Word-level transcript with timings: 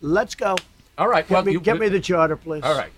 Let's 0.00 0.34
go. 0.34 0.56
All 0.96 1.08
right. 1.08 1.26
Get, 1.26 1.34
well, 1.34 1.44
me, 1.44 1.52
you, 1.52 1.60
get 1.60 1.78
me 1.78 1.88
the 1.88 2.00
charter, 2.00 2.36
please. 2.36 2.62
All 2.62 2.76
right. 2.76 2.92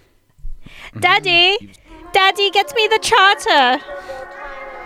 Daddy, 0.99 1.73
Daddy, 2.13 2.51
get 2.51 2.75
me 2.75 2.89
the 2.89 2.99
charter. 3.01 3.83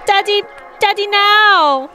Daddy, 0.06 0.42
Daddy, 0.78 1.06
now. 1.08 1.90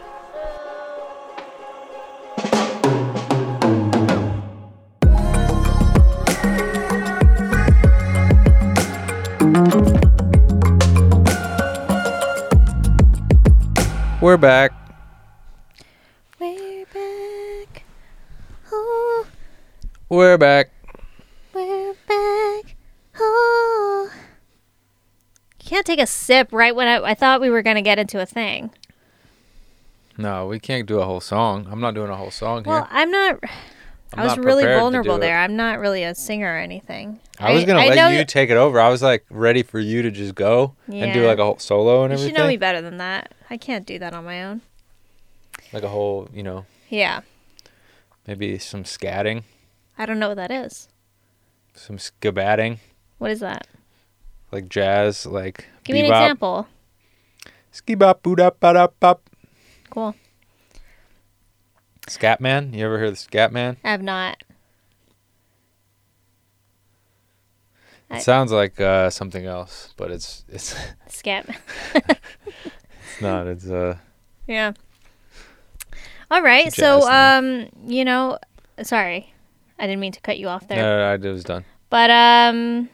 We're 14.22 14.36
back. 14.36 14.74
We're 16.40 16.86
back. 16.86 17.84
Oh, 18.70 19.26
We're 20.10 20.38
back. 20.38 20.71
we're 21.54 21.94
back. 22.07 22.76
Oh. 23.20 24.12
Can't 25.59 25.85
take 25.85 25.99
a 25.99 26.08
sip 26.08 26.49
right 26.52 26.76
when 26.76 26.88
I, 26.88 27.12
I 27.12 27.13
thought 27.13 27.41
we 27.41 27.49
were 27.49 27.62
gonna 27.62 27.82
get 27.84 27.99
into 27.99 28.20
a 28.20 28.26
thing. 28.26 28.72
No, 30.18 30.48
we 30.48 30.59
can't 30.59 30.88
do 30.88 30.99
a 30.99 31.05
whole 31.05 31.22
song. 31.22 31.68
I'm 31.72 31.80
not 31.80 31.94
doing 31.94 32.09
a 32.09 32.16
whole 32.16 32.32
song 32.32 32.63
here. 32.66 32.73
Well, 32.73 32.88
I'm 32.90 33.12
not. 33.12 33.40
I'm 34.12 34.20
I 34.22 34.23
was 34.23 34.38
not 34.38 34.45
really 34.45 34.63
vulnerable 34.66 35.16
do 35.18 35.18
it. 35.18 35.20
there. 35.22 35.38
I'm 35.40 35.55
not 35.55 35.77
really 35.77 36.02
a 36.04 36.16
singer 36.16 36.55
or 36.55 36.57
anything. 36.57 37.20
I 37.40 37.54
was 37.54 37.63
gonna 37.66 37.80
I 37.82 37.90
let 37.90 38.12
you 38.12 38.18
that- 38.18 38.27
take 38.27 38.49
it 38.49 38.57
over. 38.57 38.80
I 38.80 38.90
was 38.90 39.04
like 39.04 39.26
ready 39.30 39.62
for 39.62 39.80
you 39.80 40.02
to 40.02 40.10
just 40.10 40.34
go 40.34 40.73
and 40.88 41.13
do 41.13 41.27
like 41.27 41.38
a 41.38 41.44
whole 41.44 41.60
solo 41.60 42.04
and 42.04 42.12
You 42.12 42.16
everything. 42.16 42.35
should 42.35 42.41
know 42.41 42.48
me 42.48 42.57
better 42.57 42.82
than 42.82 42.98
that. 42.98 43.34
I 43.52 43.57
can't 43.57 43.85
do 43.85 43.99
that 43.99 44.13
on 44.13 44.26
my 44.26 44.44
own. 44.44 44.62
Like 45.71 45.84
a 45.84 45.90
whole, 45.90 46.27
you 46.34 46.41
know, 46.41 46.66
Yeah, 46.90 47.21
maybe 48.26 48.57
some 48.57 48.84
scatting, 48.85 49.44
I 49.99 50.05
don't 50.08 50.17
know 50.17 50.30
what 50.30 50.38
that 50.38 50.49
is. 50.52 50.88
some 51.76 51.98
scabatting, 51.98 52.80
What 53.20 53.30
is 53.31 53.41
that? 53.41 53.67
like 54.51 54.68
jazz, 54.70 55.26
like 55.27 55.68
Give 55.84 55.93
me 55.93 55.99
an 55.99 56.05
example. 56.07 56.68
Ski 57.71 57.93
bop 57.96 58.24
boop 58.24 58.40
up 58.40 58.59
bop 58.59 58.96
bop. 58.99 59.29
Cool. 59.91 60.15
Scatman. 62.07 62.74
You 62.74 62.85
ever 62.85 62.98
heard 62.98 63.09
of 63.09 63.13
the 63.20 63.37
Scatman? 63.37 63.77
I 63.84 63.90
have 63.91 64.01
not. 64.01 64.44
I- 68.09 68.18
It 68.18 68.22
sounds 68.24 68.52
like 68.52 68.79
uh, 68.81 69.09
something 69.12 69.46
else, 69.46 69.94
but 69.97 70.09
it's 70.12 70.44
it's 70.50 70.75
Scat. 71.07 71.46
it's 71.94 73.22
not. 73.22 73.46
It's 73.47 73.69
uh 73.69 73.97
yeah. 74.47 74.74
All 76.31 76.41
right. 76.41 76.72
So, 76.74 77.07
um, 77.09 77.69
you 77.85 78.03
know, 78.06 78.38
sorry, 78.84 79.34
I 79.80 79.88
didn't 79.88 80.00
mean 80.02 80.12
to 80.12 80.22
cut 80.22 80.38
you 80.38 80.47
off 80.47 80.68
there. 80.68 80.78
no, 80.78 81.18
no, 81.18 81.28
I 81.30 81.31
was 81.31 81.44
done. 81.44 81.63
But 81.90 82.09
um, 82.12 82.90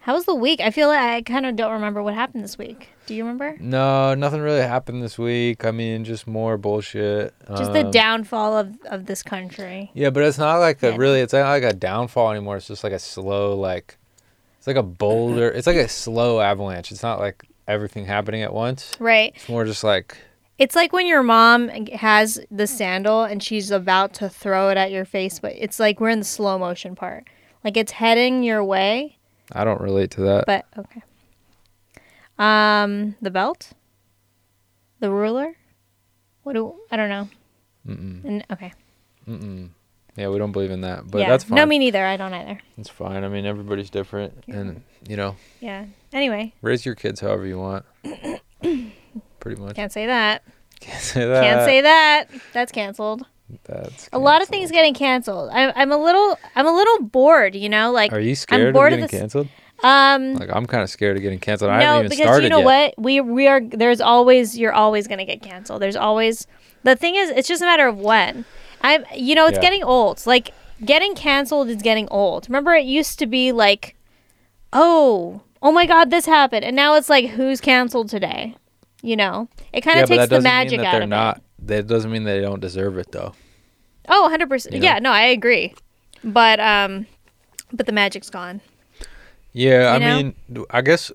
how 0.00 0.14
was 0.14 0.24
the 0.24 0.34
week? 0.34 0.60
I 0.60 0.70
feel 0.70 0.88
like 0.88 1.00
I 1.00 1.22
kind 1.22 1.46
of 1.46 1.56
don't 1.56 1.72
remember 1.72 2.02
what 2.02 2.14
happened 2.14 2.44
this 2.44 2.58
week. 2.58 2.88
Do 3.06 3.14
you 3.14 3.22
remember? 3.24 3.56
No, 3.60 4.14
nothing 4.14 4.40
really 4.40 4.60
happened 4.60 5.02
this 5.02 5.18
week. 5.18 5.64
I 5.64 5.70
mean, 5.70 6.04
just 6.04 6.26
more 6.26 6.56
bullshit. 6.58 7.34
Just 7.56 7.72
the 7.72 7.86
Um, 7.86 7.90
downfall 7.90 8.56
of 8.56 8.76
of 8.86 9.06
this 9.06 9.22
country. 9.22 9.90
Yeah, 9.94 10.10
but 10.10 10.22
it's 10.22 10.38
not 10.38 10.58
like 10.58 10.82
a 10.82 10.90
Yeah. 10.90 10.96
really. 10.96 11.20
It's 11.20 11.32
not 11.32 11.48
like 11.48 11.62
a 11.64 11.72
downfall 11.72 12.30
anymore. 12.30 12.56
It's 12.58 12.68
just 12.68 12.84
like 12.84 12.92
a 12.92 12.98
slow, 12.98 13.56
like 13.56 13.96
it's 14.58 14.66
like 14.66 14.76
a 14.76 14.82
boulder. 14.84 15.48
It's 15.50 15.66
like 15.66 15.76
a 15.76 15.88
slow 15.88 16.40
avalanche. 16.40 16.92
It's 16.92 17.02
not 17.02 17.18
like 17.18 17.44
everything 17.66 18.04
happening 18.06 18.42
at 18.42 18.52
once. 18.52 18.92
Right. 19.00 19.32
It's 19.34 19.48
more 19.48 19.64
just 19.64 19.82
like 19.82 20.16
It's 20.62 20.76
like 20.76 20.92
when 20.92 21.08
your 21.08 21.24
mom 21.24 21.70
has 21.70 22.38
the 22.48 22.68
sandal 22.68 23.24
and 23.24 23.42
she's 23.42 23.72
about 23.72 24.14
to 24.14 24.28
throw 24.28 24.68
it 24.68 24.76
at 24.76 24.92
your 24.92 25.04
face, 25.04 25.40
but 25.40 25.54
it's 25.58 25.80
like 25.80 25.98
we're 25.98 26.10
in 26.10 26.20
the 26.20 26.24
slow 26.24 26.56
motion 26.56 26.94
part. 26.94 27.26
Like 27.64 27.76
it's 27.76 27.90
heading 27.90 28.44
your 28.44 28.62
way, 28.62 29.18
I 29.50 29.64
don't 29.64 29.80
relate 29.80 30.12
to 30.12 30.20
that. 30.20 30.46
but 30.46 30.64
okay. 30.78 31.02
Um, 32.38 33.16
the 33.20 33.32
belt, 33.32 33.72
the 35.00 35.10
ruler. 35.10 35.56
What 36.44 36.52
do 36.52 36.76
I 36.92 36.96
don't 36.96 37.08
know. 37.08 37.28
Mm-mm. 37.84 38.24
And, 38.24 38.46
okay. 38.52 38.72
Mm-mm. 39.28 39.70
Yeah, 40.14 40.28
we 40.28 40.38
don't 40.38 40.52
believe 40.52 40.70
in 40.70 40.82
that, 40.82 41.10
but 41.10 41.22
yeah. 41.22 41.28
that's 41.28 41.42
fine. 41.42 41.56
No, 41.56 41.66
me 41.66 41.80
neither. 41.80 42.06
I 42.06 42.16
don't 42.16 42.34
either. 42.34 42.60
it's 42.78 42.88
fine. 42.88 43.24
I 43.24 43.28
mean, 43.28 43.46
everybody's 43.46 43.90
different, 43.90 44.44
and 44.46 44.84
you 45.08 45.16
know, 45.16 45.34
Yeah. 45.58 45.86
Anyway, 46.12 46.54
raise 46.62 46.86
your 46.86 46.94
kids 46.94 47.18
however 47.18 47.46
you 47.46 47.58
want. 47.58 47.84
Pretty 49.42 49.60
much. 49.60 49.74
can't 49.76 49.92
say 49.92 50.06
that. 50.06 50.42
Can't 50.80 51.00
say 51.02 51.26
that. 51.26 51.42
Can't 51.44 51.64
say 51.64 51.80
that. 51.82 52.24
That's 52.54 52.72
canceled. 52.72 53.26
That's 53.64 54.08
A 54.14 54.18
lot 54.18 54.40
of 54.40 54.48
things 54.48 54.70
getting 54.70 54.94
canceled. 54.94 55.50
I'm 55.52 55.72
I'm 55.76 55.92
a 55.92 55.96
little 55.98 56.38
I'm 56.56 56.66
a 56.66 56.72
little 56.72 57.02
bored. 57.02 57.54
You 57.54 57.68
know, 57.68 57.92
like 57.92 58.12
Are 58.12 58.18
you 58.20 58.34
scared 58.34 58.68
of 58.68 58.72
bored 58.74 58.92
of 58.94 58.98
getting 59.00 59.10
this- 59.10 59.20
canceled? 59.20 59.48
um. 59.84 60.34
Like 60.34 60.48
I'm 60.52 60.64
kind 60.66 60.82
of 60.82 60.88
scared 60.90 61.16
of 61.16 61.22
getting 61.22 61.38
canceled. 61.38 61.70
I 61.70 61.80
no, 61.80 61.84
haven't 61.86 61.98
even 62.06 62.10
because 62.10 62.24
started 62.24 62.44
you 62.44 62.48
know 62.50 62.58
yet. 62.60 62.94
what? 62.96 63.04
We 63.04 63.20
we 63.20 63.46
are 63.48 63.60
there's 63.60 64.00
always 64.00 64.56
you're 64.58 64.72
always 64.72 65.06
gonna 65.06 65.26
get 65.26 65.42
canceled. 65.42 65.82
There's 65.82 65.96
always 65.96 66.46
the 66.84 66.96
thing 66.96 67.14
is 67.16 67.30
it's 67.30 67.46
just 67.48 67.60
a 67.62 67.66
matter 67.66 67.86
of 67.86 67.98
when. 67.98 68.44
I'm 68.80 69.04
you 69.14 69.34
know 69.34 69.46
it's 69.46 69.56
Yeah. 69.56 69.62
getting 69.62 69.82
old. 69.84 70.24
Like 70.26 70.52
getting 70.84 71.14
canceled 71.14 71.68
is 71.68 71.82
getting 71.82 72.08
old. 72.10 72.48
Remember 72.48 72.72
it 72.74 72.84
used 72.86 73.18
to 73.18 73.26
be 73.26 73.52
like, 73.52 73.96
oh 74.72 75.42
oh 75.62 75.72
my 75.72 75.84
god 75.86 76.10
this 76.10 76.26
happened, 76.26 76.64
and 76.64 76.74
now 76.74 76.94
it's 76.94 77.10
like 77.10 77.30
who's 77.30 77.60
canceled 77.60 78.08
today? 78.08 78.56
You 79.02 79.16
know, 79.16 79.48
it 79.72 79.80
kind 79.82 79.96
yeah, 79.96 80.02
of 80.04 80.08
but 80.08 80.16
takes 80.16 80.28
the 80.30 80.40
magic 80.40 80.80
out 80.80 80.92
they're 80.92 81.02
of 81.02 81.08
not. 81.08 81.38
it. 81.38 81.42
That 81.66 81.86
doesn't 81.88 82.10
mean 82.10 82.24
they 82.24 82.40
don't 82.40 82.60
deserve 82.60 82.98
it 82.98 83.10
though. 83.12 83.34
Oh, 84.08 84.22
100 84.22 84.48
percent. 84.48 84.74
You 84.74 84.80
know? 84.80 84.86
Yeah, 84.86 84.98
no, 85.00 85.10
I 85.10 85.22
agree. 85.22 85.74
But 86.24 86.60
um, 86.60 87.06
but 87.72 87.86
the 87.86 87.92
magic's 87.92 88.30
gone. 88.30 88.60
Yeah, 89.52 89.92
I 89.92 89.98
know? 89.98 90.16
mean, 90.16 90.66
I 90.70 90.80
guess 90.80 91.10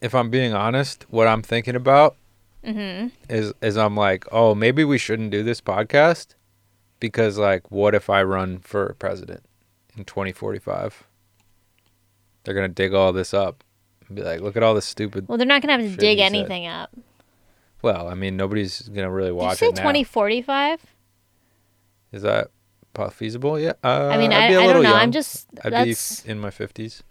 if 0.00 0.14
I'm 0.14 0.30
being 0.30 0.52
honest, 0.52 1.06
what 1.10 1.26
I'm 1.28 1.42
thinking 1.42 1.76
about 1.76 2.16
Mm-hmm. 2.64 3.08
is 3.28 3.52
is 3.60 3.76
I'm 3.76 3.96
like, 3.96 4.24
oh, 4.30 4.54
maybe 4.54 4.84
we 4.84 4.96
shouldn't 4.96 5.32
do 5.32 5.42
this 5.42 5.60
podcast 5.60 6.34
because 7.00 7.36
like, 7.36 7.70
what 7.72 7.92
if 7.94 8.08
I 8.08 8.22
run 8.22 8.58
for 8.60 8.94
president 9.00 9.44
in 9.96 10.04
2045? 10.04 11.02
They're 12.44 12.54
gonna 12.54 12.68
dig 12.68 12.94
all 12.94 13.12
this 13.12 13.34
up 13.34 13.64
and 14.06 14.14
be 14.16 14.22
like, 14.22 14.40
look 14.40 14.56
at 14.56 14.62
all 14.62 14.74
this 14.74 14.86
stupid. 14.86 15.26
Well, 15.28 15.38
they're 15.38 15.46
not 15.46 15.60
gonna 15.62 15.72
have 15.72 15.90
to 15.90 15.96
dig 15.96 16.18
you 16.18 16.24
said. 16.24 16.34
anything 16.34 16.66
up. 16.68 16.90
Well, 17.82 18.08
I 18.08 18.14
mean, 18.14 18.36
nobody's 18.36 18.80
gonna 18.88 19.10
really 19.10 19.28
Did 19.28 19.34
you 19.34 19.36
watch 19.36 19.58
say 19.58 19.66
it 19.68 19.74
now. 19.76 19.82
2045? 19.82 20.80
Is 22.12 22.22
that 22.22 22.48
po- 22.94 23.08
feasible? 23.10 23.58
Yeah. 23.58 23.72
Uh, 23.82 24.08
I 24.12 24.18
mean, 24.18 24.32
I'd 24.32 24.48
be 24.48 24.54
a 24.54 24.60
I 24.60 24.66
little 24.66 24.74
don't 24.74 24.82
know. 24.84 24.90
young. 24.90 24.98
I'm 24.98 25.12
just 25.12 25.48
I'd 25.64 25.72
that's. 25.72 26.20
be 26.20 26.30
in 26.30 26.38
my 26.40 26.50
50s. 26.50 27.02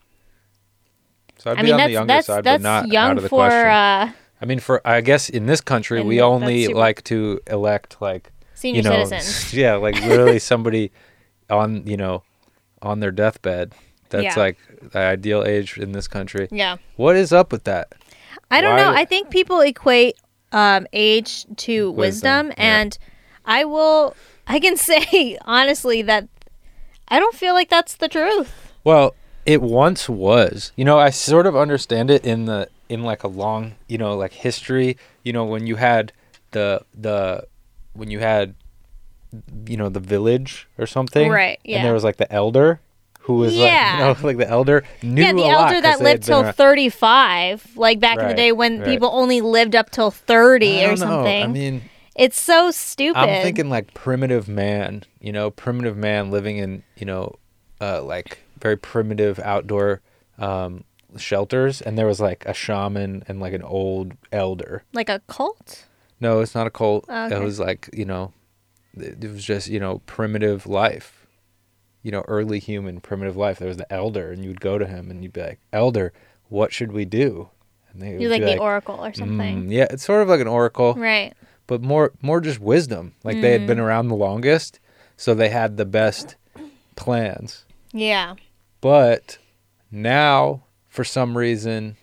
So 1.39 1.51
I'd 1.51 1.57
I 1.57 1.61
be 1.61 1.65
mean, 1.65 1.73
on 1.73 1.77
the 1.77 1.83
that's 1.83 1.93
younger 1.93 2.07
that's 2.13 2.27
side, 2.27 2.43
that's 2.43 2.63
but 2.63 2.69
not 2.83 2.87
young 2.87 3.11
out 3.11 3.17
of 3.17 3.23
the 3.23 3.29
for 3.29 3.39
question. 3.47 3.57
uh, 3.67 4.11
I 4.41 4.45
mean, 4.45 4.59
for 4.59 4.81
I 4.87 5.01
guess 5.01 5.29
in 5.29 5.45
this 5.47 5.59
country, 5.61 5.99
And 5.99 6.07
we 6.07 6.17
that's 6.17 6.23
only 6.25 6.65
super- 6.65 6.77
like 6.79 7.03
to 7.05 7.41
elect 7.47 7.97
like 8.01 8.31
senior 8.53 8.77
you 8.81 8.83
know, 8.89 9.03
citizens. 9.05 9.53
yeah, 9.61 9.75
like 9.75 9.95
literally 10.05 10.39
somebody 10.51 10.91
on 11.49 11.85
you 11.87 11.97
know 11.97 12.23
on 12.81 12.99
their 12.99 13.11
deathbed. 13.11 13.73
That's 14.09 14.35
Yeah. 14.35 14.39
like 14.39 14.57
the 14.91 14.99
ideal 14.99 15.43
age 15.43 15.77
in 15.77 15.93
this 15.93 16.07
country. 16.07 16.47
Yeah, 16.51 16.77
What 16.97 17.15
is 17.15 17.31
up 17.31 17.51
with 17.51 17.63
that? 17.63 17.93
I 18.51 18.59
don't 18.61 18.75
Why- 18.75 18.83
know. 18.83 18.91
I 18.93 19.05
think 19.05 19.29
people 19.29 19.61
equate 19.61 20.15
um, 20.51 20.87
age 20.93 21.45
to 21.57 21.91
Wisdom, 21.91 22.47
wisdom, 22.47 22.47
yeah. 22.57 22.81
and 22.81 22.97
I 23.45 23.65
will. 23.65 24.15
I 24.47 24.59
can 24.59 24.77
say 24.89 25.37
honestly 25.45 26.01
that 26.03 26.27
I 27.07 27.19
don't 27.19 27.35
feel 27.35 27.53
like 27.53 27.69
that's 27.69 27.95
the 27.95 28.07
truth. 28.07 28.73
Well, 28.83 29.15
it 29.45 29.61
once 29.61 30.09
was. 30.09 30.71
You 30.75 30.85
know, 30.85 30.97
I 30.97 31.09
sort 31.09 31.45
of 31.45 31.55
understand 31.55 32.09
it 32.09 32.25
in 32.25 32.45
the 32.45 32.69
in 32.89 33.03
like 33.03 33.23
a 33.23 33.27
long, 33.27 33.75
you 33.87 33.97
know, 33.97 34.15
like 34.15 34.33
history. 34.33 34.97
You 35.23 35.33
know, 35.33 35.45
when 35.45 35.67
you 35.67 35.75
had 35.75 36.13
the 36.51 36.81
the 36.93 37.47
when 37.93 38.09
you 38.09 38.19
had 38.19 38.55
you 39.65 39.77
know 39.77 39.89
the 39.89 39.99
village 39.99 40.67
or 40.77 40.85
something, 40.85 41.29
Right, 41.29 41.59
And 41.63 41.73
yeah. 41.73 41.83
there 41.83 41.93
was 41.93 42.03
like 42.03 42.17
the 42.17 42.31
elder 42.31 42.81
who 43.23 43.35
was 43.35 43.55
Yeah. 43.55 43.65
like, 43.65 44.17
you 44.17 44.23
know, 44.23 44.27
like 44.27 44.37
the 44.37 44.49
elder 44.49 44.83
knew 45.03 45.21
yeah, 45.23 45.31
the 45.33 45.39
lot 45.41 45.81
that 45.83 46.01
lived 46.01 46.23
till 46.23 46.41
around- 46.41 46.53
35, 46.53 47.77
like 47.77 47.99
back 47.99 48.17
in 48.19 48.27
the 48.27 48.33
day 48.33 48.51
when 48.51 48.79
right. 48.79 48.87
people 48.87 49.09
only 49.13 49.41
lived 49.41 49.75
up 49.75 49.89
till 49.91 50.11
30 50.11 50.79
I 50.79 50.83
or 50.83 50.87
don't 50.87 50.99
know. 50.99 51.05
something. 51.05 51.43
I 51.43 51.47
mean, 51.47 51.81
it's 52.15 52.39
so 52.39 52.71
stupid. 52.71 53.19
I'm 53.19 53.41
thinking 53.43 53.69
like 53.69 53.93
primitive 53.93 54.47
man, 54.47 55.03
you 55.19 55.31
know, 55.31 55.49
primitive 55.51 55.95
man 55.97 56.29
living 56.31 56.57
in, 56.57 56.83
you 56.97 57.05
know, 57.05 57.35
uh, 57.79 58.01
like 58.03 58.39
very 58.59 58.75
primitive 58.77 59.39
outdoor 59.39 60.01
um, 60.37 60.83
shelters, 61.17 61.81
and 61.81 61.97
there 61.97 62.05
was 62.07 62.19
like 62.19 62.43
a 62.45 62.53
shaman 62.53 63.23
and 63.27 63.39
like 63.39 63.53
an 63.53 63.63
old 63.63 64.13
elder. 64.31 64.83
like 64.93 65.09
a 65.09 65.21
cult. 65.27 65.85
No, 66.19 66.39
it's 66.41 66.53
not 66.53 66.67
a 66.67 66.69
cult. 66.71 67.05
Oh, 67.09 67.27
It 67.27 67.41
was 67.41 67.59
like 67.59 67.89
you 67.93 68.05
know, 68.05 68.33
it 68.95 69.19
was 69.21 69.43
just 69.43 69.67
you 69.67 69.79
know 69.79 70.01
primitive 70.05 70.67
life. 70.67 71.20
You 72.03 72.11
know, 72.11 72.23
early 72.27 72.59
human 72.59 72.99
primitive 72.99 73.37
life. 73.37 73.59
There 73.59 73.67
was 73.67 73.77
the 73.77 73.91
elder, 73.93 74.31
and 74.31 74.43
you 74.43 74.49
would 74.49 74.61
go 74.61 74.77
to 74.77 74.85
him, 74.87 75.11
and 75.11 75.23
you'd 75.23 75.33
be 75.33 75.41
like, 75.41 75.59
"Elder, 75.71 76.13
what 76.49 76.73
should 76.73 76.91
we 76.91 77.05
do?" 77.05 77.49
And 77.93 78.01
they 78.01 78.13
would 78.13 78.21
You're 78.21 78.31
like 78.31 78.41
be 78.41 78.45
the 78.53 78.57
oracle 78.59 79.03
or 79.03 79.13
something. 79.13 79.65
"Mm, 79.67 79.71
yeah, 79.71 79.87
it's 79.89 80.03
sort 80.03 80.21
of 80.21 80.27
like 80.29 80.39
an 80.41 80.47
oracle 80.47 80.93
Right. 80.95 81.33
but 81.67 81.81
more 81.81 82.11
more 82.21 82.41
just 82.41 82.59
wisdom. 82.59 83.13
Like 83.23 83.39
they 83.41 83.51
had 83.51 83.67
been 83.67 83.77
Mm. 83.77 83.83
around 83.83 84.07
the 84.07 84.15
longest, 84.15 84.79
so 85.17 85.33
they 85.35 85.49
had 85.49 85.77
the 85.77 85.85
best, 85.85 86.35
plans. 86.95 87.65
Yeah. 87.91 88.35
But 88.79 89.37
now, 89.91 90.63
for 90.87 91.03
some 91.03 91.37
reason, 91.37 91.97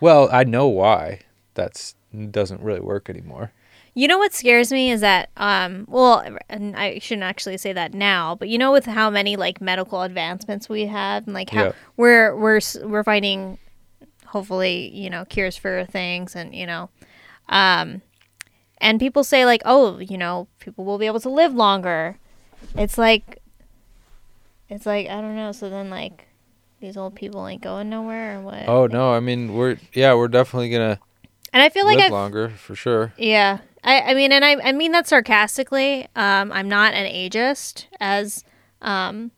well, 0.00 0.28
I 0.30 0.44
know 0.44 0.68
why 0.68 1.20
that's 1.54 1.94
doesn't 2.30 2.60
really 2.62 2.80
work 2.80 3.10
anymore. 3.10 3.52
You 3.98 4.08
know 4.08 4.18
what 4.18 4.34
scares 4.34 4.70
me 4.70 4.90
is 4.90 5.00
that, 5.00 5.30
um, 5.38 5.86
well, 5.88 6.22
and 6.50 6.76
I 6.76 6.98
shouldn't 6.98 7.22
actually 7.24 7.56
say 7.56 7.72
that 7.72 7.94
now, 7.94 8.34
but 8.34 8.50
you 8.50 8.58
know, 8.58 8.70
with 8.70 8.84
how 8.84 9.08
many 9.08 9.36
like 9.36 9.62
medical 9.62 10.02
advancements 10.02 10.68
we 10.68 10.84
have, 10.84 11.24
and 11.24 11.32
like 11.32 11.48
how 11.48 11.64
Yeah. 11.64 11.72
we're 11.96 12.36
we're 12.36 12.60
we're 12.84 13.02
finding, 13.04 13.56
hopefully, 14.26 14.90
you 14.94 15.08
know, 15.08 15.24
cures 15.24 15.56
for 15.56 15.86
things, 15.86 16.36
and 16.36 16.54
you 16.54 16.66
know, 16.66 16.90
um, 17.48 18.02
and 18.82 19.00
people 19.00 19.24
say 19.24 19.46
like, 19.46 19.62
oh, 19.64 19.98
you 19.98 20.18
know, 20.18 20.46
people 20.58 20.84
will 20.84 20.98
be 20.98 21.06
able 21.06 21.20
to 21.20 21.30
live 21.30 21.54
longer. 21.54 22.18
It's 22.74 22.98
like, 22.98 23.40
it's 24.68 24.84
like 24.84 25.08
I 25.08 25.22
don't 25.22 25.36
know. 25.36 25.52
So 25.52 25.70
then 25.70 25.88
like, 25.88 26.26
these 26.80 26.98
old 26.98 27.14
people 27.14 27.46
ain't 27.48 27.62
going 27.62 27.88
nowhere 27.88 28.36
or 28.36 28.42
what? 28.42 28.68
Oh 28.68 28.86
no, 28.88 29.14
I 29.14 29.20
mean 29.20 29.54
we're 29.54 29.78
yeah 29.94 30.12
we're 30.12 30.28
definitely 30.28 30.68
gonna 30.68 30.98
and 31.54 31.62
I 31.62 31.70
feel 31.70 31.86
like 31.86 31.96
live 31.96 32.04
I've 32.06 32.12
longer 32.12 32.50
for 32.50 32.74
sure. 32.74 33.14
Yeah. 33.16 33.60
I, 33.86 34.00
I 34.10 34.14
mean, 34.14 34.32
and 34.32 34.44
I, 34.44 34.56
I 34.56 34.72
mean 34.72 34.92
that 34.92 35.06
sarcastically. 35.06 36.08
Um, 36.16 36.52
I'm 36.52 36.68
not 36.68 36.92
an 36.94 37.06
ageist, 37.06 37.86
as, 38.00 38.44
um, 38.82 39.30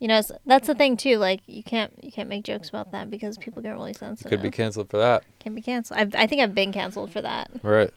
you 0.00 0.08
know, 0.08 0.20
that's 0.44 0.66
the 0.66 0.74
thing 0.74 0.96
too. 0.96 1.16
Like, 1.18 1.40
you 1.46 1.62
can't 1.62 1.92
you 2.02 2.10
can't 2.10 2.28
make 2.28 2.42
jokes 2.44 2.68
about 2.68 2.90
that 2.92 3.08
because 3.10 3.38
people 3.38 3.62
get 3.62 3.70
really 3.70 3.92
sensitive. 3.92 4.30
Could 4.30 4.42
be 4.42 4.50
canceled 4.50 4.90
for 4.90 4.98
that, 4.98 5.22
Can 5.38 5.54
be 5.54 5.62
canceled. 5.62 6.00
I've, 6.00 6.14
I 6.16 6.26
think 6.26 6.42
I've 6.42 6.54
been 6.54 6.72
canceled 6.72 7.12
for 7.12 7.22
that. 7.22 7.50
right? 7.62 7.90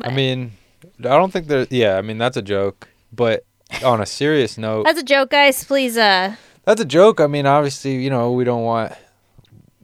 I 0.00 0.10
mean, 0.14 0.52
I 1.00 1.02
don't 1.02 1.32
think 1.32 1.48
there. 1.48 1.66
Yeah, 1.68 1.96
I 1.98 2.02
mean 2.02 2.16
that's 2.18 2.36
a 2.36 2.42
joke, 2.42 2.88
but 3.12 3.44
on 3.84 4.00
a 4.00 4.06
serious 4.06 4.56
note, 4.56 4.84
that's 4.84 5.00
a 5.00 5.04
joke, 5.04 5.30
guys. 5.30 5.64
Please, 5.64 5.98
uh, 5.98 6.36
That's 6.64 6.80
a 6.80 6.84
joke. 6.86 7.20
I 7.20 7.26
mean, 7.26 7.46
obviously, 7.46 7.96
you 7.96 8.08
know, 8.10 8.30
we 8.32 8.44
don't 8.44 8.62
want, 8.62 8.92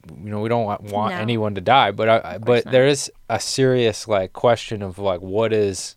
you 0.09 0.29
know, 0.29 0.41
we 0.41 0.49
don't 0.49 0.65
want, 0.65 0.81
want 0.83 1.15
No. 1.15 1.21
anyone 1.21 1.55
to 1.55 1.61
die, 1.61 1.91
but 1.91 2.09
I, 2.09 2.21
I 2.35 2.37
but 2.37 2.65
not. 2.65 2.71
there 2.71 2.87
is 2.87 3.11
a 3.29 3.39
serious 3.39 4.07
like 4.07 4.33
question 4.33 4.81
of 4.81 4.97
like 4.99 5.21
what 5.21 5.53
is, 5.53 5.95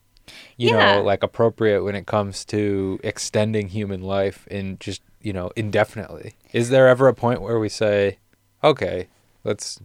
you 0.56 0.70
Yeah. 0.70 0.96
know, 0.96 1.02
like 1.02 1.22
appropriate 1.22 1.82
when 1.82 1.94
it 1.94 2.06
comes 2.06 2.44
to 2.46 2.98
extending 3.02 3.68
human 3.68 4.02
life 4.02 4.46
in 4.48 4.78
just 4.78 5.02
you 5.20 5.32
know 5.32 5.50
indefinitely. 5.56 6.34
Is 6.52 6.70
there 6.70 6.88
ever 6.88 7.08
a 7.08 7.14
point 7.14 7.40
where 7.42 7.58
we 7.58 7.68
say, 7.68 8.18
okay, 8.62 9.08
let's 9.44 9.80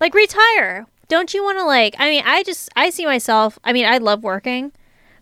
like 0.00 0.14
retire. 0.14 0.86
Don't 1.08 1.32
you 1.32 1.42
want 1.44 1.58
to 1.58 1.64
like? 1.64 1.94
I 1.98 2.10
mean, 2.10 2.22
I 2.26 2.42
just 2.42 2.68
I 2.76 2.90
see 2.90 3.06
myself. 3.06 3.58
I 3.64 3.72
mean, 3.72 3.86
I 3.86 3.98
love 3.98 4.22
working, 4.24 4.72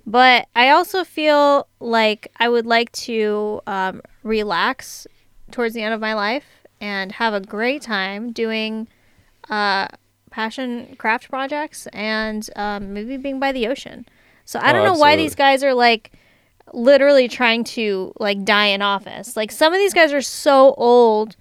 but 0.07 0.49
I 0.57 0.71
also 0.71 1.05
feel 1.05 1.69
like 1.79 2.33
I 2.39 2.49
would 2.49 2.67
like 2.67 2.91
to 2.93 3.61
um, 3.67 4.01
relax 4.23 5.07
towards 5.51 5.75
the 5.75 5.83
end 5.83 5.93
of 5.95 6.01
my 6.01 6.15
life 6.15 6.64
and 6.85 7.13
have 7.13 7.33
a 7.35 7.41
great 7.41 7.83
time 7.83 8.33
doing 8.33 8.89
uh, 9.51 9.89
passion 10.31 10.95
craft 10.99 11.29
projects 11.31 11.87
and 11.93 12.49
um, 12.57 12.93
maybe 12.93 13.17
being 13.17 13.41
by 13.41 13.53
the 13.53 13.67
ocean. 13.69 14.05
So 14.45 14.59
I 14.61 14.71
Oh, 14.71 14.73
don't 14.73 14.85
know 14.85 14.95
why 15.01 15.17
these 15.17 15.35
guys 15.35 15.63
are 15.65 15.75
like 15.75 16.13
literally 16.73 17.29
trying 17.29 17.65
to 17.65 18.13
like 18.19 18.45
die 18.45 18.67
in 18.77 18.83
office. 18.83 19.37
Like 19.37 19.53
some 19.53 19.73
of 19.73 19.79
these 19.79 19.95
guys 19.95 20.13
are 20.13 20.23
so 20.23 20.75
old 20.77 21.37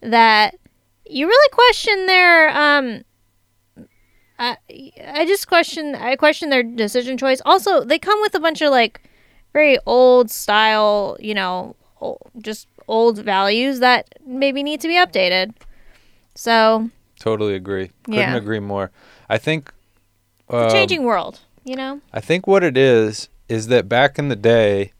that 0.00 0.54
you 1.06 1.26
really 1.26 1.50
question 1.52 2.06
their 2.06 2.48
um 2.50 3.02
I 4.38 4.56
I 5.04 5.26
just 5.26 5.48
question 5.48 5.94
I 5.94 6.16
question 6.16 6.50
their 6.50 6.62
decision 6.62 7.18
choice. 7.18 7.40
Also, 7.44 7.84
they 7.84 7.98
come 7.98 8.20
with 8.20 8.34
a 8.34 8.40
bunch 8.40 8.60
of 8.62 8.70
like 8.70 9.00
very 9.52 9.78
old 9.86 10.30
style, 10.30 11.16
you 11.20 11.34
know, 11.34 11.76
just 12.40 12.68
old 12.88 13.18
values 13.18 13.80
that 13.80 14.08
maybe 14.26 14.62
need 14.62 14.80
to 14.80 14.88
be 14.88 14.94
updated. 14.94 15.54
So, 16.34 16.90
totally 17.20 17.54
agree. 17.54 17.90
Couldn't 18.04 18.18
Yeah. 18.18 18.36
agree 18.36 18.60
more. 18.60 18.90
I 19.28 19.38
think. 19.38 19.72
um, 20.50 20.70
changing 20.70 21.04
world, 21.04 21.40
you 21.64 21.76
know? 21.76 22.00
I 22.12 22.20
think 22.20 22.46
what 22.46 22.64
it 22.64 22.76
is 22.78 23.28
is 23.48 23.66
that 23.68 23.88
back 23.88 24.18
in 24.18 24.28
the 24.28 24.36
day, 24.36 24.92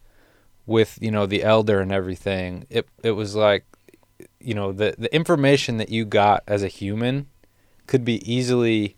with 0.67 0.99
you 1.01 1.11
know 1.11 1.25
the 1.25 1.43
elder 1.43 1.81
and 1.81 1.91
everything, 1.91 2.67
it 2.69 2.87
it 3.03 3.13
was 3.13 3.35
like, 3.35 3.65
you 4.41 4.53
know 4.53 4.73
the 4.73 4.95
the 4.99 5.13
information 5.15 5.79
that 5.79 5.89
you 5.89 6.05
got 6.05 6.43
as 6.47 6.63
a 6.63 6.69
human, 6.69 7.29
could 7.87 8.05
be 8.05 8.21
easily 8.31 8.97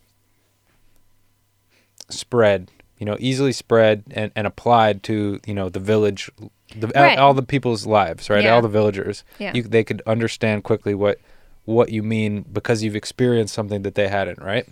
spread. 2.09 2.71
You 2.99 3.07
know, 3.07 3.17
easily 3.19 3.53
spread 3.53 4.05
and, 4.11 4.31
and 4.37 4.47
applied 4.47 5.03
to 5.05 5.41
you 5.47 5.55
know 5.55 5.69
the 5.69 5.81
village, 5.81 6.31
the 6.77 6.89
Right. 6.89 7.19
all 7.19 7.35
the 7.35 7.43
people's 7.43 7.87
lives, 7.87 8.31
right? 8.31 8.45
Yeah. 8.45 8.55
All 8.55 8.63
the 8.63 8.69
villagers. 8.69 9.25
Yeah. 9.39 9.53
You 9.55 9.63
they 9.63 9.85
could 9.85 10.03
understand 10.07 10.65
quickly 10.65 10.95
what 10.95 11.19
what 11.65 11.91
you 11.91 12.03
mean 12.03 12.45
because 12.53 12.83
you've 12.83 12.97
experienced 12.97 13.55
something 13.55 13.83
that 13.83 13.95
they 13.95 14.09
hadn't, 14.09 14.41
right? 14.43 14.67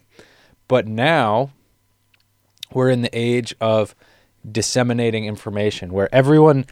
But 0.69 0.87
now 0.87 1.51
we're 2.73 2.91
in 2.91 3.03
the 3.03 3.11
age 3.19 3.55
of 3.61 3.95
disseminating 4.51 5.25
information 5.25 5.93
where 5.93 6.13
everyone 6.15 6.67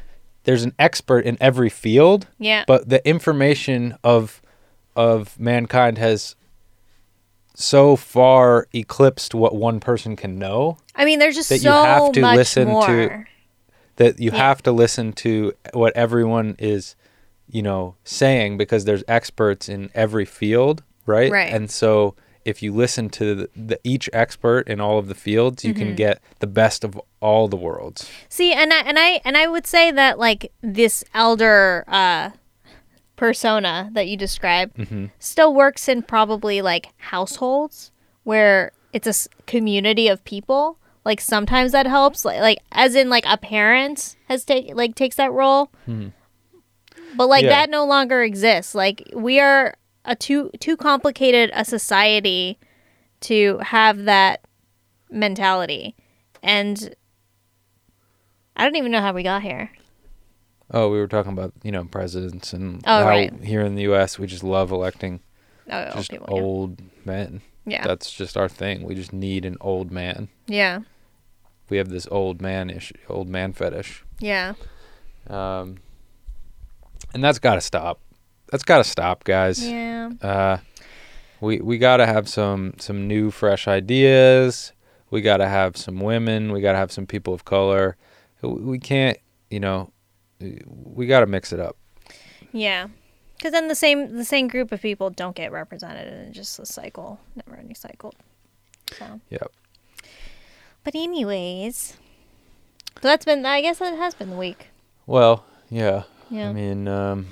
there's 0.44 0.62
an 0.62 0.72
expert 0.78 1.24
in 1.24 1.36
every 1.40 1.68
field, 1.68 2.28
yeah. 2.38 2.64
but 2.66 2.88
the 2.88 3.06
information 3.08 3.96
of 4.04 4.40
of 4.94 5.38
mankind 5.38 5.98
has 5.98 6.36
so 7.54 7.96
far 7.96 8.68
eclipsed 8.74 9.34
what 9.34 9.54
one 9.56 9.80
person 9.80 10.14
can 10.14 10.38
know 10.38 10.76
I 10.94 11.04
mean, 11.04 11.18
there's 11.18 11.34
just 11.34 11.48
that 11.50 11.60
so 11.60 11.68
you 11.68 11.84
have 11.84 12.12
to 12.12 12.20
listen 12.34 12.66
to- 12.68 12.72
more. 12.72 13.28
That 13.96 14.18
you 14.20 14.30
Yeah. 14.30 14.36
have 14.38 14.62
to 14.62 14.72
listen 14.72 15.12
to 15.14 15.52
what 15.72 15.94
everyone 15.96 16.56
is, 16.58 16.96
you 17.48 17.62
know, 17.62 17.94
saying 18.04 18.56
because 18.58 18.84
there's 18.84 19.04
experts 19.08 19.68
in 19.68 19.90
every 19.94 20.24
field, 20.24 20.82
right? 21.06 21.30
Right. 21.32 21.52
And 21.52 21.70
so 21.70 22.14
if 22.44 22.62
you 22.62 22.72
listen 22.72 23.08
to 23.10 23.34
the, 23.34 23.50
the 23.56 23.80
each 23.82 24.08
expert 24.12 24.68
in 24.68 24.80
all 24.80 24.98
of 24.98 25.08
the 25.08 25.14
fields, 25.14 25.64
you 25.64 25.72
Mm-hmm. 25.72 25.78
can 25.84 25.94
get 25.96 26.20
the 26.38 26.46
best 26.46 26.84
of 26.84 27.00
all 27.20 27.48
the 27.48 27.56
worlds. 27.56 28.08
See, 28.28 28.52
and 28.52 28.72
I, 28.72 28.78
and 28.80 28.98
I 28.98 29.20
and 29.24 29.36
I 29.36 29.48
would 29.48 29.66
say 29.66 29.90
that 29.90 30.18
like 30.18 30.52
this 30.62 31.02
elder 31.14 31.84
uh 31.88 32.30
persona 33.16 33.88
that 33.94 34.06
you 34.06 34.16
describe 34.16 34.70
hmm 34.76 35.06
still 35.18 35.54
works 35.54 35.88
in 35.88 36.02
probably 36.02 36.60
like 36.60 36.88
households 36.98 37.90
where 38.24 38.70
it's 38.92 39.06
a 39.06 39.28
community 39.46 40.08
of 40.08 40.22
people. 40.24 40.78
Like 41.06 41.20
sometimes 41.20 41.70
that 41.70 41.86
helps, 41.86 42.24
like, 42.24 42.40
like 42.40 42.58
as 42.72 42.96
in 42.96 43.08
like 43.08 43.24
a 43.28 43.36
parent 43.36 44.16
has 44.28 44.44
take 44.44 44.74
like 44.74 44.96
takes 44.96 45.14
that 45.16 45.30
role. 45.32 45.70
Mhm. 45.86 46.12
But 47.14 47.28
like 47.28 47.44
Yeah. 47.44 47.50
that 47.50 47.70
no 47.70 47.86
longer 47.86 48.22
exists. 48.24 48.74
Like 48.74 49.04
we 49.14 49.38
are 49.38 49.76
a 50.04 50.16
too 50.16 50.50
too 50.58 50.76
complicated 50.76 51.50
a 51.54 51.64
society 51.64 52.58
to 53.20 53.58
have 53.58 54.04
that 54.04 54.40
mentality. 55.10 55.94
And 56.42 56.94
I 58.56 58.64
don't 58.64 58.76
even 58.76 58.90
know 58.92 59.00
how 59.00 59.12
we 59.12 59.22
got 59.22 59.42
here. 59.42 59.70
Oh, 60.72 60.90
we 60.90 60.98
were 60.98 61.06
talking 61.06 61.32
about 61.32 61.52
you 61.62 61.70
know 61.70 61.84
presidents 61.84 62.52
and 62.52 62.82
Oh, 62.84 63.02
how 63.04 63.08
right. 63.08 63.32
here 63.44 63.60
in 63.62 63.76
the 63.76 63.82
U.S. 63.82 64.18
we 64.18 64.26
just 64.26 64.42
love 64.42 64.72
electing 64.72 65.20
Oh, 65.70 65.84
old 65.84 65.94
just 65.94 66.10
people. 66.10 66.26
yeah. 66.36 66.42
old 66.42 66.82
men. 67.04 67.40
Yeah. 67.64 67.84
That's 67.86 68.10
just 68.12 68.36
our 68.36 68.48
thing. 68.48 68.82
We 68.82 68.94
just 68.96 69.12
need 69.12 69.44
an 69.44 69.56
old 69.60 69.90
man. 69.92 70.28
Yeah. 70.48 70.80
We 71.68 71.78
have 71.78 71.88
this 71.88 72.06
old 72.10 72.40
man 72.40 72.70
ish, 72.70 72.92
old 73.08 73.28
man 73.28 73.52
fetish. 73.52 74.04
Yeah. 74.20 74.54
Um, 75.28 75.78
and 77.12 77.22
that's 77.22 77.38
got 77.38 77.56
to 77.56 77.60
stop. 77.60 78.00
That's 78.50 78.62
got 78.62 78.78
to 78.78 78.84
stop, 78.84 79.24
guys. 79.24 79.66
Yeah. 79.66 80.10
Uh, 80.22 80.58
we 81.40 81.60
we 81.60 81.78
got 81.78 81.98
to 81.98 82.06
have 82.06 82.28
some 82.28 82.74
some 82.78 83.08
new, 83.08 83.30
fresh 83.30 83.66
ideas. 83.66 84.72
We 85.10 85.20
got 85.20 85.38
to 85.38 85.48
have 85.48 85.76
some 85.76 86.00
women. 86.00 86.52
We 86.52 86.60
got 86.60 86.72
to 86.72 86.78
have 86.78 86.92
some 86.92 87.06
people 87.06 87.34
of 87.34 87.44
color. 87.44 87.96
We 88.42 88.48
we 88.50 88.78
can't, 88.78 89.18
you 89.50 89.60
know, 89.60 89.90
we 90.40 91.06
got 91.06 91.20
to 91.20 91.26
mix 91.26 91.52
it 91.52 91.60
up. 91.60 91.76
Yeah. 92.52 92.88
Because 93.36 93.52
then 93.52 93.68
the 93.68 93.74
same 93.74 94.16
the 94.16 94.24
same 94.24 94.48
group 94.48 94.72
of 94.72 94.80
people 94.80 95.10
don't 95.10 95.36
get 95.36 95.52
represented, 95.52 96.08
and 96.08 96.28
it's 96.28 96.36
just 96.36 96.58
a 96.58 96.66
cycle, 96.66 97.20
never 97.34 97.58
ending 97.58 97.74
cycle. 97.74 98.14
So. 98.98 99.20
Yep. 99.30 99.52
But 100.86 100.94
anyways, 100.94 101.96
so 102.94 103.08
that's 103.08 103.24
been. 103.24 103.44
I 103.44 103.60
guess 103.60 103.80
that 103.80 103.98
has 103.98 104.14
been 104.14 104.30
the 104.30 104.36
week. 104.36 104.68
Well, 105.04 105.44
yeah. 105.68 106.04
Yeah. 106.30 106.48
I 106.50 106.52
mean, 106.52 106.86
um, 106.86 107.26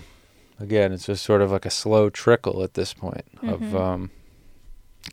again, 0.58 0.90
it's 0.92 1.06
just 1.06 1.22
sort 1.24 1.40
of 1.40 1.52
like 1.52 1.64
a 1.64 1.70
slow 1.70 2.10
trickle 2.10 2.64
at 2.64 2.74
this 2.74 2.92
point 2.92 3.24
of 3.42 3.60
Mhm. 3.60 3.74
um, 3.80 4.10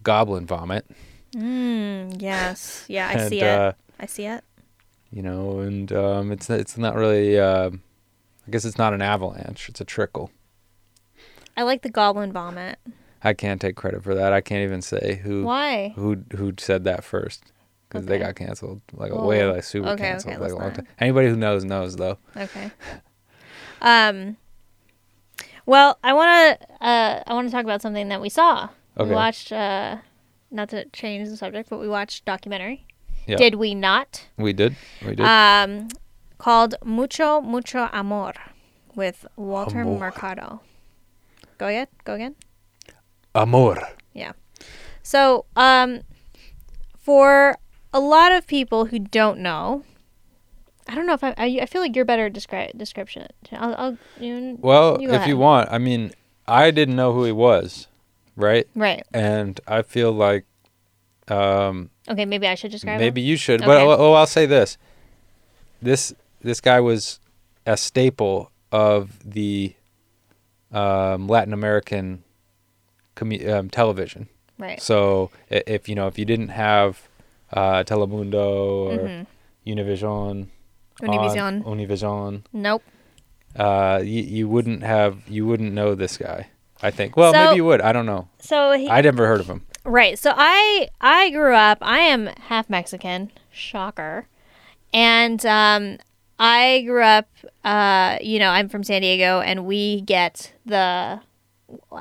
goblin 0.01 0.47
vomit. 0.47 0.87
Mm, 1.35 2.19
yes. 2.19 2.83
Yeah, 2.87 3.09
I 3.09 3.11
and, 3.19 3.29
see 3.29 3.41
it. 3.41 3.59
Uh, 3.59 3.73
I 3.99 4.07
see 4.07 4.25
it. 4.25 4.43
you 5.11 5.21
know, 5.21 5.59
and 5.59 5.91
um, 5.91 6.31
it's 6.31 6.49
it's 6.49 6.79
not 6.79 6.95
really. 6.95 7.39
Uh, 7.39 7.69
I 8.47 8.49
guess 8.49 8.65
it's 8.65 8.79
not 8.79 8.95
an 8.95 9.03
avalanche; 9.03 9.69
it's 9.69 9.81
a 9.81 9.85
trickle. 9.85 10.31
I 11.55 11.61
like 11.61 11.83
the 11.83 11.91
goblin 11.91 12.33
vomit. 12.33 12.79
I 13.23 13.33
can't 13.35 13.61
take 13.61 13.75
credit 13.75 14.01
for 14.03 14.15
that. 14.15 14.33
I 14.33 14.41
can't 14.41 14.63
even 14.63 14.81
say 14.81 15.21
who 15.23 15.43
Why? 15.43 15.89
who 15.95 16.23
who 16.35 16.53
said 16.57 16.85
that 16.85 17.03
first 17.03 17.50
because 17.91 18.05
they 18.05 18.17
got 18.19 18.35
canceled 18.35 18.81
like 18.93 19.11
Oh, 19.11 19.25
way 19.27 19.45
like 19.45 19.63
super 19.63 19.89
okay, 19.89 20.03
canceled 20.03 20.33
okay, 20.35 20.41
like 20.41 20.51
a 20.51 20.55
long 20.55 20.67
not. 20.67 20.75
time. 20.75 20.87
Anybody 20.99 21.27
who 21.29 21.35
knows 21.35 21.63
knows 21.65 21.95
though. 21.95 22.17
Okay. 22.35 22.71
Um. 23.83 24.37
Well, 25.65 25.97
I 26.03 26.13
want 26.13 26.59
to. 26.59 26.85
Uh, 26.85 27.23
I 27.25 27.33
want 27.33 27.47
to 27.47 27.51
talk 27.51 27.63
about 27.63 27.81
something 27.81 28.09
that 28.09 28.21
we 28.21 28.29
saw. 28.29 28.69
Okay. 28.97 29.09
We 29.09 29.15
watched. 29.15 29.51
Uh, 29.51 29.97
not 30.51 30.69
to 30.69 30.85
change 30.89 31.29
the 31.29 31.35
subject, 31.37 31.69
but 31.69 31.79
we 31.79 31.87
watched 31.87 32.25
documentary. 32.25 32.85
Yeah. 33.25 33.37
Did 33.37 33.55
we 33.55 33.73
not? 33.73 34.27
We 34.37 34.53
did. 34.53 34.75
We 35.03 35.15
did. 35.15 35.25
Um, 35.25 35.87
called 36.37 36.75
Mucho 36.85 37.41
Mucho 37.41 37.89
Amor, 37.91 38.33
with 38.95 39.25
Walter 39.35 39.81
Amor. 39.81 39.97
Mercado. 39.97 40.61
Go 41.57 41.67
again. 41.67 41.87
Go 42.03 42.13
again. 42.13 42.35
Amor. 43.33 43.81
Yeah. 44.13 44.33
So, 45.01 45.45
um, 45.55 46.01
for 46.99 47.57
a 47.93 47.99
lot 47.99 48.31
of 48.31 48.47
people 48.47 48.85
who 48.85 48.99
don't 48.99 49.39
know, 49.39 49.83
I 50.87 50.95
don't 50.95 51.05
know 51.05 51.13
if 51.13 51.23
I. 51.23 51.33
I, 51.37 51.59
I 51.61 51.65
feel 51.65 51.81
like 51.81 51.95
you're 51.95 52.05
better 52.05 52.25
at 52.25 52.33
describe 52.33 52.77
description. 52.77 53.27
I'll. 53.51 53.75
I'll 53.75 53.97
you, 54.19 54.57
Well, 54.59 55.01
You 55.01 55.11
if 55.11 55.27
you 55.27 55.37
want, 55.37 55.69
I 55.71 55.77
mean, 55.77 56.11
I 56.47 56.71
didn't 56.71 56.95
know 56.95 57.13
who 57.13 57.23
he 57.23 57.31
was, 57.31 57.87
right? 58.35 58.67
right. 58.75 59.05
And 59.13 59.59
I 59.67 59.83
feel 59.83 60.11
like 60.11 60.45
um, 61.27 61.89
Okay. 62.09 62.25
Maybe 62.25 62.47
I 62.47 62.55
should 62.55 62.71
describe. 62.71 62.95
him? 62.95 63.01
maybe 63.01 63.21
you 63.21 63.37
should. 63.37 63.61
Okay. 63.61 63.67
But 63.67 63.81
oh, 63.81 63.95
oh, 63.97 64.13
I'll 64.13 64.25
say 64.25 64.45
this: 64.45 64.77
this 65.81 66.13
this 66.41 66.59
guy 66.59 66.79
was 66.79 67.19
a 67.65 67.77
staple 67.77 68.51
of 68.71 69.19
the 69.23 69.75
um, 70.71 71.27
Latin 71.27 71.53
American 71.53 72.23
commu- 73.15 73.47
um, 73.49 73.69
television. 73.69 74.27
Right. 74.57 74.81
So 74.81 75.31
if 75.49 75.87
you 75.87 75.95
know 75.95 76.07
if 76.07 76.19
you 76.19 76.25
didn't 76.25 76.49
have 76.49 77.07
uh, 77.53 77.83
Telemundo 77.83 78.87
or 78.91 78.97
Mhm. 79.07 79.25
Univision, 79.67 80.47
Univision. 81.01 81.65
on- 81.65 81.77
Univision, 81.77 82.43
Nope. 82.53 82.83
uh, 83.57 84.01
you, 84.03 84.21
you 84.23 84.47
wouldn't 84.47 84.83
have 84.83 85.17
you 85.29 85.45
wouldn't 85.45 85.73
know 85.73 85.95
this 85.95 86.17
guy. 86.17 86.47
I 86.83 86.89
think. 86.89 87.15
Well, 87.15 87.31
So- 87.33 87.45
maybe 87.45 87.57
you 87.57 87.65
would. 87.65 87.79
I 87.81 87.91
don't 87.93 88.07
know. 88.07 88.27
So 88.39 88.71
he, 88.71 88.89
I 88.89 89.01
never 89.01 89.27
heard 89.27 89.39
of 89.39 89.47
him. 89.47 89.65
Right. 89.83 90.17
So 90.17 90.33
I 90.35 90.89
I 90.99 91.29
grew 91.29 91.53
up. 91.55 91.77
I 91.81 91.99
am 91.99 92.27
half 92.49 92.69
Mexican. 92.69 93.31
Shocker. 93.51 94.27
And 94.93 95.45
um, 95.45 95.97
I 96.39 96.81
grew 96.85 97.03
up. 97.03 97.27
Uh, 97.63 98.17
you 98.21 98.39
know, 98.39 98.49
I'm 98.49 98.67
from 98.67 98.83
San 98.83 99.01
Diego, 99.01 99.41
and 99.41 99.65
we 99.65 100.01
get 100.01 100.53
the. 100.65 101.21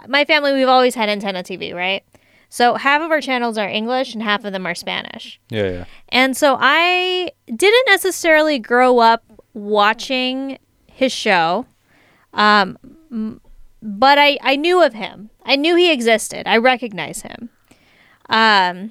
My 0.09 0.25
family, 0.25 0.53
we've 0.53 0.67
always 0.69 0.95
had 0.97 1.09
antenna 1.09 1.43
TV, 1.43 1.73
right? 1.75 2.03
So 2.53 2.75
half 2.75 3.01
of 3.01 3.11
our 3.13 3.21
channels 3.21 3.57
are 3.57 3.69
English, 3.69 4.13
and 4.13 4.23
half 4.23 4.45
of 4.45 4.53
them 4.53 4.67
are 4.67 4.75
Spanish. 4.75 5.41
Yeah, 5.51 5.71
yeah. 5.71 5.85
And 6.09 6.37
so 6.37 6.57
I 6.61 7.31
didn't 7.47 7.85
necessarily 7.87 8.59
grow 8.59 8.99
up 8.99 9.23
watching 9.55 10.59
his 10.87 11.13
show, 11.13 11.65
um, 12.35 12.77
m- 13.11 13.41
but 13.83 14.19
I, 14.19 14.37
I 14.43 14.57
knew 14.57 14.83
of 14.83 14.95
him. 14.95 15.31
I 15.45 15.55
knew 15.57 15.77
he 15.77 15.93
existed. 15.93 16.47
I 16.49 16.57
recognize 16.57 17.23
him. 17.23 17.51
Um, 18.29 18.91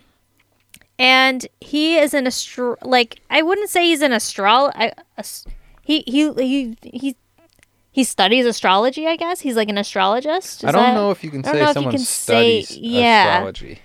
and 0.97 1.45
he 1.61 1.97
is 1.97 2.13
an 2.13 2.27
astro 2.27 2.75
like 2.81 3.19
I 3.29 3.41
wouldn't 3.41 3.69
say 3.69 3.85
he's 3.85 4.01
an 4.01 4.11
astro. 4.13 4.71
I, 4.75 4.93
he 5.83 6.03
he 6.07 6.33
he 6.33 6.77
he 6.81 7.15
he 7.91 8.03
studies 8.03 8.45
astrology. 8.45 9.07
I 9.07 9.15
guess 9.15 9.41
he's 9.41 9.55
like 9.55 9.69
an 9.69 9.77
astrologist. 9.77 10.63
I 10.63 10.71
don't 10.71 10.81
that- 10.81 10.93
know 10.93 11.11
if 11.11 11.23
you 11.23 11.31
can 11.31 11.43
say 11.43 11.61
if 11.61 11.67
you 11.67 11.73
someone 11.73 11.93
can 11.93 11.99
say- 12.01 12.61
studies 12.61 12.77
yeah. 12.77 13.33
astrology. 13.37 13.79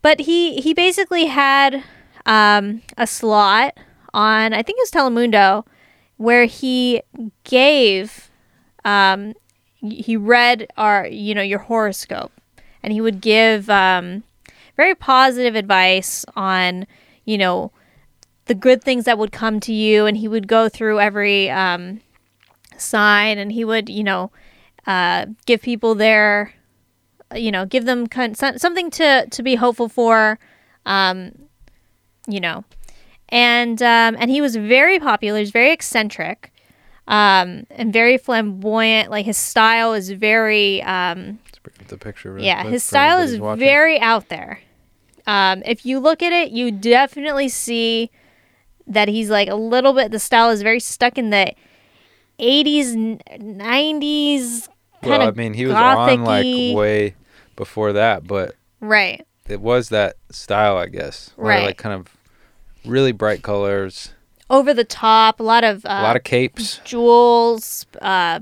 but 0.00 0.20
he 0.20 0.60
he 0.60 0.74
basically 0.74 1.26
had 1.26 1.82
um, 2.26 2.82
a 2.96 3.06
slot 3.06 3.76
on 4.14 4.52
I 4.52 4.62
think 4.62 4.78
it 4.78 4.82
was 4.82 4.90
Telemundo 4.90 5.66
where 6.16 6.44
he 6.44 7.02
gave 7.44 8.30
um, 8.84 9.34
he 9.80 10.16
read 10.16 10.66
our 10.76 11.06
you 11.06 11.34
know 11.34 11.42
your 11.42 11.58
horoscope 11.60 12.32
and 12.82 12.92
he 12.92 13.00
would 13.00 13.20
give 13.20 13.68
um, 13.70 14.22
very 14.76 14.94
positive 14.94 15.54
advice 15.54 16.24
on 16.36 16.86
you 17.24 17.38
know 17.38 17.72
the 18.46 18.54
good 18.54 18.82
things 18.82 19.04
that 19.04 19.18
would 19.18 19.32
come 19.32 19.60
to 19.60 19.72
you 19.72 20.06
and 20.06 20.16
he 20.16 20.26
would 20.28 20.46
go 20.48 20.68
through 20.68 20.98
every 21.00 21.48
um, 21.50 22.00
sign 22.82 23.38
and 23.38 23.52
he 23.52 23.64
would 23.64 23.88
you 23.88 24.04
know 24.04 24.30
uh, 24.86 25.26
give 25.46 25.62
people 25.62 25.94
their 25.94 26.52
you 27.34 27.50
know 27.50 27.64
give 27.64 27.84
them 27.84 28.06
con- 28.06 28.34
something 28.34 28.90
to 28.90 29.26
to 29.30 29.42
be 29.42 29.54
hopeful 29.54 29.88
for 29.88 30.38
um, 30.86 31.32
you 32.26 32.40
know 32.40 32.64
and 33.28 33.82
um, 33.82 34.16
and 34.18 34.30
he 34.30 34.40
was 34.40 34.56
very 34.56 34.98
popular 34.98 35.38
he's 35.38 35.50
very 35.50 35.72
eccentric 35.72 36.52
um, 37.08 37.66
and 37.70 37.92
very 37.92 38.18
flamboyant 38.18 39.10
like 39.10 39.26
his 39.26 39.36
style 39.36 39.92
is 39.94 40.10
very 40.10 40.82
um, 40.82 41.38
bring 41.62 41.74
up 41.80 41.88
the 41.88 41.98
picture. 41.98 42.32
really 42.32 42.46
yeah 42.46 42.64
his 42.64 42.82
style 42.82 43.18
is 43.18 43.38
watching. 43.38 43.60
very 43.60 44.00
out 44.00 44.28
there 44.28 44.60
um, 45.26 45.62
if 45.64 45.86
you 45.86 45.98
look 45.98 46.22
at 46.22 46.32
it 46.32 46.50
you 46.50 46.70
definitely 46.70 47.48
see 47.48 48.10
that 48.86 49.08
he's 49.08 49.30
like 49.30 49.48
a 49.48 49.54
little 49.54 49.92
bit 49.92 50.10
the 50.10 50.18
style 50.18 50.50
is 50.50 50.62
very 50.62 50.80
stuck 50.80 51.16
in 51.16 51.30
the 51.30 51.52
80s 52.42 52.94
90s 52.96 54.68
kind 55.02 55.20
Well, 55.20 55.28
I 55.28 55.30
mean, 55.30 55.54
he 55.54 55.64
was 55.66 55.74
on 55.74 56.24
like 56.24 56.46
way 56.74 57.14
before 57.56 57.92
that, 57.94 58.26
but 58.26 58.54
right 58.80 59.24
it 59.48 59.60
was 59.60 59.88
that 59.90 60.16
style, 60.30 60.76
I 60.76 60.86
guess. 60.86 61.32
A 61.36 61.40
lot 61.40 61.48
of, 61.48 61.54
Right. 61.56 61.64
like 61.66 61.76
kind 61.76 61.94
of 61.94 62.16
really 62.84 63.12
bright 63.12 63.42
colors, 63.42 64.12
over 64.50 64.74
the 64.74 64.84
top 64.84 65.40
a 65.40 65.42
lot 65.42 65.64
of 65.64 65.84
uh, 65.84 65.88
a 65.88 66.02
lot 66.02 66.16
of 66.16 66.24
capes. 66.24 66.80
jewels, 66.84 67.86
uh, 68.00 68.40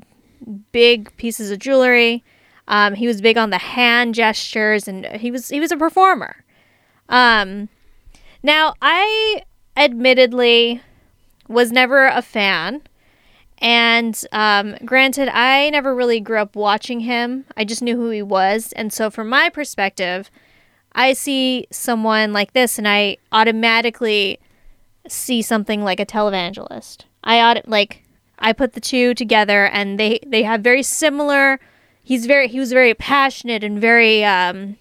big 0.72 1.14
pieces 1.16 1.50
of 1.50 1.58
jewelry. 1.58 2.22
Um, 2.68 2.94
he 2.94 3.06
was 3.06 3.20
big 3.20 3.36
on 3.36 3.50
the 3.50 3.58
hand 3.58 4.14
gestures, 4.14 4.86
and 4.88 5.04
he 5.06 5.30
was 5.30 5.48
he 5.48 5.58
was 5.60 5.72
a 5.72 5.76
performer. 5.76 6.44
Um, 7.08 7.68
now, 8.42 8.74
I 8.80 9.42
admittedly 9.76 10.80
was 11.48 11.72
never 11.72 12.06
a 12.06 12.22
fan, 12.22 12.82
and 13.60 14.18
um, 14.32 14.76
granted, 14.84 15.28
I 15.28 15.70
never 15.70 15.94
really 15.94 16.20
grew 16.20 16.38
up 16.38 16.56
watching 16.56 17.00
him. 17.00 17.44
I 17.56 17.64
just 17.64 17.82
knew 17.82 17.96
who 17.96 18.10
he 18.10 18.22
was, 18.22 18.72
and 18.72 18.92
so 18.92 19.10
from 19.10 19.28
my 19.28 19.48
perspective, 19.48 20.30
I 20.92 21.12
see 21.12 21.66
someone 21.70 22.32
like 22.32 22.52
this, 22.52 22.78
and 22.78 22.88
I 22.88 23.18
automatically 23.32 24.38
see 25.08 25.42
something 25.42 25.82
like 25.82 26.00
a 26.00 26.06
televangelist. 26.06 27.04
I 27.22 27.40
ought 27.40 27.68
like 27.68 28.02
I 28.38 28.52
put 28.52 28.72
the 28.72 28.80
two 28.80 29.14
together 29.14 29.66
and 29.66 29.98
they 29.98 30.20
they 30.26 30.42
have 30.42 30.62
very 30.62 30.82
similar 30.82 31.60
he's 32.02 32.26
very 32.26 32.48
he 32.48 32.58
was 32.58 32.72
very 32.72 32.94
passionate 32.94 33.62
and 33.62 33.80
very 33.80 34.24
um 34.24 34.76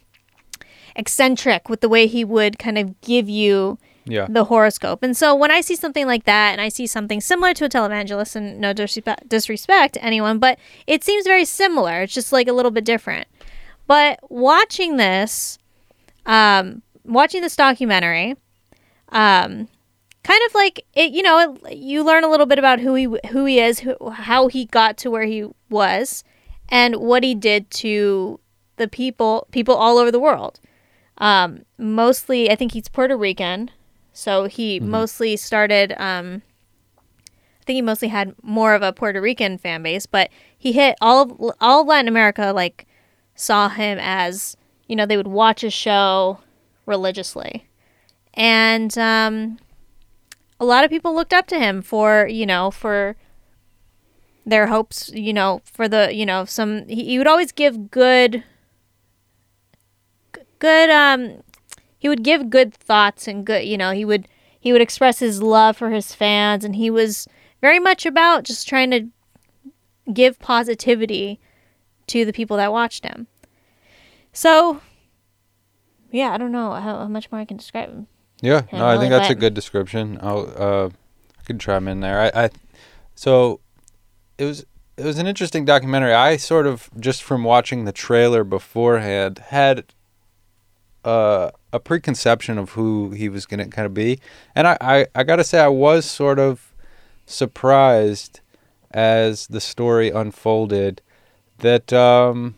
eccentric 0.95 1.69
with 1.69 1.81
the 1.81 1.89
way 1.89 2.07
he 2.07 2.23
would 2.23 2.57
kind 2.57 2.77
of 2.77 2.99
give 3.01 3.29
you 3.29 3.77
Yeah. 4.09 4.27
the 4.29 4.45
horoscope. 4.45 5.03
And 5.03 5.15
so 5.15 5.35
when 5.35 5.51
I 5.51 5.61
see 5.61 5.75
something 5.75 6.05
like 6.05 6.25
that 6.25 6.51
and 6.51 6.61
I 6.61 6.69
see 6.69 6.87
something 6.87 7.21
similar 7.21 7.53
to 7.55 7.65
a 7.65 7.69
televangelist 7.69 8.35
and 8.35 8.59
no 8.59 8.73
disrespe- 8.73 9.27
disrespect 9.27 9.93
to 9.95 10.03
anyone, 10.03 10.39
but 10.39 10.59
it 10.87 11.03
seems 11.03 11.25
very 11.25 11.45
similar. 11.45 12.01
It's 12.01 12.13
just 12.13 12.31
like 12.31 12.47
a 12.47 12.53
little 12.53 12.71
bit 12.71 12.85
different. 12.85 13.27
But 13.87 14.19
watching 14.29 14.97
this 14.97 15.57
um 16.25 16.81
watching 17.03 17.41
this 17.41 17.55
documentary 17.55 18.35
um 19.09 19.67
kind 20.23 20.41
of 20.47 20.53
like 20.53 20.85
it 20.93 21.11
you 21.11 21.23
know 21.23 21.57
it, 21.65 21.75
you 21.75 22.03
learn 22.03 22.23
a 22.23 22.29
little 22.29 22.45
bit 22.45 22.59
about 22.59 22.79
who 22.79 22.93
he 22.93 23.07
who 23.31 23.45
he 23.45 23.59
is 23.59 23.79
who, 23.79 23.95
how 24.11 24.47
he 24.47 24.65
got 24.65 24.97
to 24.97 25.09
where 25.09 25.23
he 25.23 25.45
was 25.69 26.23
and 26.67 26.97
what 26.97 27.23
he 27.23 27.33
did 27.33 27.69
to 27.71 28.39
the 28.75 28.87
people 28.87 29.47
people 29.51 29.73
all 29.73 29.97
over 29.97 30.11
the 30.11 30.19
world 30.19 30.59
um, 31.17 31.63
mostly 31.77 32.51
i 32.51 32.55
think 32.55 32.73
he's 32.73 32.87
puerto 32.89 33.17
rican 33.17 33.71
so 34.13 34.45
he 34.45 34.79
mostly 34.79 35.35
started 35.37 35.93
um, 35.97 36.41
i 36.97 37.63
think 37.65 37.75
he 37.75 37.81
mostly 37.81 38.07
had 38.07 38.33
more 38.41 38.73
of 38.73 38.81
a 38.81 38.93
puerto 38.93 39.21
rican 39.21 39.57
fan 39.57 39.83
base 39.83 40.05
but 40.05 40.29
he 40.57 40.71
hit 40.71 40.95
all 41.01 41.21
of 41.21 41.55
all 41.59 41.81
of 41.81 41.87
latin 41.87 42.07
america 42.07 42.51
like 42.53 42.85
saw 43.35 43.69
him 43.69 43.97
as 44.01 44.57
you 44.87 44.95
know 44.95 45.05
they 45.05 45.17
would 45.17 45.27
watch 45.27 45.61
his 45.61 45.73
show 45.73 46.39
religiously. 46.89 47.69
And 48.33 48.97
um, 48.97 49.59
a 50.59 50.65
lot 50.65 50.83
of 50.83 50.89
people 50.89 51.15
looked 51.15 51.33
up 51.33 51.47
to 51.47 51.59
him 51.59 51.81
for 51.81 52.27
you 52.27 52.45
know 52.45 52.71
for 52.71 53.15
their 54.45 54.67
hopes 54.67 55.09
you 55.13 55.31
know 55.31 55.61
for 55.63 55.87
the 55.87 56.13
you 56.13 56.25
know 56.25 56.43
some 56.43 56.87
he, 56.87 57.05
he 57.05 57.17
would 57.19 57.27
always 57.27 57.51
give 57.51 57.91
good 57.91 58.43
good 60.57 60.89
um 60.89 61.43
he 61.99 62.09
would 62.09 62.23
give 62.23 62.49
good 62.49 62.73
thoughts 62.73 63.27
and 63.27 63.45
good 63.45 63.65
you 63.65 63.77
know 63.77 63.91
he 63.91 64.03
would 64.05 64.27
he 64.59 64.71
would 64.71 64.81
express 64.81 65.19
his 65.19 65.41
love 65.41 65.77
for 65.77 65.91
his 65.91 66.15
fans 66.15 66.65
and 66.65 66.75
he 66.75 66.89
was 66.89 67.27
very 67.61 67.79
much 67.79 68.05
about 68.05 68.43
just 68.43 68.67
trying 68.67 68.89
to 68.89 69.07
give 70.11 70.39
positivity 70.39 71.39
to 72.07 72.25
the 72.25 72.33
people 72.33 72.57
that 72.57 72.71
watched 72.71 73.05
him 73.05 73.27
so 74.33 74.81
yeah 76.11 76.31
i 76.31 76.37
don't 76.37 76.51
know 76.51 76.71
how, 76.71 76.97
how 76.99 77.07
much 77.07 77.31
more 77.31 77.41
i 77.41 77.45
can 77.45 77.57
describe 77.57 77.89
him 77.89 78.07
Yeah, 78.41 78.61
no, 78.71 78.87
I 78.87 78.97
think 78.97 79.11
that's 79.11 79.29
a 79.29 79.35
good 79.35 79.53
description. 79.53 80.17
I'll 80.21 80.53
uh, 80.57 80.89
I 81.39 81.43
can 81.43 81.59
chime 81.59 81.89
in 81.89 81.99
there. 81.99 82.21
I, 82.21 82.45
I 82.45 82.49
so 83.13 83.59
it 84.37 84.45
was 84.45 84.65
it 84.95 85.03
was 85.03 85.17
an 85.19 85.27
interesting 85.27 85.65
documentary. 85.65 86.13
I 86.13 86.37
sort 86.37 86.65
of 86.65 86.89
just 86.97 87.21
from 87.21 87.43
watching 87.43 87.83
the 87.83 87.91
trailer 87.91 88.45
beforehand 88.45 89.39
had 89.49 89.93
uh, 91.03 91.51
a 91.71 91.79
preconception 91.79 92.57
of 92.57 92.71
who 92.71 93.11
he 93.11 93.29
was 93.29 93.45
going 93.45 93.59
to 93.59 93.67
kind 93.67 93.85
of 93.85 93.93
be, 93.93 94.19
and 94.55 94.67
I, 94.67 94.77
I 94.81 95.05
I 95.15 95.23
gotta 95.23 95.43
say 95.43 95.59
I 95.59 95.67
was 95.67 96.05
sort 96.05 96.39
of 96.39 96.73
surprised 97.25 98.39
as 98.91 99.45
the 99.47 99.61
story 99.61 100.09
unfolded 100.09 101.01
that 101.59 101.93
um, 101.93 102.55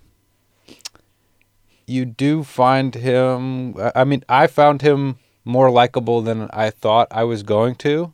you 1.87 2.05
do 2.05 2.43
find 2.43 2.95
him. 2.95 3.75
I- 3.95 4.03
mean, 4.05 4.23
I 4.29 4.47
found 4.47 4.81
him 4.81 5.17
more 5.43 5.69
likable 5.71 6.21
than 6.21 6.49
I 6.53 6.69
thought 6.69 7.07
I 7.11 7.23
was 7.23 7.43
going 7.43 7.75
to. 7.75 8.13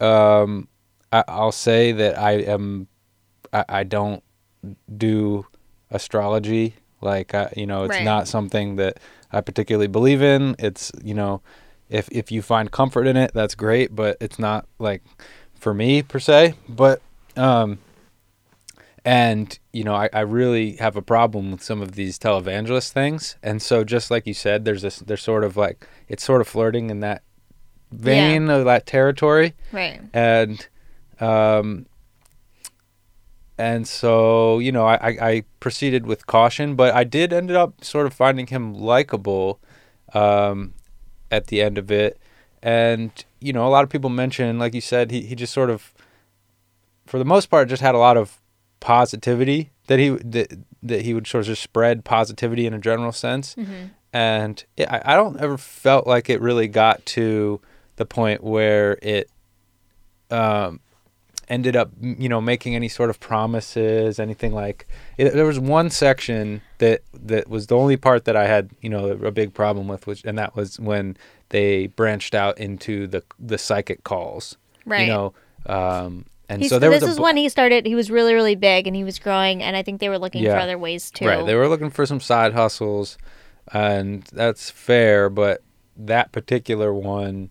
Um, 0.00 0.68
I, 1.12 1.24
I'll 1.28 1.52
say 1.52 1.92
that 1.92 2.18
I 2.18 2.32
am. 2.32 2.88
I, 3.52 3.64
I 3.68 3.82
don't 3.84 4.22
do 4.96 5.46
astrology. 5.90 6.74
Like, 7.00 7.34
I, 7.34 7.52
you 7.56 7.66
know, 7.66 7.84
it's 7.84 7.90
Right. 7.90 8.04
not 8.04 8.28
something 8.28 8.76
that 8.76 8.98
I 9.32 9.40
particularly 9.40 9.86
believe 9.88 10.22
in. 10.22 10.56
It's 10.58 10.90
you 11.02 11.14
know, 11.14 11.40
if 11.88 12.08
if 12.12 12.30
you 12.32 12.42
find 12.42 12.70
comfort 12.70 13.06
in 13.06 13.16
it, 13.16 13.32
that's 13.34 13.54
great. 13.54 13.94
But 13.94 14.16
it's 14.20 14.38
not 14.38 14.66
like 14.78 15.02
for 15.54 15.72
me 15.74 16.02
per 16.02 16.18
se. 16.18 16.54
But 16.68 17.00
um, 17.36 17.78
and 19.04 19.58
you 19.72 19.84
know, 19.84 19.94
I, 19.94 20.08
I 20.12 20.20
really 20.20 20.76
have 20.76 20.96
a 20.96 21.02
problem 21.02 21.52
with 21.52 21.62
some 21.62 21.80
of 21.80 21.92
these 21.92 22.18
televangelist 22.18 22.90
things. 22.90 23.36
And 23.42 23.62
so, 23.62 23.84
just 23.84 24.10
like 24.10 24.26
you 24.26 24.34
said, 24.34 24.64
there's 24.64 24.82
this. 24.82 24.98
There's 24.98 25.22
sort 25.22 25.44
of 25.44 25.56
like 25.56 25.86
it's 26.08 26.24
sort 26.24 26.40
of 26.40 26.48
flirting 26.48 26.90
in 26.90 27.00
that 27.00 27.22
vein 27.92 28.50
of 28.50 28.64
that 28.66 28.86
territory 28.86 29.52
Right. 29.72 30.00
and 30.14 30.64
um 31.18 31.86
and 33.60 33.86
so 33.86 34.58
you 34.58 34.72
know 34.72 34.86
I, 34.86 34.94
I 34.94 35.10
I 35.30 35.42
proceeded 35.60 36.06
with 36.06 36.26
caution 36.26 36.74
but 36.74 36.94
i 36.94 37.04
did 37.04 37.32
ended 37.32 37.56
up 37.56 37.84
sort 37.84 38.06
of 38.06 38.12
finding 38.14 38.46
him 38.46 38.74
likable 38.74 39.60
um 40.14 40.74
at 41.30 41.46
the 41.46 41.62
end 41.62 41.78
of 41.78 41.90
it. 41.90 42.18
And 42.62 43.10
you 43.40 43.52
know 43.52 43.66
a 43.66 43.70
lot 43.70 43.84
of 43.84 43.90
people 43.90 44.10
mention 44.10 44.58
like 44.58 44.74
you 44.74 44.80
said 44.80 45.10
he, 45.10 45.22
he 45.22 45.34
just 45.34 45.52
sort 45.52 45.70
of 45.70 45.94
for 47.06 47.18
the 47.18 47.24
most 47.24 47.46
part 47.46 47.68
just 47.68 47.82
had 47.82 47.94
a 47.94 47.98
lot 47.98 48.16
of 48.16 48.38
positivity 48.80 49.70
that 49.86 49.98
he 49.98 50.10
that, 50.10 50.58
that 50.82 51.02
he 51.02 51.14
would 51.14 51.26
sort 51.26 51.42
of 51.42 51.46
just 51.46 51.62
spread 51.62 52.04
positivity 52.04 52.66
in 52.66 52.74
a 52.74 52.78
general 52.78 53.12
sense. 53.12 53.54
Hmm 53.54 53.86
and 54.12 54.64
it, 54.76 54.88
I, 54.90 55.02
I 55.04 55.16
don't 55.16 55.38
ever 55.40 55.56
felt 55.56 56.06
like 56.06 56.28
it 56.28 56.40
really 56.40 56.66
got 56.66 57.06
to 57.06 57.60
the 57.96 58.04
point 58.04 58.42
where 58.42 58.98
it 59.02 59.30
um, 60.30 60.80
ended 61.50 61.76
up 61.76 61.90
you 62.00 62.28
know 62.28 62.40
making 62.40 62.74
any 62.74 62.88
sort 62.88 63.10
of 63.10 63.20
promises 63.20 64.18
anything 64.18 64.52
like 64.52 64.86
it, 65.18 65.34
there 65.34 65.44
was 65.44 65.58
one 65.58 65.90
section 65.90 66.62
that 66.78 67.02
that 67.12 67.48
was 67.48 67.66
the 67.66 67.76
only 67.76 67.96
part 67.96 68.24
that 68.24 68.36
I 68.36 68.46
had 68.46 68.70
you 68.80 68.88
know 68.88 69.10
a 69.10 69.30
big 69.32 69.52
problem 69.52 69.88
with 69.88 70.06
which 70.06 70.24
and 70.24 70.38
that 70.38 70.56
was 70.56 70.78
when 70.80 71.16
they 71.50 71.88
branched 71.88 72.34
out 72.34 72.56
into 72.58 73.06
the 73.06 73.22
the 73.38 73.58
psychic 73.58 74.04
calls 74.04 74.56
Right. 74.86 75.02
you 75.02 75.06
know 75.08 75.34
um, 75.66 76.24
and 76.48 76.62
He's, 76.62 76.70
so 76.70 76.78
there 76.78 76.90
this 76.90 77.02
is 77.04 77.16
bu- 77.16 77.22
when 77.22 77.36
he 77.36 77.48
started. 77.48 77.86
He 77.86 77.94
was 77.94 78.10
really, 78.10 78.34
really 78.34 78.56
big, 78.56 78.88
and 78.88 78.96
he 78.96 79.04
was 79.04 79.20
growing. 79.20 79.62
And 79.62 79.76
I 79.76 79.82
think 79.84 80.00
they 80.00 80.08
were 80.08 80.18
looking 80.18 80.42
for 80.44 80.56
other 80.56 80.76
ways 80.78 81.08
too. 81.08 81.26
Right. 81.26 81.46
They 81.46 81.54
were 81.54 81.68
looking 81.68 81.90
for 81.90 82.04
some 82.06 82.18
side 82.18 82.54
hustles, 82.54 83.18
and 83.72 84.24
that's 84.32 84.68
fair. 84.68 85.30
But 85.30 85.62
that 85.96 86.32
particular 86.32 86.92
one 86.92 87.50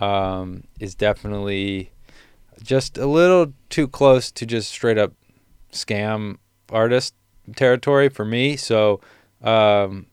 um, 0.00 0.62
is 0.78 0.94
definitely 0.94 1.90
just 2.62 2.98
a 2.98 3.06
little 3.06 3.52
too 3.68 3.88
close 3.88 4.30
to 4.32 4.46
just 4.46 4.70
straight 4.70 4.98
up 4.98 5.12
scam 5.72 6.36
artist 6.70 7.14
territory 7.56 8.08
for 8.08 8.24
me. 8.24 8.56
So, 8.56 9.00
um, 9.42 10.06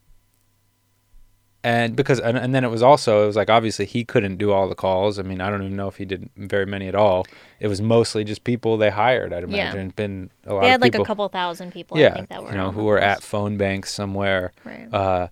and 1.63 1.95
because 1.95 2.19
and, 2.19 2.37
and 2.37 2.53
then 2.55 2.63
it 2.63 2.69
was 2.69 2.81
also 2.83 3.23
it 3.23 3.27
was 3.27 3.35
like 3.35 3.49
obviously 3.49 3.85
he 3.85 4.05
couldn't 4.05 4.37
do 4.37 4.51
all 4.51 4.69
the 4.69 4.75
calls. 4.75 5.19
I 5.19 5.23
mean, 5.23 5.41
I 5.41 5.49
don't 5.49 5.63
even 5.63 5.75
know 5.75 5.87
if 5.87 5.97
he 5.97 6.05
did 6.05 6.29
very 6.37 6.65
many 6.65 6.87
at 6.87 6.95
all. 6.95 7.25
It 7.59 7.67
was 7.67 7.81
mostly 7.81 8.23
just 8.23 8.43
people 8.43 8.77
they 8.77 8.89
hired. 8.91 9.33
I'd 9.33 9.49
Yeah. 9.49 9.63
imagine. 9.71 9.89
Been 9.95 10.29
a 10.45 10.53
lot 10.53 10.61
they 10.61 10.69
had 10.69 10.81
like 10.81 10.93
people 10.93 11.03
a 11.03 11.07
couple 11.07 11.27
thousand 11.29 11.73
people. 11.73 11.97
I 11.97 12.01
yeah, 12.01 12.13
think 12.13 12.29
that 12.29 12.43
were 12.43 12.51
you 12.51 12.55
know, 12.57 12.71
who 12.71 12.85
were 12.85 12.99
at 12.99 13.21
phone 13.23 13.57
banks 13.57 13.93
somewhere, 13.93 14.53
Right. 14.63 14.87
uh, 14.93 15.27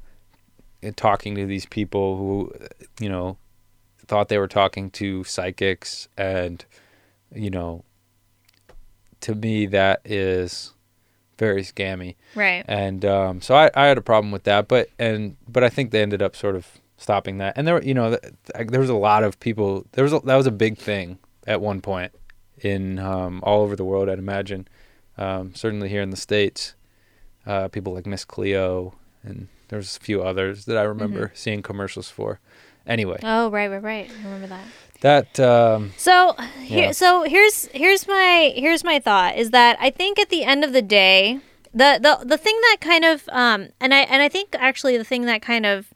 talking 0.95 1.35
to 1.35 1.45
these 1.45 1.65
people 1.67 2.17
who, 2.17 2.51
you 2.99 3.07
know, 3.09 3.37
thought 4.05 4.27
they 4.27 4.37
were 4.37 4.47
talking 4.47 4.89
to 4.91 5.23
psychics, 5.23 6.07
and 6.17 6.65
you 7.35 7.49
know, 7.49 7.83
to 9.21 9.35
me 9.35 9.65
that 9.67 10.01
is 10.05 10.73
very 11.37 11.63
scammy, 11.63 12.15
right. 12.35 12.63
and 12.67 13.03
um, 13.05 13.41
so 13.41 13.55
I, 13.55 13.69
I 13.75 13.85
had 13.87 13.97
a 13.97 14.01
problem 14.01 14.31
with 14.31 14.43
that, 14.43 14.67
but 14.67 14.89
and 14.97 15.35
but 15.47 15.63
I 15.63 15.69
think 15.69 15.91
they 15.91 16.01
ended 16.01 16.21
up 16.21 16.35
sort 16.35 16.55
of 16.55 16.67
stopping 16.97 17.37
that, 17.39 17.53
and 17.57 17.67
there, 17.67 17.81
you 17.83 17.93
know, 17.93 18.11
th- 18.11 18.33
th- 18.53 18.67
there 18.69 18.79
was 18.79 18.89
a 18.89 18.95
lot 18.95 19.23
of 19.23 19.39
people. 19.39 19.85
There 19.93 20.03
was 20.03 20.13
a, 20.13 20.19
that 20.21 20.35
was 20.35 20.47
a 20.47 20.51
big 20.51 20.77
thing 20.77 21.19
at 21.45 21.61
one 21.61 21.81
point 21.81 22.11
in 22.59 22.99
um, 22.99 23.41
all 23.43 23.61
over 23.61 23.75
the 23.75 23.85
world, 23.85 24.09
I'd 24.09 24.19
imagine. 24.19 24.67
Um, 25.17 25.53
certainly 25.55 25.89
here 25.89 26.01
in 26.01 26.09
the 26.09 26.17
states, 26.17 26.75
uh, 27.45 27.67
people 27.69 27.93
like 27.93 28.05
Miss 28.05 28.25
Cleo, 28.25 28.95
and 29.23 29.47
there's 29.69 29.97
a 29.97 29.99
few 29.99 30.23
others 30.23 30.65
that 30.65 30.77
I 30.77 30.83
remember 30.83 31.31
seeing 31.33 31.61
commercials 31.61 32.09
for. 32.09 32.39
Anyway, 32.87 33.17
Oh, 33.23 33.49
right, 33.49 33.69
right, 33.69 33.81
right. 33.81 34.09
I 34.11 34.23
remember 34.23 34.47
that. 34.47 34.67
that 35.01 35.39
um, 35.39 35.91
So 35.97 36.35
here, 36.63 36.85
Yeah. 36.85 36.91
so 36.91 37.23
here's 37.23 37.65
here's 37.73 38.07
my 38.07 38.53
here's 38.55 38.83
my 38.83 38.99
thought 38.99 39.35
is 39.37 39.51
that 39.51 39.77
I 39.79 39.89
think 39.89 40.19
at 40.19 40.29
the 40.29 40.43
end 40.43 40.63
of 40.63 40.71
the 40.73 40.81
day, 40.81 41.39
the 41.73 41.99
the 42.01 42.25
the 42.25 42.37
thing 42.37 42.57
that 42.69 42.77
kind 42.81 43.03
of 43.03 43.27
um 43.29 43.69
and 43.79 43.93
I 43.93 43.99
and 44.01 44.21
I 44.21 44.29
think 44.29 44.55
actually 44.59 44.97
the 44.97 45.03
thing 45.03 45.25
that 45.25 45.41
kind 45.41 45.65
of 45.65 45.93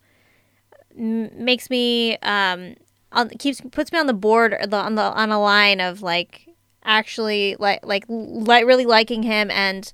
makes 0.96 1.70
me 1.70 2.18
um 2.18 2.76
on, 3.12 3.30
keeps 3.30 3.62
puts 3.72 3.92
me 3.92 4.00
on 4.00 4.08
the 4.08 4.14
board 4.14 4.54
or 4.54 4.66
the, 4.68 4.78
on 4.78 4.96
the 4.96 5.02
on 5.04 5.32
a 5.32 5.40
line 5.40 5.80
of 5.80 6.02
like 6.02 6.48
actually 6.84 7.56
like 7.60 7.86
like 7.86 8.06
like 8.08 8.66
really 8.66 8.86
liking 8.86 9.24
him 9.24 9.52
and 9.52 9.92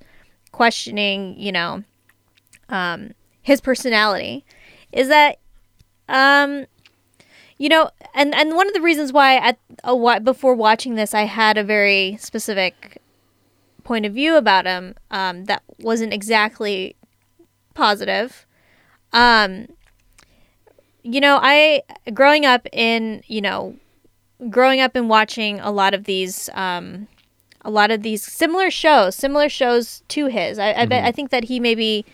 questioning 0.52 1.36
you 1.38 1.52
know 1.52 1.84
um 2.70 3.12
his 3.42 3.60
personality 3.62 4.46
is 4.92 5.08
that 5.10 5.38
um 6.10 6.66
you 7.58 7.70
know, 7.70 7.90
and 8.14 8.36
and 8.36 8.56
one 8.56 8.68
of 8.68 8.74
the 8.74 8.82
reasons 8.82 9.14
why 9.14 9.38
at 9.38 9.58
a 9.84 9.96
why, 9.96 10.20
before 10.20 10.56
watching 10.56 10.96
this, 10.96 11.14
I 11.14 11.24
had 11.24 11.58
a 11.58 11.64
very 11.64 12.18
specific 12.20 13.02
point 13.84 14.06
of 14.06 14.14
view 14.14 14.36
about 14.36 14.66
him 14.66 14.96
um, 15.12 15.46
that 15.46 15.64
wasn't 15.80 16.14
exactly 16.14 16.96
positive. 17.74 18.46
Um, 19.14 19.68
you 21.04 21.22
know, 21.22 21.40
I 21.42 21.84
growing 22.14 22.46
up 22.46 22.68
in 22.74 23.24
you 23.28 23.42
know, 23.42 23.78
growing 24.50 24.82
up 24.82 24.96
and 24.96 25.10
watching 25.10 25.60
a 25.60 25.72
lot 25.72 25.94
of 25.94 26.04
these. 26.06 26.50
Um, 26.54 27.08
a 27.68 27.72
lot 27.72 27.90
of 27.90 28.04
these 28.04 28.24
similar 28.24 28.70
shows, 28.70 29.16
similar 29.16 29.50
shows 29.50 30.04
to 30.10 30.28
his. 30.28 30.60
I, 30.60 30.74
I 30.74 30.86
bet 30.86 31.04
I 31.04 31.12
think 31.12 31.32
that 31.32 31.46
he 31.46 31.60
maybe 31.60 32.06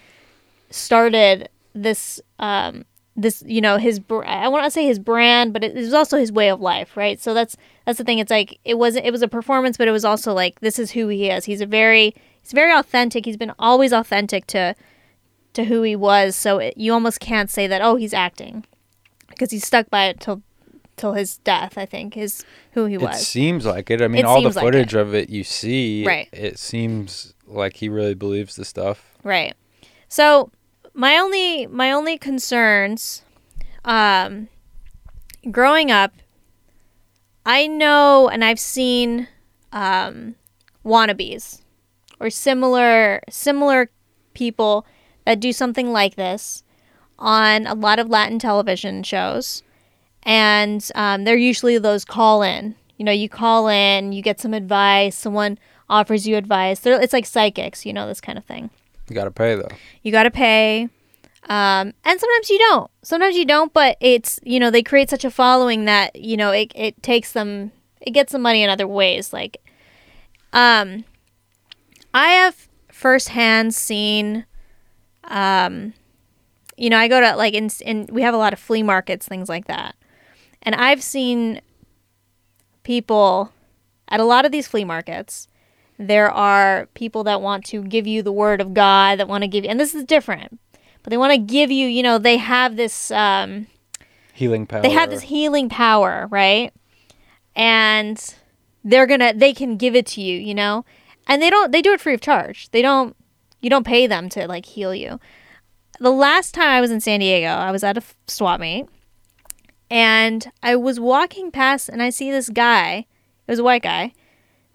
started 0.69 1.49
this 1.75 2.21
um, 2.39 2.85
this 3.21 3.43
you 3.45 3.61
know 3.61 3.77
his 3.77 3.99
br- 3.99 4.25
I 4.25 4.47
want 4.47 4.65
to 4.65 4.71
say 4.71 4.85
his 4.85 4.99
brand, 4.99 5.53
but 5.53 5.63
it 5.63 5.75
was 5.75 5.93
also 5.93 6.17
his 6.17 6.31
way 6.31 6.49
of 6.49 6.59
life, 6.59 6.97
right? 6.97 7.19
So 7.19 7.33
that's 7.33 7.55
that's 7.85 7.97
the 7.97 8.03
thing. 8.03 8.19
It's 8.19 8.31
like 8.31 8.59
it 8.65 8.77
wasn't 8.77 9.05
it 9.05 9.11
was 9.11 9.21
a 9.21 9.27
performance, 9.27 9.77
but 9.77 9.87
it 9.87 9.91
was 9.91 10.05
also 10.05 10.33
like 10.33 10.59
this 10.59 10.79
is 10.79 10.91
who 10.91 11.07
he 11.07 11.29
is. 11.29 11.45
He's 11.45 11.61
a 11.61 11.65
very 11.65 12.15
he's 12.41 12.51
very 12.51 12.73
authentic. 12.73 13.25
He's 13.25 13.37
been 13.37 13.53
always 13.59 13.93
authentic 13.93 14.47
to 14.47 14.75
to 15.53 15.65
who 15.65 15.83
he 15.83 15.95
was. 15.95 16.35
So 16.35 16.57
it, 16.59 16.77
you 16.77 16.93
almost 16.93 17.19
can't 17.19 17.49
say 17.49 17.67
that 17.67 17.81
oh 17.81 17.95
he's 17.95 18.13
acting 18.13 18.65
because 19.29 19.51
he's 19.51 19.65
stuck 19.65 19.89
by 19.89 20.05
it 20.05 20.19
till 20.19 20.41
till 20.97 21.13
his 21.13 21.37
death. 21.39 21.77
I 21.77 21.85
think 21.85 22.17
is 22.17 22.43
who 22.73 22.85
he 22.85 22.97
was 22.97 23.21
it 23.21 23.23
seems 23.23 23.65
like 23.65 23.89
it. 23.91 24.01
I 24.01 24.07
mean, 24.07 24.19
It 24.19 24.25
all 24.25 24.41
the 24.41 24.47
seems 24.49 24.55
like 24.55 24.65
footage 24.65 24.93
of 24.93 25.13
it 25.13 25.29
you 25.29 25.43
see, 25.43 26.05
Right. 26.05 26.29
It 26.31 26.57
seems 26.59 27.33
like 27.45 27.77
he 27.77 27.89
really 27.89 28.15
believes 28.15 28.55
the 28.55 28.65
stuff. 28.65 29.17
Right. 29.23 29.55
So 30.07 30.51
my 30.93 31.17
only 31.17 31.67
my 31.67 31.91
only 31.91 32.17
concerns, 32.17 33.23
um, 33.85 34.49
growing 35.49 35.91
up, 35.91 36.13
I 37.45 37.67
know 37.67 38.29
and 38.29 38.43
I've 38.43 38.59
seen 38.59 39.27
um, 39.71 40.35
wannabes 40.85 41.61
or 42.19 42.29
similar 42.29 43.21
similar 43.29 43.89
people 44.33 44.85
that 45.25 45.39
do 45.39 45.53
something 45.53 45.91
like 45.91 46.15
this 46.15 46.63
on 47.19 47.67
a 47.67 47.73
lot 47.75 47.99
of 47.99 48.09
Latin 48.09 48.39
television 48.39 49.03
shows, 49.03 49.63
and 50.23 50.89
um, 50.95 51.23
they're 51.23 51.37
usually 51.37 51.77
those 51.77 52.05
call 52.05 52.41
in. 52.41 52.75
You 52.97 53.05
know, 53.05 53.11
you 53.11 53.29
call 53.29 53.67
in, 53.67 54.11
you 54.11 54.21
get 54.21 54.39
some 54.39 54.53
advice, 54.53 55.15
someone 55.15 55.57
offers 55.89 56.27
you 56.27 56.37
advice. 56.37 56.79
They're, 56.79 57.01
it's 57.01 57.13
like 57.13 57.25
psychics, 57.25 57.83
you 57.83 57.93
know, 57.93 58.07
this 58.07 58.21
kind 58.21 58.37
of 58.37 58.45
thing 58.45 58.69
You 59.11 59.15
got 59.15 59.25
to 59.25 59.31
pay 59.31 59.55
though. 59.55 59.67
you 60.03 60.11
got 60.11 60.23
to 60.23 60.31
pay 60.31 60.83
um, 61.49 61.93
and 62.05 62.19
sometimes 62.19 62.49
you 62.49 62.59
don't 62.59 62.89
sometimes 63.03 63.35
you 63.35 63.45
don't 63.45 63.73
but 63.73 63.97
it's 63.99 64.39
you 64.43 64.59
know 64.59 64.71
they 64.71 64.83
create 64.83 65.09
such 65.09 65.25
a 65.25 65.31
following 65.31 65.85
that 65.85 66.15
you 66.15 66.37
know 66.37 66.51
it, 66.51 66.71
it 66.75 67.01
takes 67.03 67.33
them 67.33 67.71
it 67.99 68.11
gets 68.11 68.31
them 68.31 68.41
money 68.41 68.63
in 68.63 68.69
other 68.69 68.87
ways 68.87 69.33
like 69.33 69.57
um 70.53 71.03
I 72.13 72.27
have 72.31 72.67
firsthand 72.91 73.73
seen, 73.73 74.45
um, 75.25 75.93
you 76.77 76.89
know, 76.89 76.97
I 76.97 77.07
go 77.07 77.21
to 77.21 77.35
like 77.35 77.53
in, 77.53 77.69
in 77.85 78.07
we 78.11 78.21
have 78.21 78.33
a 78.33 78.37
lot 78.37 78.53
of 78.53 78.59
flea 78.59 78.83
markets, 78.83 79.27
things 79.27 79.47
like 79.47 79.67
that, 79.67 79.95
and 80.61 80.75
I've 80.75 81.01
seen 81.01 81.61
people 82.83 83.53
at 84.09 84.19
a 84.19 84.23
lot 84.25 84.45
of 84.45 84.51
these 84.51 84.67
flea 84.67 84.83
markets. 84.83 85.47
There 86.07 86.31
are 86.31 86.87
people 86.95 87.23
that 87.25 87.41
want 87.41 87.63
to 87.65 87.83
give 87.83 88.07
you 88.07 88.23
the 88.23 88.31
word 88.31 88.59
of 88.59 88.73
God, 88.73 89.19
that 89.19 89.27
want 89.27 89.43
to 89.43 89.47
give 89.47 89.63
you, 89.63 89.69
and 89.69 89.79
this 89.79 89.93
is 89.93 90.03
different, 90.03 90.59
but 91.03 91.11
they 91.11 91.17
want 91.17 91.31
to 91.31 91.37
give 91.37 91.69
you, 91.69 91.87
you 91.87 92.01
know, 92.01 92.17
they 92.17 92.37
have 92.37 92.75
this, 92.75 93.11
um, 93.11 93.67
Healing 94.33 94.65
power. 94.65 94.81
they 94.81 94.89
have 94.89 95.11
this 95.11 95.21
healing 95.21 95.69
power, 95.69 96.27
right? 96.31 96.73
And 97.55 98.17
they're 98.83 99.05
gonna, 99.05 99.33
they 99.35 99.53
can 99.53 99.77
give 99.77 99.95
it 99.95 100.07
to 100.07 100.21
you, 100.21 100.39
you 100.39 100.55
know, 100.55 100.85
and 101.27 101.39
they 101.39 101.51
don't, 101.51 101.71
they 101.71 101.83
do 101.83 101.93
it 101.93 102.01
free 102.01 102.15
of 102.15 102.21
charge. 102.21 102.71
They 102.71 102.81
don't, 102.81 103.15
you 103.61 103.69
don't 103.69 103.85
pay 103.85 104.07
them 104.07 104.27
to 104.29 104.47
like 104.47 104.65
heal 104.65 104.95
you. 104.95 105.19
The 105.99 106.09
last 106.09 106.55
time 106.55 106.69
I 106.69 106.81
was 106.81 106.89
in 106.89 106.99
San 106.99 107.19
Diego, 107.19 107.47
I 107.47 107.69
was 107.69 107.83
at 107.83 107.95
a 107.95 108.01
swap 108.27 108.59
meet, 108.59 108.87
and 109.91 110.51
I 110.63 110.75
was 110.77 110.99
walking 110.99 111.51
past, 111.51 111.89
and 111.89 112.01
I 112.01 112.09
see 112.09 112.31
this 112.31 112.49
guy. 112.49 113.05
It 113.47 113.51
was 113.51 113.59
a 113.59 113.63
white 113.63 113.83
guy 113.83 114.13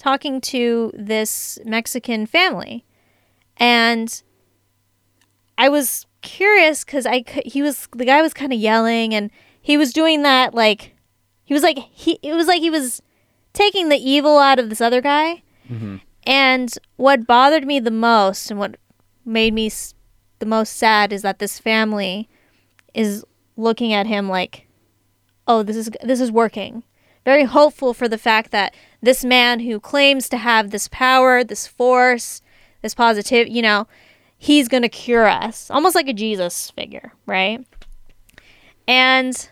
talking 0.06 0.40
to 0.40 0.92
this 0.94 1.58
Mexican 1.64 2.26
family, 2.26 2.84
and 3.56 4.22
I 5.58 5.68
was 5.68 6.06
curious 6.22 6.84
because 6.84 7.06
I 7.06 7.24
he 7.44 7.60
was 7.60 7.88
the 7.90 8.04
guy 8.04 8.22
was 8.22 8.32
kind 8.32 8.52
of 8.52 8.58
yelling, 8.60 9.12
and 9.12 9.32
he 9.60 9.76
was 9.76 9.92
doing 9.92 10.22
that 10.22 10.54
like 10.54 10.94
he 11.44 11.52
was 11.54 11.64
like 11.64 11.78
he 11.78 12.20
it 12.22 12.34
was 12.34 12.46
like 12.46 12.60
he 12.60 12.70
was 12.70 13.02
taking 13.52 13.88
the 13.88 13.96
evil 13.96 14.38
out 14.38 14.60
of 14.60 14.68
this 14.68 14.80
other 14.80 15.00
guy. 15.00 15.42
Mhm. 15.68 16.00
And 16.24 16.72
what 16.96 17.26
bothered 17.26 17.66
me 17.66 17.80
the 17.80 17.90
most, 17.90 18.48
and 18.48 18.60
what 18.60 18.76
made 19.24 19.54
me 19.54 19.68
the 20.38 20.46
most 20.46 20.76
sad, 20.76 21.12
is 21.12 21.22
that 21.22 21.40
this 21.40 21.58
family 21.58 22.28
is 22.94 23.24
looking 23.56 23.92
at 23.92 24.06
him 24.06 24.28
like, 24.28 24.68
"Oh, 25.48 25.64
this 25.64 25.76
is 25.76 25.90
this 26.00 26.20
is 26.20 26.30
working." 26.30 26.84
Very 27.24 27.42
hopeful 27.42 27.92
for 27.92 28.06
the 28.06 28.18
fact 28.18 28.52
that 28.52 28.72
this 29.06 29.24
man 29.24 29.60
who 29.60 29.78
claims 29.78 30.28
to 30.28 30.36
have 30.36 30.70
this 30.70 30.88
power, 30.88 31.44
this 31.44 31.66
force, 31.66 32.42
this 32.82 32.92
positive, 32.92 33.46
you 33.46 33.62
know, 33.62 33.86
he's 34.36 34.66
going 34.66 34.82
to 34.82 34.88
cure 34.88 35.26
us. 35.26 35.70
Almost 35.70 35.94
like 35.94 36.08
a 36.08 36.12
Jesus 36.12 36.72
figure, 36.72 37.12
right? 37.24 37.64
And 38.88 39.48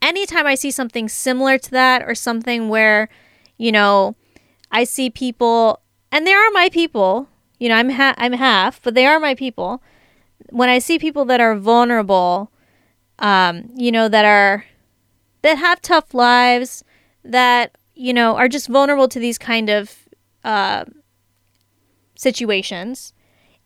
anytime 0.00 0.46
I 0.46 0.54
see 0.54 0.70
something 0.70 1.10
similar 1.10 1.58
to 1.58 1.70
that 1.72 2.02
or 2.02 2.14
something 2.14 2.70
where, 2.70 3.10
you 3.58 3.70
know, 3.70 4.16
I 4.72 4.84
see 4.84 5.10
people 5.10 5.80
and 6.10 6.26
they 6.26 6.32
are 6.32 6.50
my 6.52 6.70
people, 6.70 7.28
you 7.58 7.68
know, 7.68 7.74
I'm 7.74 7.90
ha- 7.90 8.14
I'm 8.16 8.32
half, 8.32 8.80
but 8.82 8.94
they 8.94 9.04
are 9.04 9.20
my 9.20 9.34
people. 9.34 9.82
When 10.48 10.70
I 10.70 10.78
see 10.78 10.98
people 10.98 11.26
that 11.26 11.42
are 11.42 11.56
vulnerable, 11.56 12.50
um, 13.18 13.68
you 13.74 13.92
know, 13.92 14.08
that 14.08 14.24
are 14.24 14.64
that 15.42 15.58
have 15.58 15.82
tough 15.82 16.14
lives, 16.14 16.84
that 17.22 17.76
you 17.94 18.12
know 18.12 18.36
are 18.36 18.48
just 18.48 18.68
vulnerable 18.68 19.08
to 19.08 19.18
these 19.18 19.38
kind 19.38 19.68
of 19.70 20.08
uh, 20.44 20.84
situations, 22.16 23.12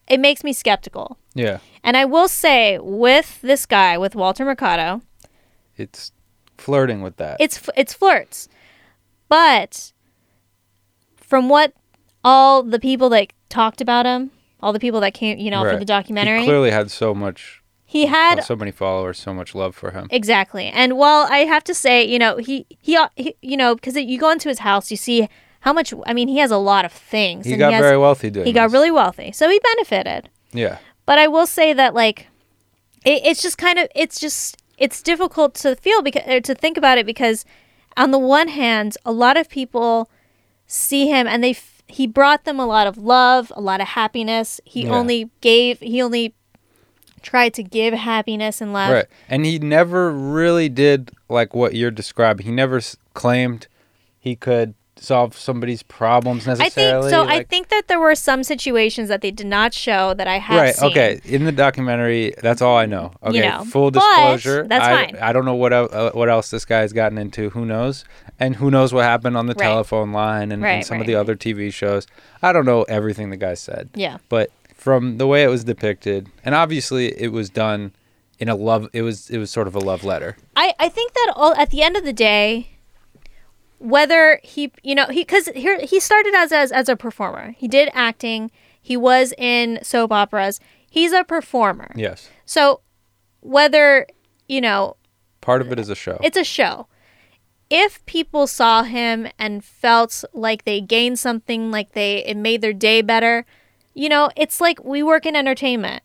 it 0.07 0.21
makes 0.21 0.45
me 0.45 0.53
skeptical. 0.53 1.19
Yeah. 1.35 1.59
And 1.85 1.97
I 1.97 2.05
will 2.05 2.29
say, 2.29 2.79
with 2.79 3.41
this 3.43 3.67
guy, 3.67 3.97
with 3.99 4.15
Walter 4.15 4.45
Mercado, 4.45 5.03
It's 5.77 6.13
flirting 6.57 7.03
with 7.03 7.17
that. 7.19 7.37
it's 7.41 7.69
it's 7.77 7.95
flirts, 7.95 8.49
but 9.29 9.93
from 11.17 11.49
what 11.49 11.73
all 12.25 12.63
the 12.63 12.81
people 12.81 13.09
that 13.11 13.33
talked 13.49 13.81
about 13.81 14.07
him, 14.07 14.31
all 14.61 14.73
the 14.73 14.81
people 14.81 15.01
that 15.01 15.15
came, 15.15 15.39
you 15.39 15.51
know, 15.51 15.63
for 15.63 15.77
the 15.79 15.85
documentary, 15.85 16.41
He 16.41 16.47
clearly 16.47 16.71
had 16.71 16.91
so 16.91 17.15
much, 17.15 17.58
he 17.91 18.05
had 18.05 18.45
so 18.45 18.55
many 18.55 18.71
followers, 18.71 19.19
so 19.19 19.33
much 19.33 19.55
love 19.55 19.75
for 19.75 19.93
him. 19.93 20.09
Exactly. 20.11 20.67
And 20.67 20.99
while 20.99 21.27
I 21.31 21.39
have 21.47 21.65
to 21.65 21.75
say, 21.75 22.05
you 22.05 22.19
know, 22.19 22.37
he 22.37 22.67
he, 22.83 22.97
uh, 22.99 23.09
he 23.17 23.35
you 23.41 23.57
know, 23.57 23.75
because 23.75 23.97
you 23.97 24.19
go 24.19 24.29
into 24.31 24.51
his 24.51 24.59
house, 24.59 24.91
you 24.91 24.97
see 24.99 25.27
how 25.61 25.73
much. 25.73 25.95
I 26.07 26.13
mean, 26.13 26.29
he 26.29 26.37
has 26.39 26.51
a 26.51 26.59
lot 26.59 26.85
of 26.85 26.93
things. 26.93 27.47
He 27.47 27.57
got 27.57 27.73
has, 27.73 27.81
very 27.83 27.97
wealthy 27.97 28.29
doing 28.29 28.45
He 28.47 28.53
got 28.53 28.67
this. 28.67 28.75
really 28.75 28.91
wealthy, 28.91 29.33
so 29.33 29.49
he 29.49 29.59
benefited. 29.75 30.29
Yeah. 30.53 30.77
But 31.07 31.19
I 31.19 31.29
will 31.29 31.47
say 31.47 31.73
that 31.73 31.95
like, 31.95 32.29
it, 33.07 33.23
it's 33.25 33.41
just 33.41 33.57
kind 33.57 33.79
of 33.79 33.89
it's 33.95 34.21
just 34.21 34.59
it's 34.77 35.03
difficult 35.03 35.55
to 35.63 35.75
feel 35.75 36.03
because 36.03 36.43
to 36.43 36.55
think 36.55 36.77
about 36.77 36.99
it 36.99 37.07
because 37.07 37.47
on 37.97 38.11
the 38.11 38.19
one 38.19 38.49
hand, 38.49 38.99
a 39.07 39.13
lot 39.13 39.39
of 39.39 39.49
people 39.49 40.11
see 40.67 41.07
him 41.09 41.27
and 41.27 41.43
they 41.43 41.51
f- 41.53 41.83
he 41.87 42.07
brought 42.07 42.45
them 42.45 42.61
a 42.61 42.67
lot 42.67 42.87
of 42.87 42.99
love, 42.99 43.51
a 43.57 43.63
lot 43.63 43.81
of 43.81 43.89
happiness. 43.89 44.61
He 44.67 44.83
Yeah. 44.85 44.91
only 44.95 45.31
gave 45.41 45.81
he 45.81 46.03
only 46.03 46.35
tried 47.23 47.55
to 47.55 47.63
give 47.63 47.95
happiness 47.95 48.61
and 48.61 48.73
love. 48.73 48.91
Right. 48.93 49.07
And 49.29 49.45
he 49.45 49.59
never 49.59 50.11
really 50.11 50.69
did 50.69 51.11
like 51.29 51.55
what 51.55 51.75
you're 51.75 51.91
describing. 51.91 52.47
He 52.47 52.53
never 52.53 52.79
s- 52.79 52.97
claimed 53.15 53.67
he 54.19 54.35
could 54.37 54.75
solve 55.01 55.37
somebody's 55.39 55.85
problems 55.85 56.49
I 56.49 56.55
necessarily. 56.55 57.11
think 57.11 57.29
so. 57.29 57.33
I 57.33 57.45
think 57.45 57.69
that 57.69 57.87
there 57.87 58.01
were 58.01 58.17
some 58.17 58.43
situations 58.43 59.09
that 59.09 59.21
they 59.21 59.31
did 59.31 59.47
not 59.47 59.73
show 59.73 60.13
that 60.15 60.27
I 60.27 60.39
have 60.39 60.59
right. 60.61 60.75
seen. 60.75 60.91
Okay. 60.91 61.21
In 61.25 61.45
the 61.45 61.53
documentary, 61.53 62.35
that's 62.43 62.61
all 62.61 62.77
I 62.77 62.87
know. 62.87 63.13
Okay. 63.23 63.49
know, 63.49 63.65
Full 63.65 63.93
disclosure. 63.93 64.67
that's 64.67 64.85
I, 64.85 65.07
fine. 65.07 65.17
I 65.23 65.33
don't 65.33 65.45
know 65.45 65.55
what 65.55 65.73
uh, 65.73 66.11
what 66.13 66.29
else 66.29 66.51
this 66.51 66.65
guy's 66.65 66.93
gotten 66.93 67.17
into. 67.17 67.51
Who 67.51 67.65
knows? 67.65 68.05
And 68.41 68.57
who 68.57 68.71
knows 68.73 68.93
what 68.93 69.05
happened 69.05 69.37
on 69.37 69.47
the 69.47 69.55
Right. 69.55 69.67
telephone 69.67 70.13
line 70.13 70.43
and, 70.45 70.55
and 70.55 70.63
Right, 70.63 70.85
some 70.85 71.01
of 71.01 71.07
the 71.07 71.15
other 71.15 71.35
TV 71.37 71.73
shows. 71.73 72.07
I 72.43 72.53
don't 72.53 72.65
know 72.67 72.83
everything 72.85 73.31
the 73.31 73.37
guy 73.37 73.55
said. 73.55 73.91
Yeah. 73.95 74.19
But 74.29 74.51
from 74.79 75.19
the 75.19 75.27
way 75.27 75.43
it 75.43 75.49
was 75.49 75.65
depicted, 75.65 76.31
and 76.45 76.55
obviously 76.55 77.09
it 77.21 77.33
was 77.33 77.51
done 77.51 77.93
in 78.39 78.49
a 78.49 78.55
love. 78.55 78.89
It 78.95 79.03
was 79.03 79.29
it 79.29 79.37
was 79.37 79.51
sort 79.51 79.67
of 79.67 79.75
a 79.75 79.81
love 79.81 80.05
letter. 80.05 80.37
I, 80.57 80.73
I 80.79 80.89
think 80.89 81.13
that 81.13 81.33
all 81.37 81.55
at 81.57 81.71
the 81.71 81.83
end 81.83 81.97
of 81.97 82.05
the 82.05 82.13
day, 82.15 82.71
whether 83.79 84.41
he 84.43 84.73
you 84.83 84.95
know 84.95 85.07
he 85.07 85.21
because 85.23 85.49
here 85.49 85.79
he 85.85 86.01
started 86.01 86.35
as, 86.35 86.53
as 86.53 86.73
as 86.73 86.89
a 86.89 86.97
performer. 86.97 87.55
He 87.59 87.69
did 87.69 87.91
acting. 87.93 88.51
He 88.81 88.97
was 88.97 89.35
in 89.37 89.81
soap 89.83 90.13
operas. 90.13 90.61
He's 90.89 91.13
a 91.13 91.25
performer. 91.25 91.93
Yes. 91.95 92.31
So 92.47 92.81
whether 93.41 94.07
you 94.49 94.61
know 94.61 94.97
Part 95.41 95.61
of 95.61 95.73
it 95.73 95.79
is 95.79 95.89
a 95.89 95.95
show. 95.95 96.19
it's 96.23 96.37
a 96.37 96.45
show. 96.45 96.87
If 97.71 98.05
people 98.07 98.47
saw 98.47 98.83
him 98.85 99.29
and 99.39 99.63
felt 99.63 100.25
like 100.33 100.65
they 100.65 100.81
gained 100.81 101.19
something, 101.19 101.71
like 101.71 101.93
they 101.93 102.25
it 102.25 102.37
made 102.37 102.61
their 102.63 102.73
day 102.73 103.03
better, 103.03 103.45
you 103.99 104.09
know, 104.09 104.31
it's 104.37 104.61
like 104.61 104.83
we 104.85 105.03
work 105.03 105.27
in 105.27 105.35
entertainment. 105.37 106.03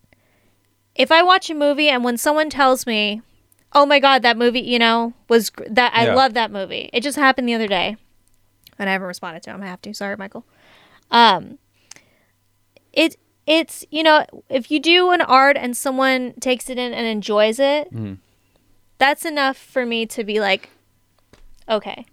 If 0.96 1.12
I 1.12 1.22
watch 1.24 1.50
a 1.50 1.54
movie 1.56 1.90
and 1.90 2.04
when 2.04 2.18
someone 2.18 2.50
tells 2.50 2.86
me, 2.88 3.22
"Oh 3.74 3.86
my 3.86 4.00
god, 4.00 4.22
that 4.24 4.38
movie, 4.38 4.62
you 4.62 4.80
know, 4.80 5.14
was 5.30 5.50
gr- 5.50 5.64
that 5.70 5.94
I 5.96 6.06
Yeah. 6.06 6.16
love 6.16 6.34
that 6.34 6.52
movie." 6.52 6.90
It 6.94 7.02
just 7.02 7.18
happened 7.18 7.48
the 7.48 7.54
other 7.54 7.68
day. 7.68 7.98
And 8.80 8.90
I 8.90 8.94
haven't 8.94 9.08
responded 9.08 9.44
to 9.44 9.52
him. 9.52 9.62
I 9.64 9.68
have 9.68 9.82
to. 9.84 9.94
Sorry, 9.94 10.18
Michael. 10.18 10.46
Um 11.12 11.60
it 12.92 13.16
it's, 13.46 13.84
you 13.92 14.04
know, 14.04 14.26
if 14.50 14.72
you 14.72 14.80
do 14.80 15.12
an 15.12 15.22
art 15.22 15.58
and 15.58 15.76
someone 15.76 16.34
takes 16.40 16.70
it 16.70 16.78
in 16.78 16.94
and 16.94 17.06
enjoys 17.06 17.60
it, 17.60 17.94
Mhm. 17.94 18.18
that's 19.00 19.26
enough 19.26 19.58
for 19.58 19.86
me 19.86 20.06
to 20.08 20.24
be 20.24 20.40
like 20.40 20.70
okay, 21.70 22.06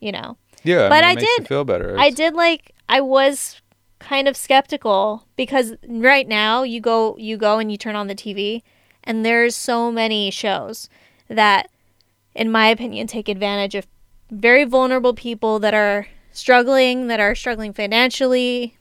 you 0.00 0.12
know. 0.12 0.36
yeah. 0.64 0.88
but 0.88 0.96
mean, 0.96 1.04
it 1.04 1.06
I 1.06 1.14
makes 1.14 1.22
you 1.22 1.36
did- 1.38 1.48
feel 1.48 1.64
better. 1.64 1.96
I 1.98 2.06
It's- 2.06 2.14
did 2.14 2.34
like 2.34 2.72
I 2.88 3.00
was 3.00 3.60
kind 4.06 4.28
of 4.28 4.36
skeptical 4.36 5.26
because 5.36 5.74
right 5.88 6.28
now 6.28 6.62
you 6.62 6.80
go 6.80 7.16
you 7.18 7.36
go 7.36 7.58
and 7.58 7.72
you 7.72 7.76
turn 7.76 7.96
on 7.96 8.06
the 8.06 8.14
TV 8.14 8.62
and 9.02 9.24
there's 9.26 9.56
so 9.56 9.90
many 9.90 10.30
shows 10.30 10.88
that 11.28 11.68
in 12.34 12.48
my 12.50 12.68
opinion 12.68 13.08
take 13.08 13.28
advantage 13.28 13.74
of 13.74 13.86
very 14.30 14.62
vulnerable 14.64 15.12
people 15.12 15.58
that 15.58 15.74
are 15.74 16.06
struggling 16.30 17.08
that 17.08 17.18
are 17.18 17.34
struggling 17.34 17.72
financially 17.72 18.76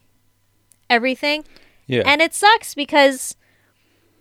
everything 0.89 1.43
Yeah. 1.87 2.03
and 2.05 2.21
it 2.21 2.33
sucks 2.33 2.75
because 2.75 3.35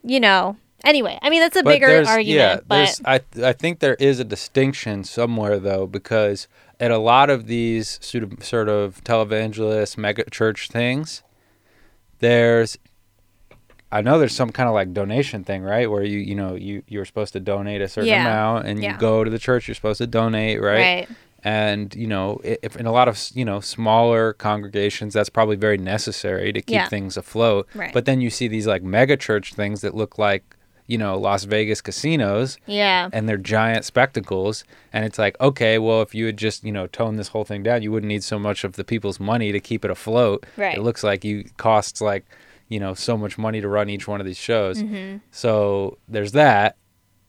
you 0.03 0.21
know 0.21 0.57
anyway 0.85 1.19
i 1.21 1.29
mean 1.29 1.40
that's 1.40 1.57
a 1.57 1.62
But 1.62 1.73
bigger 1.75 2.03
argument 2.07 2.27
Yeah, 2.27 2.61
but 2.67 2.77
there's, 2.77 3.01
I 3.05 3.21
I 3.51 3.53
think 3.53 3.81
there 3.81 3.97
is 3.97 4.21
a 4.21 4.25
distinction 4.25 5.05
somewhere 5.05 5.59
though 5.59 5.87
because 5.87 6.49
at 6.81 6.91
a 6.91 6.99
lot 6.99 7.31
of 7.31 7.47
these 7.47 7.99
sort 8.03 8.25
of 8.25 8.45
sort 8.45 8.69
of 8.69 9.03
televangelist 9.05 9.97
mega 9.99 10.25
church 10.31 10.69
things, 10.69 11.23
there's 12.19 12.79
I 13.93 14.01
know 14.01 14.19
there's 14.19 14.35
some 14.35 14.51
kind 14.51 14.69
of 14.69 14.75
like 14.75 14.93
donation 14.93 15.45
thing, 15.45 15.63
right? 15.63 15.89
Where 15.91 16.03
you 16.03 16.19
you 16.19 16.35
know 16.35 16.55
you 16.55 16.83
you're 16.89 17.05
supposed 17.05 17.33
to 17.35 17.41
donate 17.41 17.81
a 17.81 17.89
certain 17.89 18.09
Yeah. 18.11 18.23
amount, 18.29 18.67
and 18.67 18.83
Yeah. 18.83 18.93
you 18.93 18.99
go 18.99 19.25
to 19.25 19.31
the 19.31 19.39
church. 19.39 19.69
You're 19.69 19.75
supposed 19.75 19.99
to 19.99 20.07
donate, 20.07 20.61
right? 20.61 21.07
right 21.07 21.09
And 21.45 21.95
you 21.95 22.07
know, 22.07 22.41
if 22.43 22.75
in 22.77 22.87
a 22.87 22.93
lot 22.93 23.07
of 23.07 23.21
you 23.35 23.45
know 23.45 23.61
smaller 23.61 24.33
congregations, 24.33 25.15
that's 25.15 25.29
probably 25.29 25.57
very 25.57 25.79
necessary 25.79 26.53
to 26.53 26.61
keep 26.61 26.75
Yeah. 26.75 26.89
things 26.89 27.17
afloat. 27.17 27.69
Right. 27.75 27.93
But 27.93 28.05
then 28.07 28.21
you 28.21 28.31
see 28.31 28.49
these 28.49 28.67
like 28.67 28.83
mega 28.83 29.17
church 29.17 29.55
things 29.55 29.81
that 29.83 29.95
look 29.95 30.19
like 30.19 30.57
you 30.87 30.99
know, 30.99 31.16
Las 31.18 31.44
Vegas 31.44 31.81
casinos 31.81 32.59
Yeah. 32.66 33.09
and 33.12 33.27
they're 33.29 33.38
giant 33.38 33.85
spectacles 33.85 34.64
and 34.92 35.05
it's 35.05 35.18
like 35.18 35.35
okay 35.40 35.79
well 35.79 36.03
if 36.03 36.14
you 36.14 36.27
had 36.27 36.37
just 36.37 36.62
you 36.64 36.73
know 36.73 36.87
toned 36.87 37.18
this 37.18 37.29
whole 37.29 37.44
thing 37.44 37.62
down 37.62 37.81
you 37.83 37.90
wouldn't 37.90 38.09
need 38.09 38.23
so 38.23 38.38
much 38.38 38.64
of 38.64 38.75
the 38.75 38.85
people's 38.85 39.18
money 39.18 39.51
to 39.53 39.61
keep 39.61 39.85
it 39.85 39.90
afloat 39.90 40.44
Right. 40.59 40.77
it 40.77 40.83
looks 40.83 41.03
like 41.03 41.25
you 41.25 41.44
costs 41.57 42.01
like 42.03 42.25
you 42.68 42.79
know 42.81 42.92
so 42.94 43.16
much 43.16 43.38
money 43.38 43.61
to 43.62 43.68
run 43.68 43.88
each 43.88 44.07
one 44.07 44.20
of 44.20 44.27
these 44.27 44.37
shows 44.37 44.83
Mm-hmm. 44.83 45.18
so 45.31 45.97
there's 46.09 46.33
that 46.33 46.77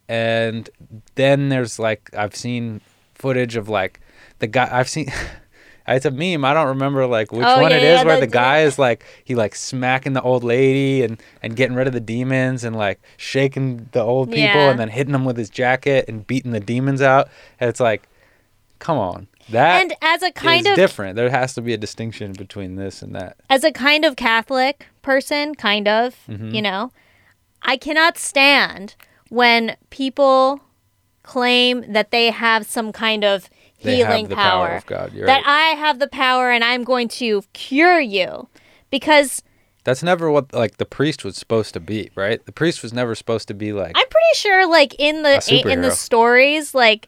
and 0.09 0.69
then 1.15 1.49
there's 1.49 1.79
like 1.79 2.09
i've 2.15 2.35
seen 2.35 2.81
footage 3.13 3.55
of 3.55 3.69
like 3.69 3.99
the 4.39 4.47
guy 4.47 4.67
i've 4.71 4.89
seen 4.89 5.07
it's 5.87 6.05
a 6.05 6.11
meme. 6.11 6.43
I 6.43 6.53
don't 6.53 6.67
remember 6.67 7.05
like 7.05 7.31
which 7.31 7.45
Oh, 7.45 7.61
one 7.61 7.71
yeah, 7.71 7.77
it 7.77 7.83
is 7.83 7.99
yeah, 7.99 8.03
where 8.05 8.19
the 8.19 8.27
guy 8.27 8.61
is 8.61 8.79
like 8.79 9.05
he 9.23 9.35
like 9.35 9.55
smacking 9.55 10.13
the 10.13 10.21
old 10.21 10.43
lady 10.43 11.03
and 11.03 11.21
and 11.43 11.55
getting 11.55 11.75
rid 11.75 11.87
of 11.87 11.93
the 11.93 11.99
demons 11.99 12.63
and 12.63 12.75
like 12.75 12.99
shaking 13.17 13.87
the 13.91 14.01
old 14.01 14.29
people 14.29 14.41
Yeah. 14.59 14.71
and 14.71 14.79
then 14.79 14.89
hitting 14.89 15.13
them 15.13 15.25
with 15.25 15.37
his 15.37 15.49
jacket 15.49 16.05
and 16.07 16.25
beating 16.25 16.51
the 16.51 16.59
demons 16.59 17.01
out. 17.01 17.29
And 17.59 17.69
it's 17.69 17.79
like 17.79 18.07
come 18.79 18.97
on. 18.97 19.27
That 19.49 19.81
And 19.81 19.93
as 20.01 20.23
a 20.23 20.27
is 20.27 20.31
kind 20.33 20.65
of 20.65 20.75
different. 20.75 21.15
There 21.15 21.29
has 21.29 21.53
to 21.53 21.61
be 21.61 21.73
a 21.73 21.77
distinction 21.77 22.33
between 22.33 22.75
this 22.77 23.01
and 23.03 23.13
that. 23.15 23.37
As 23.49 23.63
a 23.63 23.71
kind 23.71 24.03
of 24.03 24.15
Catholic 24.15 24.87
person, 25.03 25.53
kind 25.53 25.87
of, 25.87 26.15
Mhm. 26.27 26.51
you 26.53 26.61
know, 26.63 26.91
I 27.61 27.77
cannot 27.77 28.17
stand 28.17 28.95
when 29.29 29.75
people 29.91 30.61
claim 31.23 31.83
that 31.91 32.11
they 32.11 32.31
have 32.31 32.65
some 32.65 32.91
kind 32.91 33.23
of 33.23 33.49
they 33.85 33.97
healing 33.97 34.27
power. 34.27 34.35
power 34.67 34.75
of 34.77 34.85
god 34.85 35.13
you're 35.13 35.25
that 35.25 35.45
right. 35.45 35.73
I 35.73 35.75
have 35.77 35.99
the 35.99 36.07
power 36.07 36.51
and 36.51 36.63
I'm 36.63 36.83
going 36.83 37.07
to 37.09 37.43
cure 37.53 37.99
you. 37.99 38.47
Because 38.91 39.41
that's 39.83 40.01
never 40.03 40.31
what 40.31 40.53
like 40.53 40.77
the 40.77 40.85
priest 40.85 41.23
was 41.25 41.35
supposed 41.37 41.73
to 41.73 41.79
be 41.79 42.09
right 42.15 42.43
the 42.45 42.51
priest 42.51 42.81
was 42.81 42.93
never 42.93 43.13
supposed 43.15 43.47
to 43.49 43.53
be 43.53 43.73
like 43.73 43.91
I'm 43.95 44.07
pretty 44.07 44.35
sure 44.35 44.67
like 44.69 44.95
in 44.99 45.23
the 45.23 45.61
in 45.69 45.81
the 45.81 45.91
stories 45.91 46.73
like 46.73 47.07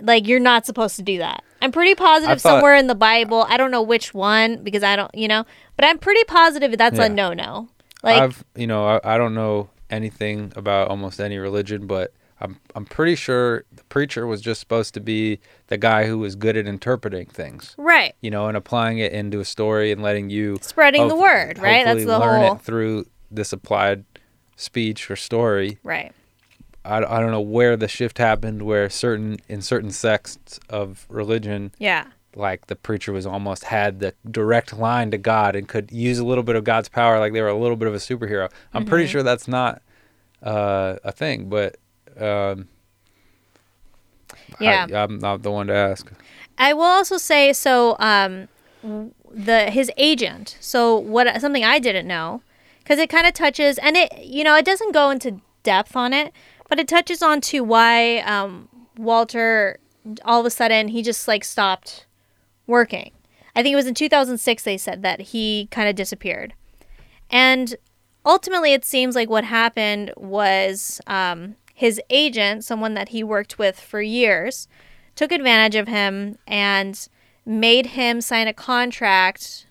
like 0.00 0.26
you're 0.26 0.40
not 0.40 0.66
supposed 0.66 0.96
to 0.96 1.02
do 1.02 1.18
that. 1.18 1.42
I'm 1.60 1.70
pretty 1.72 1.94
positive 1.94 2.40
thought- 2.40 2.50
somewhere 2.56 2.74
in 2.74 2.88
the 2.88 2.94
Bible. 2.94 3.46
I 3.48 3.56
don't 3.56 3.70
know 3.70 3.82
which 3.82 4.12
one 4.12 4.62
because 4.64 4.82
I 4.82 4.96
don't, 4.96 5.14
you 5.14 5.28
know, 5.28 5.44
but 5.76 5.84
I'm 5.84 5.98
pretty 5.98 6.24
positive 6.24 6.76
that's 6.76 6.98
Yeah. 6.98 7.04
a 7.04 7.08
no-no. 7.08 7.68
Like 8.02 8.20
I've 8.20 8.44
you 8.56 8.66
know 8.66 8.84
I, 8.86 9.14
I 9.14 9.18
don't 9.18 9.34
know 9.34 9.70
anything 9.90 10.52
about 10.56 10.88
almost 10.88 11.20
any 11.20 11.38
religion, 11.38 11.86
but 11.86 12.12
I'm 12.42 12.58
I'm 12.74 12.84
pretty 12.84 13.14
sure 13.14 13.64
the 13.72 13.84
preacher 13.84 14.26
was 14.26 14.40
just 14.40 14.58
supposed 14.60 14.92
to 14.94 15.00
be 15.00 15.38
the 15.68 15.78
guy 15.78 16.06
who 16.06 16.18
was 16.18 16.34
good 16.34 16.56
at 16.56 16.66
interpreting 16.66 17.26
things, 17.26 17.74
right. 17.78 18.14
you 18.20 18.30
know, 18.30 18.48
and 18.48 18.56
applying 18.56 18.98
it 18.98 19.12
into 19.12 19.38
a 19.40 19.44
story 19.44 19.92
and 19.92 20.02
letting 20.02 20.28
you 20.28 20.58
Spreading 20.60 21.06
the 21.08 21.16
word, 21.16 21.58
right? 21.58 21.84
That's 21.84 22.04
the 22.04 22.18
learn 22.18 22.40
whole 22.42 22.54
it 22.56 22.62
through 22.62 23.06
this 23.30 23.52
applied 23.52 24.04
speech 24.56 25.10
or 25.10 25.16
story. 25.16 25.78
Right. 25.84 26.12
I, 26.84 26.96
I 26.98 27.20
don't 27.20 27.30
know 27.30 27.40
where 27.40 27.76
the 27.76 27.86
shift 27.88 28.18
happened, 28.18 28.62
where 28.62 28.90
certain 28.90 29.38
in 29.48 29.62
certain 29.62 29.90
sects 29.92 30.58
of 30.68 31.06
religion 31.08 31.70
Yeah. 31.78 32.06
like 32.34 32.66
the 32.66 32.74
preacher 32.74 33.12
was 33.12 33.24
almost 33.24 33.64
had 33.64 34.00
the 34.00 34.14
direct 34.28 34.76
line 34.76 35.12
to 35.12 35.18
God 35.18 35.54
and 35.54 35.68
could 35.68 35.92
use 35.92 36.18
a 36.18 36.24
little 36.24 36.42
bit 36.42 36.56
of 36.56 36.64
God's 36.64 36.88
power, 36.88 37.20
like 37.20 37.32
they 37.34 37.40
were 37.40 37.46
a 37.48 37.56
little 37.56 37.76
bit 37.76 37.86
of 37.86 37.94
a 37.94 37.98
superhero. 37.98 38.50
I'm 38.74 38.84
pretty 38.84 39.04
Mm-hmm. 39.04 39.12
sure 39.12 39.22
that's 39.22 39.46
not 39.46 39.80
uh, 40.42 40.96
a 41.04 41.12
thing, 41.12 41.48
but 41.48 41.76
um, 42.18 42.68
Yeah. 44.60 44.86
I, 44.92 45.02
am 45.02 45.18
not 45.18 45.42
the 45.42 45.50
one 45.50 45.66
to 45.68 45.74
ask. 45.74 46.10
I 46.58 46.72
will 46.72 46.82
also 46.82 47.16
say 47.16 47.52
so. 47.52 47.96
Um, 47.98 48.48
the 49.34 49.70
his 49.70 49.90
agent. 49.96 50.56
So 50.60 50.96
what? 50.96 51.40
Something 51.40 51.64
I 51.64 51.78
didn't 51.78 52.06
know, 52.06 52.42
because 52.78 52.98
it 52.98 53.08
kind 53.08 53.26
of 53.26 53.32
touches, 53.32 53.78
and 53.78 53.96
it 53.96 54.24
you 54.24 54.44
know 54.44 54.56
it 54.56 54.64
doesn't 54.64 54.92
go 54.92 55.10
into 55.10 55.40
depth 55.62 55.96
on 55.96 56.12
it, 56.12 56.32
but 56.68 56.78
it 56.78 56.88
touches 56.88 57.22
on 57.22 57.40
to 57.42 57.62
why 57.64 58.18
um, 58.18 58.68
Walter 58.96 59.78
all 60.24 60.40
of 60.40 60.46
a 60.46 60.50
sudden 60.50 60.88
he 60.88 61.02
just 61.02 61.26
like 61.28 61.44
stopped 61.44 62.06
working. 62.66 63.12
I 63.54 63.62
think 63.62 63.72
it 63.72 63.76
was 63.76 63.86
in 63.86 63.94
2006 63.94 64.62
they 64.62 64.78
said 64.78 65.02
that 65.02 65.20
he 65.20 65.68
kind 65.70 65.88
of 65.88 65.94
disappeared, 65.94 66.54
and 67.30 67.76
ultimately 68.24 68.72
it 68.72 68.84
seems 68.84 69.14
like 69.14 69.30
what 69.30 69.44
happened 69.44 70.12
was 70.16 71.00
um, 71.06 71.56
his 71.74 72.00
agent, 72.10 72.64
someone 72.64 72.94
that 72.94 73.10
he 73.10 73.22
worked 73.24 73.58
with 73.58 73.78
for 73.80 74.00
years, 74.02 74.68
took 75.16 75.32
advantage 75.32 75.74
of 75.74 75.88
him 75.88 76.38
and 76.46 77.08
made 77.44 77.86
him 77.86 78.20
sign 78.20 78.46
a 78.46 78.52
contract 78.52 79.66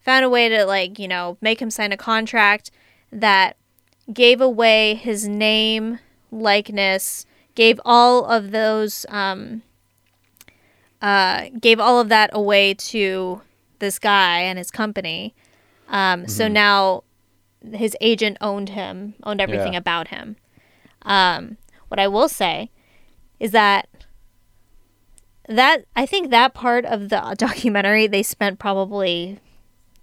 found 0.00 0.24
a 0.24 0.28
way 0.28 0.48
to 0.48 0.64
like 0.64 0.98
you 0.98 1.06
know 1.06 1.36
make 1.40 1.62
him 1.62 1.70
sign 1.70 1.92
a 1.92 1.96
contract 1.96 2.72
that 3.12 3.56
gave 4.12 4.40
away 4.40 4.94
his 4.94 5.28
name 5.28 6.00
likeness 6.32 7.24
gave 7.54 7.80
all 7.84 8.24
of 8.24 8.50
those 8.50 9.06
um 9.08 9.62
uh 11.00 11.46
gave 11.60 11.78
all 11.80 12.00
of 12.00 12.08
that 12.08 12.30
away 12.32 12.74
to 12.74 13.40
this 13.78 13.98
guy 13.98 14.40
and 14.40 14.58
his 14.58 14.70
company. 14.70 15.34
Um 15.88 16.26
so 16.28 16.48
now 16.48 17.04
his 17.72 17.96
agent 18.00 18.36
owned 18.40 18.70
him 18.70 19.14
owned 19.22 19.40
everything 19.40 19.74
Yeah. 19.74 19.78
about 19.78 20.08
him 20.08 20.36
um 21.04 21.56
what 21.88 21.98
i 22.00 22.06
will 22.08 22.28
say 22.28 22.70
is 23.40 23.50
that 23.50 23.88
that 25.48 25.84
I 25.96 26.06
think 26.06 26.30
that 26.30 26.54
part 26.54 26.84
of 26.84 27.08
the 27.08 27.34
documentary 27.38 28.06
they 28.06 28.22
spent 28.22 28.58
probably 28.58 29.38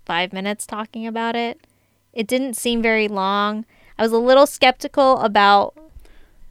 five 0.06 0.34
minutes 0.34 0.66
talking 0.66 1.08
about 1.08 1.36
it. 1.36 1.66
It 2.14 2.28
didn't 2.28 2.56
seem 2.56 2.82
very 2.82 3.08
long. 3.08 3.66
I 3.98 4.04
was 4.04 4.12
a 4.12 4.18
little 4.18 4.46
skeptical 4.46 5.18
about 5.20 5.76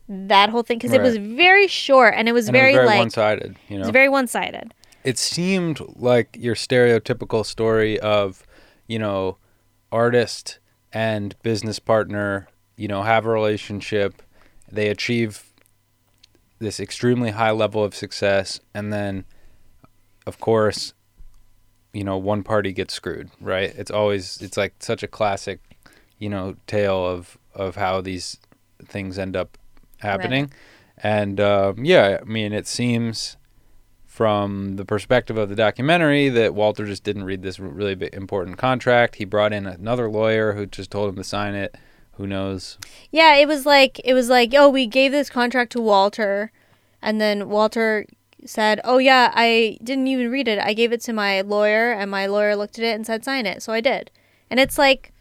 that 0.09 0.49
whole 0.49 0.63
thing 0.63 0.79
because 0.79 0.93
it 0.93 1.03
was 1.03 1.17
very 1.19 1.67
short 1.69 2.15
and 2.17 2.29
it 2.29 2.33
was 2.33 2.49
And 2.49 2.55
very, 2.55 2.73
it 2.73 2.77
was 2.77 2.77
very 2.79 2.87
like 2.87 2.99
one-sided, 2.99 3.57
you 3.69 3.77
it 3.77 3.81
was 3.81 3.91
very 3.91 4.09
one 4.09 4.27
sided. 4.27 4.73
it 5.05 5.19
seemed 5.19 5.81
like 5.97 6.37
your 6.41 6.55
stereotypical 6.55 7.45
story 7.45 8.01
of, 8.01 8.47
you 8.87 8.99
know, 8.99 9.37
artist 9.93 10.59
and 10.93 11.35
business 11.43 11.79
partner, 11.79 12.49
you 12.77 12.89
know, 12.89 13.03
have 13.03 13.27
a 13.27 13.29
relationship, 13.29 14.23
they 14.71 14.89
achieve 14.89 15.45
this 16.59 16.81
extremely 16.81 17.31
high 17.31 17.53
level 17.53 17.85
of 17.85 17.95
success, 17.95 18.61
and 18.75 18.93
then, 18.93 19.25
of 20.27 20.39
course, 20.41 20.95
you 21.93 22.05
know, 22.05 22.19
one 22.19 22.43
party 22.43 22.73
gets 22.73 22.95
screwed, 22.95 23.31
right? 23.41 23.75
It's 23.77 23.91
always, 23.91 24.41
it's 24.43 24.57
like 24.57 24.75
such 24.81 25.03
a 25.03 25.09
classic, 25.09 25.61
you 26.19 26.29
know, 26.29 26.57
tale 26.67 27.07
of, 27.07 27.39
of 27.55 27.77
how 27.77 28.01
these 28.01 28.39
things 28.85 29.19
end 29.19 29.37
up 29.37 29.57
happening. 29.99 30.51
And 30.97 31.41
um, 31.41 31.85
yeah, 31.85 32.19
I 32.21 32.25
mean, 32.25 32.53
it 32.53 32.67
seems 32.67 33.37
from 34.05 34.77
the 34.77 34.85
perspective 34.85 35.39
of 35.39 35.49
the 35.49 35.55
documentary 35.55 36.29
that 36.29 36.55
Walter 36.55 36.85
just 36.85 37.05
didn't 37.05 37.25
read 37.25 37.43
this 37.43 37.61
really 37.61 38.11
important 38.13 38.59
contract. 38.59 39.17
He 39.17 39.25
brought 39.25 39.53
in 39.53 39.67
another 39.67 40.11
lawyer 40.11 40.55
who 40.55 40.67
just 40.67 40.91
told 40.91 41.09
him 41.09 41.17
to 41.17 41.25
sign 41.25 41.55
it. 41.55 41.77
Who 42.19 42.27
knows? 42.27 42.77
Yeah, 43.11 43.35
it 43.37 43.49
was 43.49 43.65
like 43.65 44.01
it 44.05 44.13
was 44.13 44.29
like 44.29 44.53
oh 44.55 44.69
we 44.69 44.87
gave 44.87 45.11
this 45.13 45.31
contract 45.31 45.73
to 45.73 45.81
Walter, 45.81 46.53
and 47.01 47.21
then 47.21 47.49
Walter 47.49 48.05
said 48.45 48.81
oh 48.85 48.99
yeah 48.99 49.33
I 49.35 49.79
didn't 49.83 50.07
even 50.09 50.31
read 50.31 50.47
it. 50.49 50.59
I 50.59 50.75
gave 50.75 50.93
it 50.93 51.01
to 51.03 51.13
my 51.13 51.41
lawyer, 51.41 51.93
and 51.93 52.11
my 52.11 52.27
lawyer 52.27 52.55
looked 52.57 52.79
at 52.79 52.85
it 52.85 52.95
and 52.95 53.07
said 53.07 53.25
sign 53.25 53.47
it, 53.47 53.63
so 53.63 53.73
I 53.73 53.81
did. 53.81 54.11
And 54.51 54.59
it's 54.61 54.79
like 54.79 55.13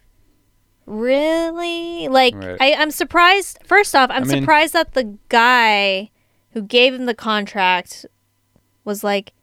really 0.86 2.08
like 2.08 2.34
Right. 2.36 2.58
I 2.60 2.74
I'm 2.74 2.92
surprised. 2.92 3.60
First 3.64 3.96
off, 3.96 4.10
I'm 4.10 4.24
I 4.24 4.26
mean- 4.28 4.42
surprised 4.42 4.74
that 4.74 4.94
the 4.94 5.18
guy 5.30 6.10
who 6.52 6.62
gave 6.62 6.94
him 6.94 7.06
the 7.06 7.14
contract 7.16 8.06
was 8.84 9.04
like. 9.04 9.34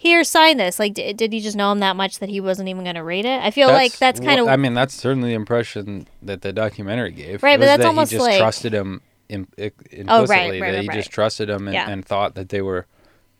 Here, 0.00 0.24
sign 0.24 0.56
this. 0.56 0.78
Like, 0.78 0.94
did, 0.94 1.18
did 1.18 1.30
he 1.30 1.40
just 1.40 1.58
know 1.58 1.70
him 1.70 1.80
that 1.80 1.94
much 1.94 2.20
that 2.20 2.30
he 2.30 2.40
wasn't 2.40 2.70
even 2.70 2.84
going 2.84 2.94
to 2.94 3.04
read 3.04 3.26
it? 3.26 3.42
I 3.42 3.50
feel 3.50 3.68
like 3.68 3.98
that's 3.98 4.18
kind 4.18 4.40
of 4.40 4.46
wh- 4.46 4.50
I 4.50 4.56
mean, 4.56 4.72
that's 4.72 4.94
certainly 4.94 5.28
the 5.28 5.34
impression 5.34 6.08
that 6.22 6.40
the 6.40 6.54
documentary 6.54 7.10
gave. 7.12 7.42
Right, 7.42 7.58
but 7.58 7.66
that's 7.66 7.82
that 7.82 7.88
almost 7.88 8.10
he 8.10 8.16
just 8.16 8.26
like- 8.26 8.38
trusted 8.38 8.72
him 8.72 9.02
im- 9.28 9.46
i- 9.58 9.64
implicitly. 9.90 10.04
Oh, 10.08 10.24
right, 10.24 10.50
right, 10.58 10.70
that 10.72 10.76
right, 10.86 10.90
he 10.94 10.98
just 10.98 11.10
trusted 11.10 11.50
him 11.50 11.68
and, 11.68 11.74
Yeah. 11.74 11.90
and 11.90 12.02
thought 12.02 12.34
that 12.36 12.48
they 12.48 12.62
were 12.62 12.86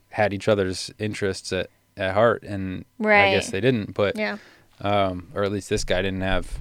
had 0.09 0.33
each 0.33 0.47
other's 0.47 0.91
interests 0.99 1.51
at, 1.51 1.71
at 1.97 2.13
heart, 2.13 2.43
and 2.43 2.85
I 2.99 3.31
guess 3.31 3.49
they 3.49 3.59
didn't. 3.61 3.95
But 3.95 4.15
yeah, 4.15 4.37
um, 4.81 5.29
or 5.33 5.43
at 5.43 5.51
least 5.51 5.67
this 5.69 5.83
guy 5.83 6.03
didn't 6.03 6.21
have 6.21 6.59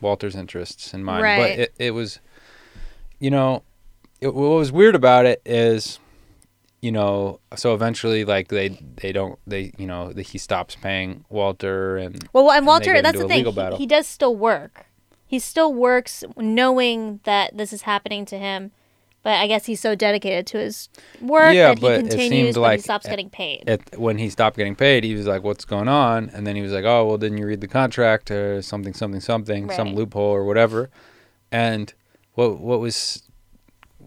Walter's 0.00 0.34
interests 0.34 0.92
in 0.94 1.04
mind. 1.04 1.22
But 1.22 1.50
it, 1.50 1.74
it 1.78 1.90
was, 1.92 2.18
you 3.20 3.30
know, 3.30 3.62
it, 4.20 4.34
what 4.34 4.48
was 4.48 4.72
weird 4.72 4.94
about 4.96 5.26
it 5.26 5.40
is, 5.44 6.00
you 6.80 6.92
know, 6.92 7.40
so 7.56 7.74
eventually, 7.74 8.24
like 8.24 8.48
they 8.48 8.68
they 8.96 9.12
don't 9.12 9.38
they 9.46 9.72
you 9.78 9.86
know 9.86 10.12
the, 10.12 10.22
he 10.22 10.38
stops 10.38 10.76
paying 10.76 11.24
Walter 11.28 11.96
and 11.96 12.28
Well, 12.32 12.50
and 12.50 12.58
and 12.58 12.66
Walter, 12.66 13.02
that's 13.02 13.18
the 13.18 13.26
thing. 13.26 13.44
He, 13.44 13.76
he 13.78 13.86
does 13.86 14.06
still 14.06 14.36
work. 14.36 14.86
He 15.26 15.38
still 15.38 15.74
works 15.74 16.24
knowing 16.36 17.20
that 17.24 17.56
this 17.56 17.72
is 17.72 17.82
happening 17.82 18.24
to 18.26 18.38
him, 18.38 18.70
but 19.22 19.34
I 19.34 19.46
guess 19.46 19.66
he's 19.66 19.80
so 19.80 19.94
dedicated 19.94 20.46
to 20.48 20.58
his 20.58 20.88
work 21.20 21.52
Yeah, 21.52 21.68
that 21.70 21.78
he 21.78 21.82
but 21.82 21.92
it 21.92 22.08
continues, 22.08 22.54
seemed 22.54 22.54
but 22.54 22.76
he 22.76 22.80
stops 22.82 23.06
at- 23.06 23.10
getting 23.10 23.28
paid. 23.28 23.68
at, 23.68 23.98
when 23.98 24.16
he 24.18 24.30
stopped 24.30 24.56
getting 24.56 24.76
paid, 24.76 25.04
he 25.04 25.14
was 25.14 25.26
like, 25.26 25.42
"What's 25.42 25.64
going 25.66 25.88
on?" 25.88 26.30
And 26.32 26.46
then 26.46 26.56
he 26.56 26.62
was 26.62 26.72
like, 26.72 26.84
"Oh, 26.84 27.04
well, 27.06 27.18
didn't 27.18 27.38
you 27.38 27.46
read 27.46 27.60
the 27.60 27.68
contract 27.68 28.30
or 28.30 28.62
something, 28.62 28.94
something, 28.94 29.20
something, 29.20 29.68
some 29.70 29.94
loophole 29.94 30.22
or 30.30 30.44
whatever?" 30.44 30.88
And 31.52 31.92
what 32.34 32.58
what 32.60 32.80
was 32.80 33.22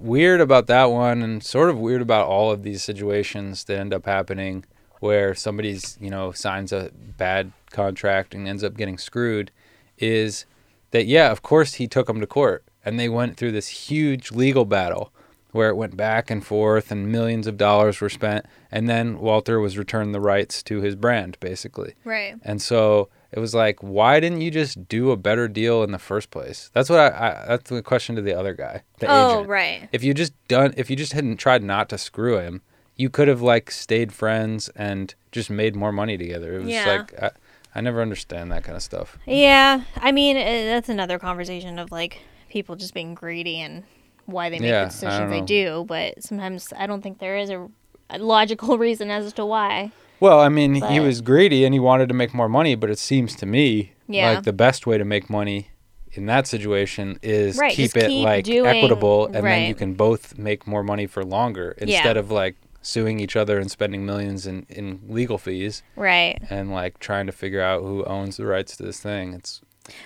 weird 0.01 0.41
about 0.41 0.67
that 0.67 0.85
one 0.85 1.21
and 1.21 1.43
sort 1.43 1.69
of 1.69 1.77
weird 1.79 2.01
about 2.01 2.27
all 2.27 2.51
of 2.51 2.63
these 2.63 2.83
situations 2.83 3.63
that 3.65 3.79
end 3.79 3.93
up 3.93 4.05
happening 4.05 4.65
where 4.99 5.33
somebody's 5.33 5.97
you 6.01 6.09
know 6.09 6.31
signs 6.31 6.71
a 6.71 6.91
bad 7.17 7.51
contract 7.71 8.33
and 8.35 8.47
ends 8.47 8.63
up 8.63 8.75
getting 8.77 8.97
screwed 8.97 9.51
is 9.97 10.45
that 10.91 11.05
yeah 11.05 11.31
of 11.31 11.41
course 11.41 11.75
he 11.75 11.87
took 11.87 12.07
them 12.07 12.19
to 12.19 12.27
court 12.27 12.63
and 12.83 12.99
they 12.99 13.09
went 13.09 13.37
through 13.37 13.51
this 13.51 13.67
huge 13.67 14.31
legal 14.31 14.65
battle 14.65 15.11
where 15.51 15.69
it 15.69 15.75
went 15.75 15.97
back 15.97 16.29
and 16.31 16.45
forth 16.45 16.91
and 16.91 17.11
millions 17.11 17.45
of 17.47 17.57
dollars 17.57 17.99
were 18.01 18.09
spent 18.09 18.45
and 18.71 18.89
then 18.89 19.19
Walter 19.19 19.59
was 19.59 19.77
returned 19.77 20.13
the 20.15 20.21
rights 20.21 20.63
to 20.63 20.81
his 20.81 20.95
brand 20.95 21.37
basically 21.39 21.93
Right. 22.03 22.35
and 22.43 22.61
so 22.61 23.09
it 23.31 23.39
was 23.39 23.55
like, 23.55 23.81
why 23.81 24.19
didn't 24.19 24.41
you 24.41 24.51
just 24.51 24.87
do 24.87 25.11
a 25.11 25.17
better 25.17 25.47
deal 25.47 25.83
in 25.83 25.91
the 25.91 25.99
first 25.99 26.31
place? 26.31 26.69
That's 26.73 26.89
what 26.89 26.99
I. 26.99 27.07
I 27.07 27.45
that's 27.47 27.69
the 27.69 27.81
question 27.81 28.15
to 28.15 28.21
the 28.21 28.33
other 28.37 28.53
guy, 28.53 28.83
the 28.99 29.07
oh, 29.07 29.27
agent. 29.37 29.49
right. 29.49 29.89
If 29.91 30.03
you 30.03 30.13
just 30.13 30.33
done, 30.47 30.73
if 30.77 30.89
you 30.89 30.95
just 30.95 31.13
hadn't 31.13 31.37
tried 31.37 31.63
not 31.63 31.89
to 31.89 31.97
screw 31.97 32.37
him, 32.39 32.61
you 32.95 33.09
could 33.09 33.27
have 33.27 33.41
like 33.41 33.71
stayed 33.71 34.11
friends 34.13 34.69
and 34.75 35.15
just 35.31 35.49
made 35.49 35.75
more 35.75 35.91
money 35.91 36.17
together. 36.17 36.55
It 36.55 36.59
was 36.63 36.69
Yeah. 36.69 36.85
like 36.87 37.23
I, 37.23 37.31
I 37.73 37.81
never 37.81 38.01
understand 38.01 38.51
that 38.51 38.63
kind 38.63 38.75
of 38.75 38.83
stuff. 38.83 39.17
Yeah, 39.25 39.83
I 39.97 40.11
mean 40.11 40.35
uh, 40.37 40.41
that's 40.43 40.89
another 40.89 41.17
conversation 41.17 41.79
of 41.79 41.91
like 41.91 42.19
people 42.49 42.75
just 42.75 42.93
being 42.93 43.13
greedy 43.13 43.59
and 43.61 43.83
why 44.25 44.49
they 44.49 44.59
make 44.59 44.69
Yeah, 44.69 44.83
the 44.85 44.89
decisions 44.91 45.29
they 45.31 45.41
do. 45.41 45.85
But 45.87 46.21
sometimes 46.21 46.73
I 46.77 46.85
don't 46.85 47.01
think 47.01 47.19
there 47.19 47.37
is 47.37 47.49
a, 47.49 47.67
a 48.09 48.19
logical 48.19 48.77
reason 48.87 49.09
as 49.09 49.31
to 49.33 49.45
why. 49.45 49.91
Well, 50.21 50.39
I 50.39 50.47
mean, 50.49 50.75
he 50.75 50.99
was 51.01 51.19
greedy 51.19 51.65
and 51.65 51.73
he 51.73 51.79
wanted 51.79 52.07
to 52.09 52.13
make 52.15 52.33
more 52.33 52.47
money, 52.47 52.75
but 52.75 52.89
it 52.89 52.99
seems 52.99 53.35
to 53.37 53.45
me 53.45 53.93
Yeah. 54.07 54.31
like 54.35 54.43
the 54.43 54.53
best 54.53 54.85
way 54.87 54.97
to 54.97 55.03
make 55.03 55.29
money 55.29 55.71
in 56.13 56.25
that 56.27 56.45
situation 56.47 57.17
is 57.23 57.57
Right, 57.57 57.73
keep 57.73 57.95
it 57.97 58.07
keep 58.07 58.23
like 58.23 58.45
doing- 58.45 58.65
equitable 58.67 59.25
and 59.27 59.45
then 59.45 59.67
you 59.67 59.73
can 59.75 59.93
both 59.95 60.37
make 60.37 60.67
more 60.67 60.83
money 60.83 61.07
for 61.07 61.23
longer 61.25 61.75
Yeah. 61.79 61.85
instead 61.97 62.17
of 62.17 62.29
like 62.29 62.55
suing 62.83 63.19
each 63.19 63.35
other 63.35 63.59
and 63.59 63.69
spending 63.71 64.05
millions 64.05 64.45
in, 64.45 64.65
in 64.69 64.99
legal 65.07 65.37
fees 65.37 65.83
Right. 65.95 66.37
and 66.49 66.71
like 66.71 66.99
trying 66.99 67.25
to 67.27 67.31
figure 67.31 67.61
out 67.61 67.81
who 67.81 68.03
owns 68.05 68.37
the 68.37 68.45
rights 68.45 68.75
to 68.77 68.83
this 68.83 68.99
thing. 68.99 69.33
It's 69.33 69.61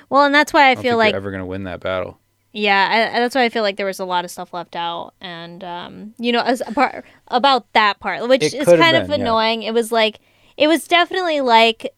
Well, 0.09 0.23
and 0.23 0.33
that's 0.35 0.53
why 0.53 0.67
I, 0.67 0.71
I, 0.71 0.75
feel 0.75 0.97
like 0.97 1.11
you're 1.11 1.17
ever 1.17 1.31
gonna 1.31 1.45
win 1.45 1.63
that 1.63 1.79
battle. 1.79 2.19
Yeah, 2.57 3.11
I, 3.13 3.19
that's 3.19 3.35
why 3.35 3.43
I 3.43 3.49
feel 3.49 3.63
like 3.63 3.75
there 3.75 3.85
was 3.85 3.99
a 3.99 4.05
lot 4.05 4.23
of 4.23 4.31
stuff 4.31 4.53
left 4.53 4.77
out, 4.77 5.13
and 5.19 5.61
um, 5.63 6.13
you 6.17 6.31
know, 6.31 6.41
as 6.41 6.61
a 6.65 6.71
part 6.71 7.03
about 7.27 7.71
that 7.73 7.99
part, 7.99 8.27
which 8.29 8.43
It 8.43 8.53
is 8.53 8.65
kind 8.65 8.95
of 8.95 9.07
been, 9.07 9.19
yeah. 9.19 9.25
annoying. 9.25 9.63
It 9.63 9.73
was 9.73 9.91
like, 9.91 10.19
it 10.55 10.67
was 10.67 10.87
definitely 10.87 11.41
like, 11.41 11.93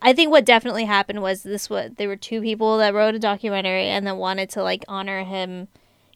I 0.00 0.14
think 0.14 0.30
what 0.30 0.46
definitely 0.46 0.86
happened 0.86 1.20
was 1.20 1.42
this: 1.42 1.68
what 1.68 1.98
there 1.98 2.08
were 2.08 2.16
two 2.16 2.40
people 2.40 2.78
that 2.78 2.94
wrote 2.94 3.14
a 3.14 3.18
documentary 3.18 3.84
and 3.88 4.06
then 4.06 4.16
wanted 4.16 4.48
to 4.50 4.62
like 4.62 4.82
honor 4.88 5.24
him, 5.24 5.68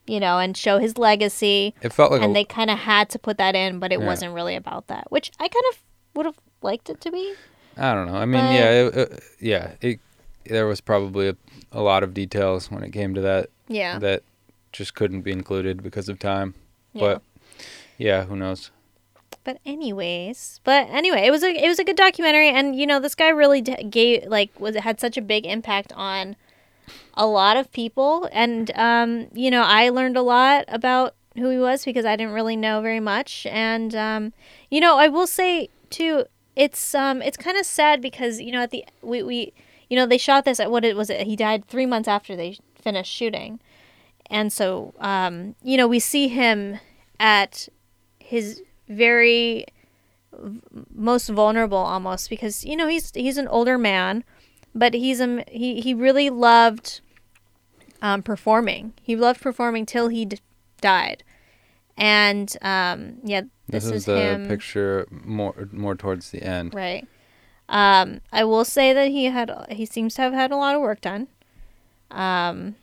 you 0.07 0.21
know, 0.21 0.39
and 0.39 0.57
show 0.57 0.79
his 0.79 0.97
legacy, 0.97 1.75
It 1.83 1.93
felt 1.93 2.13
like 2.13 2.23
and 2.23 2.31
a, 2.31 2.35
they 2.35 2.45
kind 2.45 2.71
of 2.71 2.79
had 2.79 3.11
to 3.11 3.19
put 3.19 3.37
that 3.37 3.55
in, 3.55 3.79
but 3.79 3.93
it 3.93 4.01
Yeah. 4.01 4.07
wasn't 4.07 4.33
really 4.33 4.57
about 4.57 4.87
that, 4.87 5.13
which 5.13 5.31
I 5.39 5.49
kind 5.49 5.65
of 5.73 5.79
would 6.15 6.25
have 6.25 6.37
liked 6.63 6.89
it 6.89 7.03
to 7.03 7.11
be. 7.13 7.35
I 7.77 7.93
don't 7.93 8.07
know. 8.07 8.17
I 8.17 8.25
mean, 8.25 8.41
but- 8.43 8.55
yeah, 8.55 8.71
it, 8.71 8.97
it, 8.97 9.23
yeah. 9.39 9.71
It 9.83 10.01
there 10.47 10.67
was 10.67 10.81
probably 10.81 11.29
a, 11.29 11.37
a 11.73 11.81
lot 11.81 12.03
of 12.03 12.15
details 12.15 12.71
when 12.71 12.83
it 12.83 12.91
came 12.93 13.15
to 13.15 13.21
that 13.21 13.51
Yeah, 13.69 13.99
that 13.99 14.23
just 14.73 14.95
couldn't 14.95 15.23
be 15.23 15.33
included 15.33 15.83
because 15.83 16.09
of 16.09 16.19
time. 16.19 16.55
yeah. 16.93 17.01
But 17.01 17.23
yeah, 17.99 18.25
who 18.25 18.37
knows? 18.37 18.71
but 19.43 19.59
anyways 19.65 20.61
but 20.65 20.87
anyway 20.91 21.23
it 21.27 21.31
was 21.31 21.43
a 21.43 21.49
it 21.49 21.67
was 21.67 21.79
a 21.79 21.85
good 21.85 21.97
documentary 21.97 22.51
and 22.51 22.77
you 22.77 22.87
know 22.87 23.01
this 23.01 23.15
guy 23.15 23.29
really 23.31 23.63
d- 23.63 23.83
gave 23.85 24.25
like 24.27 24.51
was 24.61 24.77
had 24.77 25.01
such 25.01 25.17
a 25.17 25.23
big 25.23 25.47
impact 25.47 25.93
on 25.95 26.37
a 27.15 27.27
lot 27.27 27.57
of 27.57 27.73
people 27.73 28.29
and 28.33 28.71
um 28.77 29.29
you 29.33 29.51
know 29.51 29.63
i 29.63 29.89
learned 29.89 30.15
a 30.17 30.21
lot 30.23 30.65
about 30.69 31.15
who 31.37 31.49
he 31.49 31.57
was 31.57 31.87
because 31.87 32.05
i 32.05 32.17
didn't 32.17 32.35
really 32.35 32.55
know 32.55 32.83
very 32.83 33.01
much 33.01 33.47
and 33.47 33.95
um 33.95 34.33
you 34.71 34.79
know 34.79 34.99
i 34.99 35.09
will 35.09 35.27
say 35.27 35.71
too 35.89 36.25
it's 36.55 36.95
um 36.95 37.23
it's 37.23 37.39
kind 37.39 37.57
of 37.57 37.65
sad 37.65 38.03
because 38.03 38.41
you 38.43 38.53
know 38.53 38.61
at 38.61 38.71
the 38.71 38.85
we 39.01 39.23
we 39.23 39.53
you 39.91 39.97
know 39.97 40.07
they 40.07 40.17
shot 40.19 40.45
this 40.47 40.61
at 40.61 40.71
what 40.71 40.85
it 40.85 40.97
was 40.97 41.11
it 41.11 41.27
he 41.27 41.37
died 41.37 41.67
3 41.67 41.85
months 41.85 42.09
after 42.09 42.35
they 42.35 42.57
finished 42.81 43.13
shooting. 43.13 43.61
And 44.31 44.53
so 44.53 44.95
um 45.01 45.55
you 45.63 45.77
know 45.77 45.87
we 45.89 45.99
see 45.99 46.29
him 46.29 46.79
at 47.19 47.69
his 48.19 48.63
very 48.89 49.67
most 50.95 51.29
vulnerable 51.29 51.77
almost 51.77 52.31
because 52.31 52.65
you 52.65 52.77
know 52.77 52.87
he's 52.89 53.11
he's 53.15 53.37
an 53.37 53.49
older 53.49 53.77
man 53.77 54.25
but 54.75 54.95
he's 54.95 55.21
um 55.21 55.43
he 55.49 55.81
he 55.81 55.93
really 55.93 56.31
loved 56.31 57.01
um 58.01 58.23
performing. 58.23 58.93
He 59.03 59.17
loved 59.17 59.41
performing 59.41 59.85
till 59.87 60.09
he 60.09 60.25
d- 60.25 60.39
died. 60.81 61.25
And 61.97 62.57
um 62.63 63.17
yeah 63.25 63.43
This, 63.69 63.85
this, 63.85 63.85
is, 63.85 63.93
is, 63.93 64.05
the 64.07 64.17
him 64.17 64.49
picture 64.49 65.07
more 65.11 65.69
more 65.73 65.95
towards 65.97 66.31
the 66.31 66.43
end. 66.43 66.73
right 66.75 67.07
um 67.71 68.21
i 68.33 68.45
will 68.45 68.65
say 68.65 68.93
that 68.93 69.09
he 69.09 69.27
had 69.27 69.51
he 69.71 69.87
seems 69.87 70.15
to 70.15 70.23
have 70.23 70.33
had 70.33 70.51
a 70.51 70.57
lot 70.57 70.75
of 70.75 70.83
work 70.83 71.01
done. 71.01 71.29
Um 72.11 72.75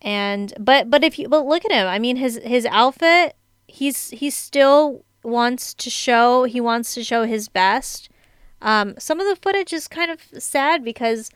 and 0.00 0.52
but 0.58 0.90
but 0.90 1.04
if 1.04 1.18
you 1.18 1.28
but 1.28 1.46
look 1.46 1.64
at 1.64 1.72
him. 1.72 1.86
I 1.86 1.98
mean 1.98 2.16
his 2.16 2.40
his 2.42 2.66
outfit 2.66 3.36
he's 3.68 4.10
he 4.10 4.30
still 4.30 5.04
wants 5.22 5.74
to 5.74 5.90
show 5.90 6.44
he 6.44 6.60
wants 6.60 6.94
to 6.94 7.04
show 7.04 7.24
his 7.24 7.48
best. 7.48 8.08
Um 8.62 8.94
some 8.98 9.20
of 9.20 9.26
the 9.26 9.36
footage 9.36 9.72
is 9.72 9.88
kind 9.88 10.10
of 10.10 10.20
sad 10.42 10.82
because 10.82 11.30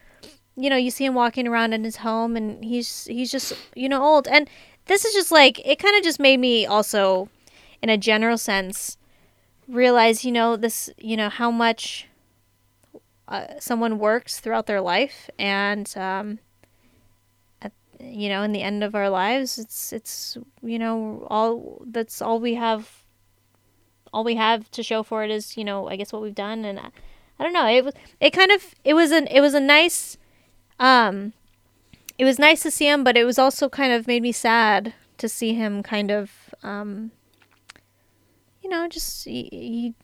you 0.57 0.71
know 0.71 0.77
you 0.77 0.90
see 0.90 1.05
him 1.05 1.14
walking 1.14 1.47
around 1.47 1.75
in 1.75 1.85
his 1.85 1.97
home 1.97 2.37
and 2.37 2.64
he's 2.64 3.05
he's 3.05 3.31
just 3.31 3.53
you 3.75 3.88
know 3.88 4.03
old. 4.03 4.27
And 4.27 4.49
this 4.87 5.05
is 5.05 5.12
just 5.12 5.31
like 5.31 5.61
it 5.66 5.79
kind 5.79 5.97
of 5.97 6.03
just 6.03 6.18
made 6.18 6.40
me 6.40 6.64
also 6.64 7.29
in 7.83 7.90
a 7.90 7.99
general 7.99 8.38
sense 8.38 8.97
realize 9.68 10.24
you 10.24 10.33
know 10.33 10.57
this 10.57 10.90
you 10.96 11.16
know 11.16 11.28
how 11.28 11.50
much 11.50 12.09
uh, 13.28 13.46
someone 13.61 13.98
works 13.98 14.40
throughout 14.40 14.66
their 14.66 14.81
life 14.81 15.28
and 15.38 15.94
um 15.96 16.38
at, 17.61 17.72
you 18.00 18.28
know 18.28 18.42
in 18.42 18.52
the 18.52 18.62
end 18.62 18.83
of 18.83 18.94
our 18.94 19.11
lives 19.11 19.59
it's 19.59 19.92
it's 19.92 20.38
you 20.62 20.78
know 20.78 21.26
all 21.28 21.83
that's 21.87 22.22
all 22.22 22.40
we 22.40 22.54
have 22.54 23.04
all 24.12 24.24
we 24.24 24.37
have 24.37 24.70
to 24.70 24.83
show 24.83 25.02
for 25.02 25.22
it 25.22 25.31
is 25.31 25.57
you 25.57 25.64
know 25.64 25.88
i 25.88 25.96
guess 25.96 26.12
what 26.12 26.22
we've 26.22 26.35
done. 26.35 26.64
And 26.64 26.78
i, 26.81 26.88
I 27.38 27.44
don't 27.44 27.52
know 27.52 27.66
it 27.66 27.85
was 27.85 27.94
it 28.20 28.31
kind 28.31 28.50
of 28.50 28.74
it 28.85 28.94
was 28.94 29.11
an 29.11 29.26
it 29.26 29.40
was 29.40 29.52
a 29.52 29.61
nice 29.61 30.16
um 30.81 31.35
it 32.16 32.24
was 32.24 32.38
nice 32.38 32.62
to 32.62 32.70
see 32.70 32.87
him 32.87 33.04
but 33.04 33.18
it 33.18 33.24
was 33.24 33.38
also 33.38 33.68
kind 33.68 33.92
of 33.92 34.07
made 34.07 34.22
me 34.22 34.33
sad 34.33 34.94
to 35.18 35.28
see 35.28 35.52
him 35.52 35.83
kind 35.83 36.11
of 36.11 36.31
um 36.62 37.11
you 38.68 38.76
know, 38.76 38.87
just 38.88 39.24
he, 39.24 39.48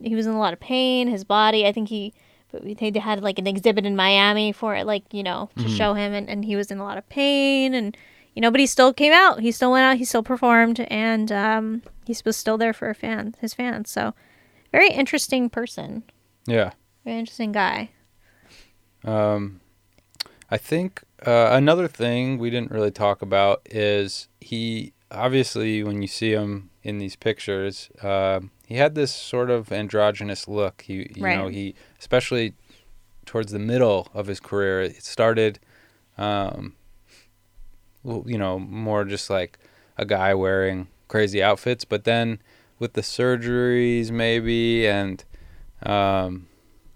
he 0.00 0.08
he 0.08 0.14
was 0.14 0.26
in 0.26 0.32
a 0.32 0.38
lot 0.38 0.52
of 0.54 0.60
pain. 0.60 1.06
His 1.08 1.22
body, 1.24 1.66
I 1.66 1.72
think 1.72 1.88
he, 1.90 2.14
but 2.50 2.62
they 2.64 2.98
had 2.98 3.22
like 3.22 3.38
an 3.38 3.46
exhibit 3.46 3.84
in 3.84 3.94
Miami 3.94 4.52
for 4.52 4.74
it, 4.74 4.86
like 4.86 5.04
you 5.12 5.22
know, 5.22 5.50
to 5.58 5.64
Mhm. 5.64 5.76
show 5.76 5.92
him, 5.94 6.12
and, 6.14 6.28
and 6.30 6.44
he 6.46 6.56
was 6.56 6.70
in 6.70 6.78
a 6.78 6.82
lot 6.84 6.96
of 6.96 7.06
pain, 7.10 7.74
and 7.74 7.94
you 8.34 8.40
know, 8.40 8.50
but 8.50 8.60
he 8.60 8.66
still 8.66 8.92
came 8.94 9.12
out. 9.12 9.40
He 9.40 9.52
still 9.52 9.70
went 9.72 9.84
out. 9.84 9.98
He 9.98 10.04
still 10.04 10.22
performed, 10.22 10.80
and 10.80 11.30
um, 11.30 11.82
he 12.06 12.16
was 12.24 12.36
still 12.36 12.56
there 12.56 12.72
for 12.72 12.88
a 12.88 12.94
fan, 12.94 13.34
his 13.40 13.52
fans. 13.54 13.90
So, 13.90 14.14
very 14.72 14.88
interesting 14.88 15.50
person, 15.50 16.04
Yeah. 16.46 16.72
very 17.04 17.18
interesting 17.18 17.52
guy. 17.52 17.90
Um, 19.04 19.60
I 20.50 20.56
think 20.56 21.02
uh, 21.26 21.48
another 21.52 21.86
thing 21.88 22.38
we 22.38 22.48
didn't 22.50 22.70
really 22.70 22.90
talk 22.90 23.20
about 23.22 23.60
is 23.70 24.28
he 24.40 24.94
obviously 25.10 25.82
when 25.84 26.00
you 26.02 26.08
see 26.08 26.32
him 26.32 26.70
in 26.82 26.98
these 26.98 27.16
pictures, 27.16 27.90
uh, 28.02 28.40
he 28.66 28.76
had 28.76 28.94
this 28.94 29.14
sort 29.14 29.50
of 29.50 29.70
androgynous 29.72 30.48
look. 30.48 30.82
He, 30.82 31.10
you 31.14 31.22
know, 31.36 31.48
he 31.48 31.74
especially 31.98 32.54
towards 33.26 33.52
the 33.52 33.58
middle 33.58 34.08
of 34.14 34.26
his 34.26 34.40
career, 34.40 34.82
it 34.82 35.02
started, 35.02 35.58
um, 36.18 36.74
you 38.04 38.38
know, 38.38 38.58
more 38.58 39.04
just 39.04 39.30
like 39.30 39.58
a 39.96 40.04
guy 40.04 40.34
wearing 40.34 40.88
crazy 41.08 41.42
outfits, 41.42 41.84
but 41.84 42.04
then 42.04 42.38
with 42.78 42.94
the 42.94 43.00
surgeries 43.00 44.10
maybe 44.10 44.86
and 44.86 45.24
um, 45.84 46.46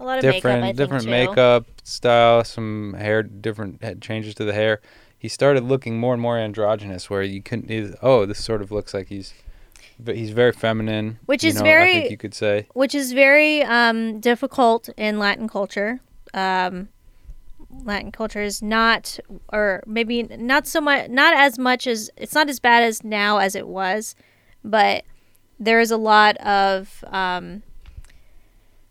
A 0.01 0.05
lot 0.05 0.19
of 0.19 0.23
different 0.23 0.61
makeup, 0.63 0.77
different 0.77 1.05
too. 1.05 1.11
makeup 1.11 1.67
style, 1.85 2.45
some 2.45 2.95
hair, 2.99 3.23
different 3.23 4.01
changes 4.03 4.35
to 4.37 4.45
the 4.45 4.53
hair. 4.53 4.81
He 5.19 5.29
started 5.29 5.65
looking 5.65 5.99
more 5.99 6.13
and 6.13 6.23
more 6.23 6.39
androgynous, 6.39 7.11
where 7.11 7.23
you 7.23 7.43
couldn't. 7.43 7.97
Oh, 8.03 8.25
this 8.25 8.43
sort 8.45 8.63
of 8.63 8.71
looks 8.71 8.95
like 8.95 9.09
he's, 9.09 9.35
but 9.99 10.17
he's 10.17 10.31
very 10.31 10.53
feminine, 10.53 11.19
Which 11.27 11.45
is 11.45 11.57
know, 11.57 11.61
I 11.61 11.65
very- 11.65 11.93
think 11.95 12.11
you 12.11 12.17
could 12.17 12.35
say. 12.35 12.67
which 12.75 12.95
is 12.95 13.13
very 13.13 13.63
um, 13.63 14.21
difficult 14.21 14.89
in 14.97 15.19
Latin 15.19 15.49
culture. 15.49 16.01
Um, 16.35 16.89
Latin 17.85 18.13
culture 18.13 18.41
is 18.43 18.63
not, 18.63 19.19
or 19.53 19.83
maybe 19.87 20.23
not 20.23 20.67
so 20.67 20.81
much, 20.81 21.11
not 21.11 21.35
as 21.37 21.59
much 21.59 21.87
as 21.87 22.11
it's 22.17 22.35
not 22.35 22.49
as 22.49 22.61
bad 22.61 22.83
as 22.83 23.05
now 23.05 23.39
as 23.39 23.55
it 23.55 23.67
was, 23.69 24.15
but 24.65 25.05
there 25.61 25.81
is 25.81 25.91
a 25.91 25.97
lot 25.97 26.37
of, 26.39 27.05
um, 27.09 27.63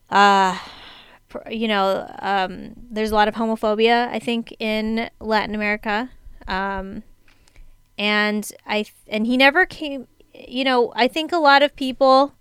uh, 0.09 0.57
you 1.49 1.67
know, 1.67 2.07
um, 2.19 2.73
there's 2.91 3.11
a 3.11 3.15
lot 3.15 3.27
of 3.27 3.35
homophobia. 3.35 4.07
I 4.09 4.19
think 4.19 4.55
in 4.59 5.09
Latin 5.19 5.55
America, 5.55 6.09
um, 6.47 7.03
and 7.97 8.49
I 8.65 8.85
and 9.07 9.25
he 9.25 9.37
never 9.37 9.65
came. 9.65 10.07
You 10.47 10.63
know, 10.63 10.91
I 10.95 11.07
think 11.07 11.31
a 11.31 11.37
lot 11.37 11.63
of 11.63 11.75
people 11.75 12.33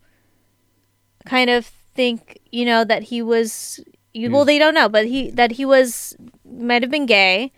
kind 1.25 1.51
of 1.51 1.67
think 1.95 2.39
you 2.53 2.65
know 2.65 2.85
that 2.85 3.05
he 3.05 3.23
was. 3.23 3.81
You, 4.13 4.31
well, 4.31 4.47
they 4.47 4.59
don't 4.59 4.73
know, 4.75 4.89
but 4.89 5.07
he 5.07 5.31
that 5.33 5.53
he 5.53 5.65
was 5.67 6.17
might 6.45 6.83
have 6.83 6.91
been 6.91 7.05
gay, 7.07 7.53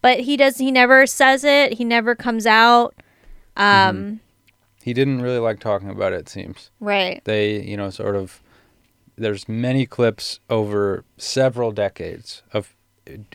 but 0.00 0.20
he 0.20 0.36
does. 0.38 0.56
He 0.58 0.70
never 0.70 1.06
says 1.06 1.44
it. 1.44 1.74
He 1.74 1.84
never 1.84 2.14
comes 2.14 2.46
out. 2.46 2.94
Um, 3.56 4.20
He 4.82 4.94
didn't 4.94 5.20
really 5.20 5.38
like 5.38 5.60
talking 5.60 5.90
about 5.90 6.12
it. 6.14 6.20
It 6.20 6.28
seems 6.30 6.70
Right. 6.80 7.20
they, 7.24 7.60
you 7.60 7.76
know, 7.76 7.90
sort 7.90 8.16
of. 8.16 8.40
There's 9.16 9.48
many 9.48 9.84
clips 9.84 10.38
over 10.48 11.04
several 11.16 11.72
decades 11.72 12.42
of 12.52 12.74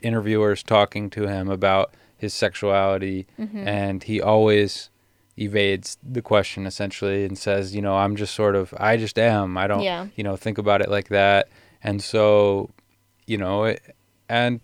interviewers 0.02 0.64
talking 0.64 1.10
to 1.12 1.28
him 1.28 1.50
about 1.50 1.94
his 2.18 2.34
sexuality, 2.34 3.28
Mm-hmm. 3.40 3.68
and 3.68 4.02
he 4.04 4.20
always 4.22 4.90
evades 5.38 5.98
the 6.04 6.22
question 6.22 6.66
essentially 6.66 7.26
and 7.26 7.38
says, 7.38 7.74
you 7.76 7.82
know, 7.82 7.96
I'm 7.96 8.16
just 8.16 8.34
sort 8.36 8.56
of, 8.56 8.74
I 8.78 8.98
just 8.98 9.18
am. 9.18 9.58
I 9.58 9.68
don't, 9.68 9.82
Yeah. 9.82 10.08
you 10.16 10.24
know, 10.24 10.36
think 10.36 10.58
about 10.58 10.82
it 10.82 10.90
like 10.90 11.10
that. 11.10 11.50
And 11.82 12.04
so, 12.04 12.70
you 13.26 13.38
know, 13.38 13.64
it, 13.66 13.82
and 14.30 14.62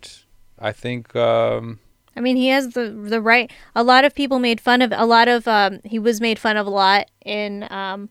I 0.60 0.72
think, 0.72 1.16
um, 1.16 1.80
I 2.16 2.22
mean, 2.22 2.36
he 2.36 2.50
has 2.50 2.70
the 2.74 2.90
the 2.90 3.22
right. 3.22 3.50
A 3.76 3.84
lot 3.84 4.04
of 4.04 4.14
people 4.14 4.40
made 4.40 4.60
fun 4.60 4.82
of 4.82 4.92
a 4.94 5.06
lot 5.06 5.28
of. 5.30 5.48
Um, 5.48 5.80
he 5.86 6.00
was 6.00 6.20
made 6.20 6.38
fun 6.38 6.58
of 6.58 6.68
a 6.68 6.70
lot 6.70 7.10
in 7.24 7.66
um, 7.72 8.10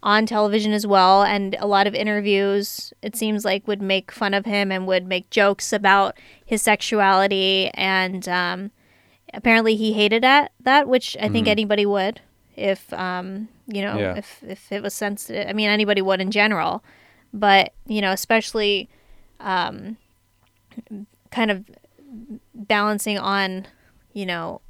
on 0.00 0.26
television 0.26 0.72
as 0.72 0.86
well, 0.86 1.24
and 1.24 1.56
a 1.58 1.66
lot 1.66 1.88
of 1.88 1.94
interviews. 1.94 2.92
It 3.02 3.16
seems 3.16 3.44
like 3.44 3.66
would 3.66 3.82
make 3.82 4.12
fun 4.12 4.32
of 4.32 4.44
him 4.44 4.70
and 4.70 4.86
would 4.86 5.06
make 5.06 5.30
jokes 5.30 5.72
about 5.72 6.16
his 6.44 6.62
sexuality, 6.62 7.70
and 7.74 8.28
um, 8.28 8.70
apparently 9.34 9.76
he 9.76 9.92
hated 9.92 10.22
that 10.22 10.52
that, 10.60 10.88
which 10.88 11.16
I 11.20 11.28
think 11.28 11.48
anybody 11.48 11.84
would 11.86 12.20
if 12.56 12.92
um, 12.92 13.48
you 13.66 13.82
know 13.82 13.98
Yeah. 13.98 14.14
if 14.16 14.42
if 14.46 14.72
it 14.72 14.82
was 14.82 14.94
sensitive. 14.94 15.48
I 15.48 15.52
mean, 15.52 15.68
anybody 15.68 16.02
would 16.02 16.20
in 16.20 16.30
general, 16.30 16.82
but 17.32 17.72
you 17.86 18.00
know, 18.00 18.12
especially 18.12 18.88
um, 19.40 19.96
kind 21.30 21.50
of 21.50 21.64
balancing 22.54 23.18
on 23.18 23.66
you 24.12 24.24
know 24.26 24.60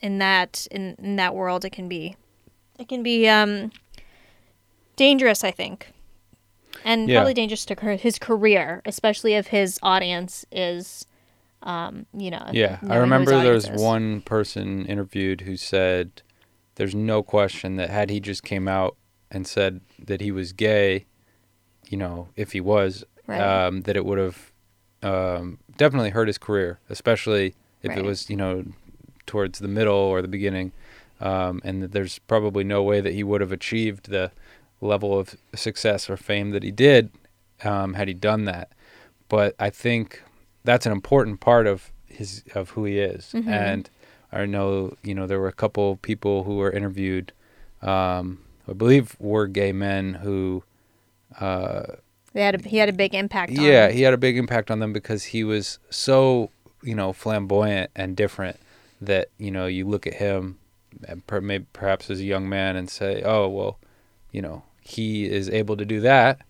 in 0.00 0.18
that 0.18 0.66
in, 0.70 0.94
in 0.98 1.16
that 1.16 1.34
world 1.34 1.64
it 1.64 1.70
can 1.70 1.88
be 1.88 2.16
it 2.78 2.88
can 2.88 3.02
be 3.02 3.28
um 3.28 3.70
dangerous 4.96 5.42
i 5.44 5.50
think 5.50 5.92
and 6.84 7.08
Yeah. 7.10 7.18
probably 7.18 7.34
dangerous 7.34 7.64
to 7.66 7.74
his 7.96 8.18
career 8.18 8.82
especially 8.86 9.34
if 9.34 9.48
his 9.48 9.78
audience 9.82 10.46
is 10.52 11.04
um 11.62 12.06
you 12.16 12.30
know 12.30 12.44
Yeah, 12.52 12.78
I 12.88 12.96
remember 12.96 13.32
there 13.32 13.40
audience 13.52 13.68
was 13.70 13.74
is. 13.76 13.82
one 13.82 14.20
person 14.22 14.86
interviewed 14.86 15.42
who 15.42 15.56
said 15.56 16.22
there's 16.76 16.94
no 16.94 17.22
question 17.22 17.76
that 17.76 17.90
had 17.90 18.08
he 18.10 18.20
just 18.20 18.42
came 18.42 18.66
out 18.68 18.96
and 19.30 19.46
said 19.46 19.80
that 20.06 20.20
he 20.20 20.32
was 20.32 20.52
gay, 20.52 21.04
you 21.88 21.96
know, 21.98 22.28
if 22.36 22.52
he 22.52 22.60
was, 22.60 23.04
Right. 23.26 23.40
um, 23.40 23.82
that 23.82 23.96
it 23.96 24.04
would 24.04 24.18
have 24.18 24.52
um, 25.02 25.58
definitely 25.76 26.10
hurt 26.10 26.26
his 26.28 26.38
career, 26.38 26.80
especially 26.88 27.54
if 27.82 27.90
Right. 27.90 27.98
it 27.98 28.04
was, 28.04 28.28
you 28.30 28.36
know, 28.36 28.64
towards 29.26 29.58
the 29.58 29.68
middle 29.68 29.94
or 29.94 30.20
the 30.22 30.28
beginning. 30.28 30.72
Um, 31.20 31.60
and 31.64 31.82
that 31.82 31.92
there's 31.92 32.18
probably 32.20 32.64
no 32.64 32.82
way 32.82 33.00
that 33.02 33.12
he 33.12 33.22
would 33.22 33.40
have 33.42 33.52
achieved 33.52 34.08
the 34.10 34.32
level 34.80 35.18
of 35.18 35.36
success 35.54 36.08
or 36.08 36.16
fame 36.16 36.50
that 36.50 36.62
he 36.62 36.70
did 36.70 37.10
um, 37.62 37.94
had 37.94 38.08
he 38.08 38.14
done 38.14 38.46
that. 38.46 38.72
But 39.28 39.54
I 39.58 39.68
think 39.70 40.22
that's 40.64 40.86
an 40.86 40.92
important 40.92 41.40
part 41.40 41.66
of 41.66 41.92
his 42.06 42.42
of 42.54 42.70
who 42.70 42.84
he 42.84 42.98
is. 42.98 43.32
Mhm. 43.34 43.46
And 43.48 43.90
I 44.32 44.46
know 44.46 44.96
you 45.02 45.14
know 45.14 45.26
there 45.26 45.40
were 45.40 45.48
a 45.48 45.52
couple 45.52 45.96
people 45.96 46.44
who 46.44 46.56
were 46.56 46.70
interviewed, 46.70 47.32
um, 47.82 48.40
I 48.68 48.72
believe 48.72 49.16
were 49.18 49.46
gay 49.46 49.72
men 49.72 50.14
who, 50.14 50.62
uh, 51.40 51.82
they 52.32 52.42
had 52.42 52.64
a, 52.64 52.68
he 52.68 52.76
had 52.76 52.88
a 52.88 52.92
big 52.92 53.14
impact 53.14 53.56
on 53.56 53.64
yeah, 53.64 53.90
he 53.90 54.02
had 54.02 54.14
a 54.14 54.18
big 54.18 54.36
impact 54.36 54.70
on 54.70 54.78
them 54.78 54.92
because 54.92 55.24
he 55.24 55.42
was 55.44 55.78
so 55.90 56.50
you 56.82 56.94
know 56.94 57.12
flamboyant 57.12 57.90
and 57.96 58.16
different 58.16 58.56
that 59.00 59.28
you 59.38 59.50
know 59.50 59.66
you 59.66 59.86
look 59.86 60.06
at 60.06 60.14
him, 60.14 60.58
and 61.08 61.26
per, 61.26 61.40
maybe 61.40 61.66
perhaps 61.72 62.10
as 62.10 62.20
a 62.20 62.24
young 62.24 62.48
man 62.48 62.76
and 62.76 62.88
say, 62.88 63.22
oh 63.24 63.48
well, 63.48 63.78
you 64.30 64.42
know 64.42 64.62
he 64.82 65.24
is 65.28 65.48
able 65.50 65.76
to 65.76 65.84
do 65.84 66.00
that, 66.00 66.40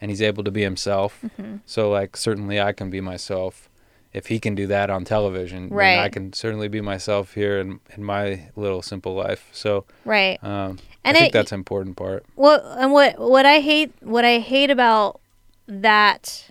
and 0.00 0.10
he's 0.10 0.22
able 0.22 0.44
to 0.44 0.50
be 0.50 0.62
himself. 0.62 1.20
Mm-hmm. 1.24 1.56
So 1.66 1.90
like 1.90 2.16
certainly 2.16 2.60
I 2.60 2.72
can 2.72 2.90
be 2.90 3.00
myself. 3.00 3.68
If 4.12 4.26
he 4.26 4.40
can 4.40 4.56
do 4.56 4.66
that 4.66 4.90
on 4.90 5.04
television, 5.04 5.68
then 5.68 5.76
I 6.00 6.08
can 6.08 6.32
certainly 6.32 6.66
be 6.68 6.80
myself 6.80 7.34
here 7.34 7.60
in 7.60 7.78
in 7.96 8.02
my 8.02 8.48
little 8.56 8.82
simple 8.82 9.14
life. 9.14 9.48
So 9.52 9.84
right 10.04 10.42
um, 10.42 10.78
And 11.04 11.16
I 11.16 11.20
think 11.20 11.30
it- 11.30 11.32
that's 11.32 11.52
an 11.52 11.60
important 11.60 11.96
part. 11.96 12.24
What 12.34 12.64
and 12.78 12.92
what 12.92 13.18
what 13.20 13.46
I 13.46 13.60
hate 13.60 13.92
what 14.00 14.24
I 14.24 14.38
hate 14.40 14.70
about 14.70 15.20
that 15.68 16.50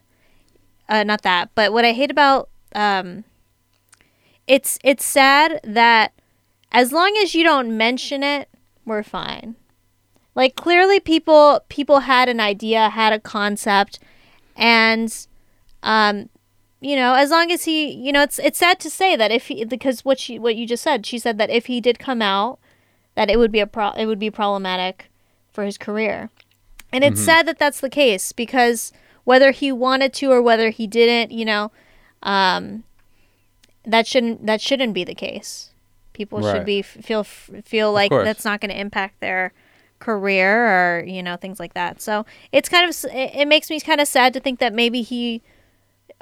uh 0.88 1.04
not 1.04 1.22
that, 1.24 1.50
but 1.56 1.74
what 1.74 1.84
I 1.86 1.92
hate 1.92 2.12
about 2.12 2.50
um 2.76 3.26
it's 4.48 4.80
it's 4.84 5.06
sad 5.06 5.60
that 5.64 6.14
as 6.72 6.92
long 6.92 7.14
as 7.22 7.36
you 7.36 7.44
don't 7.44 7.76
mention 7.76 8.24
it, 8.24 8.48
we're 8.86 9.04
fine. 9.04 9.56
Like 10.40 10.56
clearly 10.56 11.02
people 11.02 11.60
people 11.68 12.00
had 12.00 12.30
an 12.30 12.40
idea, 12.40 12.88
had 12.88 13.12
a 13.12 13.20
concept 13.20 14.00
and 14.56 15.28
um 15.84 16.30
you 16.80 16.96
know, 16.96 17.14
as 17.16 17.30
long 17.30 17.52
as 17.52 17.66
he, 17.66 17.92
you 17.92 18.14
know, 18.14 18.22
it's 18.22 18.40
it's 18.40 18.58
sad 18.58 18.80
to 18.80 18.90
say 18.90 19.18
that 19.18 19.32
if 19.32 19.48
he 19.48 19.66
because 19.66 20.06
what 20.06 20.18
she 20.18 20.40
what 20.40 20.56
you 20.56 20.66
just 20.66 20.82
said, 20.82 21.06
she 21.06 21.20
said 21.20 21.38
that 21.40 21.50
if 21.50 21.66
he 21.66 21.82
did 21.82 22.00
come 22.00 22.22
out 22.22 22.58
that 23.16 23.30
it 23.30 23.38
would 23.38 23.52
be 23.52 23.60
a 23.60 23.68
pro- 23.68 23.92
it 23.92 24.06
would 24.06 24.18
be 24.18 24.32
problematic 24.32 25.12
for 25.52 25.66
his 25.66 25.78
career. 25.78 26.30
And 26.94 27.04
it's 27.04 27.20
sad 27.26 27.46
that 27.50 27.60
that's 27.60 27.82
the 27.82 27.90
case 27.90 28.32
because 28.32 28.94
whether 29.26 29.52
he 29.52 29.74
wanted 29.74 30.14
to 30.14 30.32
or 30.32 30.42
whether 30.42 30.70
he 30.70 30.88
didn't, 30.88 31.34
you 31.34 31.44
know, 31.44 31.70
um, 32.24 32.86
that 33.84 34.08
shouldn't 34.08 34.46
that 34.46 34.62
shouldn't 34.62 34.94
be 34.94 35.04
the 35.04 35.14
case. 35.16 35.72
People 36.14 36.40
should 36.54 36.66
be 36.66 36.82
feel 36.82 37.26
feel 37.26 37.92
like 37.92 38.10
that's 38.24 38.46
not 38.46 38.62
going 38.62 38.72
to 38.72 38.80
impact 38.80 39.20
their 39.20 39.52
career 40.00 40.68
or 41.00 41.04
you 41.06 41.22
know 41.22 41.36
things 41.36 41.60
like 41.60 41.74
that. 41.74 42.02
So 42.02 42.26
it's 42.52 42.70
kind 42.70 42.90
of 42.90 42.96
it, 43.14 43.48
makes 43.48 43.70
me 43.70 43.80
kind 43.80 44.02
of 44.02 44.08
sad 44.08 44.34
to 44.34 44.40
think 44.40 44.60
that 44.60 44.74
maybe 44.74 45.02
he 45.02 45.42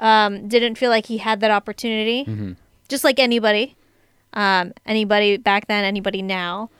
um, 0.00 0.48
didn't 0.48 0.76
feel 0.76 0.90
like 0.90 1.06
he 1.06 1.18
had 1.18 1.40
that 1.40 1.50
opportunity, 1.50 2.24
hmm 2.24 2.52
just 2.88 3.04
like 3.04 3.18
anybody, 3.18 3.76
um, 4.32 4.72
anybody 4.86 5.36
back 5.36 5.66
then, 5.68 5.84
anybody 5.84 6.22
now. 6.22 6.70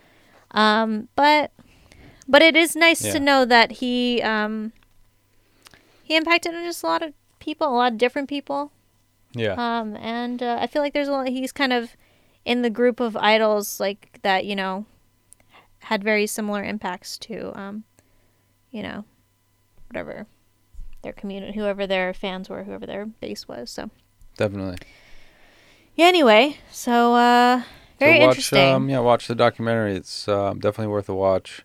Um, 0.53 1.09
but 1.16 1.51
but 2.26 2.40
it 2.42 2.57
is 2.57 2.74
nice 2.74 3.05
Yeah. 3.05 3.12
to 3.12 3.20
know 3.20 3.44
that 3.44 3.72
he 3.72 4.22
um, 4.22 4.72
he 6.03 6.16
impacted 6.16 6.55
on 6.55 6.64
just 6.64 6.82
a 6.82 6.86
lot 6.86 7.03
of 7.03 7.12
people, 7.40 7.68
a 7.68 7.76
lot 7.76 7.92
of 7.92 7.99
different 7.99 8.28
people. 8.28 8.72
Yeah. 9.34 9.53
Um, 9.59 9.96
and 9.96 10.42
uh, 10.42 10.59
I 10.61 10.66
feel 10.66 10.80
like 10.80 10.94
there's 10.94 11.09
a 11.09 11.12
lot. 11.12 11.28
He's 11.28 11.53
kind 11.53 11.72
of 11.72 11.90
in 12.46 12.62
the 12.62 12.70
group 12.70 13.01
of 13.01 13.16
idols 13.16 13.78
like 13.78 14.18
that. 14.22 14.46
You 14.46 14.57
know, 14.57 14.86
had 15.89 16.05
very 16.05 16.26
similar 16.26 16.62
impacts 16.62 17.16
to 17.16 17.59
um, 17.59 17.84
you 18.70 18.82
know, 18.82 19.05
whatever 19.89 20.26
their 21.03 21.14
community, 21.14 21.55
whoever 21.59 21.86
their 21.86 22.12
fans 22.12 22.51
were, 22.51 22.64
whoever 22.64 22.84
their 22.86 23.07
base 23.07 23.49
was. 23.49 23.70
So 23.70 23.91
Definitely. 24.36 24.76
yeah. 25.95 26.07
Anyway, 26.07 26.59
so 26.70 27.14
uh, 27.14 27.62
very 27.99 28.16
so 28.18 28.20
watch, 28.20 28.28
interesting. 28.36 28.74
Um, 28.74 28.91
yeah, 28.91 28.99
watch 29.01 29.26
the 29.28 29.34
documentary. 29.34 29.95
It's 29.97 30.28
um, 30.28 30.59
definitely 30.61 30.93
worth 30.93 31.09
a 31.09 31.14
watch. 31.14 31.62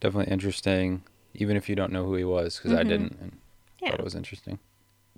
Definitely 0.00 0.32
interesting, 0.32 1.02
even 1.34 1.56
if 1.56 1.68
you 1.68 1.74
don't 1.74 1.92
know 1.92 2.04
who 2.04 2.14
he 2.14 2.24
was, 2.24 2.58
because 2.58 2.72
I 2.72 2.84
Mhm. 2.84 2.88
didn't. 2.88 3.18
And 3.20 3.38
Yeah. 3.82 3.90
thought 3.90 4.00
it 4.00 4.04
was 4.04 4.14
interesting. 4.14 4.60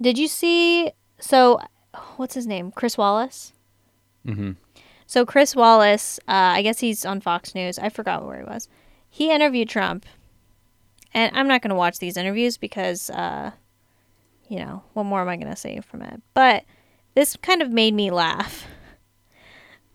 Did 0.01 0.17
you 0.17 0.29
see? 0.29 0.93
So, 1.19 1.61
what's 2.17 2.35
his 2.35 2.47
name? 2.47 2.73
Chris 2.73 2.97
Wallace. 2.97 3.53
Mm 4.27 4.35
hmm 4.35 4.51
So 5.11 5.27
Chris 5.27 5.57
Wallace, 5.57 6.21
uh, 6.29 6.55
I 6.55 6.63
guess 6.63 6.79
he's 6.79 7.05
on 7.05 7.21
Fox 7.21 7.53
News. 7.53 7.81
I 7.81 7.89
forgot 7.89 8.25
where 8.25 8.39
he 8.39 8.45
was. 8.45 8.69
He 9.09 9.33
interviewed 9.33 9.69
Trump, 9.69 10.07
and 11.13 11.37
I'm 11.37 11.49
not 11.49 11.63
going 11.63 11.71
to 11.71 11.75
watch 11.75 11.99
these 11.99 12.17
interviews 12.17 12.57
because, 12.57 13.11
uh, 13.11 13.51
you 14.49 14.61
know, 14.61 14.85
what 14.93 15.03
more 15.03 15.21
am 15.21 15.29
I 15.29 15.35
going 15.35 15.51
to 15.51 15.57
say 15.57 15.81
from 15.81 16.03
it? 16.03 16.23
But 16.33 16.63
this 17.17 17.35
kind 17.35 17.61
of 17.61 17.73
made 17.73 17.93
me 17.93 18.13
laugh. 18.13 18.69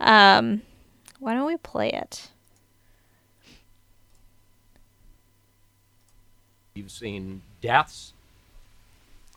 Um, 0.02 0.64
why 1.20 1.34
don't 1.34 1.46
we 1.46 1.56
play 1.56 1.92
it? 1.92 2.30
You've 6.74 6.92
seen 6.92 7.42
deaths 7.62 8.12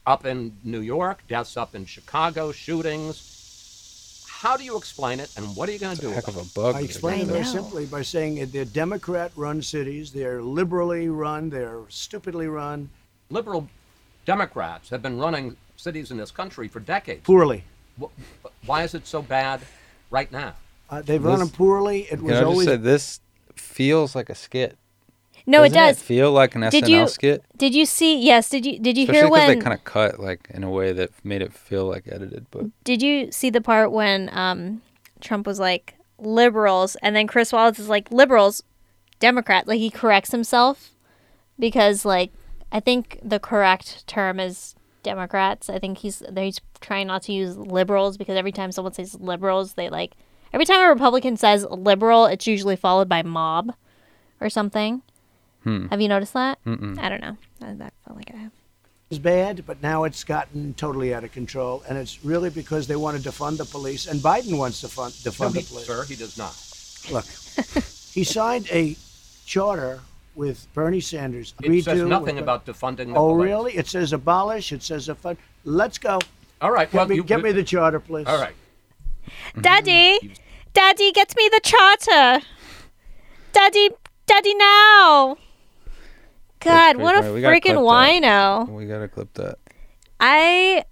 up 0.05 0.27
in 0.27 0.57
New 0.65 0.81
York, 0.81 1.23
deaths 1.29 1.57
up 1.57 1.77
in 1.77 1.87
Chicago, 1.87 2.51
shootings. 2.51 3.38
How 4.39 4.57
do 4.57 4.63
you 4.63 4.77
explain 4.77 5.19
it, 5.19 5.33
and 5.37 5.57
what 5.57 5.69
are 5.69 5.73
you 5.73 5.81
going 5.81 5.97
to 5.97 6.01
do? 6.01 6.11
Heck 6.11 6.29
about 6.29 6.43
of 6.43 6.51
a 6.53 6.55
bug. 6.55 6.77
I 6.77 6.83
explain 6.83 7.23
it 7.23 7.27
very 7.27 7.43
simply 7.43 7.87
by 7.87 8.03
saying 8.03 8.37
that 8.37 8.53
they're 8.53 8.65
Democrat-run 8.65 9.61
cities. 9.63 10.13
They're 10.13 10.41
liberally 10.41 11.09
run. 11.09 11.51
They're 11.51 11.81
stupidly 11.89 12.47
run. 12.47 12.89
Liberal 13.31 13.69
Democrats 14.27 14.91
have 14.91 15.03
been 15.03 15.19
running 15.19 15.57
cities 15.77 16.13
in 16.13 16.19
this 16.19 16.31
country 16.31 16.69
for 16.69 16.79
decades. 16.79 17.25
Poorly. 17.25 17.65
Why 18.65 18.85
is 18.85 18.95
it 18.95 19.09
so 19.09 19.23
bad 19.23 19.61
right 20.09 20.31
now? 20.31 20.55
Uh, 20.89 21.03
they've 21.03 21.25
run 21.25 21.41
them 21.41 21.49
poorly. 21.49 22.03
It 22.03 22.11
Can 22.11 22.23
was 22.23 22.35
I 22.35 22.37
just 22.37 22.45
always 22.45 22.69
say 22.69 22.77
this 22.77 23.19
feels 23.57 24.15
like 24.15 24.31
a 24.31 24.37
skit? 24.37 24.79
No, 25.49 25.63
it 25.63 25.71
Doesn't 25.71 25.95
does. 25.95 26.03
feel 26.03 26.31
like 26.31 26.55
an 26.55 26.61
Did 26.69 26.85
SNL 26.85 26.89
you- 26.91 27.09
skit, 27.09 27.43
Did 27.57 27.75
you 27.75 27.87
see? 27.87 28.19
Yes. 28.21 28.51
Did 28.51 28.67
you? 28.67 28.79
Did 28.79 28.99
you 28.99 29.05
especially 29.05 29.21
hear 29.21 29.31
when? 29.31 29.59
they 29.59 29.65
kind 29.65 29.73
of 29.73 29.83
cut 29.85 30.21
like 30.21 30.47
in 30.51 30.63
a 30.63 30.71
way 30.71 30.93
that 30.93 31.11
made 31.25 31.41
it 31.41 31.53
feel 31.55 31.87
like 31.87 32.05
edited. 32.07 32.47
But 32.51 32.67
Did 32.85 33.01
you 33.03 33.33
see 33.33 33.49
the 33.49 33.61
part 33.63 33.91
when 33.91 34.29
um, 34.33 34.83
Trump 35.21 35.47
was 35.47 35.59
like 35.59 35.95
liberals, 36.19 36.97
and 37.03 37.17
then 37.17 37.27
Chris 37.27 37.51
Wallace 37.53 37.79
is 37.79 37.89
like 37.89 38.11
liberals, 38.13 38.63
Democrat. 39.21 39.67
Like 39.67 39.79
he 39.79 39.89
corrects 39.91 40.33
himself 40.33 40.91
because 41.59 42.05
like 42.05 42.31
I 42.71 42.81
think 42.81 43.19
the 43.23 43.41
correct 43.41 44.07
term 44.07 44.39
is 44.39 44.75
Democrats. 45.03 45.71
I 45.71 45.79
think 45.79 45.99
he's 45.99 46.23
he's 46.37 46.61
trying 46.81 47.07
not 47.07 47.23
to 47.23 47.33
use 47.33 47.57
liberals 47.57 48.19
because 48.19 48.37
every 48.37 48.53
time 48.53 48.71
someone 48.71 48.93
says 48.93 49.15
liberals, 49.19 49.73
they 49.75 49.89
like 49.89 50.13
every 50.53 50.67
time 50.67 50.81
a 50.85 50.89
Republican 50.91 51.39
says 51.39 51.65
liberal, 51.71 52.27
it's 52.27 52.47
usually 52.47 52.77
followed 52.77 53.09
by 53.09 53.23
mob 53.23 53.73
or 54.43 54.51
something. 54.51 55.01
Hmm. 55.65 55.87
Have 55.89 56.01
you 56.01 56.09
noticed 56.09 56.33
that? 56.35 56.63
Mm-mm. 56.65 56.99
I 56.99 57.09
don't 57.09 57.21
know. 57.21 57.37
That, 57.61 57.79
that 57.79 57.93
felt 58.05 58.17
like 58.17 58.31
I 58.33 58.37
have. 58.37 58.53
It's 59.11 59.19
bad, 59.19 59.65
but 59.67 59.83
now 59.83 60.05
it's 60.05 60.23
gotten 60.23 60.75
totally 60.75 61.15
out 61.15 61.25
of 61.25 61.33
control, 61.33 61.83
and 61.89 61.97
it's 61.97 62.23
really 62.25 62.51
because 62.51 62.87
they 62.87 62.97
want 62.97 63.21
to 63.23 63.29
defund 63.29 63.57
the 63.57 63.65
police, 63.65 64.07
and 64.07 64.21
Biden 64.21 64.59
wants 64.59 64.81
to 64.83 64.89
fund, 64.89 65.13
defund 65.15 65.41
No, 65.41 65.49
the 65.61 65.63
police. 65.63 65.87
sir, 65.87 66.05
he 66.05 66.15
does 66.15 66.37
not. 66.37 66.55
Look, 67.11 67.25
he 68.13 68.23
signed 68.23 68.69
a 68.71 68.97
charter 69.47 70.01
with 70.35 70.67
Bernie 70.75 71.01
Sanders. 71.01 71.55
It 71.61 71.67
agreed 71.67 71.85
says 71.85 72.03
nothing 72.03 72.35
with- 72.37 72.43
about 72.45 72.67
defunding 72.67 73.09
the 73.09 73.15
Oh, 73.15 73.31
police. 73.31 73.45
really? 73.49 73.77
It 73.77 73.87
says 73.89 74.13
abolish. 74.13 74.73
It 74.73 74.83
says 74.83 75.09
a 75.09 75.15
fund. 75.15 75.39
Let's 75.65 75.97
go. 75.99 76.19
All 76.61 76.71
right. 76.71 76.91
Get, 76.91 76.97
Well, 76.99 77.09
me, 77.09 77.15
you, 77.17 77.25
get 77.25 77.43
me 77.43 77.51
the 77.53 77.65
charter, 77.65 78.01
please. 78.01 78.27
All 78.27 78.39
right. 78.41 78.55
Daddy, 79.61 80.35
Daddy, 80.75 81.13
get 81.13 81.35
me 81.37 81.49
the 81.51 81.61
charter. 81.65 82.45
Daddy, 83.53 83.89
Daddy, 84.27 84.55
now. 84.55 85.37
God, 86.61 86.97
what 86.97 87.17
a 87.17 87.23
funny. 87.23 87.35
We 87.35 87.43
freaking 87.43 87.61
clip 87.61 87.75
that. 88.23 88.23
wino! 88.23 88.69
we 88.71 88.87
gotta 88.87 89.09
clip 89.09 89.33
that. 89.35 89.59
I 90.21 90.85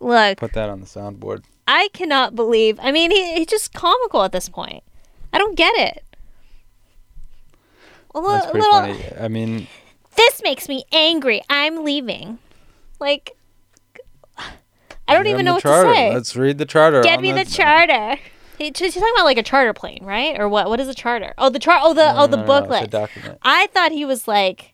look. 0.00 0.38
Put 0.38 0.52
that 0.54 0.68
on 0.70 0.80
the 0.80 0.86
soundboard. 0.86 1.44
I 1.68 1.88
cannot 1.92 2.34
believe. 2.34 2.78
I 2.80 2.92
mean, 2.92 3.10
he, 3.10 3.34
he's 3.34 3.46
just 3.48 3.72
comical 3.74 4.22
at 4.22 4.32
this 4.32 4.48
point. 4.48 4.82
I 5.32 5.38
don't 5.38 5.56
get 5.56 5.74
it. 5.76 6.04
A 8.14 8.20
li- 8.20 8.26
That's 8.28 8.46
pretty 8.50 8.60
little. 8.60 8.80
funny. 8.80 9.04
I 9.20 9.28
mean, 9.28 9.66
This 10.16 10.40
makes 10.42 10.68
me 10.68 10.84
angry. 10.92 11.42
I'm 11.50 11.84
leaving. 11.84 12.38
Like, 13.00 13.36
I 14.38 15.14
don't 15.14 15.26
even 15.26 15.44
know 15.44 15.54
what 15.54 15.62
charter. 15.62 15.88
to 15.90 15.94
say. 15.94 16.14
Let's 16.14 16.36
read 16.36 16.58
the 16.58 16.64
charter. 16.64 17.02
Get 17.02 17.18
on 17.18 17.22
me 17.22 17.32
the 17.32 17.44
charter. 17.44 18.16
He, 18.58 18.72
he's 18.76 18.94
talking 18.94 19.12
about 19.14 19.24
like 19.24 19.38
a 19.38 19.42
charter 19.42 19.72
plane, 19.72 20.02
right? 20.02 20.38
Or 20.38 20.48
what? 20.48 20.68
What 20.68 20.80
is 20.80 20.88
a 20.88 20.94
charter? 20.94 21.34
Oh, 21.38 21.48
the 21.50 21.58
chart. 21.58 21.80
Oh, 21.82 21.92
the 21.94 22.12
No, 22.12 22.22
oh, 22.22 22.26
the 22.26 22.36
no, 22.38 22.42
no, 22.44 22.54
no, 22.54 22.60
booklet. 22.60 22.90
document. 22.90 23.38
I 23.42 23.66
thought 23.68 23.92
he 23.92 24.04
was 24.04 24.26
like. 24.26 24.72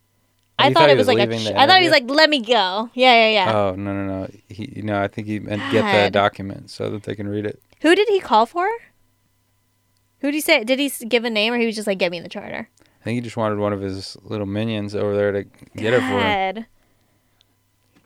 Oh, 0.59 0.65
I 0.67 0.73
thought, 0.73 0.91
it 0.91 0.97
was, 0.99 1.07
was 1.07 1.17
like 1.17 1.29
a. 1.29 1.37
ch- 1.39 1.47
I 1.47 1.67
thought 1.67 1.81
he 1.81 1.87
was 1.87 1.93
like, 1.93 2.09
"Let 2.09 2.29
me 2.29 2.41
go." 2.41 2.91
Yeah, 2.95 3.15
yeah, 3.15 3.29
yeah. 3.47 3.57
Oh 3.57 3.75
no 3.75 3.93
no 3.95 4.05
no! 4.07 4.31
He, 4.49 4.71
you 4.77 4.83
know, 4.83 5.03
I 5.03 5.09
think 5.09 5.27
he 5.27 5.41
meant 5.41 5.63
get 5.73 6.05
the 6.05 6.11
document 6.11 6.71
so 6.71 6.91
that 6.91 7.05
they 7.05 7.15
can 7.15 7.27
read 7.27 7.47
it. 7.47 7.61
Who 7.81 7.95
did 7.95 8.07
he 8.09 8.21
call 8.21 8.45
for? 8.47 8.69
Who 10.21 10.29
did 10.29 10.35
he 10.35 10.41
say? 10.43 10.63
Did 10.63 10.79
he 10.79 10.91
give 11.07 11.25
a 11.25 11.31
name, 11.31 11.55
or 11.55 11.59
he 11.59 11.67
was 11.67 11.75
just 11.75 11.87
like, 11.89 11.99
"Get 11.99 12.13
me 12.13 12.21
the 12.21 12.29
charter"? 12.29 12.69
I 13.01 13.05
think 13.05 13.15
he 13.17 13.21
just 13.23 13.37
wanted 13.37 13.59
one 13.59 13.73
of 13.73 13.81
his 13.81 14.17
little 14.23 14.47
minions 14.47 14.95
over 14.95 15.17
there 15.17 15.33
to 15.33 15.45
get 15.75 15.95
it 15.95 16.01
for 16.01 16.21
him. 16.21 16.67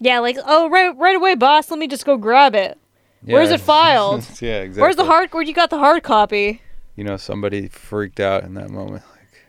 Yeah, 0.00 0.20
like, 0.20 0.38
oh, 0.46 0.70
right, 0.70 0.96
right 0.96 1.16
away, 1.16 1.34
boss. 1.34 1.70
Let 1.70 1.78
me 1.78 1.88
just 1.88 2.06
go 2.06 2.16
grab 2.16 2.54
it. 2.54 2.78
Where's 3.22 3.50
it 3.50 3.60
filed? 3.72 4.20
yeah, 4.40 4.60
exactly. 4.60 4.82
Where's 4.82 4.96
the 4.96 5.04
hard? 5.04 5.32
Where 5.32 5.42
you 5.42 5.52
got 5.54 5.70
the 5.70 5.78
hard 5.78 6.02
copy? 6.02 6.62
You 6.96 7.04
know, 7.04 7.16
somebody 7.16 7.68
freaked 7.68 8.20
out 8.20 8.44
in 8.44 8.54
that 8.54 8.70
moment. 8.70 9.02
Like, 9.10 9.42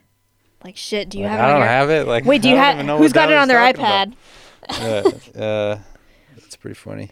Like, 0.63 0.78
shit. 0.78 1.09
Do 1.09 1.18
you 1.18 1.24
like, 1.26 1.32
have 1.32 1.39
it? 1.39 1.43
I 1.43 1.45
on 1.47 1.51
don't 1.53 1.59
your- 1.61 1.68
have 1.70 1.89
it. 1.89 2.07
Like, 2.07 2.26
Wait, 2.26 2.41
do 2.41 2.49
I 2.49 2.51
you 2.51 2.57
have? 2.57 2.76
even 2.76 2.88
know 2.88 2.97
Who's 2.97 3.13
got 3.13 3.32
it 3.32 3.38
on 3.38 3.47
their 3.47 3.59
iPad? 3.59 4.13
about. 4.65 5.24
Yeah, 5.36 5.41
uh, 5.41 5.80
that's 6.36 6.55
pretty 6.57 6.74
funny. 6.76 7.11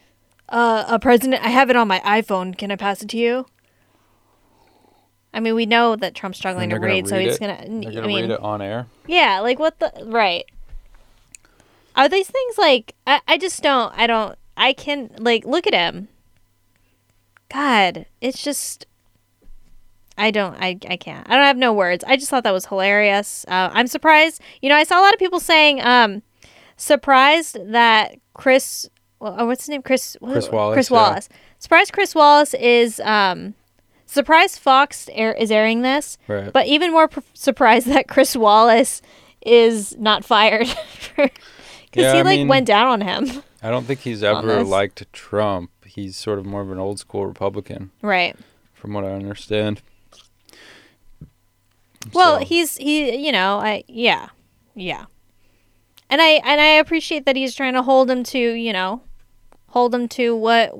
Uh, 0.49 0.83
a 0.87 0.99
president. 0.99 1.43
I 1.43 1.49
have 1.49 1.69
it 1.69 1.75
on 1.75 1.87
my 1.87 1.99
iPhone. 2.01 2.57
Can 2.57 2.69
I 2.71 2.75
pass 2.75 3.01
it 3.01 3.09
to 3.09 3.17
you? 3.17 3.45
I 5.33 5.39
mean, 5.39 5.55
we 5.55 5.65
know 5.65 5.95
that 5.95 6.15
Trump's 6.15 6.37
struggling 6.37 6.69
to 6.69 6.75
they're 6.79 6.81
read, 6.89 7.07
so 7.07 7.15
read 7.17 7.25
he's 7.27 7.35
it? 7.35 7.39
gonna. 7.39 7.57
They're 7.81 7.91
I 7.91 7.93
gonna 7.95 8.07
mean, 8.07 8.21
read 8.23 8.31
it 8.31 8.39
on 8.39 8.61
air. 8.61 8.87
yeah, 9.07 9.39
like 9.39 9.57
what 9.59 9.79
the 9.79 9.91
right? 10.05 10.45
Are 11.95 12.07
these 12.09 12.27
things 12.29 12.57
like? 12.57 12.93
I, 13.07 13.21
I 13.27 13.37
just 13.37 13.61
don't. 13.63 13.93
I 13.97 14.05
don't. 14.07 14.37
I 14.57 14.73
can 14.73 15.09
like 15.17 15.45
look 15.45 15.65
at 15.67 15.73
him. 15.73 16.07
God, 17.51 18.05
it's 18.21 18.43
just. 18.43 18.85
I 20.17 20.31
don't. 20.31 20.55
I. 20.55 20.77
I 20.89 20.97
can't. 20.97 21.29
I 21.29 21.35
don't 21.35 21.45
have 21.45 21.57
no 21.57 21.73
words. 21.73 22.03
I 22.07 22.15
just 22.15 22.29
thought 22.29 22.43
that 22.43 22.53
was 22.53 22.65
hilarious. 22.65 23.45
Uh, 23.47 23.69
I'm 23.73 23.87
surprised. 23.87 24.41
You 24.61 24.69
know, 24.69 24.75
I 24.75 24.83
saw 24.83 24.99
a 24.99 25.03
lot 25.03 25.13
of 25.13 25.19
people 25.19 25.39
saying, 25.39 25.81
um, 25.81 26.21
surprised 26.77 27.57
that 27.71 28.15
Chris. 28.33 28.89
Well, 29.19 29.35
oh, 29.39 29.45
what's 29.45 29.63
his 29.63 29.69
name? 29.69 29.81
Chris. 29.81 30.17
Chris 30.23 30.49
Wallace, 30.49 30.75
Chris 30.75 30.89
yeah. 30.89 30.97
Wallace. 30.97 31.29
Surprised 31.59 31.93
Chris 31.93 32.15
Wallace 32.15 32.53
is. 32.55 32.99
Um, 33.01 33.55
surprised 34.07 34.59
Fox 34.59 35.09
air, 35.13 35.33
is 35.33 35.51
airing 35.51 35.81
this. 35.81 36.17
Right. 36.27 36.53
But 36.53 36.67
even 36.67 36.91
more 36.91 37.07
pr- 37.07 37.19
surprised 37.33 37.87
that 37.87 38.07
Chris 38.07 38.35
Wallace 38.35 39.01
is 39.41 39.97
not 39.97 40.23
fired 40.23 40.67
because 41.17 41.29
Yeah, 41.93 42.13
he 42.13 42.19
I 42.19 42.21
like 42.21 42.37
mean- 42.39 42.47
went 42.47 42.67
down 42.67 42.87
on 42.87 43.01
him. 43.01 43.43
I 43.63 43.71
don't 43.71 43.83
think 43.85 44.01
he's 44.01 44.23
ever 44.31 44.63
liked 44.63 45.11
Trump. 45.11 45.71
He's 45.95 46.17
sort 46.17 46.39
of 46.39 46.45
more 46.45 46.61
of 46.61 46.71
an 46.71 46.77
old 46.77 46.99
school 46.99 47.25
Republican, 47.25 47.91
Right. 48.01 48.35
from 48.73 48.93
what 48.93 49.05
I 49.05 49.11
understand. 49.13 49.81
Well, 52.13 52.39
So- 52.39 52.45
he's 52.45 52.77
he. 52.77 53.15
You 53.25 53.31
know, 53.31 53.57
I 53.59 53.83
yeah, 53.87 54.27
yeah. 54.75 55.05
And 56.09 56.21
I 56.21 56.41
and 56.43 56.61
I 56.61 56.65
appreciate 56.67 57.25
that 57.25 57.35
he's 57.35 57.55
trying 57.55 57.73
to 57.73 57.81
hold 57.81 58.09
him 58.11 58.23
to 58.25 58.39
you 58.39 58.73
know, 58.73 59.01
hold 59.69 59.95
him 59.95 60.07
to 60.09 60.35
what 60.35 60.73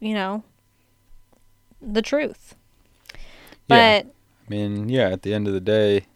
you 0.00 0.14
know, 0.14 0.42
the 1.80 2.02
truth. 2.02 2.54
Yeah. 3.14 4.02
But 4.02 4.06
I 4.06 4.50
mean, 4.50 4.88
yeah. 4.88 5.10
At 5.10 5.22
the 5.22 5.32
end 5.34 5.46
of 5.46 5.52
the 5.54 5.60
day, 5.60 6.06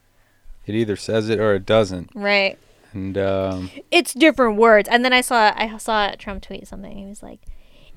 it 0.66 0.74
either 0.74 0.97
says 0.97 1.28
it 1.28 1.39
or 1.39 1.55
it 1.55 1.66
doesn't. 1.66 2.11
right. 2.14 2.59
And 2.95 3.16
um, 3.16 3.70
it's 3.91 4.12
different 4.12 4.59
words. 4.59 4.87
And 4.89 5.03
then 5.03 5.12
I 5.14 5.22
saw 5.22 5.53
I 5.57 5.76
saw 5.78 6.14
Trump 6.18 6.43
tweet 6.43 6.66
something. 6.66 6.97
He 6.97 7.07
was 7.07 7.22
like, 7.22 7.41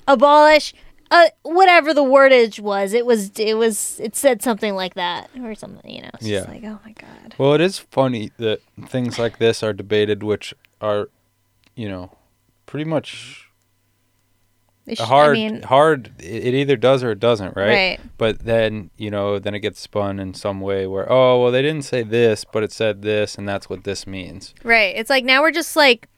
"Abolish, 0.06 0.72
uh, 1.10 1.26
whatever 1.42 1.92
the 1.94 2.02
wordage 2.04 2.58
was. 2.60 2.92
It 2.92 3.06
was 3.06 3.30
it 3.38 3.54
was 3.56 4.00
it 4.00 4.16
said 4.16 4.42
something 4.42 4.74
like 4.74 4.94
that 4.94 5.30
or 5.42 5.54
something. 5.54 5.90
You 5.90 6.02
know, 6.02 6.10
it's 6.14 6.26
Yeah. 6.26 6.44
like, 6.48 6.64
oh 6.64 6.78
my 6.84 6.92
god. 6.92 7.34
well, 7.38 7.54
it 7.54 7.60
is 7.60 7.78
funny 7.78 8.30
that 8.38 8.60
things 8.86 9.18
like 9.18 9.38
this 9.38 9.62
are 9.62 9.72
debated, 9.72 10.22
which 10.22 10.54
are, 10.80 11.08
you 11.74 11.88
know, 11.88 12.10
pretty 12.66 12.84
much 12.84 13.48
They 14.84 14.94
sh- 14.94 15.00
hard. 15.00 15.30
I 15.30 15.32
mean, 15.32 15.62
hard. 15.62 16.12
It 16.18 16.46
it 16.46 16.54
either 16.54 16.76
does 16.76 17.02
or 17.04 17.10
it 17.12 17.20
doesn't, 17.20 17.56
right? 17.56 17.68
right. 17.68 18.00
But 18.18 18.40
then 18.40 18.90
you 18.96 19.10
know, 19.10 19.38
then 19.38 19.54
it 19.54 19.60
gets 19.60 19.80
spun 19.80 20.18
in 20.20 20.34
some 20.34 20.60
way 20.60 20.86
where, 20.86 21.10
oh, 21.10 21.40
well, 21.42 21.50
they 21.52 21.62
didn't 21.62 21.84
say 21.84 22.02
this, 22.02 22.44
but 22.44 22.62
it 22.62 22.72
said 22.72 23.02
this, 23.02 23.36
and 23.36 23.48
that's 23.48 23.68
what 23.70 23.84
this 23.84 24.06
means. 24.06 24.54
Right. 24.62 24.94
It's 24.96 25.10
like 25.10 25.24
now 25.24 25.40
we're 25.42 25.50
just 25.52 25.74
like, 25.76 26.08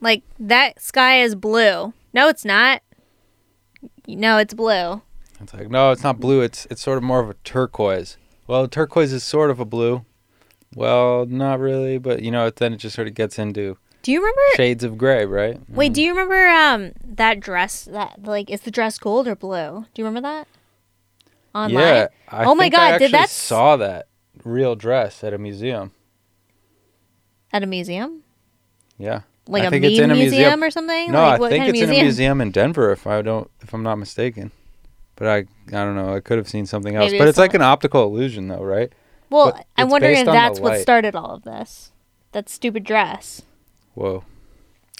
like 0.00 0.22
that 0.38 0.80
sky 0.82 1.20
is 1.22 1.34
blue. 1.34 1.92
No, 2.12 2.28
it's 2.28 2.44
not. 2.44 2.82
No, 4.08 4.38
it's 4.38 4.54
blue. 4.54 5.02
It's 5.40 5.52
like, 5.54 5.68
no, 5.70 5.90
it's 5.92 6.02
not 6.02 6.18
blue. 6.20 6.40
It's 6.40 6.66
it's 6.70 6.80
sort 6.82 6.98
of 6.98 7.04
more 7.04 7.20
of 7.20 7.28
a 7.30 7.34
turquoise. 7.44 8.16
Well, 8.46 8.66
turquoise 8.68 9.12
is 9.12 9.22
sort 9.24 9.50
of 9.50 9.60
a 9.60 9.64
blue. 9.64 10.04
Well, 10.74 11.26
not 11.26 11.58
really, 11.60 11.98
but 11.98 12.22
you 12.22 12.30
know, 12.30 12.50
then 12.50 12.72
it 12.72 12.76
just 12.78 12.94
sort 12.96 13.08
of 13.08 13.14
gets 13.14 13.38
into 13.38 13.76
Do 14.02 14.12
you 14.12 14.20
remember? 14.20 14.40
shades 14.56 14.84
of 14.84 14.96
gray, 14.98 15.24
right? 15.24 15.60
Wait, 15.68 15.92
do 15.92 16.02
you 16.02 16.10
remember 16.10 16.48
um 16.48 16.92
that 17.04 17.40
dress 17.40 17.84
that 17.84 18.22
like 18.24 18.50
is 18.50 18.62
the 18.62 18.70
dress 18.70 18.98
gold 18.98 19.26
or 19.28 19.34
blue? 19.36 19.84
Do 19.94 20.02
you 20.02 20.06
remember 20.06 20.26
that? 20.28 20.48
Online. 21.54 21.72
Yeah. 21.84 22.06
I 22.28 22.44
Oh 22.44 22.54
my 22.54 22.64
think 22.64 22.74
I 22.74 22.90
God, 22.92 22.98
did 22.98 23.12
that 23.12 23.30
saw 23.30 23.76
that 23.76 24.08
real 24.44 24.74
dress 24.76 25.22
at 25.24 25.32
a 25.34 25.38
museum. 25.38 25.92
At 27.52 27.62
a 27.62 27.66
museum? 27.66 28.22
Yeah. 28.98 29.22
Like 29.48 29.62
I 29.62 29.66
a 29.66 29.70
think 29.70 29.82
meme 29.82 29.90
it's 29.92 30.00
in 30.00 30.10
a 30.10 30.14
museum, 30.14 30.40
museum. 30.42 30.64
or 30.64 30.70
something? 30.70 31.12
No, 31.12 31.18
like 31.20 31.34
I 31.34 31.38
what 31.38 31.50
think 31.50 31.68
it's 31.68 31.80
in 31.80 31.90
a 31.90 32.02
museum 32.02 32.40
in 32.40 32.50
Denver, 32.50 32.90
if 32.90 33.06
I 33.06 33.22
don't, 33.22 33.50
if 33.62 33.72
I'm 33.72 33.82
not 33.82 33.96
mistaken. 33.96 34.50
But 35.14 35.28
I, 35.28 35.36
I 35.38 35.44
don't 35.84 35.94
know. 35.94 36.14
I 36.14 36.20
could 36.20 36.36
have 36.36 36.48
seen 36.48 36.66
something 36.66 36.94
else. 36.94 37.06
Maybe 37.10 37.18
but 37.18 37.24
it's 37.28 37.30
it's 37.30 37.38
like 37.38 37.54
an 37.54 37.62
optical 37.62 38.04
illusion, 38.04 38.48
though, 38.48 38.62
right? 38.62 38.92
Well, 39.30 39.52
but 39.52 39.66
I'm 39.76 39.88
wondering 39.88 40.18
if 40.18 40.26
that's 40.26 40.60
what 40.60 40.78
started 40.80 41.14
all 41.16 41.30
of 41.30 41.42
this. 41.42 41.90
That 42.32 42.48
stupid 42.48 42.84
dress. 42.84 43.42
Whoa. 43.94 44.24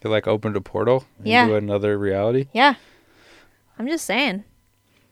It 0.03 0.09
like 0.09 0.26
opened 0.26 0.57
a 0.57 0.61
portal 0.61 1.05
Yeah. 1.22 1.42
into 1.44 1.57
another 1.57 1.99
reality. 1.99 2.47
Yeah. 2.53 2.74
I'm 3.78 3.86
just 3.88 4.05
saying. 4.07 4.44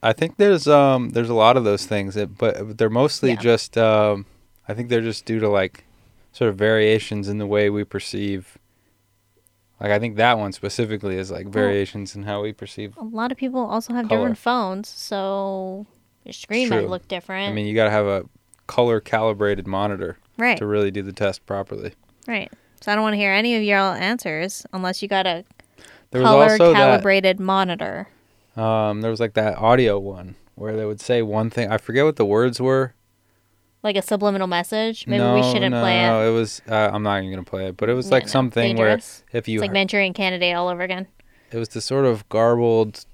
I 0.01 0.13
think 0.13 0.37
there's 0.37 0.67
um 0.67 1.09
there's 1.09 1.29
a 1.29 1.33
lot 1.35 1.55
of 1.57 1.63
those 1.63 1.85
things, 1.85 2.15
that, 2.15 2.37
but 2.37 2.77
they're 2.77 2.89
mostly 2.89 3.31
Yeah. 3.31 3.35
just 3.41 3.77
um 3.77 4.25
I 4.67 4.73
think 4.73 4.89
they're 4.89 5.01
just 5.01 5.25
due 5.25 5.39
to 5.39 5.49
like 5.49 5.83
sort 6.31 6.49
of 6.49 6.55
variations 6.57 7.29
in 7.29 7.37
the 7.37 7.45
way 7.47 7.69
we 7.69 7.83
perceive. 7.83 8.57
Like 9.85 9.93
I 9.93 9.99
think 9.99 10.15
that 10.15 10.39
one 10.39 10.51
specifically 10.51 11.15
is 11.15 11.29
like 11.29 11.45
variations 11.45 12.15
in 12.15 12.23
how 12.23 12.41
we 12.41 12.53
perceive. 12.53 12.97
A 12.97 13.03
lot 13.03 13.31
of 13.31 13.37
people 13.37 13.59
also 13.61 13.93
have 13.93 14.07
Color. 14.07 14.19
different 14.19 14.37
phones, 14.39 14.89
so 14.89 15.85
Your 16.23 16.33
screen 16.33 16.69
might 16.69 16.89
look 16.89 17.07
different. 17.07 17.51
I 17.51 17.53
mean, 17.53 17.67
you 17.67 17.75
got 17.75 17.83
to 17.83 17.91
have 17.91 18.07
a 18.07 18.23
color 18.65 18.99
calibrated 18.99 19.67
monitor 19.67 20.17
right, 20.39 20.57
to 20.57 20.65
really 20.65 20.89
do 20.89 21.03
the 21.03 21.13
test 21.13 21.45
properly. 21.45 21.93
right. 22.27 22.51
So 22.81 22.91
I 22.91 22.95
don't 22.95 23.03
want 23.03 23.13
to 23.13 23.17
hear 23.17 23.31
any 23.31 23.55
of 23.57 23.61
your 23.61 23.77
answers 23.77 24.65
unless 24.73 25.03
you 25.03 25.07
got 25.07 25.27
a 25.27 25.45
There 26.09 26.21
was 26.21 26.29
color 26.31 26.43
also 26.53 26.73
that 26.73 26.79
calibrated 26.79 27.39
monitor. 27.39 28.07
um 28.57 29.01
there 29.01 29.11
was 29.11 29.19
like 29.19 29.35
that 29.35 29.55
audio 29.59 29.99
one 29.99 30.33
where 30.55 30.75
they 30.75 30.85
would 30.85 30.99
say 30.99 31.21
one 31.21 31.51
thing. 31.51 31.71
I 31.71 31.77
forget 31.77 32.05
what 32.05 32.15
the 32.15 32.25
words 32.25 32.59
were. 32.59 32.94
Like 33.85 33.95
a 33.97 34.01
subliminal 34.01 34.47
message. 34.47 35.05
Maybe 35.05 35.19
no, 35.19 35.35
we 35.35 35.43
shouldn't 35.43 35.71
no, 35.71 35.79
play 35.81 36.03
it. 36.03 36.07
No, 36.07 36.27
it 36.27 36.33
was 36.33 36.61
uh, 36.67 36.89
I'm 36.91 37.03
not 37.03 37.23
even 37.23 37.37
to 37.37 37.49
play 37.49 37.67
it, 37.67 37.77
but 37.77 37.87
it 37.87 37.93
was 37.93 38.07
No, 38.09 38.17
like 38.17 38.27
something 38.27 38.75
dangerous. 38.75 39.23
where 39.31 39.37
if 39.39 39.47
you 39.47 39.59
It's 39.59 39.61
like 39.61 39.71
Manchurian 39.71 40.13
Candidate 40.13 40.55
all 40.55 40.67
over 40.69 40.81
again. 40.81 41.05
it 41.51 41.57
was 41.57 41.69
the 41.69 41.81
sort 41.81 42.05
of 42.05 42.27
garbled 42.27 43.05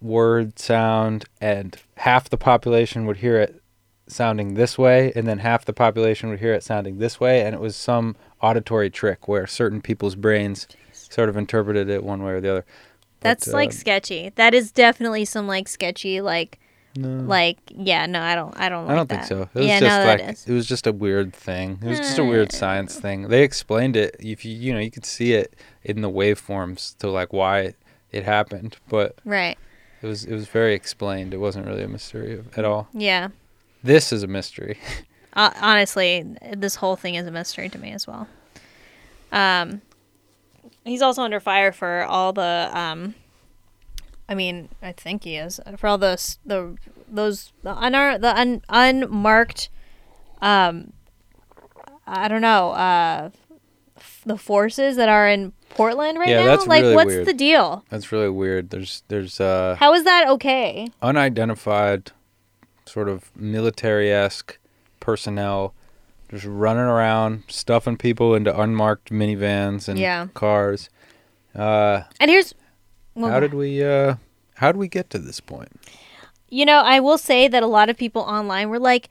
word 0.00 0.58
sound 0.58 1.26
and 1.40 1.76
half 1.98 2.28
the 2.28 2.36
population 2.36 3.06
would 3.06 3.18
hear 3.18 3.38
it 3.40 3.62
sounding 4.08 4.54
this 4.54 4.76
way 4.76 5.12
and 5.16 5.26
then 5.28 5.38
half 5.38 5.64
the 5.64 5.72
population 5.72 6.28
would 6.28 6.40
hear 6.40 6.52
it 6.52 6.62
sounding 6.62 6.98
this 6.98 7.18
way 7.20 7.40
and 7.42 7.54
it 7.54 7.60
was 7.60 7.74
some 7.76 8.14
auditory 8.42 8.90
trick 8.90 9.26
where 9.28 9.46
certain 9.46 9.80
people's 9.80 10.14
brains 10.16 10.66
sort 10.92 11.28
of 11.28 11.36
interpreted 11.36 11.88
it 11.88 12.04
one 12.04 12.22
way 12.22 12.32
or 12.32 12.40
the 12.40 12.50
other 12.50 12.64
That's 13.20 13.46
But, 13.46 13.54
like 13.54 13.68
um, 13.68 13.72
sketchy. 13.72 14.32
That 14.34 14.54
is 14.54 14.72
definitely 14.72 15.24
some 15.24 15.46
like 15.46 15.68
sketchy 15.68 16.20
like 16.20 16.58
no, 16.96 17.24
like 17.24 17.58
yeah 17.68 18.06
no 18.06 18.20
I 18.20 18.34
don't 18.34 18.58
I 18.58 18.68
don't 18.68 18.88
I 18.90 18.94
don't 18.94 19.08
think 19.08 19.22
that. 19.22 19.28
so. 19.28 19.42
It 19.42 19.54
was 19.54 19.66
yeah, 19.66 19.80
just 19.80 20.00
no, 20.00 20.06
like 20.06 20.38
it 20.46 20.52
was 20.52 20.66
just 20.66 20.86
a 20.86 20.92
weird 20.92 21.34
thing. 21.34 21.78
It 21.82 21.88
was 21.88 21.98
just 21.98 22.18
a 22.18 22.24
weird 22.24 22.52
science 22.52 22.98
thing. 22.98 23.28
They 23.28 23.42
explained 23.42 23.96
it. 23.96 24.16
If 24.18 24.44
you 24.44 24.54
you 24.54 24.72
know 24.72 24.78
you 24.78 24.90
could 24.90 25.06
see 25.06 25.32
it 25.32 25.54
in 25.82 26.00
the 26.02 26.10
waveforms 26.10 26.96
to 26.98 27.10
like 27.10 27.32
why 27.32 27.74
it 28.12 28.24
happened, 28.24 28.76
but 28.88 29.18
right. 29.24 29.58
it 30.02 30.06
was 30.06 30.24
it 30.24 30.32
was 30.32 30.48
very 30.48 30.74
explained. 30.74 31.34
It 31.34 31.38
wasn't 31.38 31.66
really 31.66 31.82
a 31.82 31.88
mystery 31.88 32.42
at 32.56 32.64
all. 32.64 32.88
Yeah. 32.92 33.28
This 33.82 34.12
is 34.12 34.22
a 34.22 34.26
mystery. 34.26 34.78
Uh, 35.36 35.50
honestly, 35.60 36.24
this 36.56 36.76
whole 36.76 36.96
thing 36.96 37.14
is 37.14 37.26
a 37.26 37.30
mystery 37.30 37.68
to 37.68 37.78
me 37.78 37.92
as 37.92 38.06
well. 38.06 38.26
Um, 39.30 39.82
he's 40.82 41.02
also 41.02 41.20
under 41.20 41.40
fire 41.40 41.72
for 41.72 42.04
all 42.04 42.32
the 42.32 42.70
um. 42.72 43.14
I 44.28 44.34
mean, 44.34 44.68
I 44.82 44.92
think 44.92 45.24
he 45.24 45.36
is 45.36 45.60
for 45.76 45.86
all 45.86 45.98
those 45.98 46.38
the 46.44 46.76
those 47.08 47.52
the 47.62 47.74
unar 47.74 48.20
the 48.20 48.36
un, 48.36 48.62
unmarked, 48.68 49.68
um, 50.42 50.92
I 52.06 52.26
don't 52.28 52.40
know, 52.42 52.70
uh, 52.70 53.30
the 54.24 54.36
forces 54.36 54.96
that 54.96 55.08
are 55.08 55.28
in 55.28 55.52
Portland 55.70 56.18
right 56.18 56.28
Yeah, 56.28 56.40
now. 56.40 56.46
that's 56.56 56.66
like, 56.66 56.82
really 56.82 56.94
what's 56.94 57.06
weird. 57.06 57.26
the 57.26 57.34
deal? 57.34 57.84
That's 57.90 58.10
really 58.10 58.28
weird. 58.30 58.70
There's 58.70 59.02
there's 59.08 59.40
uh 59.40 59.76
How 59.78 59.94
is 59.94 60.04
that 60.04 60.28
okay? 60.28 60.88
unidentified 61.02 62.10
sort 62.86 63.08
of 63.08 63.30
military 63.36 64.12
esque 64.12 64.58
personnel 65.00 65.74
just 66.30 66.44
running 66.44 66.82
around 66.82 67.44
stuffing 67.48 67.96
people 67.96 68.34
into 68.34 68.58
unmarked 68.60 69.10
minivans 69.12 69.88
and 69.88 69.98
Yeah. 69.98 70.26
cars. 70.34 70.88
Uh 71.54 72.02
And 72.20 72.30
here's 72.30 72.54
well, 73.16 73.30
how 73.30 73.40
did 73.40 73.54
we 73.54 73.82
uh 73.82 74.16
how 74.54 74.72
did 74.72 74.78
we 74.78 74.88
get 74.88 75.10
to 75.10 75.18
this 75.18 75.40
point? 75.40 75.80
You 76.48 76.64
know, 76.64 76.78
I 76.78 77.00
will 77.00 77.18
say 77.18 77.48
that 77.48 77.62
a 77.62 77.66
lot 77.66 77.90
of 77.90 77.96
people 77.96 78.22
online 78.22 78.68
were 78.68 78.78
like, 78.78 79.08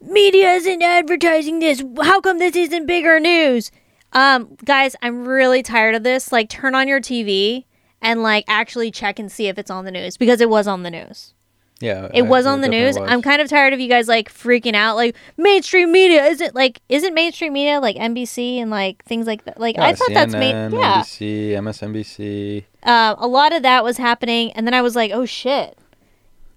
media 0.00 0.52
isn't 0.52 0.82
advertising 0.82 1.58
this. 1.58 1.82
How 2.02 2.20
come 2.20 2.38
this 2.38 2.56
isn't 2.56 2.86
bigger 2.86 3.20
news? 3.20 3.70
Um, 4.12 4.56
guys, 4.64 4.96
I'm 5.02 5.26
really 5.26 5.62
tired 5.62 5.94
of 5.94 6.02
this. 6.02 6.32
Like, 6.32 6.48
turn 6.48 6.74
on 6.74 6.88
your 6.88 7.00
TV 7.00 7.64
and 8.00 8.22
like 8.22 8.44
actually 8.46 8.90
check 8.90 9.18
and 9.18 9.32
see 9.32 9.48
if 9.48 9.58
it's 9.58 9.70
on 9.70 9.84
the 9.84 9.90
news 9.90 10.16
because 10.16 10.40
it 10.40 10.48
was 10.48 10.66
on 10.66 10.82
the 10.82 10.90
news. 10.90 11.34
Yeah, 11.80 12.08
It 12.14 12.20
I- 12.22 12.26
was 12.26 12.46
on 12.46 12.60
the 12.60 12.68
news. 12.68 12.98
was. 12.98 13.10
I'm 13.10 13.20
kind 13.20 13.42
of 13.42 13.48
tired 13.48 13.72
of 13.72 13.80
you 13.80 13.88
guys 13.88 14.06
like 14.08 14.32
freaking 14.32 14.74
out. 14.74 14.94
Like, 14.96 15.16
mainstream 15.36 15.90
media 15.92 16.24
isn't 16.24 16.54
like 16.54 16.80
isn't 16.88 17.12
mainstream 17.14 17.52
media 17.52 17.80
like 17.80 17.96
NBC 17.96 18.58
and 18.58 18.70
like 18.70 19.04
things 19.04 19.26
like 19.26 19.44
that. 19.44 19.58
Like, 19.60 19.76
I 19.78 19.88
Yeah, 19.90 19.94
thought 19.94 20.10
that's 20.14 20.32
main. 20.32 20.70
Yeah, 20.72 21.02
NBC, 21.02 21.50
MSNBC. 21.50 22.64
uh, 22.84 23.16
a 23.18 23.26
lot 23.26 23.52
of 23.52 23.62
that 23.64 23.82
was 23.84 23.96
happening 23.98 24.52
and 24.52 24.66
then 24.66 24.74
i 24.74 24.80
was 24.82 24.94
like 24.94 25.10
oh 25.12 25.24
shit 25.26 25.78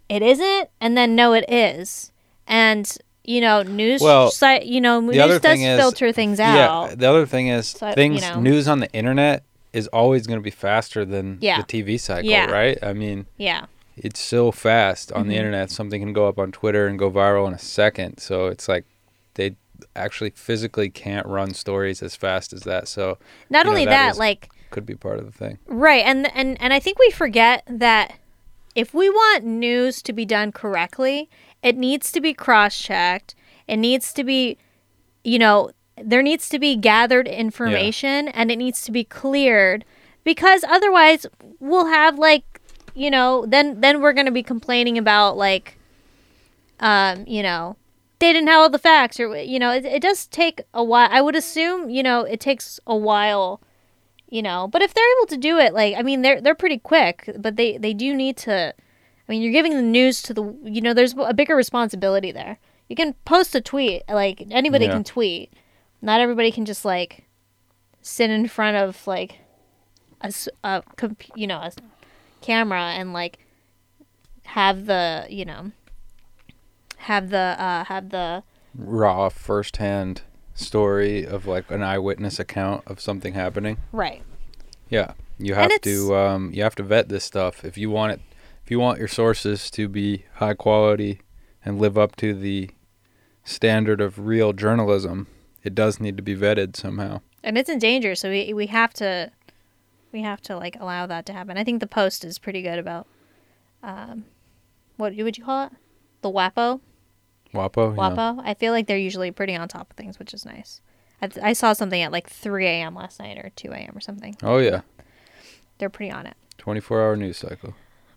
it 0.09 0.21
isn't 0.21 0.69
and 0.81 0.97
then 0.97 1.15
no 1.15 1.33
it 1.33 1.45
is 1.49 2.11
and 2.47 2.97
you 3.23 3.41
know 3.41 3.61
news 3.63 4.01
Well, 4.01 4.29
site 4.31 4.65
you 4.65 4.79
know 4.81 4.99
news 5.01 5.15
does 5.15 5.41
thing 5.41 5.63
is- 5.63 5.79
filter 5.79 6.11
things 6.13 6.39
out. 6.39 6.89
Yeah, 6.89 6.95
the 6.95 7.07
other 7.09 7.25
thing 7.25 7.47
is 7.47 7.67
So, 7.69 7.87
you 7.89 7.93
things 7.93 8.21
know. 8.21 8.39
news 8.39 8.67
on 8.67 8.79
the 8.79 8.91
internet 8.93 9.43
is 9.73 9.87
always 9.87 10.27
going 10.27 10.39
to 10.39 10.43
be 10.43 10.51
faster 10.51 11.03
than 11.05 11.37
Yeah. 11.41 11.57
the 11.61 11.63
TV 11.63 11.97
cycle, 11.99 12.29
Yeah. 12.29 12.49
right? 12.51 12.77
I 12.81 12.93
mean, 12.93 13.25
yeah 13.37 13.65
it's 13.97 14.19
so 14.19 14.51
fast 14.51 15.11
on 15.11 15.27
the 15.27 15.33
Mhm. 15.33 15.37
internet. 15.37 15.71
Something 15.71 16.01
can 16.01 16.13
go 16.13 16.27
up 16.27 16.37
on 16.39 16.51
Twitter 16.51 16.87
and 16.87 16.97
go 16.99 17.09
viral 17.11 17.47
in 17.47 17.53
a 17.53 17.59
second. 17.59 18.19
So 18.19 18.47
it's 18.47 18.67
like 18.67 18.85
they 19.35 19.55
actually 19.95 20.31
physically 20.31 20.89
can't 20.89 21.25
run 21.27 21.53
stories 21.53 22.01
as 22.01 22.15
fast 22.15 22.53
as 22.53 22.61
that. 22.61 22.87
So 22.87 23.17
not 23.49 23.59
You 23.59 23.63
know, 23.65 23.69
only 23.71 23.85
that 23.85 23.91
that, 23.91 24.11
is- 24.13 24.19
like 24.19 24.49
could 24.69 24.85
be 24.85 24.95
part 24.95 25.17
of 25.19 25.25
the 25.25 25.31
thing. 25.31 25.57
right 25.65 26.03
and 26.05 26.29
and 26.35 26.57
and 26.61 26.73
i 26.73 26.79
think 26.79 26.99
we 26.99 27.09
forget 27.09 27.63
that 27.69 28.15
if 28.75 28.93
we 28.93 29.09
want 29.09 29.45
news 29.45 30.01
to 30.01 30.11
be 30.11 30.25
done 30.25 30.51
correctly 30.51 31.29
it 31.63 31.77
needs 31.77 32.11
to 32.11 32.19
be 32.19 32.33
cross-checked 32.33 33.33
it 33.65 33.77
needs 33.77 34.11
to 34.11 34.25
be 34.25 34.57
you 35.23 35.39
know 35.39 35.71
there 35.95 36.21
needs 36.21 36.49
to 36.49 36.59
be 36.59 36.75
gathered 36.75 37.29
information 37.29 38.27
and 38.27 38.51
it 38.51 38.57
needs 38.57 38.81
to 38.81 38.91
be 38.91 39.05
cleared 39.05 39.85
because 40.25 40.65
otherwise 40.67 41.25
we'll 41.61 41.85
have 41.87 42.19
like 42.19 42.56
you 42.97 43.11
know 43.11 43.45
then 43.47 43.79
then 43.81 44.01
we're 44.01 44.13
going 44.13 44.25
to 44.25 44.31
be 44.31 44.43
complaining 44.43 44.97
about 44.97 45.37
like 45.37 45.77
um 46.79 47.23
you 47.27 47.43
know 47.43 47.75
they 48.19 48.33
didn't 48.33 48.47
have 48.47 48.59
all 48.59 48.69
the 48.69 48.79
facts 48.79 49.19
or 49.19 49.35
you 49.37 49.59
know 49.59 49.71
it, 49.71 49.85
it 49.85 50.01
does 50.01 50.25
take 50.25 50.61
a 50.73 50.83
while 50.83 51.07
i 51.11 51.21
would 51.21 51.35
assume 51.35 51.89
you 51.89 52.01
know 52.01 52.21
it 52.21 52.39
takes 52.39 52.79
a 52.87 52.95
while 52.95 53.61
you 54.29 54.41
know 54.41 54.67
but 54.67 54.81
if 54.81 54.93
they're 54.93 55.17
able 55.19 55.27
to 55.27 55.37
do 55.37 55.57
it 55.57 55.73
like 55.73 55.95
i 55.95 56.01
mean 56.01 56.21
they're 56.23 56.41
they're 56.41 56.55
pretty 56.55 56.79
quick 56.79 57.29
but 57.37 57.55
they 57.55 57.77
they 57.77 57.93
do 57.93 58.13
need 58.13 58.35
to 58.35 58.73
i 58.73 59.31
mean 59.31 59.41
you're 59.41 59.51
giving 59.51 59.75
the 59.75 59.81
news 59.81 60.21
to 60.21 60.33
the 60.33 60.43
you 60.63 60.81
know 60.81 60.93
there's 60.93 61.13
a 61.17 61.33
bigger 61.33 61.55
responsibility 61.55 62.31
there 62.31 62.57
you 62.89 62.95
can 62.95 63.13
post 63.25 63.53
a 63.55 63.61
tweet 63.61 64.01
like 64.09 64.43
anybody 64.49 64.85
Yeah. 64.85 64.93
can 64.93 65.03
tweet 65.03 65.53
not 66.01 66.19
everybody 66.19 66.51
can 66.51 66.65
just 66.65 66.83
like 66.83 67.25
sit 68.01 68.29
in 68.31 68.47
front 68.47 68.77
of 68.77 69.05
like 69.05 69.39
a, 70.21 70.81
comp- 70.95 71.23
you 71.35 71.45
know 71.45 71.57
a 71.57 71.71
camera 72.41 72.91
and 72.93 73.13
like 73.13 73.39
have 74.45 74.85
the 74.85 75.25
you 75.29 75.45
know 75.45 75.71
have 76.97 77.29
the 77.29 77.37
uh 77.37 77.83
have 77.85 78.09
the 78.09 78.43
Raw 78.75 79.29
firsthand 79.29 80.21
story 80.53 81.25
of 81.25 81.45
like 81.45 81.69
an 81.71 81.81
eyewitness 81.83 82.39
account 82.39 82.83
of 82.87 82.99
something 82.99 83.33
happening. 83.33 83.77
right 83.91 84.23
Yeah, 84.89 85.13
you 85.39 85.53
have 85.55 85.81
to 85.81 86.15
um, 86.15 86.51
you 86.53 86.63
have 86.63 86.75
to 86.75 86.83
vet 86.83 87.09
this 87.09 87.23
stuff 87.23 87.63
if 87.65 87.77
you 87.77 87.89
want 87.89 88.13
it. 88.13 88.21
If 88.63 88.71
you 88.71 88.79
want 88.79 88.99
your 88.99 89.07
sources 89.07 89.71
to 89.71 89.87
be 89.87 90.25
high 90.35 90.53
quality 90.53 91.21
and 91.63 91.79
live 91.79 91.97
up 91.97 92.15
to 92.17 92.33
the 92.33 92.69
standard 93.43 94.01
of 94.01 94.19
real 94.27 94.51
journalism, 94.51 95.27
it 95.63 95.73
does 95.73 95.99
need 95.99 96.17
to 96.17 96.23
be 96.23 96.35
vetted 96.35 96.75
somehow. 96.75 97.21
and 97.43 97.57
it's 97.57 97.69
in 97.69 97.79
danger 97.79 98.13
so 98.15 98.29
we 98.29 98.53
we 98.53 98.67
have 98.67 98.93
to 98.93 99.31
we 100.17 100.23
have 100.23 100.41
to 100.41 100.57
like 100.57 100.75
allow 100.79 101.05
that 101.05 101.27
to 101.27 101.33
happen. 101.33 101.57
I 101.57 101.63
think 101.63 101.79
the 101.79 101.85
post 101.87 102.25
is 102.25 102.39
pretty 102.39 102.63
good 102.63 102.79
about 102.79 103.05
um 103.83 104.25
what 104.95 105.15
would 105.15 105.37
you 105.37 105.43
call 105.45 105.65
it? 105.67 105.73
The 106.21 106.31
wapo? 106.31 106.81
WAPO, 107.53 107.95
yeah. 107.95 108.01
wapo? 108.01 108.41
I 108.43 108.55
feel 108.55 108.73
like 108.73 108.87
they're 108.87 108.97
usually 108.97 109.29
pretty 109.29 109.55
on 109.55 109.67
top 109.67 109.91
of 109.91 109.95
things 109.95 110.17
which 110.17 110.33
is 110.33 110.43
nice. 110.43 110.81
I, 111.21 111.29
I 111.43 111.53
saw 111.53 111.73
something 111.73 112.01
at 112.01 112.11
like 112.11 112.27
3 112.27 112.65
a.m 112.65 112.95
last 112.95 113.19
night 113.19 113.37
or 113.37 113.51
2 113.55 113.71
a.m 113.71 113.95
or 113.95 113.99
something. 113.99 114.35
Oh 114.41 114.57
yeah, 114.57 114.81
they're 115.77 115.89
pretty 115.89 116.11
on 116.11 116.25
it. 116.25 116.35
24 116.57 116.99
hour 117.01 117.15
news 117.15 117.37
cycle. 117.37 117.75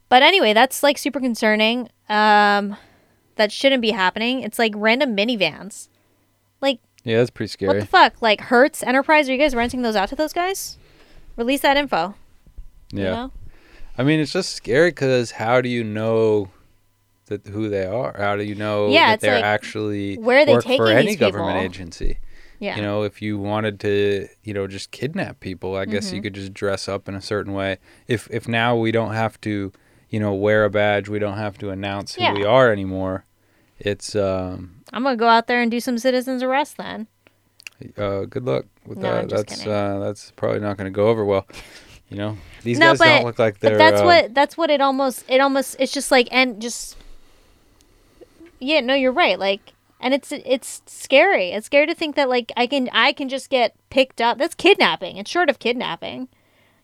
but 0.09 0.23
anyway 0.23 0.55
that's 0.55 0.83
like 0.83 0.97
super 0.97 1.21
concerning 1.21 1.91
um 2.09 2.77
that 3.37 3.53
shouldn't 3.53 3.83
be 3.83 3.91
happening. 3.91 4.41
It's 4.41 4.59
like 4.59 4.73
random 4.75 5.15
minivans. 5.15 5.89
Like 6.63 6.81
Yeah, 7.05 7.19
that's 7.19 7.31
pretty 7.31 7.51
scary. 7.51 7.69
what 7.75 7.81
the 7.81 7.87
fuck? 7.87 8.23
Like 8.23 8.41
hertz 8.41 8.83
enterprise 8.83 9.29
are 9.29 9.33
you 9.33 9.39
guys 9.39 9.55
renting 9.55 9.83
those 9.83 9.97
out 9.97 10.09
to 10.09 10.17
those 10.17 10.33
guys 10.33 10.79
release 11.41 11.63
that 11.63 11.77
info 11.77 12.15
yeah, 12.93 13.05
you 13.05 13.11
know? 13.11 13.33
I 13.99 14.03
mean 14.05 14.21
it's 14.21 14.33
just 14.33 14.53
scary 14.53 14.91
because 14.91 15.33
how 15.43 15.61
do 15.61 15.69
you 15.69 15.83
know 15.85 16.51
that 17.27 17.47
who 17.47 17.69
they 17.69 17.87
are? 17.87 18.15
How 18.19 18.35
do 18.37 18.43
you 18.43 18.55
know 18.55 18.89
Yeah, 18.91 19.11
that 19.13 19.21
they're 19.21 19.37
like, 19.37 19.45
actually 19.45 20.17
where 20.17 20.39
are 20.41 20.47
they 20.47 20.53
work 20.53 20.65
taking 20.65 20.77
for 20.85 20.91
any 20.91 21.15
government 21.17 21.57
people? 21.57 21.65
agency? 21.65 22.19
yeah 22.59 22.77
You 22.77 22.83
know, 22.83 23.05
if 23.05 23.23
you 23.23 23.39
wanted 23.39 23.81
to, 23.87 24.29
you 24.43 24.53
know, 24.53 24.67
just 24.67 24.91
kidnap 24.91 25.41
people, 25.41 25.77
I 25.77 25.85
guess 25.87 26.07
Mm-hmm. 26.07 26.17
you 26.17 26.23
could 26.23 26.35
just 26.35 26.53
dress 26.53 26.89
up 26.89 27.09
in 27.09 27.15
a 27.15 27.23
certain 27.23 27.53
way. 27.55 27.79
If 28.07 28.29
if 28.31 28.47
now 28.49 28.77
we 28.77 28.91
don't 28.93 29.15
have 29.15 29.41
to, 29.43 29.73
you 30.13 30.21
know, 30.21 30.35
wear 30.35 30.65
a 30.65 30.71
badge, 30.71 31.09
we 31.09 31.19
don't 31.25 31.39
have 31.39 31.57
to 31.59 31.71
announce 31.71 32.17
who 32.17 32.23
Yeah. 32.25 32.35
we 32.35 32.45
are 32.45 32.73
anymore. 32.73 33.25
It's 33.79 34.15
um 34.15 34.83
I'm 34.93 35.05
gonna 35.05 35.17
go 35.17 35.29
out 35.29 35.47
there 35.47 35.63
and 35.63 35.71
do 35.71 35.81
some 35.81 35.99
citizens 35.99 36.43
arrest 36.43 36.77
then. 36.77 37.07
uh 37.97 38.25
good 38.35 38.45
luck 38.45 38.65
with 38.91 38.99
No, 38.99 39.11
that. 39.11 39.23
I'm 39.23 39.29
just 39.29 39.49
that's 39.49 39.67
uh 39.67 39.99
that's 40.01 40.31
probably 40.33 40.61
not 40.61 40.77
going 40.77 40.85
to 40.93 40.95
go 40.95 41.07
over 41.09 41.25
well. 41.25 41.47
You 42.11 42.17
know, 42.19 42.37
these 42.65 42.79
No, 42.79 42.91
guys 42.91 42.99
but- 42.99 43.05
don't 43.07 43.25
look 43.25 43.39
like 43.39 43.61
they're 43.61 43.71
But 43.71 43.79
that's 43.79 44.01
uh, 44.03 44.05
what 44.05 44.35
that's 44.35 44.57
what 44.59 44.69
it 44.69 44.81
almost 44.83 45.25
it 45.29 45.41
almost 45.41 45.77
it's 45.79 45.93
just 45.93 46.11
like 46.11 46.29
and 46.31 46.61
just 46.61 46.97
yeah, 48.59 48.81
no, 48.81 48.93
you're 48.95 49.13
right. 49.13 49.39
Like, 49.39 49.73
and 50.01 50.13
it's 50.13 50.33
it's 50.33 50.83
scary. 50.87 51.51
It's 51.53 51.67
scary 51.67 51.87
to 51.87 51.95
think 51.95 52.17
that 52.17 52.29
like 52.29 52.53
I 52.57 52.67
can 52.67 52.91
I 52.93 53.13
can 53.13 53.29
just 53.29 53.49
get 53.49 53.75
picked 53.91 54.21
up. 54.21 54.39
That's 54.39 54.55
kidnapping. 54.55 55.17
It's 55.17 55.31
short 55.31 55.49
of 55.49 55.59
kidnapping. 55.59 56.29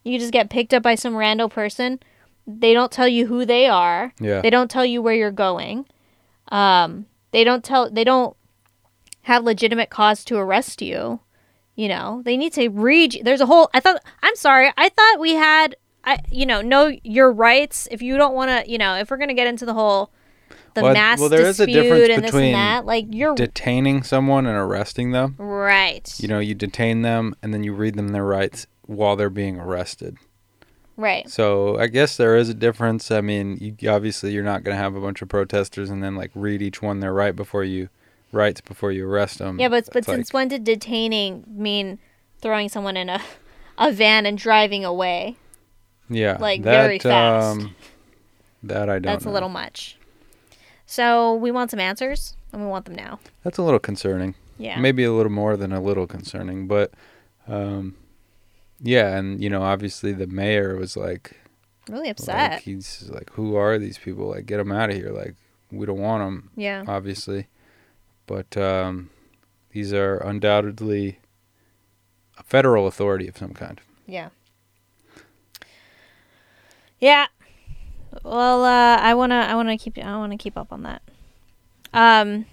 You 0.05 0.19
just 0.19 0.33
get 0.33 0.49
picked 0.49 0.73
up 0.73 0.83
by 0.83 0.95
some 0.95 1.17
random 1.17 1.51
person. 1.51 2.01
They 2.47 2.73
don't 2.73 2.93
tell 2.93 3.09
you 3.09 3.27
who 3.27 3.45
they 3.45 3.67
are. 3.67 4.13
Yeah. 4.21 4.41
They 4.41 4.51
don't 4.51 4.71
tell 4.71 4.85
you 4.87 5.03
where 5.03 5.15
you're 5.15 5.33
going. 5.33 5.87
Um, 6.49 7.07
they 7.33 7.43
don't 7.45 7.65
tell. 7.65 7.91
They 7.91 8.05
don't 8.05 8.37
have 9.23 9.43
legitimate 9.45 9.91
cause 9.91 10.25
to 10.27 10.37
arrest 10.37 10.81
you. 10.81 11.21
You 11.77 11.89
know, 11.89 12.23
they 12.25 12.37
need 12.37 12.53
to 12.55 12.69
read. 12.69 13.21
There's 13.23 13.41
a 13.41 13.47
whole. 13.47 13.71
I 13.75 13.81
thought. 13.81 14.03
I'm 14.23 14.35
sorry. 14.37 14.73
I 14.77 14.89
thought 14.89 15.21
we 15.21 15.35
had. 15.35 15.77
I. 16.05 16.19
You 16.31 16.47
know, 16.47 16.61
know 16.63 16.91
your 17.05 17.31
rights. 17.33 17.87
If 17.91 18.03
you 18.03 18.17
don't 18.17 18.35
want 18.35 18.51
to, 18.51 18.71
you 18.71 18.79
know, 18.79 18.97
if 18.97 19.11
we're 19.11 19.19
gonna 19.19 19.35
get 19.35 19.47
into 19.47 19.67
the 19.67 19.75
whole, 19.75 20.11
the 20.75 20.83
Well, 20.83 20.95
mass 20.95 21.21
well, 21.21 21.29
there 21.29 21.47
is 21.47 21.61
a 21.61 21.67
difference 21.67 22.09
and 22.09 22.25
this 22.25 22.31
between 22.31 22.47
and 22.47 22.55
that. 22.55 22.87
Like 22.87 23.07
you're 23.11 23.35
Detaining 23.35 24.03
someone 24.03 24.47
and 24.47 24.57
arresting 24.57 25.13
them. 25.13 25.35
right. 25.39 26.13
You 26.19 26.29
know, 26.29 26.39
you 26.39 26.55
detain 26.55 27.03
them 27.03 27.35
and 27.43 27.53
then 27.53 27.63
you 27.63 27.73
read 27.75 27.95
them 27.97 28.09
their 28.09 28.25
rights 28.25 28.67
while 28.87 29.17
they're 29.17 29.29
being 29.31 29.59
arrested. 29.59 30.17
right. 30.97 31.29
So 31.29 31.79
I 31.79 31.89
guess 31.89 32.17
there 32.17 32.37
is 32.37 32.49
a 32.49 32.55
difference. 32.55 33.11
I 33.11 33.21
mean, 33.21 33.77
you, 33.81 33.91
obviously 33.91 34.33
you're 34.33 34.45
not 34.45 34.63
going 34.65 34.77
to 34.77 34.83
have 34.83 34.95
a 34.95 35.01
bunch 35.01 35.21
of 35.23 35.29
protesters 35.29 35.91
and 35.91 36.03
then 36.03 36.15
like 36.15 36.31
read 36.35 36.63
each 36.63 36.81
one 36.81 37.01
their 37.01 37.13
right 37.13 37.35
before 37.37 37.65
you 37.65 37.89
rights 38.33 38.61
before 38.61 38.93
you 38.93 39.09
arrest 39.09 39.39
them. 39.39 39.59
Yeah, 39.61 39.69
but 39.69 39.87
but 39.87 39.99
It's 39.99 40.07
since 40.07 40.29
like- 40.29 40.35
when 40.35 40.49
did 40.49 40.65
detaining 40.65 41.45
mean 41.49 41.99
throwing 42.41 42.69
someone 42.69 42.97
in 42.97 43.09
a 43.09 43.21
a 43.79 43.93
van 43.93 44.27
and 44.27 44.37
driving 44.39 44.85
away? 44.85 45.37
yeah, 46.09 46.37
like, 46.41 46.63
that, 46.63 46.83
very 46.83 46.99
fast. 46.99 47.59
Um, 47.61 47.75
that 48.63 48.89
I 48.89 48.95
don't. 48.95 49.03
That's 49.03 49.25
a 49.25 49.31
little 49.31 49.49
much. 49.49 49.97
So 50.87 51.35
we 51.35 51.51
want 51.51 51.71
some 51.71 51.81
answers, 51.81 52.37
and 52.53 52.63
we 52.63 52.69
want 52.69 52.85
them 52.85 52.95
now. 52.95 53.19
That's 53.43 53.59
a 53.59 53.63
little 53.63 53.81
concerning. 53.81 54.35
Yeah. 54.59 54.79
Maybe 54.79 55.05
a 55.05 55.13
little 55.13 55.33
more 55.33 55.57
than 55.57 55.73
a 55.73 55.81
little 55.81 56.07
concerning, 56.07 56.67
but 56.69 56.93
um, 57.49 57.97
yeah, 58.81 59.17
and 59.17 59.43
you 59.43 59.51
know, 59.51 59.63
obviously 59.63 60.13
the 60.13 60.27
mayor 60.27 60.77
was 60.77 60.97
like, 60.97 61.37
Really 61.89 62.09
upset. 62.09 62.53
like 62.53 62.63
he's 62.63 63.09
like, 63.13 63.31
who 63.35 63.57
are 63.57 63.79
these 63.79 63.99
people? 63.99 64.29
Like, 64.29 64.47
get 64.47 64.57
them 64.59 64.73
out 64.73 64.91
of 64.91 64.97
here. 64.97 65.11
Like, 65.11 65.35
we 65.71 65.85
don't 65.87 65.99
want 66.01 66.23
them. 66.23 66.51
yeah. 66.57 66.85
obviously. 66.87 67.49
But 68.27 68.57
um, 68.57 69.11
these 69.71 69.93
are 69.93 70.17
undoubtedly 70.19 71.21
a 72.39 72.43
federal 72.43 72.87
authority 72.87 73.29
of 73.29 73.37
some 73.37 73.55
kind. 73.55 73.81
Yeah. 74.07 74.29
Yeah. 76.99 77.27
Well, 78.25 78.65
uh, 78.65 78.97
I 78.97 79.15
wanna, 79.15 79.37
I 79.37 79.55
wanna 79.55 79.77
keep, 79.79 79.99
I 79.99 80.17
wanna 80.17 80.39
keep 80.39 80.57
up 80.57 80.73
on 80.73 80.83
that. 80.83 81.03
Um, 81.93 82.47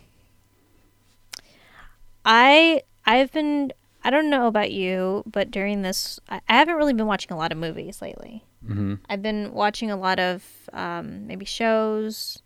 I, 2.25 2.81
I've 3.05 3.31
been, 3.31 3.71
I 4.03 4.09
don't 4.09 4.29
know 4.29 4.47
about 4.47 4.71
you, 4.71 5.23
but 5.25 5.51
during 5.51 5.81
this, 5.81 6.19
I, 6.29 6.41
I 6.47 6.53
haven't 6.55 6.75
really 6.75 6.93
been 6.93 7.07
watching 7.07 7.31
a 7.31 7.37
lot 7.37 7.51
of 7.51 7.57
movies 7.57 8.01
lately. 8.01 8.43
hmm 8.65 8.95
I've 9.09 9.21
been 9.21 9.53
watching 9.53 9.91
a 9.91 9.97
lot 9.97 10.19
of 10.19 10.43
um, 10.71 11.27
maybe 11.27 11.45
shows. 11.45 12.41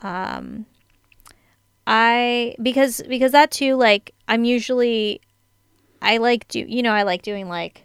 Um, 0.00 0.66
I 1.86 2.54
because 2.62 3.02
because 3.08 3.32
that 3.32 3.50
too 3.50 3.74
like 3.76 4.14
I'm 4.28 4.44
usually 4.44 5.20
I 6.00 6.18
like 6.18 6.46
do 6.48 6.60
you 6.60 6.82
know 6.82 6.92
I 6.92 7.02
like 7.02 7.22
doing 7.22 7.48
like 7.48 7.82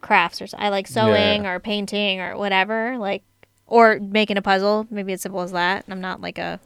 crafts 0.00 0.40
or 0.42 0.46
I 0.56 0.68
like 0.68 0.86
sewing 0.86 1.44
Yeah. 1.44 1.50
or 1.50 1.58
painting 1.60 2.20
or 2.20 2.36
whatever 2.36 2.98
like 2.98 3.22
or 3.66 3.98
making 3.98 4.36
a 4.36 4.42
puzzle 4.42 4.86
maybe 4.90 5.12
as 5.12 5.22
simple 5.22 5.40
as 5.40 5.52
that. 5.52 5.84
I'm 5.88 6.00
not 6.00 6.20
like 6.20 6.38
a 6.38 6.60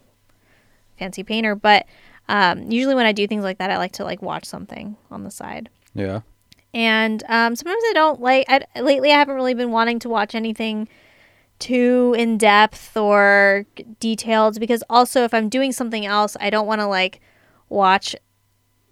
fancy 0.99 1.23
painter, 1.23 1.55
but 1.55 1.87
um, 2.29 2.71
usually 2.71 2.95
when 2.95 3.07
I 3.07 3.13
do 3.13 3.27
things 3.27 3.43
like 3.43 3.59
that, 3.59 3.71
I 3.71 3.79
like 3.79 3.93
to 3.93 4.05
like 4.05 4.23
watch 4.23 4.45
something 4.45 4.97
on 5.11 5.25
the 5.25 5.31
side 5.31 5.69
Yeah. 5.95 6.21
and 6.73 7.23
um, 7.29 7.57
sometimes 7.57 7.83
I 7.89 7.93
don't 7.95 8.21
like. 8.21 8.47
I, 8.49 8.81
lately, 8.81 9.11
I 9.13 9.17
haven't 9.19 9.35
really 9.35 9.55
been 9.55 9.73
wanting 9.73 9.99
to 10.01 10.09
watch 10.09 10.35
anything 10.37 10.89
too 11.63 12.15
in 12.19 12.39
depth 12.39 12.97
or 12.97 13.65
detailed 14.01 14.59
because 14.59 14.83
also 14.91 15.23
if 15.25 15.33
I'm 15.33 15.49
doing 15.49 15.73
something 15.73 16.05
else, 16.05 16.37
I 16.41 16.51
don't 16.51 16.67
want 16.67 16.81
to 16.81 16.87
like 16.87 17.21
watch 17.69 18.17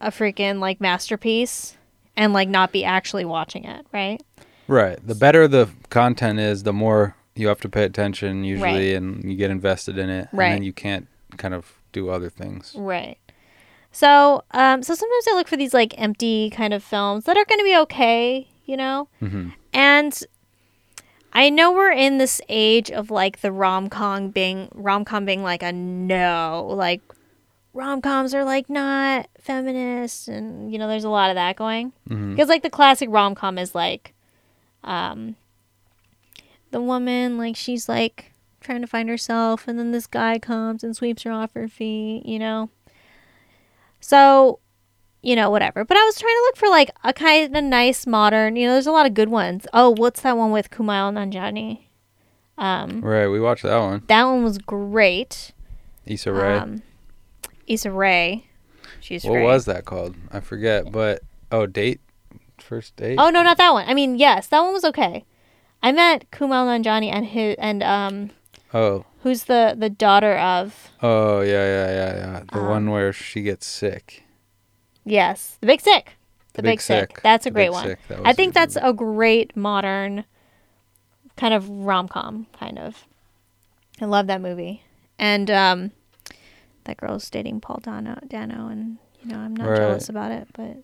a 0.01 0.11
freaking 0.11 0.61
like 0.61 0.81
masterpiece 0.81 1.77
and 2.17 2.33
like 2.33 2.49
not 2.49 2.73
be 2.73 2.85
actually 2.85 3.25
watching 3.25 3.65
it, 3.65 3.87
right? 3.93 4.23
Right. 4.69 4.99
The 5.05 5.15
better 5.17 5.49
the 5.49 5.69
content 5.91 6.39
is, 6.39 6.63
the 6.63 6.73
more 6.73 7.17
you 7.35 7.49
have 7.49 7.61
to 7.63 7.69
pay 7.69 7.85
attention 7.85 8.45
usually, 8.45 8.93
Right. 8.93 8.97
and 8.97 9.25
you 9.25 9.37
get 9.37 9.51
invested 9.51 9.99
in 9.99 10.09
it, 10.09 10.29
and 10.31 10.39
Right. 10.39 10.51
then 10.53 10.63
you 10.63 10.73
can't 10.73 11.09
kind 11.37 11.55
of 11.55 11.73
do 11.93 12.09
other 12.11 12.31
things. 12.31 12.75
Right. 12.77 13.19
So, 13.93 14.45
um, 14.53 14.83
so 14.85 14.95
sometimes 14.95 15.27
I 15.29 15.35
look 15.35 15.49
for 15.49 15.57
these 15.57 15.75
like 15.75 15.95
empty 15.99 16.51
kind 16.51 16.73
of 16.73 16.85
films 16.85 17.25
that 17.25 17.37
are 17.37 17.45
going 17.45 17.59
to 17.59 17.65
be 17.65 17.77
okay, 17.79 18.47
you 18.65 18.77
know. 18.77 19.09
hmm 19.19 19.49
And 19.73 20.23
I 21.33 21.51
know 21.51 21.73
we're 21.73 21.93
in 21.93 22.19
this 22.19 22.41
age 22.49 22.91
of 22.91 23.11
like 23.11 23.41
the 23.41 23.53
rom 23.53 23.89
com 23.89 24.29
being 24.31 24.69
rom 24.75 25.05
com 25.05 25.25
being 25.25 25.43
like 25.43 25.63
a 25.63 25.73
no, 25.73 26.73
like 26.75 27.01
rom 27.73 28.01
coms 28.01 28.35
are 28.35 28.45
like 28.45 28.71
not 28.71 29.29
feminist, 29.41 30.29
and 30.29 30.73
you 30.73 30.79
know 30.79 30.89
there's 30.89 31.05
a 31.05 31.11
lot 31.11 31.31
of 31.31 31.37
that 31.37 31.57
going. 31.57 31.93
Hmm 32.09 32.31
because 32.33 32.49
like 32.49 32.63
the 32.63 32.71
classic 32.71 33.09
rom 33.11 33.35
com 33.35 33.59
is 33.59 33.75
like, 33.75 34.15
um, 34.85 35.37
the 36.71 36.81
woman 36.81 37.39
like 37.39 37.57
she's 37.57 37.89
like 37.89 38.33
trying 38.61 38.81
to 38.81 38.87
find 38.87 39.09
herself, 39.09 39.67
and 39.67 39.79
then 39.79 39.91
this 39.93 40.07
guy 40.07 40.39
comes 40.39 40.85
and 40.85 40.97
sweeps 40.97 41.23
her 41.25 41.33
off 41.33 41.55
her 41.55 41.69
feet, 41.69 42.25
you 42.25 42.39
know. 42.39 42.71
So 44.01 44.60
you 45.23 45.37
know, 45.37 45.51
whatever. 45.51 45.85
But 45.85 45.97
I 45.97 46.05
was 46.05 46.19
trying 46.19 46.35
to 46.35 46.41
look 46.43 46.57
for 46.57 46.69
like 46.69 46.91
a 47.05 47.13
kind 47.13 47.55
of 47.57 47.65
nice 47.65 48.07
modern. 48.07 48.57
You 48.57 48.67
know, 48.69 48.73
there's 48.75 48.87
a 48.87 48.93
lot 48.93 49.07
of 49.07 49.15
good 49.15 49.29
ones. 49.29 49.67
Oh, 49.73 49.91
what's 49.91 50.21
that 50.23 50.37
one 50.37 50.51
with 50.51 50.71
Kumail 50.71 51.13
Nanjiani? 51.13 51.85
Um, 52.59 53.01
Right. 53.01 53.29
We 53.29 53.41
watched 53.41 53.63
that 53.63 53.79
one. 53.79 54.03
that 54.09 54.25
one 54.25 54.45
was 54.45 54.59
great. 54.59 55.53
Issa 56.07 56.33
Rae. 56.33 56.59
Um, 56.59 56.83
Issa 57.67 57.91
Rae, 57.91 58.45
she's 59.01 59.25
what 59.25 59.33
great. 59.35 59.45
was 59.45 59.65
that 59.67 59.85
called? 59.85 60.17
I 60.33 60.41
forget. 60.41 60.91
But 60.91 61.23
oh, 61.53 61.67
date, 61.67 62.01
first 62.59 62.97
date. 62.97 63.17
Oh 63.19 63.31
no, 63.31 63.43
not 63.43 63.59
that 63.59 63.73
one. 63.73 63.89
I 63.89 63.95
mean, 63.95 64.19
yes, 64.19 64.49
that 64.49 64.61
one 64.61 64.73
was 64.73 64.85
okay. 64.85 65.25
I 65.83 65.93
met 65.93 66.31
Kumail 66.31 66.67
Nanjiani 66.67 67.11
and 67.13 67.25
his 67.27 67.55
and 67.59 67.83
um, 67.83 68.31
Oh. 68.75 69.05
who's 69.23 69.45
the 69.45 69.75
the 69.79 69.89
daughter 69.89 70.37
of 70.37 70.91
Oh 71.03 71.41
yeah 71.43 71.65
yeah 71.65 71.91
yeah 71.91 72.17
yeah. 72.17 72.43
The 72.53 72.59
Um, 72.61 72.69
one 72.69 72.91
where 72.91 73.13
she 73.13 73.43
gets 73.43 73.67
sick. 73.67 74.25
Yes, 75.11 75.59
the 75.61 75.67
Big 75.67 75.81
Sick. 75.81 76.17
The, 76.55 76.63
Big, 76.63 76.81
Sick. 76.81 77.21
That's 77.23 77.47
a 77.47 77.51
The 77.51 77.55
great 77.55 77.67
Big 77.67 77.73
one. 77.73 77.87
Sick, 77.87 77.99
I 78.25 78.33
think 78.33 78.55
that's 78.55 78.75
movie. 78.75 78.89
a 78.89 78.93
great 78.93 79.57
modern 79.57 80.25
kind 81.37 81.55
of 81.55 81.69
rom 81.71 82.09
com 82.09 82.47
kind 82.59 82.79
of. 82.79 83.07
I 84.01 84.05
love 84.07 84.27
that 84.27 84.41
movie. 84.41 84.83
And 85.19 85.51
um 85.51 85.91
that 86.85 86.97
girl's 86.97 87.29
dating 87.31 87.61
Paul 87.61 87.79
Dano 87.83 88.19
Dano 88.27 88.69
and 88.69 88.99
you 89.23 89.31
know, 89.33 89.39
I'm 89.39 89.55
not 89.55 89.69
Right. 89.69 89.77
jealous 89.79 90.09
about 90.09 90.33
it, 90.33 90.49
but 90.55 90.79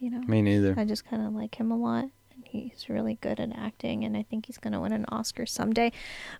you 0.00 0.10
know, 0.10 0.20
Me 0.26 0.42
neither. 0.42 0.74
I 0.76 0.84
just 0.84 1.04
kind 1.04 1.24
of 1.24 1.32
like 1.34 1.54
him 1.54 1.70
a 1.70 1.76
lot. 1.76 2.04
And 2.34 2.44
he's 2.44 2.86
really 2.88 3.18
good 3.20 3.38
at 3.38 3.50
acting 3.56 4.04
and 4.04 4.16
I 4.16 4.24
think 4.24 4.46
he's 4.46 4.58
going 4.58 4.72
to 4.72 4.80
win 4.80 4.92
an 4.92 5.04
Oscar 5.10 5.46
someday. 5.46 5.92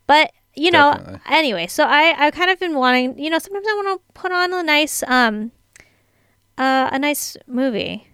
But, 0.09 0.33
you 0.57 0.71
know, 0.73 0.93
Definitely. 0.95 1.21
anyway, 1.31 1.67
so 1.69 1.85
I 1.85 2.15
I've 2.19 2.35
kind 2.35 2.51
of 2.51 2.59
been 2.59 2.75
wanting, 2.75 3.17
you 3.19 3.31
know, 3.31 3.39
sometimes 3.39 3.67
I 3.69 3.75
want 3.75 4.01
to 4.01 4.21
put 4.21 4.33
on 4.33 4.53
a 4.53 4.63
nice 4.65 5.03
um 5.05 5.53
uh, 6.59 6.89
a 6.93 6.99
nice 6.99 7.37
movie 7.47 8.09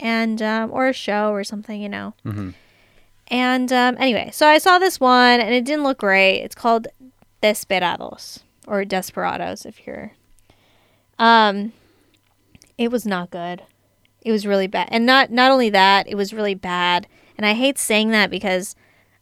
and 0.00 0.42
um, 0.42 0.70
or 0.72 0.88
a 0.88 0.92
show 0.92 1.30
or 1.32 1.44
something, 1.44 1.80
you 1.80 1.88
know. 1.88 2.14
hmm 2.24 2.50
And 3.28 3.72
um, 3.72 3.96
anyway, 3.98 4.30
so 4.32 4.46
I 4.46 4.58
saw 4.58 4.78
this 4.78 5.00
one 5.00 5.40
and 5.40 5.54
it 5.54 5.64
didn't 5.64 5.84
look 5.84 5.98
great. 5.98 6.40
It's 6.40 6.54
called 6.54 6.88
Desperados 7.40 8.40
or 8.66 8.84
Desperados 8.84 9.64
if 9.66 9.86
you're. 9.86 10.12
Um, 11.18 11.72
it 12.78 12.90
was 12.90 13.06
not 13.06 13.30
good. 13.30 13.62
It 14.22 14.32
was 14.32 14.46
really 14.46 14.66
bad, 14.68 14.88
and 14.90 15.04
not 15.04 15.30
not 15.30 15.50
only 15.50 15.70
that, 15.70 16.08
it 16.08 16.14
was 16.14 16.32
really 16.32 16.54
bad. 16.54 17.06
And 17.36 17.44
I 17.44 17.54
hate 17.54 17.76
saying 17.78 18.10
that 18.10 18.30
because 18.30 18.76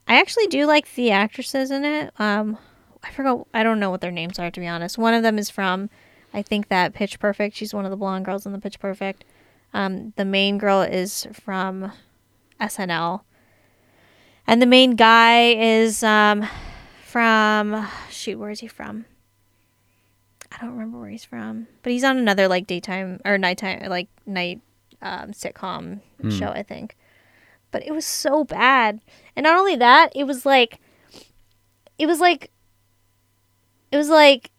I 0.06 0.20
actually 0.20 0.46
do 0.48 0.66
like 0.66 0.94
the 0.94 1.10
actresses 1.10 1.70
in 1.70 1.84
it. 1.84 2.12
Um, 2.18 2.58
I 3.02 3.10
forgot. 3.10 3.46
I 3.54 3.62
don't 3.62 3.80
know 3.80 3.90
what 3.90 4.02
their 4.02 4.10
names 4.10 4.38
are 4.38 4.50
to 4.50 4.60
be 4.60 4.66
honest. 4.66 4.98
One 4.98 5.14
of 5.14 5.22
them 5.22 5.38
is 5.38 5.48
from, 5.48 5.88
I 6.32 6.42
think 6.42 6.68
that 6.68 6.94
Pitch 6.94 7.18
Perfect. 7.18 7.56
She's 7.56 7.74
one 7.74 7.84
of 7.84 7.90
the 7.90 7.96
blonde 7.96 8.24
girls 8.24 8.46
in 8.46 8.52
the 8.52 8.58
Pitch 8.58 8.78
Perfect. 8.78 9.24
Um, 9.72 10.12
the 10.16 10.24
main 10.24 10.58
girl 10.58 10.82
is 10.82 11.26
from 11.32 11.92
SNL. 12.60 13.22
And 14.46 14.60
the 14.60 14.66
main 14.66 14.96
guy 14.96 15.52
is 15.52 16.02
um, 16.02 16.46
from 17.04 17.86
shoot, 18.10 18.38
where 18.38 18.50
is 18.50 18.60
he 18.60 18.66
from? 18.66 19.04
I 20.52 20.58
don't 20.60 20.72
remember 20.72 20.98
where 20.98 21.08
he's 21.10 21.24
from, 21.24 21.68
but 21.82 21.92
he's 21.92 22.02
on 22.02 22.18
another 22.18 22.48
like 22.48 22.66
daytime 22.66 23.20
or 23.24 23.38
nighttime 23.38 23.88
like 23.88 24.08
night 24.26 24.60
um, 25.00 25.30
sitcom 25.30 26.00
Hmm. 26.20 26.30
show, 26.30 26.48
I 26.48 26.64
think. 26.64 26.96
But 27.70 27.86
it 27.86 27.92
was 27.92 28.04
so 28.04 28.42
bad, 28.42 29.00
and 29.36 29.44
not 29.44 29.56
only 29.56 29.76
that, 29.76 30.10
it 30.16 30.24
was 30.24 30.44
like, 30.44 30.80
it 31.98 32.06
was 32.06 32.18
like 32.18 32.50
it 33.92 33.96
was 33.96 34.08
like 34.08 34.50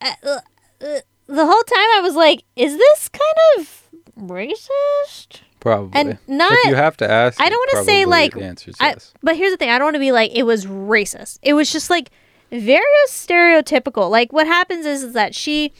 uh, 0.00 0.12
uh, 0.22 0.38
uh, 0.82 0.98
the 1.26 1.44
whole 1.46 1.62
time 1.62 1.88
I 1.96 2.00
was 2.02 2.14
like, 2.14 2.44
is 2.54 2.76
this 2.76 3.08
kind 3.08 3.58
of 3.58 3.82
racist? 4.18 5.40
Probably. 5.60 5.98
And 5.98 6.18
not- 6.28 6.52
if 6.52 6.66
you 6.70 6.74
have 6.76 6.96
to 6.98 7.10
ask, 7.10 7.40
I 7.40 7.48
don't 7.48 7.58
want 7.58 7.70
to 7.70 7.84
say 7.84 8.04
like, 8.04 8.34
the 8.34 8.74
I- 8.80 8.88
yes. 8.90 9.12
but 9.22 9.36
here's 9.36 9.50
the 9.52 9.56
thing: 9.56 9.70
I 9.70 9.78
don't 9.78 9.86
want 9.86 9.94
to 9.96 10.00
be 10.00 10.12
like 10.12 10.30
it 10.34 10.44
was 10.44 10.64
racist. 10.66 11.38
It 11.42 11.54
was 11.54 11.72
just 11.72 11.90
like 11.90 12.10
very 12.52 12.84
stereotypical. 13.08 14.08
Like 14.10 14.32
what 14.32 14.46
happens 14.46 14.86
is, 14.86 15.02
is 15.02 15.12
that 15.14 15.34
she, 15.34 15.72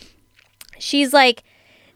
she's 0.78 1.12
like 1.12 1.44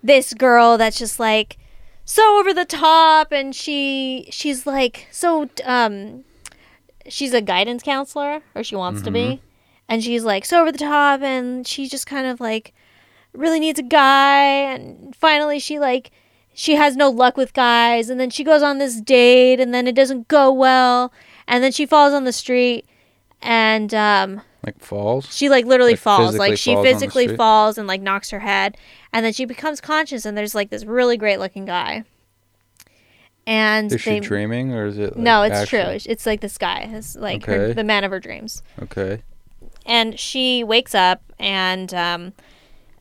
this 0.03 0.33
girl 0.35 0.79
that's 0.79 0.99
just 0.99 1.18
like 1.18 1.59
so 2.05 2.39
over 2.39 2.55
the 2.55 2.64
top, 2.64 3.33
and 3.33 3.55
she 3.55 4.29
she's 4.31 4.66
like 4.66 5.09
so 5.11 5.49
um, 5.64 6.25
she's 7.09 7.35
a 7.35 7.41
guidance 7.43 7.83
counselor, 7.83 8.43
or 8.55 8.62
she 8.62 8.77
wants 8.77 9.03
to 9.03 9.11
be, 9.11 9.41
and 9.91 10.03
she's 10.03 10.24
like 10.24 10.47
so 10.47 10.62
over 10.62 10.72
the 10.72 10.78
top, 10.78 11.20
and 11.20 11.66
she 11.66 11.86
just 11.86 12.07
kind 12.07 12.26
of 12.26 12.41
like 12.41 12.72
really 13.34 13.61
needs 13.61 13.78
a 13.78 13.82
guy, 13.82 14.43
and 14.72 15.14
finally 15.14 15.59
she 15.59 15.78
like 15.78 16.11
she 16.53 16.74
has 16.74 16.97
no 16.97 17.09
luck 17.09 17.36
with 17.36 17.53
guys 17.53 18.11
and 18.11 18.18
then 18.18 18.28
she 18.28 18.43
goes 18.45 18.62
on 18.62 18.78
this 18.78 19.01
date 19.01 19.61
and 19.61 19.72
then 19.72 19.86
it 19.86 19.95
doesn't 19.95 20.26
go 20.28 20.53
well 20.53 21.12
and 21.47 21.62
then 21.62 21.70
she 21.72 21.86
falls 21.86 22.12
on 22.12 22.24
the 22.24 22.32
street 22.32 22.84
and 23.41 23.95
um, 23.95 24.43
Like 24.66 24.78
falls. 24.80 25.32
she 25.34 25.49
like 25.49 25.64
literally 25.64 25.93
Like, 25.93 26.01
falls 26.01 26.36
like 26.36 26.59
she 26.59 26.74
falls 26.74 26.86
physically 26.86 27.34
falls 27.36 27.78
and 27.78 27.86
like 27.86 28.03
knocks 28.03 28.30
her 28.30 28.41
head 28.41 28.76
and 29.12 29.24
then 29.24 29.32
she 29.32 29.45
becomes 29.45 29.80
conscious 29.80 30.24
and 30.26 30.36
there's 30.36 30.55
like 30.55 30.70
this 30.70 30.84
really 30.84 31.16
great 31.16 31.38
looking 31.38 31.64
guy 31.64 32.05
and 33.47 33.91
Is 33.93 34.01
she 34.01 34.20
dreaming 34.20 34.72
or 34.72 34.86
is 34.86 34.99
it? 34.99 35.16
Like, 35.16 35.24
no 35.24 35.43
it's 35.43 35.55
actual? 35.55 35.84
true 35.99 35.99
it's 36.12 36.26
like 36.26 36.41
this 36.41 36.59
guy 36.59 36.91
it's 36.93 37.16
like 37.16 37.47
her, 37.47 37.72
the 37.72 37.84
man 37.84 38.05
of 38.05 38.11
her 38.11 38.20
dreams 38.20 38.62
Okay. 38.82 39.22
And 39.87 40.18
she 40.18 40.62
wakes 40.64 40.95
up 40.95 41.22
and 41.39 41.93
um, 41.95 42.33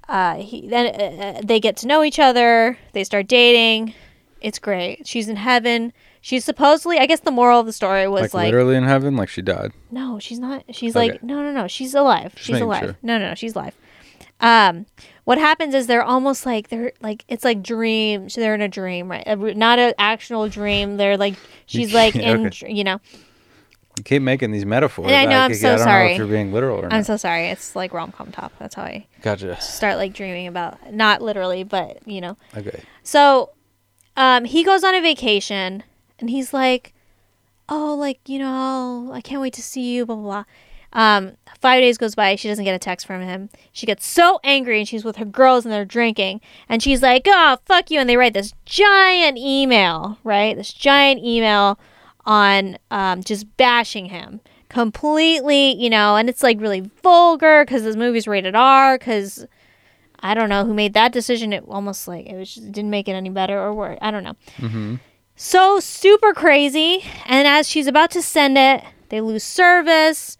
uh, 0.07 0.35
he 0.35 0.67
then 0.67 0.87
uh, 0.87 1.23
uh, 1.39 1.41
they 1.43 1.59
get 1.59 1.77
to 1.77 1.87
know 1.87 2.03
each 2.03 2.19
other. 2.19 2.77
They 2.93 3.03
start 3.03 3.27
dating. 3.27 3.93
It's 4.41 4.59
great. 4.59 5.05
She's 5.07 5.27
in 5.27 5.35
heaven. 5.35 5.91
She's 6.21 6.43
supposedly, 6.43 6.97
I 6.99 7.05
guess, 7.05 7.21
the 7.21 7.31
moral 7.31 7.59
of 7.61 7.65
the 7.65 7.73
story 7.73 8.07
was 8.07 8.21
Like, 8.21 8.33
like, 8.33 8.45
literally 8.47 8.75
in 8.75 8.83
heaven, 8.83 9.15
like 9.15 9.29
she 9.29 9.41
died. 9.41 9.71
no, 9.91 10.19
she's 10.19 10.39
not. 10.39 10.63
She's 10.71 10.95
Okay. 10.95 11.11
like, 11.13 11.23
no, 11.23 11.41
no, 11.43 11.51
no, 11.53 11.67
she's 11.67 11.93
alive. 11.93 12.33
Just 12.35 12.47
she's 12.47 12.59
alive. 12.59 12.83
sure. 12.83 12.97
No, 13.01 13.17
no, 13.17 13.29
no, 13.29 13.35
she's 13.35 13.55
alive. 13.55 13.73
Um, 14.41 14.85
what 15.25 15.37
happens 15.37 15.73
is 15.73 15.87
they're 15.87 16.03
almost 16.03 16.45
like 16.45 16.69
they're 16.69 16.93
like 17.01 17.25
it's 17.27 17.43
like 17.43 17.61
dreams. 17.61 18.35
They're 18.35 18.55
in 18.55 18.61
a 18.61 18.67
dream, 18.69 19.09
right? 19.11 19.23
A 19.27 19.35
Not 19.35 19.79
an 19.79 19.93
actual 19.99 20.47
dream. 20.49 20.97
They're 20.97 21.17
like 21.17 21.35
she's 21.65 21.93
like 21.93 22.15
in, 22.15 22.47
Okay. 22.47 22.71
you 22.73 22.83
know. 22.83 22.99
You 23.99 24.03
keep 24.03 24.21
making 24.21 24.51
these 24.51 24.65
metaphors. 24.65 25.07
And 25.07 25.15
I 25.15 25.25
know, 25.25 25.39
I'm 25.41 25.51
I, 25.51 25.53
so 25.53 25.67
I 25.67 25.71
don't 25.71 25.79
know 25.79 25.83
sorry. 25.83 26.11
if 26.13 26.17
you're 26.17 26.27
being 26.27 26.53
literal 26.53 26.79
or 26.79 26.87
I'm 26.91 27.03
so 27.03 27.17
sorry. 27.17 27.47
It's 27.49 27.75
like 27.75 27.93
rom 27.93 28.13
com 28.13 28.31
top. 28.31 28.53
That's 28.57 28.75
how 28.75 28.83
I 28.83 29.05
Gotcha. 29.21 29.59
start 29.59 29.97
like 29.97 30.13
dreaming 30.13 30.47
about 30.47 30.93
not 30.93 31.21
literally, 31.21 31.63
but 31.65 31.99
you 32.07 32.21
know. 32.21 32.37
Okay. 32.55 32.81
So, 33.03 33.49
um, 34.15 34.45
he 34.45 34.63
goes 34.63 34.85
on 34.85 34.95
a 34.95 35.01
vacation, 35.01 35.83
and 36.17 36.29
he's 36.29 36.53
like, 36.53 36.93
"Oh, 37.67 37.93
like 37.93 38.21
you 38.25 38.39
know, 38.39 39.11
I 39.13 39.19
can't 39.19 39.41
wait 39.41 39.53
to 39.55 39.61
see 39.61 39.93
you." 39.93 40.05
Blah 40.05 40.15
blah 40.15 40.23
blah. 40.23 40.43
Um, 40.93 41.33
five 41.59 41.81
days 41.81 41.97
goes 41.97 42.15
by. 42.15 42.35
She 42.37 42.47
doesn't 42.47 42.63
get 42.63 42.73
a 42.73 42.79
text 42.79 43.05
from 43.05 43.21
him. 43.21 43.49
She 43.73 43.85
gets 43.85 44.05
so 44.05 44.39
angry, 44.45 44.79
and 44.79 44.87
she's 44.87 45.03
with 45.03 45.17
her 45.17 45.25
girls, 45.25 45.65
and 45.65 45.73
they're 45.73 45.83
drinking, 45.83 46.39
and 46.69 46.81
she's 46.81 47.01
like, 47.03 47.23
"Oh, 47.27 47.57
fuck 47.65 47.91
you!" 47.91 47.99
And 47.99 48.09
they 48.09 48.15
write 48.15 48.33
this 48.33 48.53
giant 48.63 49.37
email, 49.37 50.19
right? 50.23 50.55
This 50.55 50.71
giant 50.71 51.21
email 51.21 51.77
on 52.29 52.77
um, 52.91 53.23
just 53.23 53.57
bashing 53.57 54.05
him 54.05 54.39
completely, 54.69 55.73
you 55.75 55.89
know, 55.89 56.15
and 56.15 56.29
it's 56.29 56.43
like 56.43 56.61
really 56.61 56.81
vulgar 57.01 57.65
because 57.65 57.81
this 57.81 57.95
movie's 57.95 58.27
rated 58.27 58.53
R 58.55 58.99
because 58.99 59.47
I 60.19 60.35
don't 60.35 60.47
know 60.47 60.63
who 60.63 60.75
made 60.75 60.93
that 60.93 61.11
decision. 61.11 61.51
It 61.51 61.63
almost 61.67 62.07
like 62.07 62.27
it 62.27 62.35
was 62.37 62.53
just, 62.53 62.67
it 62.67 62.71
didn't 62.71 62.91
make 62.91 63.07
it 63.07 63.13
any 63.13 63.29
better 63.29 63.59
or 63.59 63.73
worse. 63.73 63.97
I 63.99 64.11
don't 64.11 64.23
know. 64.23 64.35
Mm-hmm. 64.57 64.95
So 65.35 65.79
super 65.79 66.33
crazy. 66.33 67.03
And 67.25 67.47
as 67.47 67.67
she's 67.67 67.87
about 67.87 68.11
to 68.11 68.21
send 68.21 68.59
it, 68.59 68.83
they 69.09 69.21
lose 69.21 69.43
service. 69.43 70.37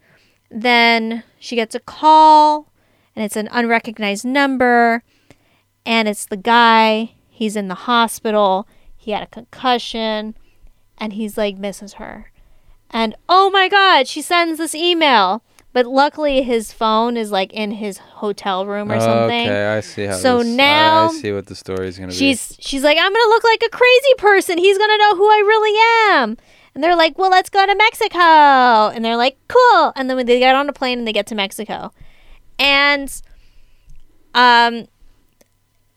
Then 0.48 1.24
she 1.40 1.56
gets 1.56 1.74
a 1.74 1.80
call, 1.80 2.72
and 3.16 3.24
it's 3.24 3.36
an 3.36 3.48
unrecognized 3.50 4.24
number, 4.24 5.02
and 5.84 6.06
it's 6.06 6.26
the 6.26 6.36
guy. 6.36 7.14
He's 7.28 7.56
in 7.56 7.68
the 7.68 7.74
hospital. 7.74 8.68
He 8.96 9.10
had 9.10 9.22
a 9.22 9.26
concussion, 9.26 10.36
and 11.00 11.14
he's 11.14 11.36
like 11.36 11.56
misses 11.56 11.94
her. 11.94 12.30
And 12.90 13.16
oh 13.28 13.50
my 13.50 13.68
god, 13.68 14.06
she 14.06 14.22
sends 14.22 14.58
this 14.58 14.74
email. 14.74 15.42
But 15.72 15.86
luckily, 15.86 16.42
his 16.42 16.72
phone 16.72 17.16
is 17.16 17.30
like 17.30 17.52
in 17.52 17.70
his 17.70 17.98
hotel 17.98 18.66
room 18.66 18.90
or 18.90 18.98
something. 18.98 19.48
Okay, 19.48 19.66
I 19.68 19.80
see 19.80 20.04
how. 20.04 20.16
So 20.16 20.38
this, 20.38 20.48
now 20.48 21.06
I, 21.06 21.12
see 21.12 21.32
what 21.32 21.46
the 21.46 21.54
story 21.54 21.86
is 21.86 21.96
gonna 21.96 22.08
be. 22.10 22.14
She's 22.14 22.56
she's 22.58 22.82
like, 22.82 22.98
I'm 22.98 23.12
gonna 23.12 23.28
look 23.28 23.44
like 23.44 23.62
a 23.64 23.70
crazy 23.70 24.14
person. 24.18 24.58
He's 24.58 24.76
gonna 24.76 24.98
know 24.98 25.16
who 25.16 25.26
I 25.26 25.38
really 25.46 26.14
am. 26.14 26.36
And 26.74 26.82
they're 26.82 26.96
like, 26.96 27.16
Well, 27.18 27.30
let's 27.30 27.50
go 27.50 27.64
to 27.64 27.74
Mexico. 27.74 28.18
And 28.18 29.04
they're 29.04 29.16
like, 29.16 29.38
Cool. 29.46 29.92
And 29.94 30.10
then 30.10 30.16
when 30.16 30.26
they 30.26 30.40
get 30.40 30.56
on 30.56 30.68
a 30.68 30.72
plane 30.72 30.98
and 30.98 31.06
they 31.06 31.12
get 31.12 31.28
to 31.28 31.36
Mexico, 31.36 31.92
and 32.58 33.22
um, 34.34 34.86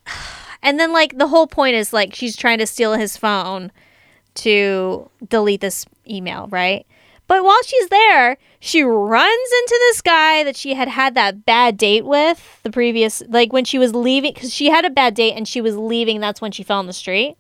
and 0.62 0.80
then 0.80 0.94
like 0.94 1.18
the 1.18 1.28
whole 1.28 1.48
point 1.48 1.76
is 1.76 1.92
like 1.92 2.14
she's 2.14 2.36
trying 2.36 2.60
to 2.60 2.68
steal 2.68 2.94
his 2.94 3.18
phone 3.18 3.72
to 4.36 5.10
delete 5.30 5.62
this 5.62 5.86
email, 6.10 6.48
right? 6.50 6.86
But 7.28 7.44
while 7.44 7.62
she's 7.64 7.88
there, 7.88 8.38
she 8.60 8.84
runs 8.84 9.52
into 9.62 9.76
this 9.88 10.02
guy 10.02 10.44
that 10.44 10.56
she 10.56 10.74
had 10.74 10.90
had 10.90 11.16
that 11.16 11.46
bad 11.46 11.78
date 11.78 12.06
with 12.06 12.60
the 12.64 12.70
previous, 12.70 13.24
like 13.30 13.54
when 13.54 13.66
she 13.66 13.80
was 13.80 13.96
leaving, 13.96 14.34
because 14.34 14.54
she 14.54 14.70
had 14.70 14.84
a 14.86 14.90
bad 14.90 15.16
date 15.16 15.34
and 15.34 15.48
she 15.48 15.62
was 15.62 15.78
leaving. 15.78 16.20
That's 16.20 16.42
when 16.42 16.52
she 16.52 16.64
fell 16.64 16.80
in 16.82 16.88
the 16.88 16.94
street. 16.94 17.36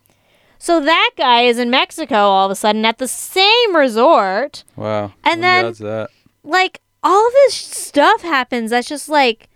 So 0.58 0.80
that 0.80 1.12
guy 1.18 1.41
is 1.41 1.60
in 1.60 1.70
Mexico 1.70 2.16
all 2.16 2.46
of 2.46 2.52
a 2.52 2.56
sudden 2.56 2.86
at 2.86 2.98
the 2.98 3.08
same 3.08 3.76
resort. 3.76 4.64
Wow. 4.78 5.12
And 5.24 5.36
Who 5.36 5.41
then- 5.41 5.74
that? 5.80 6.10
Like 6.46 6.80
all 7.04 7.30
this 7.32 7.54
stuff 7.56 8.22
happens 8.22 8.72
that's 8.72 8.88
just 8.88 9.10
like 9.10 9.50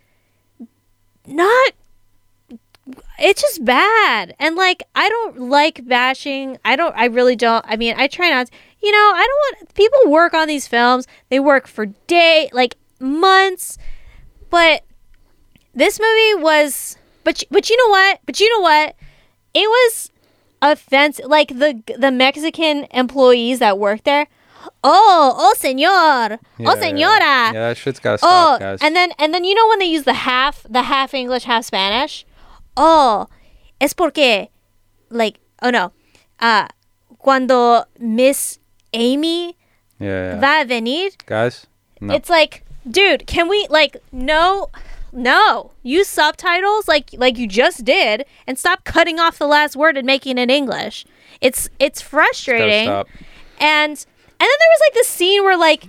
not. 1.26 1.74
It's 3.20 3.42
just 3.42 3.64
bad. 3.66 4.36
And 4.40 4.56
like, 4.56 4.84
I 4.96 5.10
don't 5.10 5.40
like 5.50 5.86
bashing. 5.88 6.58
I 6.64 6.76
don't, 6.76 6.96
I 6.96 7.06
really 7.06 7.36
don't. 7.36 7.66
I 7.68 7.76
mean, 7.76 7.96
I 7.98 8.08
try 8.08 8.30
not 8.30 8.48
to, 8.48 8.54
you 8.82 8.92
know, 8.92 9.12
I 9.16 9.28
don't 9.28 9.60
want 9.60 9.74
people 9.76 10.12
work 10.12 10.34
on 10.34 10.48
these 10.48 10.68
films. 10.68 11.08
They 11.30 11.40
work 11.40 11.68
for 11.68 11.88
day, 12.08 12.50
like 12.54 12.76
months. 13.00 13.78
But 14.50 14.84
this 15.74 16.00
movie 16.00 16.42
was, 16.44 16.98
but, 17.24 17.44
but 17.52 17.70
you 17.70 17.78
know 17.78 17.90
what? 17.92 18.20
But 18.26 18.40
you 18.40 18.50
know 18.56 18.62
what? 18.62 18.96
It 19.54 19.68
was 19.68 20.12
offensive. 20.62 21.26
Like 21.26 21.50
the, 21.50 21.82
the 21.98 22.12
Mexican 22.12 22.86
employees 22.92 23.60
that 23.60 23.78
work 23.80 24.04
there. 24.04 24.28
Oh, 24.84 25.34
oh, 25.38 25.54
senor. 25.58 25.80
Yeah, 25.80 26.38
oh, 26.38 26.38
yeah, 26.60 26.74
senora. 26.76 26.94
Yeah, 27.00 27.52
that 27.54 27.78
shit's 27.78 28.00
gotta 28.00 28.20
Oh, 28.22 28.56
stop, 28.56 28.60
guys. 28.60 28.80
and 28.82 28.96
then 28.96 29.12
and 29.18 29.34
then 29.34 29.44
you 29.44 29.56
know 29.56 29.68
when 29.70 29.80
they 29.80 29.86
use 29.86 30.04
the 30.04 30.14
half 30.14 30.66
the 30.70 30.84
half 30.84 31.14
English, 31.14 31.46
half 31.46 31.66
Spanish. 31.66 32.26
Oh, 32.78 33.28
es 33.82 33.94
porque, 33.94 34.50
like, 35.10 35.40
oh 35.62 35.70
no, 35.70 35.92
uh, 36.40 36.68
cuando 37.18 37.84
Miss 38.00 38.60
Amy 38.94 39.58
yeah, 40.00 40.34
yeah. 40.34 40.40
va 40.40 40.62
a 40.62 40.66
venir, 40.66 41.12
guys. 41.26 41.68
No. 42.00 42.14
it's 42.14 42.30
like, 42.30 42.64
dude, 42.90 43.26
can 43.28 43.50
we 43.50 43.68
like 43.70 43.98
no, 44.12 44.70
no, 45.12 45.72
use 45.84 46.08
subtitles 46.08 46.88
like 46.88 47.10
like 47.18 47.38
you 47.38 47.48
just 47.48 47.84
did, 47.84 48.26
and 48.46 48.58
stop 48.58 48.84
cutting 48.84 49.20
off 49.20 49.40
the 49.40 49.48
last 49.48 49.76
word 49.76 49.98
and 49.98 50.06
making 50.06 50.38
it 50.38 50.52
English. 50.52 51.06
It's 51.42 51.70
it's 51.80 52.02
frustrating 52.02 52.90
and 53.60 53.92
and 54.40 54.48
then 54.48 54.58
there 54.60 54.72
was 54.72 54.82
like 54.82 54.94
this 54.94 55.08
scene 55.08 55.44
where 55.44 55.58
like 55.58 55.88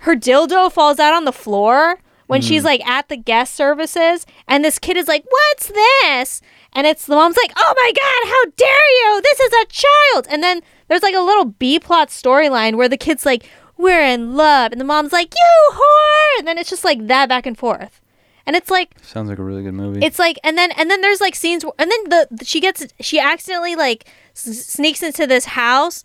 her 0.00 0.14
dildo 0.14 0.70
falls 0.70 0.98
out 0.98 1.14
on 1.14 1.24
the 1.24 1.32
floor 1.32 1.98
when 2.26 2.40
she's 2.40 2.62
Hmm. 2.62 2.66
like 2.66 2.86
at 2.86 3.08
the 3.08 3.16
guest 3.16 3.54
services 3.54 4.26
and 4.48 4.64
this 4.64 4.78
kid 4.78 4.96
is 4.96 5.08
like 5.08 5.24
what's 5.28 5.68
this? 5.68 6.40
And 6.72 6.86
it's 6.86 7.06
the 7.06 7.14
mom's 7.16 7.36
like 7.36 7.52
oh 7.56 7.74
my 7.76 7.92
god 7.92 8.28
how 8.30 8.50
dare 8.56 8.90
you! 9.14 9.20
This 9.22 9.40
is 9.40 9.52
a 9.52 9.66
child! 9.66 10.26
And 10.30 10.42
then 10.42 10.60
there's 10.88 11.02
like 11.02 11.14
a 11.14 11.20
little 11.20 11.44
b 11.46 11.78
plot 11.78 12.08
storyline 12.08 12.76
where 12.76 12.88
the 12.88 12.96
kid's 12.96 13.24
like 13.26 13.48
we're 13.76 14.00
in 14.04 14.36
love 14.36 14.70
and 14.72 14.80
the 14.80 14.84
mom's 14.84 15.12
like 15.12 15.34
you 15.34 15.72
whore! 15.74 16.38
And 16.38 16.46
then 16.48 16.58
it's 16.58 16.70
just 16.70 16.84
like 16.84 17.06
that 17.08 17.28
back 17.28 17.46
and 17.46 17.56
forth. 17.58 18.00
And 18.46 18.54
it's 18.56 18.70
like 18.70 18.90
Sounds 19.02 19.28
like 19.30 19.38
a 19.38 19.42
really 19.42 19.62
good 19.62 19.72
movie. 19.74 20.04
it's 20.04 20.18
like 20.18 20.38
and 20.44 20.58
then 20.58 20.70
and 20.72 20.90
then 20.90 21.00
there's 21.00 21.20
like 21.20 21.34
scenes 21.34 21.64
and 21.78 21.90
then 21.90 22.04
the, 22.08 22.28
the- 22.30 22.44
she 22.44 22.60
gets 22.60 22.86
she 23.00 23.18
accidentally 23.18 23.74
like 23.74 24.06
s- 24.36 24.66
sneaks 24.66 25.02
into 25.02 25.26
this 25.26 25.44
house 25.46 26.04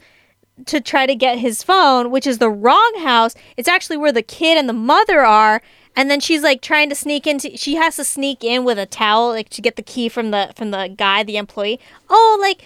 to 0.66 0.80
try 0.82 1.06
to 1.06 1.16
get 1.16 1.38
his 1.38 1.64
phone 1.64 2.12
which 2.12 2.26
is 2.28 2.38
the 2.38 2.50
wrong 2.50 2.94
house. 3.00 3.36
It's 3.58 3.68
actually 3.70 3.98
where 3.98 4.12
the 4.14 4.22
kid 4.24 4.58
and 4.58 4.68
the 4.70 4.74
mother 4.74 5.22
are 5.22 5.62
and 6.00 6.10
then 6.10 6.20
she's 6.20 6.44
like 6.44 6.62
trying 6.62 6.90
to 6.90 6.96
sneak 6.96 7.28
into 7.28 7.56
she 7.58 7.76
has 7.76 7.98
to 7.98 8.04
sneak 8.04 8.44
in 8.44 8.64
with 8.64 8.80
a 8.80 8.86
towel 8.86 9.30
like 9.30 9.50
to 9.50 9.62
get 9.62 9.76
the 9.76 9.82
key 9.82 10.08
from 10.08 10.32
the 10.32 10.54
from 10.56 10.72
the 10.72 10.88
guy 10.98 11.24
the 11.24 11.38
employee 11.38 11.80
oh 12.10 12.38
like 12.40 12.64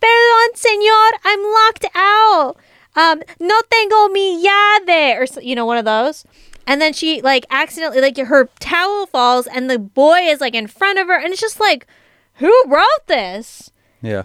perdon 0.00 0.54
senor 0.54 1.10
i'm 1.24 1.42
locked 1.42 1.86
out 1.94 2.56
um, 2.96 3.22
no 3.40 3.60
tengo 3.70 4.08
mi 4.08 4.42
llave, 4.42 5.18
or 5.18 5.40
you 5.40 5.54
know, 5.54 5.66
one 5.66 5.78
of 5.78 5.84
those. 5.84 6.24
And 6.66 6.80
then 6.80 6.92
she 6.92 7.20
like 7.20 7.44
accidentally 7.50 8.00
like 8.00 8.16
her 8.16 8.48
towel 8.60 9.06
falls, 9.06 9.46
and 9.46 9.68
the 9.68 9.78
boy 9.78 10.20
is 10.20 10.40
like 10.40 10.54
in 10.54 10.66
front 10.66 10.98
of 10.98 11.08
her, 11.08 11.18
and 11.18 11.32
it's 11.32 11.40
just 11.40 11.60
like, 11.60 11.86
who 12.34 12.52
wrote 12.66 13.06
this? 13.06 13.70
Yeah. 14.00 14.24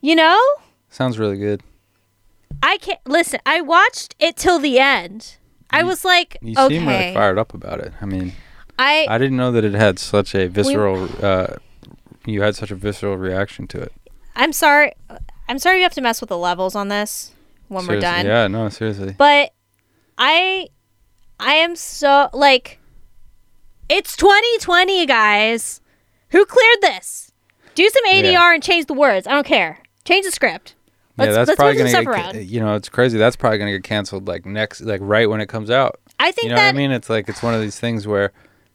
You 0.00 0.16
know, 0.16 0.40
Sounds 0.88 1.18
really 1.18 1.38
good. 1.38 1.62
I 2.62 2.76
can't 2.78 3.00
listen. 3.06 3.40
I 3.46 3.60
watched 3.60 4.14
it 4.18 4.36
till 4.36 4.58
the 4.58 4.78
end. 4.78 5.36
I 5.72 5.82
was 5.84 6.04
like, 6.04 6.36
You 6.42 6.54
okay, 6.58 6.78
seem 6.78 6.86
really 6.88 7.14
fired 7.14 7.38
up 7.38 7.54
about 7.54 7.80
it. 7.80 7.92
I 8.00 8.06
mean, 8.06 8.32
I 8.78 9.06
I 9.08 9.18
didn't 9.18 9.36
know 9.36 9.52
that 9.52 9.64
it 9.64 9.74
had 9.74 9.98
such 9.98 10.34
a 10.34 10.48
visceral. 10.48 11.08
uh, 11.24 11.56
you 12.26 12.42
had 12.42 12.54
such 12.56 12.70
a 12.70 12.74
visceral 12.74 13.16
reaction 13.16 13.66
to 13.68 13.80
it. 13.80 13.92
I'm 14.36 14.52
sorry. 14.52 14.92
I'm 15.48 15.58
sorry 15.58 15.78
you 15.78 15.82
have 15.82 15.94
to 15.94 16.00
mess 16.00 16.20
with 16.20 16.28
the 16.28 16.38
levels 16.38 16.74
on 16.74 16.88
this 16.88 17.32
when 17.68 17.86
we're 17.86 18.00
done. 18.00 18.26
Yeah. 18.26 18.46
No. 18.48 18.68
Seriously. 18.68 19.14
But 19.18 19.52
I 20.18 20.68
I 21.40 21.54
am 21.54 21.74
so 21.76 22.28
like 22.32 22.78
it's 23.88 24.16
2020 24.16 25.06
guys. 25.06 25.80
Who 26.30 26.46
cleared 26.46 26.80
this? 26.80 27.32
Do 27.74 27.88
some 27.88 28.04
ADR 28.06 28.32
Yeah. 28.32 28.54
and 28.54 28.62
change 28.62 28.86
the 28.86 28.94
words. 28.94 29.26
I 29.26 29.32
don't 29.32 29.46
care. 29.46 29.80
Change 30.04 30.24
the 30.24 30.30
script. 30.30 30.74
Let's, 31.18 31.28
yeah, 31.28 31.32
that's 31.34 31.48
let's 31.48 31.56
probably 31.58 31.76
gonna 31.76 31.90
get. 31.90 32.06
around. 32.06 32.44
You 32.48 32.60
know, 32.60 32.74
it's 32.74 32.88
crazy. 32.88 33.18
That's 33.18 33.36
probably 33.36 33.58
gonna 33.58 33.72
get 33.72 33.84
canceled 33.84 34.26
like 34.26 34.46
next, 34.46 34.80
like 34.80 35.00
right 35.02 35.28
when 35.28 35.40
it 35.40 35.46
comes 35.48 35.70
out. 35.70 36.00
I 36.18 36.30
think 36.32 36.44
You 36.44 36.48
know 36.50 36.56
that 36.56 36.66
what 36.68 36.74
I 36.74 36.78
mean? 36.78 36.90
It's 36.92 37.10
like 37.10 37.28
it's 37.28 37.42
one 37.42 37.54
of 37.54 37.60
these 37.60 37.78
things 37.78 38.06
where 38.06 38.32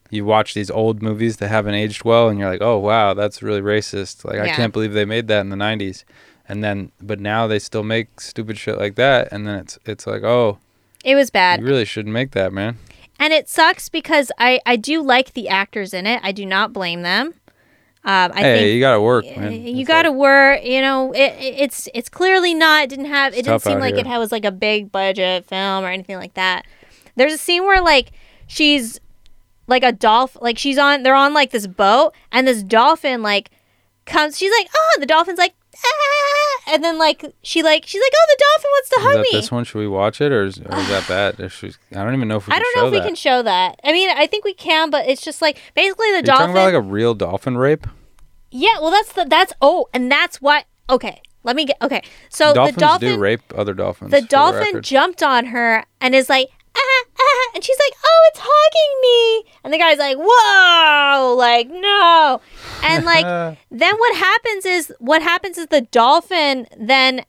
you 0.09 0.23
watch 0.23 0.53
these 0.53 0.69
old 0.69 1.01
movies 1.01 1.37
that 1.37 1.47
haven't 1.49 1.73
aged 1.73 2.03
well, 2.05 2.29
and 2.29 2.37
you're 2.39 2.49
like, 2.49 2.61
oh 2.61 2.77
wow, 2.77 3.13
that's 3.13 3.41
really 3.41 3.61
racist. 3.61 4.23
Like 4.23 4.39
I 4.39 4.49
can't 4.49 4.71
believe 4.73 4.93
they 4.93 5.05
made 5.05 5.27
that 5.29 5.41
in 5.41 5.49
the 5.49 5.55
'90s. 5.55 6.03
And 6.49 6.63
then, 6.63 6.91
but 7.01 7.19
now 7.19 7.45
they 7.47 7.59
still 7.59 7.83
make 7.83 8.21
stupid 8.21 8.57
shit 8.57 8.77
like 8.77 8.95
that, 8.95 9.27
and 9.33 9.45
then 9.45 9.55
it's 9.59 9.77
it's 9.85 10.07
like, 10.07 10.23
oh, 10.23 10.59
it 11.03 11.15
was 11.15 11.29
bad. 11.29 11.59
you 11.59 11.65
really 11.65 11.83
shouldn't 11.85 12.13
make 12.13 12.31
that, 12.31 12.53
man. 12.53 12.77
and 13.19 13.33
it 13.33 13.49
sucks 13.49 13.89
because 13.89 14.31
I 14.37 14.61
I 14.65 14.75
do 14.77 15.01
like 15.01 15.33
the 15.33 15.49
actors 15.49 15.93
in 15.93 16.05
it. 16.07 16.21
I 16.23 16.31
do 16.31 16.45
not 16.45 16.71
blame 16.71 17.01
them. 17.01 17.33
Um, 18.07 18.31
I 18.33 18.39
hey, 18.41 18.57
think 18.59 18.73
you 18.75 18.79
gotta 18.79 19.01
work, 19.01 19.25
man. 19.25 19.51
you 19.51 19.79
It's 19.81 19.87
got 19.87 20.03
to 20.03 20.09
like- 20.11 20.17
work. 20.17 20.63
You 20.63 20.79
know, 20.81 21.11
it, 21.11 21.33
it- 21.39 21.55
it's 21.59 21.89
it's 21.93 22.07
clearly 22.07 22.53
not. 22.53 22.85
It 22.85 22.89
didn't 22.89 23.05
have. 23.05 23.33
It 23.33 23.43
didn't 23.43 23.61
seem 23.61 23.79
like 23.79 23.95
here. 23.95 24.05
it 24.07 24.17
was 24.17 24.31
like 24.31 24.45
a 24.45 24.51
big 24.51 24.91
budget 24.93 25.45
film 25.45 25.83
or 25.83 25.89
anything 25.89 26.15
like 26.17 26.33
that. 26.35 26.65
There's 27.17 27.33
a 27.33 27.37
scene 27.37 27.63
where 27.65 27.81
like 27.81 28.11
she's 28.47 28.99
like 29.67 29.83
a 29.83 29.91
dolphin. 29.91 30.39
Like 30.41 30.57
she's 30.57 30.77
on. 30.77 31.03
They're 31.03 31.15
on 31.15 31.33
like 31.33 31.51
this 31.51 31.67
boat, 31.67 32.13
and 32.31 32.47
this 32.47 32.63
dolphin 32.63 33.21
like 33.21 33.49
comes. 34.05 34.37
She's 34.37 34.51
like, 34.57 34.69
oh, 34.73 34.97
the 35.01 35.05
dolphin's 35.05 35.37
like, 35.37 35.53
ah, 35.75 36.61
and 36.73 36.83
then 36.83 36.97
like 36.97 37.25
she 37.43 37.61
like 37.61 37.85
she's 37.85 38.01
like, 38.01 38.13
oh, 38.15 38.25
the 38.29 38.37
dolphin 38.45 38.69
wants 38.71 38.89
to 38.89 38.95
hug 39.01 39.21
me. 39.23 39.29
this 39.33 39.51
one? 39.51 39.65
Should 39.65 39.79
we 39.79 39.87
watch 39.87 40.21
it, 40.21 40.31
or 40.31 40.45
is, 40.45 40.59
or 40.59 40.77
is 40.77 40.87
that 40.87 41.05
bad? 41.09 41.35
I 41.41 42.03
don't 42.03 42.15
even 42.15 42.29
know 42.29 42.37
if 42.37 42.47
we 42.47 42.53
I 42.53 42.57
can 42.57 42.63
don't 42.63 42.73
show 42.75 42.81
know 42.81 42.87
if 42.87 42.93
that. 42.93 42.99
we 43.01 43.05
can 43.05 43.15
show 43.15 43.41
that. 43.43 43.79
I 43.83 43.91
mean, 43.91 44.09
I 44.09 44.27
think 44.27 44.45
we 44.45 44.53
can, 44.53 44.89
but 44.89 45.07
it's 45.09 45.21
just 45.21 45.41
like 45.41 45.59
basically 45.75 46.07
the 46.11 46.13
Are 46.13 46.17
you 46.19 46.23
dolphin. 46.23 46.39
talking 46.47 46.55
about 46.55 46.65
like 46.65 46.73
a 46.73 46.81
real 46.81 47.13
dolphin 47.13 47.57
rape? 47.57 47.85
Yeah, 48.57 48.79
well, 48.81 48.91
that's 48.91 49.13
the 49.13 49.25
that's 49.25 49.53
oh, 49.61 49.87
and 49.93 50.11
that's 50.11 50.41
what. 50.41 50.65
Okay, 50.89 51.21
let 51.43 51.55
me 51.55 51.65
get 51.65 51.77
okay. 51.81 52.01
So 52.29 52.53
Dolphins 52.53 52.75
the 52.75 52.79
dolphin 52.81 53.15
do 53.15 53.19
rape 53.19 53.41
other 53.55 53.73
dolphins. 53.73 54.11
the 54.11 54.21
dolphin 54.21 54.61
record. 54.63 54.83
jumped 54.83 55.21
on 55.23 55.45
her 55.47 55.85
and 56.01 56.15
is 56.15 56.29
like 56.29 56.49
ah, 56.75 57.03
ah, 57.19 57.51
and 57.55 57.63
she's 57.63 57.77
like 57.77 57.93
oh 58.05 58.29
it's 58.31 58.39
hugging 58.43 59.01
me 59.45 59.51
and 59.63 59.73
the 59.73 59.77
guy's 59.77 59.97
like 59.97 60.17
whoa 60.19 61.35
like 61.35 61.69
no 61.69 62.41
and 62.83 63.05
like 63.05 63.57
then 63.71 63.95
what 63.97 64.15
happens 64.17 64.65
is 64.65 64.93
what 64.99 65.21
happens 65.21 65.57
is 65.57 65.67
the 65.67 65.81
dolphin 65.81 66.67
then 66.77 67.23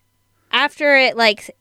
after 0.53 0.97
it 0.97 1.17
like 1.17 1.57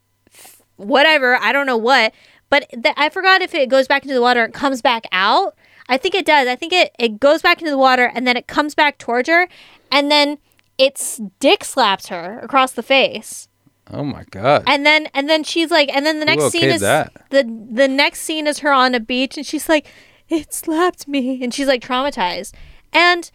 whatever 0.76 1.36
i 1.38 1.52
don't 1.52 1.66
know 1.66 1.78
what 1.78 2.14
but 2.50 2.68
th- 2.72 2.96
i 2.98 3.10
forgot 3.10 3.42
if 3.42 3.54
it 3.54 3.70
goes 3.70 3.88
back 3.88 4.04
into 4.04 4.14
the 4.14 4.22
water 4.22 4.44
and 4.44 4.54
comes 4.54 4.82
back 4.82 5.06
out 5.12 5.56
i 5.90 5.98
think 5.98 6.14
it 6.16 6.26
does 6.26 6.48
i 6.48 6.56
think 6.56 6.74
it, 6.74 6.94
it 7.00 7.20
goes 7.20 7.42
back 7.42 7.60
into 7.60 7.72
the 7.72 7.78
water 7.78 8.12
and 8.14 8.26
then 8.28 8.38
it 8.38 8.48
comes 8.48 8.76
back 8.76 8.98
towards 8.98 9.28
her 9.30 9.48
and 9.92 10.12
then 10.12 10.38
its 10.78 11.20
dick 11.40 11.64
slaps 11.64 12.08
her 12.08 12.40
across 12.40 12.72
the 12.72 12.84
face 12.84 13.48
oh 13.92 14.04
my 14.04 14.24
god. 14.32 14.64
and 14.68 14.86
then 14.86 15.08
and 15.14 15.30
then 15.30 15.44
she's 15.44 15.72
like 15.72 15.90
and 15.96 16.06
then 16.06 16.20
the 16.20 16.26
next 16.26 16.50
scene 16.52 16.66
is 16.70 16.82
that? 16.82 17.12
the 17.30 17.44
the 17.72 17.88
next 17.88 18.22
scene 18.22 18.48
is 18.48 18.60
her 18.60 18.72
on 18.72 18.94
a 18.94 19.00
beach 19.00 19.38
and 19.38 19.46
she's 19.46 19.68
like 19.70 19.88
it 20.30 20.54
slapped 20.54 21.08
me 21.08 21.42
and 21.44 21.54
she's 21.54 21.68
like 21.68 21.82
traumatized 21.82 22.54
and 22.94 23.32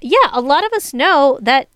yeah 0.00 0.16
a 0.32 0.40
lot 0.40 0.64
of 0.64 0.72
us 0.72 0.92
know 0.94 1.38
that 1.42 1.68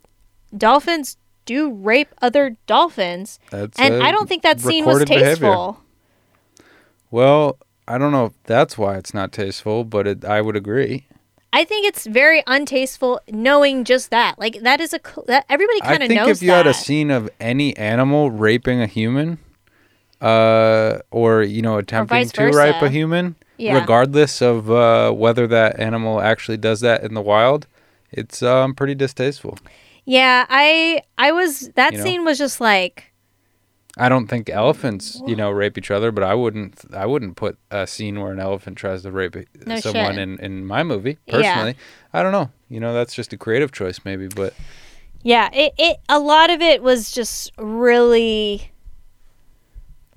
dolphins 0.57 1.17
do 1.45 1.71
rape 1.71 2.09
other 2.21 2.55
dolphins 2.67 3.39
That's 3.49 3.79
and 3.79 4.03
I 4.03 4.11
don't 4.11 4.27
think 4.29 4.43
that 4.43 4.59
scene 4.59 4.85
was 4.85 4.99
recorded 4.99 5.07
behavior. 5.07 5.29
tasteful 5.47 5.81
Well, 7.09 7.57
I 7.93 7.97
don't 7.97 8.11
know 8.11 8.25
if 8.27 8.33
that's 8.43 8.77
why 8.77 8.95
it's 8.97 9.13
not 9.13 9.31
tasteful, 9.31 9.83
but 9.83 10.07
it, 10.07 10.25
I 10.25 10.39
would 10.41 10.55
agree. 10.55 11.07
i 11.53 11.65
think 11.65 11.85
it's 11.85 12.05
very 12.07 12.41
untasteful 12.47 13.19
knowing 13.47 13.83
just 13.83 14.09
that 14.09 14.39
like 14.43 14.55
that 14.67 14.79
is 14.79 14.93
a 14.93 15.01
that 15.31 15.43
everybody 15.49 15.81
kind 15.81 16.01
of 16.03 16.09
knows. 16.09 16.17
I 16.19 16.23
think 16.23 16.35
if 16.37 16.41
you 16.41 16.51
that 16.51 16.65
had 16.65 16.67
a 16.67 16.73
scene 16.73 17.11
of 17.11 17.29
any 17.41 17.75
animal 17.75 18.31
raping 18.31 18.79
a 18.81 18.87
human, 18.87 19.37
uh, 20.21 20.99
or 21.11 21.41
you 21.43 21.61
know 21.61 21.77
attempting 21.77 22.29
to 22.29 22.51
rape 22.51 22.81
a 22.81 22.89
human, 22.89 23.35
Yeah. 23.57 23.75
regardless 23.79 24.41
of 24.41 24.69
uh, 24.71 25.11
whether 25.11 25.45
that 25.47 25.79
animal 25.79 26.21
actually 26.21 26.57
does 26.57 26.79
that 26.81 27.03
in 27.03 27.13
the 27.13 27.21
wild, 27.21 27.67
it's 28.11 28.41
um, 28.43 28.73
pretty 28.75 28.95
distasteful. 28.95 29.57
yeah 30.05 30.45
i 30.49 31.01
i 31.17 31.31
was 31.31 31.69
that 31.75 31.91
You 31.93 31.97
know? 31.99 32.03
scene 32.03 32.23
was 32.25 32.37
just 32.39 32.59
like 32.59 33.10
I 33.97 34.07
don't 34.09 34.27
think 34.27 34.49
elephants, 34.49 35.21
you 35.27 35.35
know, 35.35 35.51
rape 35.51 35.77
each 35.77 35.91
other, 35.91 36.11
but 36.11 36.23
I 36.23 36.33
wouldn't. 36.33 36.81
I 36.93 37.05
wouldn't 37.05 37.35
put 37.35 37.57
a 37.69 37.85
scene 37.85 38.19
where 38.21 38.31
an 38.31 38.39
elephant 38.39 38.77
tries 38.77 39.01
to 39.03 39.11
rape 39.11 39.35
No 39.65 39.79
someone 39.81 40.13
shit. 40.13 40.19
in 40.19 40.39
in 40.39 40.65
my 40.65 40.81
movie. 40.83 41.17
Yeah. 41.27 41.35
Personally, 41.41 41.75
I 42.13 42.23
don't 42.23 42.31
know. 42.31 42.51
You 42.69 42.79
know, 42.79 42.93
that's 42.93 43.13
just 43.13 43.33
a 43.33 43.37
creative 43.37 43.71
choice, 43.73 43.99
maybe. 44.05 44.27
But 44.27 44.53
Yeah, 45.23 45.49
it, 45.53 45.73
it 45.77 45.97
a 46.07 46.19
lot 46.19 46.49
of 46.49 46.61
it 46.61 46.81
was 46.81 47.11
just 47.11 47.51
really 47.57 48.71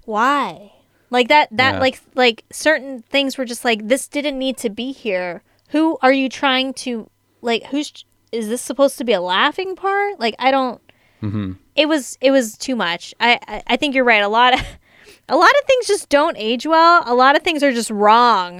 why? 0.04 0.72
Like 1.10 1.28
that 1.28 1.48
that 1.52 1.74
Yeah. 1.74 1.80
like 1.80 2.00
like 2.14 2.44
certain 2.52 3.02
things 3.02 3.38
were 3.38 3.44
just 3.44 3.64
like 3.64 3.88
this 3.88 4.08
didn't 4.08 4.38
need 4.38 4.56
to 4.58 4.70
be 4.70 4.92
here. 4.92 5.42
Who 5.70 5.98
are 6.02 6.12
you 6.12 6.28
trying 6.28 6.74
to 6.74 7.08
like 7.42 7.64
who's 7.66 8.04
is 8.32 8.48
this 8.48 8.62
supposed 8.62 8.98
to 8.98 9.04
be 9.04 9.12
a 9.12 9.20
laughing 9.20 9.76
part? 9.76 10.18
Like 10.20 10.34
I 10.38 10.50
don't 10.50 10.80
mhm. 11.22 11.56
It 11.76 11.86
was 11.88 12.16
it 12.20 12.30
was 12.30 12.56
too 12.56 12.76
much. 12.76 13.14
I, 13.20 13.38
I 13.48 13.62
I 13.66 13.76
think 13.76 13.94
you're 13.94 14.04
right. 14.04 14.22
A 14.22 14.28
lot 14.28 14.54
of 14.54 14.60
a 15.28 15.36
lot 15.36 15.50
of 15.60 15.66
things 15.66 15.86
just 15.86 16.08
don't 16.08 16.36
age 16.38 16.66
well. 16.66 17.02
A 17.06 17.14
lot 17.14 17.36
of 17.36 17.42
things 17.42 17.62
are 17.62 17.72
just 17.72 17.90
wrong. 17.90 18.58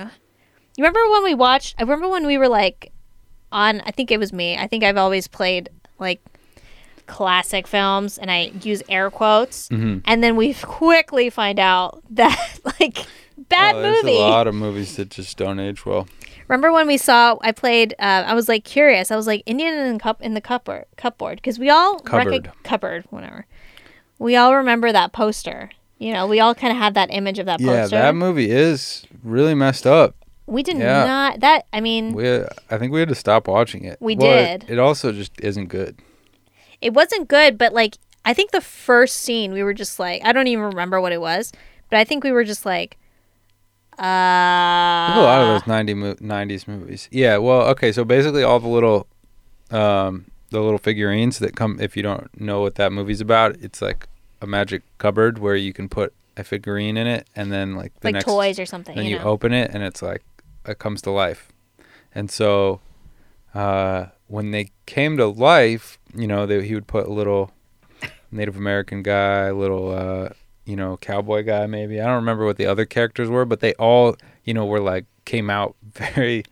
You 0.76 0.82
remember 0.84 1.00
when 1.12 1.24
we 1.24 1.34
watched? 1.34 1.76
I 1.78 1.82
remember 1.82 2.08
when 2.08 2.26
we 2.26 2.36
were 2.38 2.48
like 2.48 2.92
on. 3.52 3.80
I 3.82 3.90
think 3.92 4.10
it 4.10 4.18
was 4.18 4.32
me. 4.32 4.56
I 4.56 4.66
think 4.66 4.82
I've 4.84 4.96
always 4.96 5.28
played 5.28 5.68
like 5.98 6.20
classic 7.06 7.66
films, 7.66 8.18
and 8.18 8.30
I 8.30 8.50
use 8.62 8.82
air 8.88 9.10
quotes. 9.10 9.68
Mhm. 9.68 10.02
And 10.06 10.22
then 10.24 10.36
we 10.36 10.54
quickly 10.62 11.30
find 11.30 11.58
out 11.58 12.02
that 12.10 12.58
like 12.80 12.98
bad 13.48 13.76
Oh, 13.76 13.82
there's 13.82 14.02
movie. 14.02 14.16
a 14.16 14.20
lot 14.20 14.46
of 14.46 14.54
movies 14.54 14.96
that 14.96 15.10
just 15.10 15.36
don't 15.36 15.60
age 15.60 15.84
well. 15.86 16.08
Remember 16.48 16.72
when 16.72 16.86
we 16.86 16.96
saw? 16.96 17.36
I 17.40 17.52
played. 17.52 17.94
Uh, 17.98 18.24
I 18.26 18.34
was 18.34 18.48
like 18.48 18.64
curious. 18.64 19.10
I 19.10 19.16
was 19.16 19.26
like 19.26 19.42
Indian 19.46 19.74
in 19.74 19.94
the 19.94 19.98
cup 20.00 20.20
in 20.22 20.34
the 20.34 20.40
cupboard 20.40 20.84
cupboard 20.96 21.36
because 21.36 21.58
we 21.58 21.70
all 21.70 21.98
Cupboard. 22.00 22.50
cupboard 22.62 23.04
whatever. 23.10 23.46
We 24.18 24.36
all 24.36 24.54
remember 24.54 24.92
that 24.92 25.12
poster. 25.12 25.70
You 25.98 26.12
know, 26.12 26.26
we 26.26 26.40
all 26.40 26.54
kind 26.54 26.70
of 26.72 26.78
have 26.78 26.94
that 26.94 27.08
image 27.12 27.38
of 27.38 27.46
that 27.46 27.60
Yeah, 27.60 27.82
poster. 27.82 27.96
that 27.96 28.14
movie 28.14 28.50
is 28.50 29.06
really 29.22 29.54
messed 29.54 29.86
up. 29.86 30.14
we 30.46 30.62
did 30.62 30.76
yeah. 30.76 31.04
not. 31.06 31.40
That 31.40 31.66
I 31.72 31.80
mean, 31.80 32.12
We, 32.14 32.42
I 32.70 32.78
think 32.78 32.92
we 32.92 33.00
had 33.00 33.08
to 33.08 33.14
stop 33.14 33.48
watching 33.48 33.84
it. 33.84 33.96
We 34.00 34.14
Well, 34.16 34.30
it- 34.30 34.60
did. 34.60 34.70
It, 34.70 34.78
also 34.78 35.12
just 35.12 35.32
isn't 35.40 35.66
good. 35.68 35.98
it 36.82 36.92
wasn't 36.92 37.28
good. 37.28 37.56
But 37.56 37.72
like, 37.72 37.96
I 38.24 38.34
think 38.34 38.50
the 38.50 38.60
first 38.60 39.16
scene, 39.22 39.52
we 39.52 39.62
were 39.62 39.72
just 39.74 39.98
like, 39.98 40.20
I 40.24 40.32
don't 40.32 40.46
even 40.48 40.64
remember 40.64 41.00
what 41.00 41.12
it 41.12 41.20
was, 41.20 41.52
but 41.90 41.98
I 41.98 42.04
think 42.04 42.22
we 42.24 42.32
were 42.32 42.44
just 42.44 42.66
like, 42.66 42.98
uh, 43.98 44.02
a 44.02 45.22
lot 45.22 45.40
of 45.40 45.46
those 45.48 45.66
90 45.66 45.94
mo- 45.94 46.14
90s 46.14 46.66
movies. 46.66 47.08
Yeah, 47.10 47.38
well, 47.38 47.62
okay, 47.68 47.92
so 47.92 48.04
basically 48.04 48.42
all 48.42 48.60
the 48.60 48.68
little 48.68 49.06
um 49.70 50.26
the 50.50 50.60
little 50.60 50.78
figurines 50.78 51.38
that 51.40 51.56
come 51.56 51.78
if 51.80 51.96
you 51.96 52.02
don't 52.02 52.40
know 52.40 52.60
what 52.60 52.76
that 52.76 52.92
movie's 52.92 53.20
about, 53.20 53.56
it's 53.60 53.82
like 53.82 54.08
a 54.40 54.46
magic 54.46 54.82
cupboard 54.98 55.38
where 55.38 55.56
you 55.56 55.72
can 55.72 55.88
put 55.88 56.12
a 56.36 56.44
figurine 56.44 56.96
in 56.96 57.06
it 57.06 57.28
and 57.34 57.52
then 57.52 57.74
like 57.74 57.92
the 58.00 58.08
like 58.08 58.14
next 58.14 58.24
toys 58.24 58.58
or 58.58 58.66
something. 58.66 58.96
then 58.96 59.06
you 59.06 59.16
you, 59.16 59.22
open 59.22 59.52
it 59.52 59.70
and 59.72 59.82
it's 59.82 60.02
like 60.02 60.22
it 60.66 60.78
comes 60.78 61.02
to 61.02 61.10
life. 61.10 61.48
And 62.14 62.30
so 62.30 62.80
uh 63.54 64.06
when 64.26 64.50
they 64.50 64.70
came 64.86 65.16
to 65.16 65.26
life, 65.26 65.98
you 66.14 66.26
know, 66.26 66.46
they, 66.46 66.66
he 66.66 66.74
would 66.74 66.86
put 66.86 67.06
a 67.06 67.12
little 67.12 67.52
Native 68.30 68.56
American 68.56 69.02
guy, 69.02 69.50
little 69.50 69.90
uh 69.92 70.30
you 70.64 70.76
know, 70.76 70.96
cowboy 70.96 71.42
guy 71.44 71.66
maybe. 71.66 72.00
I 72.00 72.04
don't 72.06 72.14
remember 72.16 72.44
what 72.46 72.56
the 72.56 72.66
other 72.66 72.84
characters 72.86 73.28
were, 73.28 73.44
but 73.44 73.60
they 73.60 73.74
all, 73.74 74.16
you 74.44 74.54
know, 74.54 74.64
were 74.66 74.80
like 74.80 75.04
came 75.24 75.50
out 75.50 75.76
very 75.92 76.44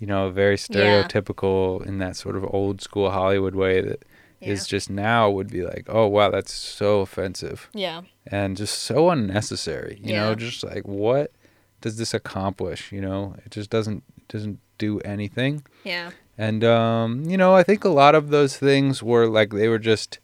you 0.00 0.06
know, 0.06 0.28
very 0.30 0.54
Yeah. 0.70 1.04
stereotypical 1.04 1.84
in 1.86 1.98
that 1.98 2.16
sort 2.16 2.36
of 2.36 2.44
old 2.52 2.80
school 2.82 3.10
Hollywood 3.10 3.54
way 3.54 3.80
that 3.80 4.04
is 4.40 4.66
just 4.66 4.90
now 4.90 5.30
would 5.30 5.48
be 5.48 5.62
like, 5.62 5.84
oh 5.88 6.06
wow, 6.06 6.30
that's 6.30 6.52
so 6.52 7.00
offensive 7.00 7.70
Yeah. 7.72 8.02
and 8.26 8.56
just 8.56 8.78
so 8.80 9.08
unnecessary. 9.10 9.98
You 10.02 10.12
know, 10.14 10.34
just 10.34 10.62
like 10.64 10.86
what 10.86 11.32
does 11.80 11.96
this 11.96 12.12
accomplish? 12.12 12.92
You 12.92 13.00
know, 13.00 13.36
it 13.44 13.50
just 13.52 13.70
doesn't 13.70 14.02
doesn't 14.28 14.58
do 14.78 15.00
anything. 15.00 15.62
Yeah. 15.84 16.10
And 16.36 16.64
um, 16.64 17.24
you 17.26 17.36
know, 17.38 17.54
I 17.54 17.62
think 17.62 17.84
a 17.84 17.88
lot 17.88 18.14
of 18.14 18.28
those 18.30 18.56
things 18.58 19.02
were 19.02 19.26
like 19.28 19.50
they 19.50 19.68
were 19.68 19.78
just 19.78 20.18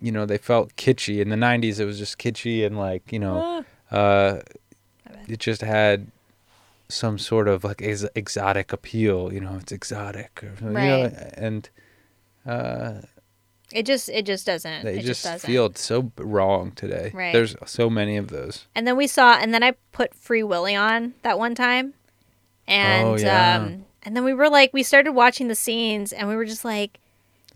you 0.00 0.12
know, 0.12 0.26
they 0.26 0.38
felt 0.38 0.74
kitschy. 0.76 1.20
In 1.20 1.28
the 1.30 1.36
90s 1.36 1.80
it 1.80 1.84
was 1.84 1.98
just 1.98 2.18
kitschy 2.18 2.64
and 2.66 2.76
like, 2.78 3.12
you 3.12 3.18
know, 3.18 3.64
uh 3.90 4.40
it 5.28 5.38
just 5.40 5.60
had 5.62 6.08
some 6.88 7.18
sort 7.18 7.48
of 7.48 7.64
like 7.64 7.82
ex- 7.82 8.04
exotic 8.14 8.72
appeal, 8.72 9.32
you 9.32 9.40
know, 9.40 9.56
it's 9.60 9.72
exotic 9.72 10.40
or 10.42 10.52
you 10.60 10.70
know, 10.70 11.02
Right. 11.04 11.12
and 11.36 11.68
uh 12.46 13.00
It 13.72 13.84
just 13.86 14.08
it 14.08 14.24
just 14.26 14.46
doesn't. 14.46 14.86
it 14.86 14.94
just, 14.96 15.06
just, 15.06 15.24
doesn't. 15.24 15.48
feel 15.50 15.72
so 15.74 16.12
wrong 16.18 16.70
today. 16.72 17.10
Right. 17.12 17.32
There's 17.32 17.56
so 17.66 17.90
many 17.90 18.16
of 18.16 18.28
those. 18.28 18.66
And 18.74 18.86
then 18.86 18.96
we 18.96 19.06
saw, 19.08 19.32
and 19.34 19.52
then 19.52 19.62
I 19.64 19.72
put 19.92 20.14
Free 20.14 20.42
Willy 20.44 20.76
on 20.76 21.14
that 21.22 21.38
one 21.38 21.54
time, 21.56 21.94
and 22.68 23.08
Oh, 23.08 23.16
yeah. 23.16 23.56
um, 23.56 23.84
and 24.04 24.14
then 24.16 24.22
we 24.22 24.32
were 24.34 24.48
like, 24.48 24.72
we 24.72 24.84
started 24.84 25.12
watching 25.12 25.48
the 25.48 25.56
scenes, 25.56 26.12
and 26.12 26.28
we 26.28 26.36
were 26.36 26.44
just 26.44 26.64
like, 26.64 27.00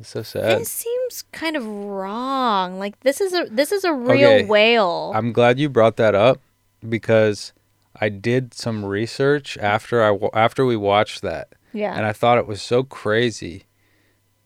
It's 0.01 0.09
so 0.09 0.23
sad. 0.23 0.61
this 0.61 0.71
seems 0.71 1.23
kind 1.33 1.57
of 1.57 1.67
wrong. 1.67 2.79
Like 2.79 2.99
this 3.01 3.21
is 3.21 3.33
a 3.35 3.45
this 3.51 3.71
is 3.73 3.85
a 3.85 3.93
real 3.93 4.31
Okay. 4.31 4.45
whale. 4.47 5.13
I'm 5.15 5.33
glad 5.33 5.59
you 5.59 5.69
brought 5.69 5.97
that 5.97 6.15
up 6.15 6.41
because 6.89 7.53
I 8.01 8.09
did 8.09 8.55
some 8.55 8.85
research 8.85 9.59
after 9.59 10.03
I 10.03 10.17
after 10.35 10.65
we 10.65 10.77
watched 10.77 11.23
that, 11.23 11.49
yeah. 11.73 11.95
and 11.95 12.07
I 12.07 12.13
thought 12.13 12.39
it 12.39 12.47
was 12.47 12.63
so 12.63 12.83
crazy 12.83 13.65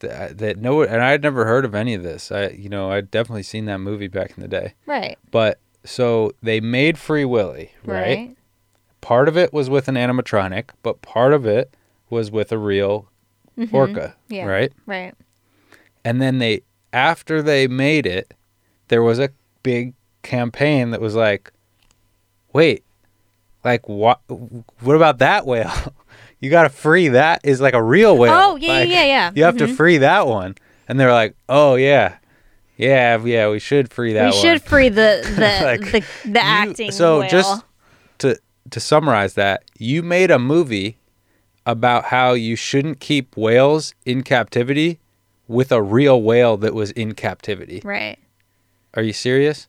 that 0.01 0.39
that 0.39 0.59
no, 0.59 0.83
and 0.83 1.03
I 1.03 1.11
had 1.13 1.23
never 1.23 1.45
heard 1.45 1.65
of 1.65 1.75
any 1.75 1.95
of 1.95 2.03
this. 2.03 2.33
I 2.33 2.49
you 2.49 2.69
know 2.69 2.91
I'd 2.91 3.11
definitely 3.11 3.45
seen 3.45 3.67
that 3.67 3.79
movie 3.79 4.09
back 4.09 4.33
in 4.37 4.43
the 4.43 4.49
day, 4.49 4.75
right. 4.87 5.17
but 5.31 5.61
so 5.85 6.33
they 6.43 6.61
made 6.61 6.99
Free 6.99 7.25
Willy, 7.25 7.73
right? 7.85 8.37
Part 9.03 9.29
of 9.29 9.37
it 9.37 9.53
was 9.53 9.69
with 9.69 9.87
an 9.87 9.95
animatronic, 9.97 10.71
but 10.83 11.03
part 11.03 11.33
of 11.35 11.45
it 11.47 11.75
was 12.11 12.31
with 12.31 12.51
a 12.53 12.59
real 12.59 13.09
orca, 13.71 14.15
Mm-hmm. 14.31 14.35
Yeah. 14.35 14.47
right? 14.47 14.73
Right. 14.87 15.15
And 16.05 16.21
then 16.21 16.39
they, 16.39 16.63
after 16.93 17.43
they 17.43 17.67
made 17.67 18.07
it, 18.07 18.35
there 18.89 19.03
was 19.03 19.19
a 19.19 19.31
big 19.63 19.95
campaign 20.23 20.91
that 20.91 21.01
was 21.01 21.15
like, 21.15 21.51
wait, 22.53 22.85
like 23.65 23.89
what? 23.89 24.21
What 24.29 24.97
about 24.97 25.19
that 25.19 25.47
whale? 25.47 25.73
you 26.41 26.51
got 26.51 26.65
to 26.65 26.69
free 26.69 27.09
that 27.09 27.41
is 27.45 27.61
like 27.61 27.75
a 27.75 27.83
real 27.83 28.17
whale. 28.17 28.33
Oh 28.35 28.57
yeah, 28.57 28.69
Like, 28.73 28.89
yeah, 28.89 28.95
yeah, 28.95 29.05
yeah. 29.07 29.31
You 29.35 29.45
have 29.45 29.57
to 29.59 29.67
Mhm. 29.67 29.77
free 29.77 29.99
that 29.99 30.27
one. 30.27 30.55
And 30.89 31.01
they're 31.01 31.13
like, 31.13 31.35
oh 31.49 31.77
yeah, 31.77 32.17
yeah, 32.77 33.19
yeah, 33.25 33.49
we 33.49 33.59
should 33.59 33.91
free 33.91 34.13
that 34.13 34.25
We 34.27 34.31
one. 34.33 34.43
should 34.43 34.63
free 34.63 34.91
the 34.91 35.23
the 35.35 35.65
Like, 35.65 35.91
the, 35.93 36.01
the 36.31 36.39
You- 36.41 36.45
acting. 36.45 36.91
So 36.93 37.21
whale. 37.21 37.31
just 37.31 37.65
to 38.19 38.39
to 38.71 38.81
summarize 38.81 39.35
that, 39.35 39.63
you 39.79 40.03
made 40.03 40.31
a 40.31 40.39
movie 40.39 40.99
about 41.67 42.05
how 42.07 42.33
you 42.35 42.57
shouldn't 42.57 43.01
keep 43.01 43.37
whales 43.37 43.95
in 44.05 44.23
captivity 44.23 44.99
with 45.49 45.71
a 45.73 45.83
real 45.83 46.21
whale 46.23 46.57
that 46.57 46.75
was 46.75 46.91
in 46.93 47.15
captivity. 47.15 47.81
right. 47.85 48.19
Are 48.95 49.03
you 49.03 49.13
serious? 49.13 49.67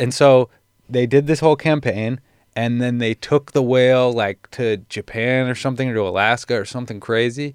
And 0.00 0.12
so 0.14 0.48
they 0.88 1.06
did 1.06 1.26
this 1.26 1.40
whole 1.40 1.56
campaign 1.56 2.20
and 2.56 2.80
then 2.80 2.98
they 2.98 3.12
took 3.14 3.52
the 3.52 3.62
whale 3.62 4.12
like 4.12 4.50
to 4.52 4.78
Japan 4.88 5.46
or 5.48 5.54
something 5.54 5.88
or 5.90 5.94
to 5.94 6.00
Alaska 6.08 6.58
or 6.58 6.64
something 6.64 7.00
crazy 7.00 7.54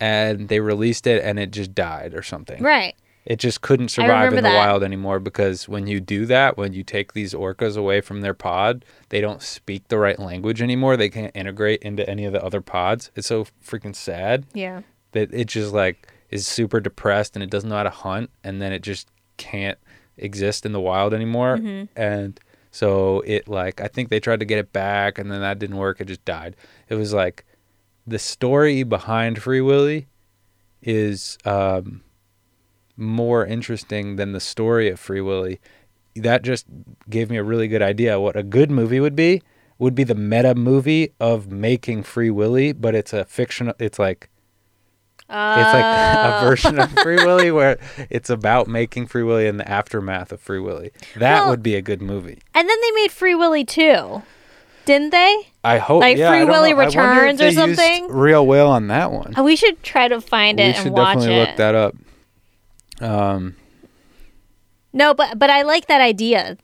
and 0.00 0.48
they 0.48 0.60
released 0.60 1.06
it 1.06 1.22
and 1.22 1.38
it 1.38 1.50
just 1.52 1.74
died 1.74 2.14
or 2.14 2.22
something. 2.22 2.62
Right. 2.62 2.94
It 3.26 3.38
just 3.38 3.60
couldn't 3.60 3.88
survive 3.90 4.30
in 4.30 4.36
the 4.36 4.42
that. 4.42 4.56
wild 4.56 4.82
anymore 4.82 5.20
because 5.20 5.68
when 5.68 5.86
you 5.86 6.00
do 6.00 6.24
that, 6.26 6.56
when 6.56 6.72
you 6.72 6.82
take 6.82 7.12
these 7.12 7.34
orcas 7.34 7.76
away 7.76 8.00
from 8.00 8.22
their 8.22 8.32
pod, 8.34 8.84
they 9.10 9.20
don't 9.20 9.42
speak 9.42 9.86
the 9.88 9.98
right 9.98 10.18
language 10.18 10.62
anymore. 10.62 10.96
They 10.96 11.10
can't 11.10 11.30
integrate 11.36 11.82
into 11.82 12.08
any 12.08 12.24
of 12.24 12.32
the 12.32 12.42
other 12.42 12.62
pods. 12.62 13.10
It's 13.14 13.26
so 13.28 13.46
freaking 13.64 13.94
sad 13.94 14.46
Yeah. 14.54 14.80
That 15.12 15.32
it 15.32 15.46
just 15.48 15.72
like 15.72 16.12
is 16.30 16.46
super 16.46 16.80
depressed 16.80 17.34
and 17.36 17.42
it 17.42 17.50
doesn't 17.50 17.68
know 17.68 17.76
how 17.76 17.82
to 17.82 17.90
hunt 17.90 18.30
and 18.44 18.60
then 18.62 18.72
it 18.72 18.82
just 18.82 19.08
can't 19.36 19.78
exist 20.16 20.64
in 20.66 20.72
the 20.72 20.80
wild 20.80 21.12
anymore. 21.14 21.56
And 21.96 22.38
so 22.70 23.22
it 23.26 23.48
like 23.48 23.80
I 23.80 23.88
think 23.88 24.08
they 24.08 24.20
tried 24.20 24.40
to 24.40 24.46
get 24.46 24.58
it 24.58 24.72
back 24.72 25.18
and 25.18 25.30
then 25.30 25.40
that 25.40 25.58
didn't 25.58 25.76
work. 25.76 26.00
It 26.00 26.06
just 26.06 26.24
died. 26.24 26.56
It 26.88 26.94
was 26.94 27.12
like 27.12 27.44
the 28.06 28.18
story 28.18 28.82
behind 28.82 29.42
Free 29.42 29.60
Willy 29.60 30.06
is 30.82 31.36
um 31.44 32.02
more 32.96 33.44
interesting 33.46 34.16
than 34.16 34.32
the 34.32 34.40
story 34.40 34.90
of 34.90 35.00
Free 35.00 35.20
Willy. 35.20 35.60
That 36.14 36.42
just 36.42 36.66
gave 37.08 37.30
me 37.30 37.38
a 37.38 37.42
really 37.42 37.66
good 37.66 37.82
idea 37.82 38.20
what 38.20 38.36
a 38.36 38.42
good 38.42 38.70
movie 38.70 39.00
would 39.00 39.16
be. 39.16 39.42
Would 39.78 39.94
be 39.94 40.04
the 40.04 40.14
meta 40.14 40.54
movie 40.54 41.14
of 41.18 41.50
making 41.50 42.02
Free 42.02 42.28
Willy, 42.28 42.72
but 42.72 42.94
it's 42.94 43.14
a 43.14 43.24
fictional. 43.24 43.72
It's 43.78 43.98
like 43.98 44.28
it's 45.30 45.72
like 45.74 45.84
a 45.84 46.38
Oh. 46.42 46.48
version 46.48 46.78
of 46.78 46.90
Free 47.00 47.16
Willy 47.24 47.50
where 47.50 47.78
it's 48.10 48.30
about 48.30 48.66
making 48.68 49.06
Free 49.06 49.22
Willy 49.22 49.46
and 49.46 49.58
the 49.60 49.68
aftermath 49.68 50.32
of 50.32 50.40
Free 50.40 50.60
Willy. 50.60 50.90
That 51.16 51.40
Well- 51.42 51.50
would 51.50 51.62
be 51.62 51.74
a 51.76 51.82
good 51.82 52.02
movie. 52.02 52.38
And 52.54 52.68
then 52.68 52.76
they 52.82 52.90
made 52.92 53.10
Free 53.12 53.34
Willy 53.34 53.64
too, 53.64 54.22
didn't 54.86 55.10
they? 55.10 55.46
I 55.62 55.78
hope. 55.78 56.00
Like 56.00 56.16
yeah, 56.16 56.30
Free 56.30 56.44
Willy 56.44 56.72
know. 56.72 56.78
I 56.80 56.82
if 56.82 56.94
Returns 56.94 57.40
or 57.40 57.50
something? 57.52 58.08
Real 58.08 58.46
whale 58.46 58.68
on 58.68 58.88
that 58.88 59.12
one. 59.12 59.34
Oh, 59.36 59.44
we 59.44 59.56
should 59.56 59.82
try 59.82 60.08
to 60.08 60.20
find 60.20 60.58
we 60.58 60.64
it 60.64 60.76
should 60.76 60.86
and 60.86 60.94
watch 60.96 61.18
definitely 61.18 61.36
it. 61.36 61.48
look 61.48 61.56
that 61.56 61.74
up. 61.74 61.94
Um, 63.00 63.56
No, 64.92 65.14
but 65.14 65.38
but 65.38 65.50
I 65.50 65.62
like 65.62 65.86
that 65.86 66.00
idea. 66.00 66.56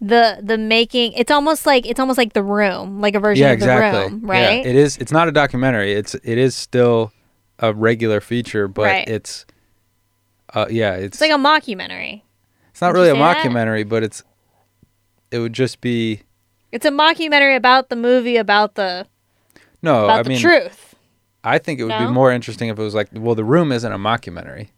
The 0.00 0.40
the 0.42 0.58
making 0.58 1.12
it's 1.14 1.30
almost 1.30 1.64
like 1.66 1.86
it's 1.86 1.98
almost 1.98 2.18
like 2.18 2.34
the 2.34 2.42
room, 2.42 3.00
like 3.00 3.14
a 3.14 3.20
version 3.20 3.46
yeah, 3.46 3.52
of 3.52 3.60
the 3.60 3.64
exactly. 3.64 4.12
room, 4.12 4.20
right? 4.26 4.62
Yeah, 4.64 4.70
it 4.70 4.76
is. 4.76 4.98
It's 4.98 5.12
not 5.12 5.28
a 5.28 5.32
documentary. 5.32 5.92
It's 5.94 6.14
it 6.16 6.36
is 6.36 6.54
still 6.54 7.12
a 7.58 7.72
regular 7.72 8.20
feature, 8.20 8.68
but 8.68 8.82
Right. 8.82 9.08
it's. 9.08 9.46
Uh, 10.52 10.66
yeah, 10.70 10.94
it's 10.94 11.16
it's 11.16 11.20
like 11.20 11.30
a 11.30 11.34
mockumentary. 11.34 12.22
it's 12.70 12.80
not 12.80 12.92
really 12.94 13.08
a 13.08 13.12
say 13.14 13.18
that? 13.18 13.36
mockumentary, 13.38 13.88
but 13.88 14.02
it's. 14.02 14.22
It 15.30 15.38
would 15.40 15.52
just 15.52 15.80
be 15.80 16.22
It's 16.70 16.86
a 16.86 16.90
mockumentary 16.90 17.56
about 17.56 17.88
the 17.88 17.96
movie 17.96 18.36
about 18.36 18.74
the 18.76 19.06
no. 19.82 20.04
about 20.04 20.20
I 20.20 20.22
the 20.22 20.28
mean, 20.30 20.38
truth. 20.38 20.94
I 21.42 21.58
think 21.58 21.80
it 21.80 21.84
would 21.84 21.88
No? 21.90 22.06
be 22.06 22.12
more 22.12 22.30
interesting 22.32 22.68
if 22.70 22.78
it 22.78 22.82
was 22.82 22.94
like, 22.94 23.08
well, 23.12 23.34
the 23.34 23.44
room 23.44 23.72
isn't 23.72 23.90
a 23.92 23.98
mockumentary. 23.98 24.68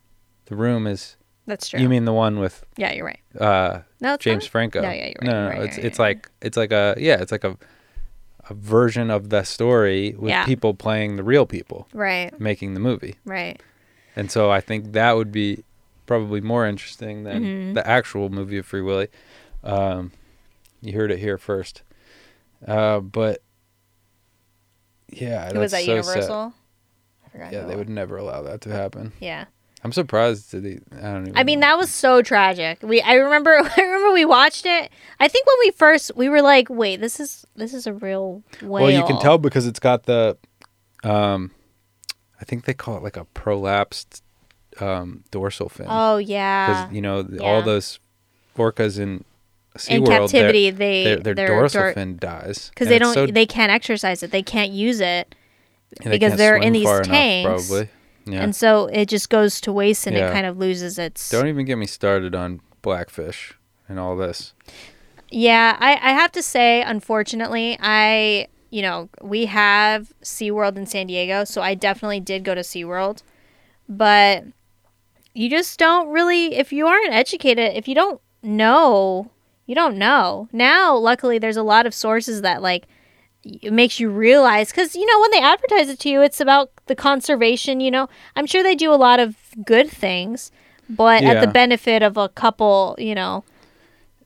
The 0.47 0.57
room 0.57 0.87
is. 0.87 1.17
That's 1.47 1.69
true. 1.69 1.79
You 1.79 1.89
mean 1.89 2.07
the 2.07 2.13
one 2.13 2.41
with 2.41 2.65
yeah, 2.77 2.93
you're 2.93 3.05
right. 3.07 3.21
uh, 3.41 3.81
No, 4.01 4.17
James 4.17 4.45
not. 4.45 4.51
Franco? 4.51 4.81
No, 4.83 4.91
yeah, 4.91 4.95
you're 5.07 5.15
right, 5.21 5.23
No, 5.23 5.31
no, 5.33 5.49
right, 5.49 5.55
no. 5.57 5.61
you're 5.61 5.65
It's 5.69 5.77
right, 5.77 5.85
it's 5.87 5.99
like 5.99 6.31
it's 6.43 6.57
like 6.57 6.73
a 6.73 6.95
yeah, 6.99 7.21
it's 7.21 7.31
like 7.33 7.45
a 7.45 7.57
a 8.49 8.55
version 8.55 9.11
of 9.11 9.31
the 9.31 9.43
story 9.43 10.15
with 10.19 10.31
Yeah. 10.31 10.45
people 10.45 10.73
playing 10.75 11.17
the 11.17 11.23
real 11.25 11.47
people 11.47 11.89
Right, 11.93 12.39
making 12.41 12.75
the 12.75 12.81
movie. 12.81 13.17
right. 13.25 13.61
And 14.15 14.31
so 14.31 14.51
I 14.51 14.61
think 14.61 14.93
that 14.93 15.13
would 15.17 15.31
be 15.33 15.65
probably 16.07 16.41
more 16.41 16.67
interesting 16.67 17.25
than 17.25 17.43
Mhm. 17.45 17.75
the 17.75 17.87
actual 17.87 18.29
movie 18.31 18.59
of 18.59 18.65
Free 18.67 18.81
Willy. 18.83 19.09
Um, 19.65 20.13
you 20.81 20.93
heard 20.95 21.11
it 21.11 21.19
here 21.19 21.37
first. 21.39 21.83
Uh, 22.67 23.01
but 23.01 23.43
yeah, 25.09 25.53
was 25.57 25.73
that 25.73 25.83
so. 25.85 25.91
Universal? 25.91 26.55
I 27.25 27.29
forgot. 27.29 27.53
Yeah, 27.53 27.65
they 27.65 27.77
would 27.77 27.89
never 27.89 28.17
allow 28.17 28.43
that 28.43 28.61
to 28.63 28.71
happen. 28.73 29.13
Yeah. 29.21 29.47
I'm 29.87 29.93
surprised 29.93 30.51
that 30.51 30.65
they. 30.65 30.81
I 30.99 31.13
don't 31.13 31.29
even. 31.29 31.37
I 31.37 31.45
mean, 31.45 31.61
know. 31.61 31.69
that 31.69 31.79
was 31.79 31.91
so 31.91 32.21
tragic. 32.21 32.79
We 32.83 33.01
I 33.01 33.15
remember 33.15 33.51
I 33.77 33.81
remember 33.81 34.13
we 34.13 34.25
watched 34.25 34.67
it. 34.67 34.91
I 35.21 35.29
think 35.29 35.47
when 35.47 35.57
we 35.61 35.71
first 35.71 36.11
we 36.17 36.29
were 36.29 36.43
like, 36.43 36.69
"Wait, 36.69 37.01
this 37.01 37.21
is 37.21 37.47
this 37.55 37.73
is 37.73 37.87
a 37.87 37.93
real 37.93 38.43
whale." 38.61 38.83
Well, 38.83 38.91
you 38.91 39.05
can 39.05 39.21
tell 39.21 39.39
because 39.39 39.65
it's 39.65 39.79
got 39.79 40.03
the, 40.03 40.37
um, 41.05 41.53
I 42.41 42.45
think 42.45 42.65
they 42.65 42.75
call 42.75 42.97
it 42.97 43.05
like 43.05 43.17
a 43.17 43.27
prolapsed 43.27 44.23
um, 44.81 45.23
dorsal 45.31 45.69
fin. 45.69 45.87
Oh 45.89 46.17
yeah. 46.17 46.67
Because 46.67 46.91
yeah. 46.91 46.95
you 46.97 47.01
know 47.01 47.29
yeah. 47.31 47.43
all 47.43 47.63
those 47.63 48.01
orcas 48.57 48.99
in 48.99 49.25
SeaWorld, 49.77 49.91
In 49.91 50.05
their- 50.05 50.19
captivity, 50.19 50.71
they 50.71 51.05
their, 51.05 51.17
their, 51.19 51.35
their 51.35 51.47
dorsal 51.47 51.83
dor- 51.83 51.93
fin 51.93 52.17
dies 52.17 52.71
because 52.71 52.89
they 52.89 52.99
don't 52.99 53.15
so- 53.15 53.27
they 53.29 53.47
can't 53.47 53.71
exercise 53.71 54.25
it. 54.25 54.33
They 54.33 54.43
can't 54.43 54.73
use 54.73 55.01
it. 55.01 55.33
and 56.03 56.13
they 56.13 56.19
because 56.19 56.37
they're 56.37 56.57
in 56.57 56.73
these 56.73 56.85
far 56.85 57.03
enough, 57.03 57.07
tanks, 57.07 57.69
probably. 57.69 57.89
Yeah. 58.27 58.43
And 58.43 58.55
so 58.55 58.87
it 58.87 59.07
just 59.09 59.31
goes 59.31 59.61
to 59.63 59.73
waste 59.73 60.07
and 60.07 60.17
Yeah. 60.17 60.29
it 60.29 60.33
kind 60.33 60.47
of 60.47 60.59
loses 60.59 60.99
its 60.99 61.31
Don't 61.31 61.47
even 61.47 61.65
get 61.65 61.77
me 61.79 61.87
started 61.87 62.35
on 62.35 62.61
blackfish 62.83 63.55
and 63.89 63.99
all 64.01 64.17
this. 64.17 64.53
Yeah, 65.31 65.77
I, 65.81 65.93
I 65.93 66.11
have 66.13 66.33
to 66.33 66.43
say, 66.43 66.83
unfortunately, 66.83 67.77
I, 67.81 68.49
you 68.71 68.83
know, 68.83 69.09
we 69.23 69.47
have 69.47 70.13
SeaWorld 70.23 70.77
in 70.77 70.87
San 70.87 71.07
Diego, 71.07 71.45
so 71.45 71.63
I 71.63 71.75
definitely 71.75 72.21
did 72.21 72.45
go 72.45 72.55
to 72.55 72.61
SeaWorld. 72.63 73.23
But 73.89 74.45
you 75.35 75.49
just 75.51 75.79
don't 75.79 76.09
really, 76.09 76.55
if 76.57 76.73
you 76.73 76.87
aren't 76.87 77.13
educated, 77.13 77.75
if 77.75 77.87
you 77.89 77.95
don't 77.95 78.21
know, 78.43 79.31
you 79.67 79.75
don't 79.75 79.99
know. 79.99 80.49
Now, 80.53 80.97
luckily, 80.97 81.39
there's 81.39 81.57
a 81.57 81.63
lot 81.63 81.87
of 81.87 81.95
sources 81.95 82.43
that, 82.43 82.63
like, 82.63 82.87
it 83.63 83.73
makes 83.73 84.01
you 84.01 84.11
realize 84.11 84.71
because 84.71 84.95
you 84.95 85.07
know 85.07 85.21
when 85.21 85.31
they 85.31 85.41
advertise 85.41 85.89
it 85.89 85.99
to 86.01 86.09
you, 86.09 86.23
it's 86.23 86.41
about 86.41 86.71
the 86.87 86.95
conservation. 86.95 87.81
You 87.81 87.91
know, 87.91 88.09
I'm 88.35 88.47
sure 88.47 88.63
they 88.63 88.75
do 88.75 88.93
a 88.93 88.97
lot 88.97 89.21
of 89.21 89.37
good 89.65 89.89
things, 89.91 90.51
but 90.89 91.23
at 91.23 91.41
the 91.41 91.47
benefit 91.53 92.03
of 92.03 92.17
a 92.17 92.29
couple, 92.29 92.95
you 92.99 93.15
know, 93.15 93.45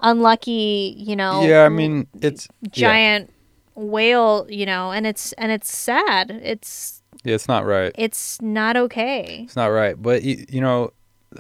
unlucky, 0.01 0.95
you 0.99 1.17
know, 1.17 1.47
yeah, 1.47 1.65
I 1.65 1.69
mean, 1.69 2.05
mm, 2.05 2.25
it's 2.25 2.49
yeah. 2.61 2.71
giant 2.89 3.31
whale, 3.75 4.47
you 4.49 4.67
know, 4.67 4.93
and 4.93 5.07
it's 5.07 5.33
and 5.35 5.53
it's 5.53 5.75
sad. 5.75 6.31
It's 6.31 7.03
Yeah, 7.25 7.35
it's 7.35 7.49
not 7.49 7.65
right. 7.67 7.93
it's 7.97 8.41
not 8.41 8.77
okay. 8.77 9.43
It's 9.45 9.57
not 9.57 9.67
right, 9.69 10.01
but 10.01 10.23
you, 10.23 10.45
you 10.49 10.61
know, 10.61 10.93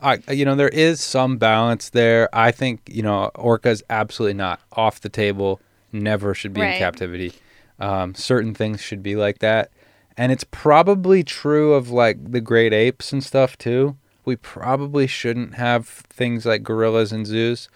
I 0.03 0.19
you 0.31 0.45
know 0.45 0.55
there 0.55 0.69
is 0.69 1.01
some 1.01 1.39
balance 1.39 1.91
there. 1.91 2.29
I 2.33 2.51
think 2.53 2.83
you 2.93 3.03
know 3.03 3.31
orcas 3.35 3.83
absolutely 3.91 4.35
not 4.35 4.61
off 4.73 5.01
the 5.01 5.09
table. 5.09 5.61
Never 5.93 6.35
should 6.35 6.53
be 6.53 6.61
Right. 6.61 6.75
in 6.75 6.79
captivity. 6.79 7.33
Um, 7.81 8.15
certain 8.15 8.55
things 8.55 8.81
should 8.81 9.03
be 9.03 9.17
like 9.17 9.39
that, 9.39 9.71
and 10.17 10.31
it's 10.31 10.45
probably 10.45 11.23
true 11.23 11.75
of 11.75 11.91
like 11.91 12.33
the 12.33 12.41
great 12.41 12.73
apes 12.73 13.13
and 13.13 13.25
stuff 13.25 13.57
too. 13.57 13.97
We 14.25 14.37
probably 14.37 15.07
shouldn't 15.07 15.55
have 15.55 15.89
things 15.89 16.45
like 16.45 16.63
gorillas 16.63 17.13
in 17.13 17.25
zoos. 17.25 17.69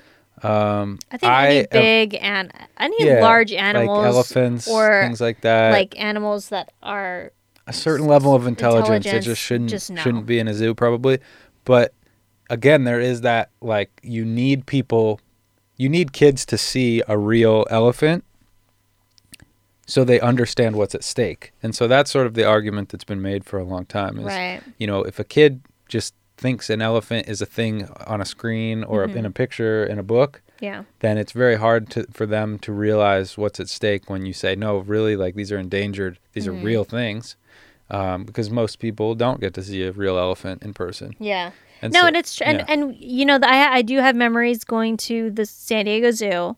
Um, 0.42 0.98
I 1.10 1.16
think 1.16 1.32
any 1.32 1.58
am- 1.58 1.66
big 1.70 2.18
and 2.20 2.52
any 2.78 3.06
yeah, 3.06 3.20
large 3.20 3.52
animals 3.52 3.98
like 3.98 4.06
elephants, 4.06 4.68
or 4.68 5.02
things 5.02 5.20
like 5.20 5.40
that, 5.40 5.72
like 5.72 5.98
animals 5.98 6.50
that 6.50 6.72
are 6.82 7.32
a 7.66 7.72
certain 7.72 8.06
level 8.06 8.34
of 8.34 8.46
intelligence, 8.46 9.06
it 9.06 9.20
just 9.20 9.40
shouldn't 9.40 9.70
just 9.70 9.90
no. 9.90 10.00
shouldn't 10.02 10.26
be 10.26 10.38
in 10.38 10.48
a 10.48 10.54
zoo 10.54 10.74
probably 10.74 11.18
but 11.64 11.94
again 12.50 12.84
there 12.84 13.00
is 13.00 13.22
that 13.22 13.50
like 13.60 13.90
you 14.02 14.24
need 14.24 14.66
people 14.66 15.20
you 15.76 15.88
need 15.88 16.12
kids 16.12 16.46
to 16.46 16.58
see 16.58 17.02
a 17.08 17.18
real 17.18 17.64
elephant 17.70 18.24
so 19.86 20.04
they 20.04 20.20
understand 20.20 20.76
what's 20.76 20.94
at 20.94 21.04
stake 21.04 21.52
and 21.62 21.74
so 21.74 21.86
that's 21.88 22.10
sort 22.10 22.26
of 22.26 22.34
the 22.34 22.44
argument 22.44 22.88
that's 22.88 23.04
been 23.04 23.20
made 23.22 23.44
for 23.44 23.58
a 23.58 23.64
long 23.64 23.84
time 23.86 24.18
is 24.18 24.24
right. 24.24 24.60
you 24.78 24.86
know 24.86 25.02
if 25.02 25.18
a 25.18 25.24
kid 25.24 25.60
just 25.88 26.14
thinks 26.36 26.68
an 26.70 26.80
elephant 26.82 27.28
is 27.28 27.40
a 27.42 27.46
thing 27.46 27.88
on 28.06 28.20
a 28.20 28.24
screen 28.24 28.82
or 28.84 29.06
Mm-hmm. 29.06 29.18
in 29.18 29.26
a 29.26 29.30
picture 29.30 29.84
in 29.84 29.98
a 29.98 30.02
book 30.02 30.42
Yeah. 30.60 30.82
then 31.00 31.18
it's 31.18 31.32
very 31.32 31.56
hard 31.56 31.90
to 31.90 32.06
for 32.12 32.26
them 32.26 32.58
to 32.60 32.72
realize 32.72 33.36
what's 33.38 33.60
at 33.60 33.68
stake 33.68 34.08
when 34.10 34.24
you 34.26 34.32
say 34.32 34.56
no 34.56 34.78
really 34.78 35.16
like 35.16 35.34
these 35.34 35.52
are 35.52 35.58
endangered 35.58 36.18
these 36.32 36.46
Mm-hmm. 36.46 36.60
are 36.62 36.64
real 36.64 36.84
things 36.84 37.36
um, 37.90 38.24
because 38.24 38.48
most 38.50 38.78
people 38.78 39.14
don't 39.14 39.40
get 39.40 39.52
to 39.54 39.62
see 39.62 39.82
a 39.82 39.92
real 39.92 40.16
elephant 40.18 40.62
in 40.62 40.72
person 40.72 41.14
Yeah. 41.18 41.50
and 41.82 41.92
no, 41.92 42.00
so- 42.00 42.06
and 42.06 42.16
it's 42.16 42.34
tr- 42.36 42.44
and 42.44 42.58
yeah. 42.60 42.64
and 42.68 42.96
you 42.98 43.26
know, 43.26 43.38
I 43.42 43.76
I 43.78 43.82
do 43.82 43.98
have 43.98 44.16
memories 44.16 44.64
going 44.64 44.96
to 45.08 45.30
the 45.30 45.44
San 45.44 45.84
Diego 45.84 46.10
Zoo, 46.10 46.56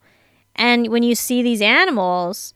and 0.54 0.86
when 0.88 1.02
you 1.02 1.14
see 1.16 1.42
these 1.42 1.60
animals, 1.60 2.54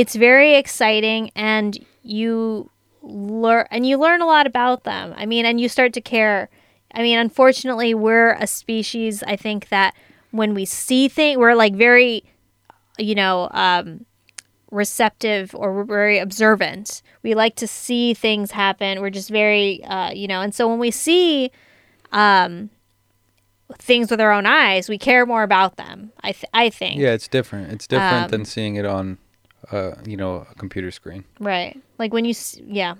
it's 0.00 0.14
very 0.14 0.54
exciting, 0.56 1.30
and 1.34 1.78
you 2.02 2.70
learn 3.02 3.66
and 3.70 3.86
you 3.86 3.96
learn 3.98 4.20
a 4.20 4.26
lot 4.26 4.46
about 4.46 4.84
them. 4.84 5.14
I 5.16 5.24
mean, 5.26 5.46
and 5.46 5.60
you 5.60 5.68
start 5.68 5.92
to 5.94 6.00
care. 6.00 6.48
I 6.92 7.02
mean, 7.02 7.18
unfortunately, 7.18 7.94
we're 7.94 8.32
a 8.32 8.46
species. 8.46 9.22
I 9.22 9.36
think 9.36 9.68
that 9.70 9.94
when 10.32 10.52
we 10.54 10.64
see 10.66 11.08
things, 11.08 11.38
we're 11.38 11.54
like 11.54 11.74
very, 11.74 12.24
you 12.98 13.14
know, 13.14 13.48
um, 13.52 14.04
receptive 14.70 15.54
or 15.54 15.72
we're 15.74 15.84
very 15.84 16.18
observant. 16.18 17.02
We 17.22 17.34
like 17.34 17.54
to 17.56 17.66
see 17.66 18.12
things 18.14 18.50
happen. 18.50 19.00
We're 19.00 19.10
just 19.20 19.30
very, 19.30 19.82
uh, 19.84 20.10
you 20.12 20.28
know, 20.28 20.40
and 20.42 20.54
so 20.54 20.68
when 20.68 20.78
we 20.78 20.90
see 20.90 21.50
um, 22.12 22.70
things 23.78 24.10
with 24.10 24.20
our 24.20 24.32
own 24.32 24.46
eyes, 24.46 24.88
we 24.88 24.98
care 24.98 25.24
more 25.26 25.42
about 25.42 25.76
them. 25.76 26.12
I 26.22 26.32
th- 26.32 26.50
I 26.52 26.70
think. 26.70 27.00
yeah 27.00 27.12
it's 27.12 27.28
different 27.28 27.72
it's 27.72 27.86
different 27.86 28.24
Um, 28.26 28.30
than 28.30 28.44
seeing 28.44 28.76
it 28.76 28.84
on 28.84 29.18
uh, 29.72 29.92
you 30.06 30.16
know 30.16 30.46
a 30.50 30.54
computer 30.54 30.90
screen 30.90 31.24
Right. 31.40 31.80
Like 31.98 32.12
when 32.12 32.24
you, 32.24 32.30
s- 32.30 32.58
yeah. 32.66 32.94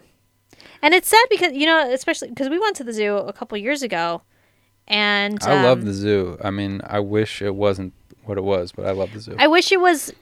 And 0.83 0.95
it's 0.95 1.09
sad 1.09 1.25
because 1.31 1.53
you 1.53 1.67
know, 1.67 1.91
especially 1.93 2.29
because 2.29 2.49
we 2.49 2.59
went 2.59 2.77
to 2.77 2.85
the 2.85 2.93
zoo 2.93 3.17
a 3.17 3.33
couple 3.33 3.57
years 3.59 3.83
ago, 3.83 4.23
and 4.89 5.43
i 5.43 5.63
love 5.63 5.81
um, 5.81 5.85
the 5.85 5.93
zoo 5.93 6.39
i 6.43 6.51
mean 6.51 6.81
i 6.87 7.01
wish 7.01 7.43
it 7.43 7.55
wasn't 7.57 7.93
what 8.25 8.39
it 8.39 8.45
was 8.45 8.71
but 8.71 8.87
i 8.87 8.93
love 8.93 9.13
the 9.13 9.19
zoo 9.21 9.35
I 9.39 9.49
wish 9.49 9.73
it 9.73 9.81
was 9.81 10.13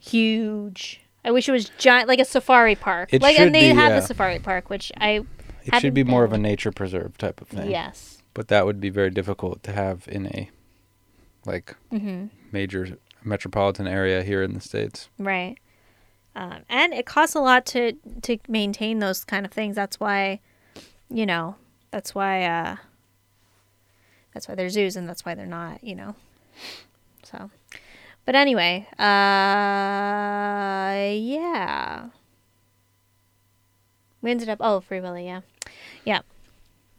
huge. 0.00 1.00
I 1.24 1.30
wish 1.30 1.48
it 1.48 1.52
was 1.52 1.68
giant, 1.78 2.08
like 2.08 2.18
a 2.20 2.24
safari 2.24 2.74
park. 2.74 3.10
It 3.12 3.20
like, 3.22 3.38
and 3.38 3.54
they 3.54 3.70
be, 3.70 3.74
have 3.74 3.90
yeah. 3.90 4.00
the 4.00 4.06
safari 4.06 4.38
park, 4.38 4.70
which 4.70 4.90
I 4.98 5.24
it 5.64 5.74
should 5.80 5.92
be 5.94 6.04
more 6.04 6.24
of 6.24 6.32
a 6.32 6.38
nature 6.38 6.72
preserve 6.72 7.18
type 7.18 7.40
of 7.42 7.48
thing 7.48 7.70
yes, 7.70 8.22
but 8.34 8.48
that 8.48 8.64
would 8.64 8.80
be 8.80 8.88
very 8.90 9.10
difficult 9.10 9.62
to 9.64 9.72
have 9.72 10.08
in 10.08 10.26
a 10.28 10.50
like 11.44 11.76
Mm-hmm. 11.92 12.26
major 12.52 12.98
metropolitan 13.24 13.86
area 13.86 14.22
here 14.22 14.42
in 14.42 14.54
the 14.54 14.60
states 14.60 15.08
right. 15.18 15.56
Um, 16.38 16.62
and 16.68 16.94
it 16.94 17.04
costs 17.04 17.34
a 17.34 17.40
lot 17.40 17.66
to 17.66 17.94
to 18.22 18.38
maintain 18.46 19.00
those 19.00 19.24
kind 19.24 19.44
of 19.44 19.50
things. 19.50 19.74
That's 19.74 19.98
why, 19.98 20.38
you 21.10 21.26
know, 21.26 21.56
that's 21.90 22.14
why 22.14 22.44
uh, 22.44 22.76
that's 24.32 24.46
why 24.46 24.54
they're 24.54 24.68
zoos, 24.68 24.94
and 24.94 25.08
that's 25.08 25.24
why 25.24 25.34
they're 25.34 25.46
not, 25.46 25.82
you 25.82 25.96
know. 25.96 26.14
So, 27.24 27.50
but 28.24 28.36
anyway, 28.36 28.86
uh, 29.00 29.04
yeah. 31.10 32.10
We 34.22 34.30
ended 34.30 34.48
up. 34.48 34.58
Oh, 34.60 34.78
Free 34.78 35.00
Willy, 35.00 35.26
yeah, 35.26 35.40
yeah. 36.04 36.20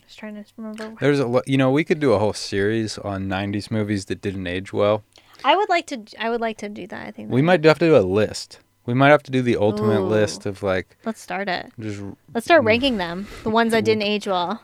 Just 0.06 0.20
trying 0.20 0.36
to 0.36 0.44
remember. 0.58 0.96
There's 1.00 1.20
a 1.22 1.28
lot, 1.28 1.48
you 1.48 1.58
know, 1.58 1.72
we 1.72 1.86
could 1.86 2.02
do 2.02 2.12
a 2.12 2.20
whole 2.20 2.34
series 2.34 2.98
on 2.98 3.30
'90s 3.30 3.72
movies 3.72 4.04
that 4.06 4.20
didn't 4.20 4.48
age 4.48 4.74
well. 4.74 5.06
I 5.46 5.56
would 5.56 5.70
like 5.70 5.88
to. 5.88 6.02
I 6.20 6.30
would 6.30 6.42
like 6.42 6.58
to 6.58 6.68
do 6.68 6.86
that. 6.88 7.08
I 7.08 7.12
think 7.12 7.32
We 7.32 7.42
might 7.42 7.64
have 7.64 7.80
to 7.80 7.86
do 7.86 7.96
a 7.96 8.00
list. 8.04 8.60
We 8.90 8.96
might 8.96 9.10
have 9.10 9.22
to 9.24 9.32
do 9.32 9.44
the 9.44 9.56
ultimate 9.58 10.00
Ooh. 10.00 10.08
list 10.08 10.48
of 10.48 10.64
like 10.64 10.98
Let's 11.06 11.22
start 11.22 11.48
it. 11.48 11.72
just 11.80 12.02
Let's 12.34 12.46
start 12.46 12.64
ranking 12.64 12.98
them. 12.98 13.28
The 13.44 13.52
ones 13.52 13.72
that 13.72 13.86
didn't 13.86 14.02
age 14.02 14.26
well. 14.26 14.64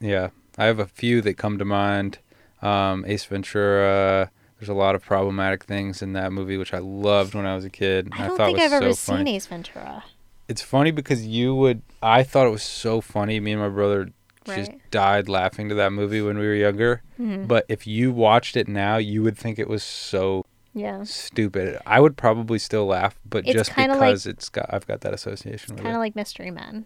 yeah. 0.00 0.30
I 0.58 0.64
have 0.64 0.80
a 0.80 0.86
few 0.86 1.20
that 1.22 1.34
come 1.38 1.56
to 1.58 1.64
mind. 1.64 2.18
Um, 2.62 3.04
Ace 3.06 3.24
Ventura. 3.26 4.30
There's 4.58 4.68
a 4.68 4.74
lot 4.74 4.96
of 4.96 5.02
problematic 5.04 5.64
things 5.64 6.02
in 6.02 6.14
that 6.14 6.32
movie, 6.32 6.56
which 6.56 6.74
I 6.74 6.78
loved 6.78 7.34
when 7.36 7.46
I 7.46 7.54
was 7.54 7.64
a 7.64 7.70
kid. 7.70 8.08
I 8.12 8.26
don't 8.26 8.36
thought 8.36 8.46
think 8.46 8.58
was 8.58 8.66
I've 8.72 8.82
ever 8.82 8.94
funny. 8.94 9.18
seen 9.24 9.28
Ace 9.36 9.46
Ventura. 9.46 10.04
It's 10.48 10.62
funny 10.62 10.90
because 10.90 11.24
you 11.24 11.54
would. 11.54 11.82
I 12.02 12.24
thought 12.24 12.46
it 12.48 12.50
was 12.50 12.64
so 12.64 13.00
funny. 13.00 13.38
Me 13.38 13.52
and 13.52 13.60
my 13.62 13.68
brother 13.68 14.06
just 14.46 14.70
Right. 14.70 14.80
died 14.90 15.28
laughing 15.28 15.68
to 15.68 15.74
that 15.76 15.92
movie 15.92 16.20
when 16.20 16.36
we 16.38 16.46
were 16.46 16.54
younger. 16.54 17.02
Mhm. 17.20 17.46
But 17.46 17.64
if 17.68 17.86
you 17.86 18.10
watched 18.10 18.56
it 18.56 18.66
now, 18.66 18.96
you 18.96 19.22
would 19.22 19.38
think 19.38 19.58
it 19.60 19.68
was 19.68 19.82
so 19.84 20.44
Yeah. 20.72 21.02
stupid. 21.04 21.78
I 21.86 21.98
would 22.00 22.16
probably 22.16 22.58
still 22.58 22.86
laugh, 22.86 23.16
but 23.28 23.44
It's 23.44 23.54
just 23.54 23.74
kinda 23.74 23.94
like- 23.96 24.10
because 24.10 24.26
it's 24.26 24.48
got 24.48 24.66
I've 24.72 24.86
got 24.86 25.00
that 25.00 25.12
association 25.12 25.74
with 25.74 25.82
Kind 25.82 25.94
it. 25.94 25.96
of 25.96 26.00
like 26.00 26.14
Mystery 26.16 26.50
Men. 26.50 26.84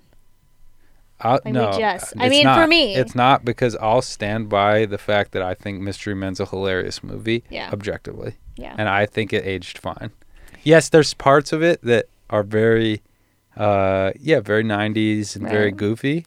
I'll, 1.20 1.40
we 1.44 1.52
no, 1.52 1.70
just- 1.78 2.15
I 2.19 2.27
it's 2.27 2.31
mean, 2.31 2.43
for 2.43 2.61
not. 2.61 2.69
me- 2.69 2.94
it's 2.97 3.15
not 3.15 3.44
because 3.44 3.77
I'll 3.77 4.02
stand 4.02 4.48
by 4.48 4.85
the 4.85 4.98
fact 4.98 5.32
that 5.32 5.43
I 5.43 5.55
think 5.55 5.81
Mystery 5.81 6.15
Men's 6.15 6.40
a 6.40 6.47
hilarious 6.47 7.02
movie, 7.05 7.44
Yeah. 7.51 7.70
objectively, 7.73 8.35
Yeah. 8.56 8.74
and 8.77 8.89
I 8.89 9.06
think 9.06 9.32
it 9.32 9.47
aged 9.47 9.78
fine. 9.78 10.11
Yes, 10.65 10.89
there's 10.89 11.15
parts 11.15 11.52
of 11.52 11.62
it 11.62 11.81
that 11.82 12.06
are 12.31 12.43
very, 12.43 13.02
uh, 13.56 14.11
yeah, 14.19 14.40
very 14.40 14.65
'90s 14.65 15.36
and 15.36 15.47
very 15.48 15.66
Right. 15.66 15.77
goofy, 15.77 16.27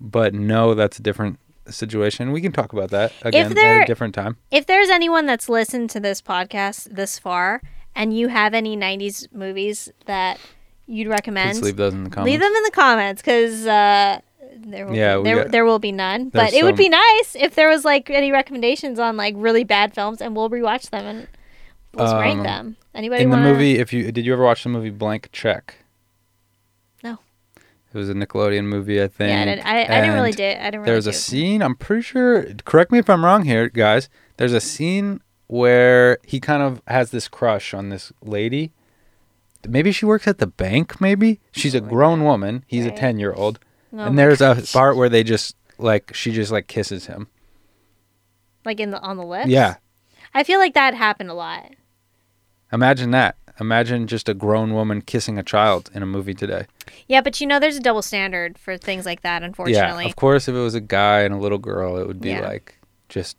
but 0.00 0.32
no, 0.34 0.74
that's 0.74 0.98
a 0.98 1.02
different 1.02 1.38
situation. 1.68 2.32
We 2.32 2.40
can 2.40 2.52
talk 2.52 2.72
about 2.72 2.90
that 2.90 3.12
again 3.22 3.56
at 3.56 3.82
a 3.82 3.86
different 3.86 4.14
time. 4.14 4.36
If 4.50 4.66
there's 4.66 4.88
anyone 4.88 5.26
that's 5.26 5.48
listened 5.48 5.90
to 5.90 6.00
this 6.00 6.20
podcast 6.22 6.94
this 6.94 7.18
far 7.18 7.62
and 7.94 8.16
you 8.16 8.28
have 8.28 8.54
any 8.54 8.76
90s 8.76 9.32
movies 9.32 9.90
that 10.06 10.38
you'd 10.86 11.08
recommend, 11.08 11.52
Please 11.58 11.62
leave 11.62 11.76
those 11.76 11.92
in 11.94 12.04
the 12.04 12.10
comments. 12.10 12.30
leave 12.30 12.40
them 12.40 12.52
in 12.54 12.62
the 12.64 12.70
comments 12.72 13.22
because 13.22 13.66
uh, 13.66 14.20
there 14.56 14.86
will 14.86 14.94
Yeah, 14.96 15.16
be, 15.18 15.22
there, 15.24 15.42
got- 15.44 15.52
there 15.52 15.64
will 15.64 15.78
be 15.78 15.92
none. 15.92 16.28
But 16.30 16.52
it 16.52 16.64
would 16.64 16.76
be 16.76 16.88
nice 16.88 17.36
if 17.38 17.54
there 17.54 17.68
was 17.68 17.84
like 17.84 18.10
any 18.10 18.32
recommendations 18.32 18.98
on 18.98 19.16
like 19.16 19.34
really 19.36 19.64
bad 19.64 19.94
films, 19.94 20.20
and 20.20 20.34
we'll 20.36 20.50
rewatch 20.50 20.90
them 20.90 21.04
and 21.06 21.28
let's 21.94 22.12
rank 22.12 22.38
Um, 22.38 22.42
them. 22.44 22.76
Anybody 22.94 23.22
in 23.24 23.30
the 23.30 23.36
wanna... 23.36 23.50
movie 23.52 23.78
if 23.78 23.92
you 23.92 24.10
did 24.12 24.26
you 24.26 24.32
ever 24.32 24.42
watch 24.44 24.62
the 24.64 24.68
movie 24.68 24.90
blank 24.90 25.28
check. 25.32 25.76
It 27.94 27.98
was 27.98 28.08
a 28.08 28.14
nickelodeon 28.14 28.64
movie 28.64 29.02
i 29.02 29.08
think 29.08 29.30
Yeah, 29.30 29.42
I 29.42 29.44
didn't, 29.44 29.66
I, 29.66 29.82
I 29.82 30.00
didn't 30.00 30.14
really 30.14 30.32
do. 30.32 30.44
I 30.44 30.48
didn't 30.70 30.80
really. 30.80 30.86
there's 30.92 31.06
a 31.06 31.12
scene 31.12 31.62
i'm 31.62 31.76
pretty 31.76 32.02
sure 32.02 32.44
correct 32.64 32.90
me 32.92 32.98
if 32.98 33.08
i'm 33.10 33.24
wrong 33.24 33.44
here 33.44 33.68
guys 33.68 34.08
there's 34.38 34.52
a 34.52 34.60
scene 34.60 35.20
where 35.46 36.18
he 36.24 36.40
kind 36.40 36.62
of 36.62 36.80
has 36.88 37.10
this 37.10 37.28
crush 37.28 37.74
on 37.74 37.88
this 37.90 38.12
lady 38.22 38.72
maybe 39.68 39.92
she 39.92 40.04
works 40.06 40.26
at 40.26 40.38
the 40.38 40.46
bank 40.46 41.00
maybe 41.00 41.38
she's 41.52 41.74
a 41.74 41.80
grown 41.80 42.24
woman 42.24 42.64
he's 42.66 42.84
Right. 42.84 42.94
a 42.94 42.96
10 42.96 43.18
year 43.18 43.32
old 43.32 43.58
Oh 43.94 43.98
and 43.98 44.18
there's 44.18 44.40
a 44.40 44.62
part 44.72 44.96
where 44.96 45.10
they 45.10 45.22
just 45.22 45.54
like 45.78 46.14
she 46.14 46.32
just 46.32 46.50
like 46.50 46.66
kisses 46.66 47.06
him 47.06 47.28
like 48.64 48.80
in 48.80 48.90
the 48.90 49.00
on 49.00 49.16
the 49.16 49.24
lips. 49.24 49.48
yeah 49.48 49.76
I 50.34 50.44
feel 50.44 50.58
like 50.58 50.72
that 50.74 50.94
happened 50.94 51.28
a 51.28 51.34
lot. 51.34 51.70
imagine 52.72 53.10
that 53.10 53.36
imagine 53.60 54.06
just 54.06 54.28
a 54.28 54.34
grown 54.34 54.72
woman 54.74 55.00
kissing 55.02 55.38
a 55.38 55.42
child 55.42 55.90
in 55.94 56.02
a 56.02 56.06
movie 56.06 56.34
today 56.34 56.66
Yeah, 57.06 57.20
but 57.20 57.40
you 57.40 57.46
know, 57.46 57.58
there's 57.60 57.76
a 57.76 57.80
double 57.80 58.02
standard 58.02 58.58
for 58.58 58.76
things 58.78 59.04
like 59.06 59.22
that. 59.22 59.42
Unfortunately. 59.42 60.04
Yeah, 60.04 60.08
of 60.10 60.16
course, 60.16 60.48
if 60.48 60.54
it 60.54 60.58
was 60.58 60.74
a 60.74 60.80
guy 60.80 61.20
and 61.20 61.34
a 61.34 61.38
little 61.38 61.58
girl, 61.58 61.96
it 61.98 62.06
would 62.06 62.20
be 62.20 62.30
Yeah. 62.30 62.40
like 62.48 62.78
just 63.08 63.36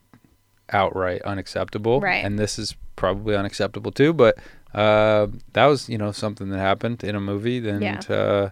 outright 0.71 1.21
unacceptable. 1.23 1.99
Right. 1.99 2.23
And 2.23 2.37
this 2.39 2.57
is 2.57 2.75
probably 2.95 3.35
unacceptable 3.35 3.91
too. 3.91 4.13
But 4.13 4.37
uh, 4.73 5.27
that 5.53 5.65
was 5.65 5.89
you 5.89 5.97
know 5.97 6.11
something 6.11 6.49
that 6.49 6.59
happened 6.59 7.03
in 7.03 7.15
a 7.15 7.19
movie. 7.21 7.59
Then 7.59 7.81
Yeah. 7.81 7.99
uh, 8.09 8.49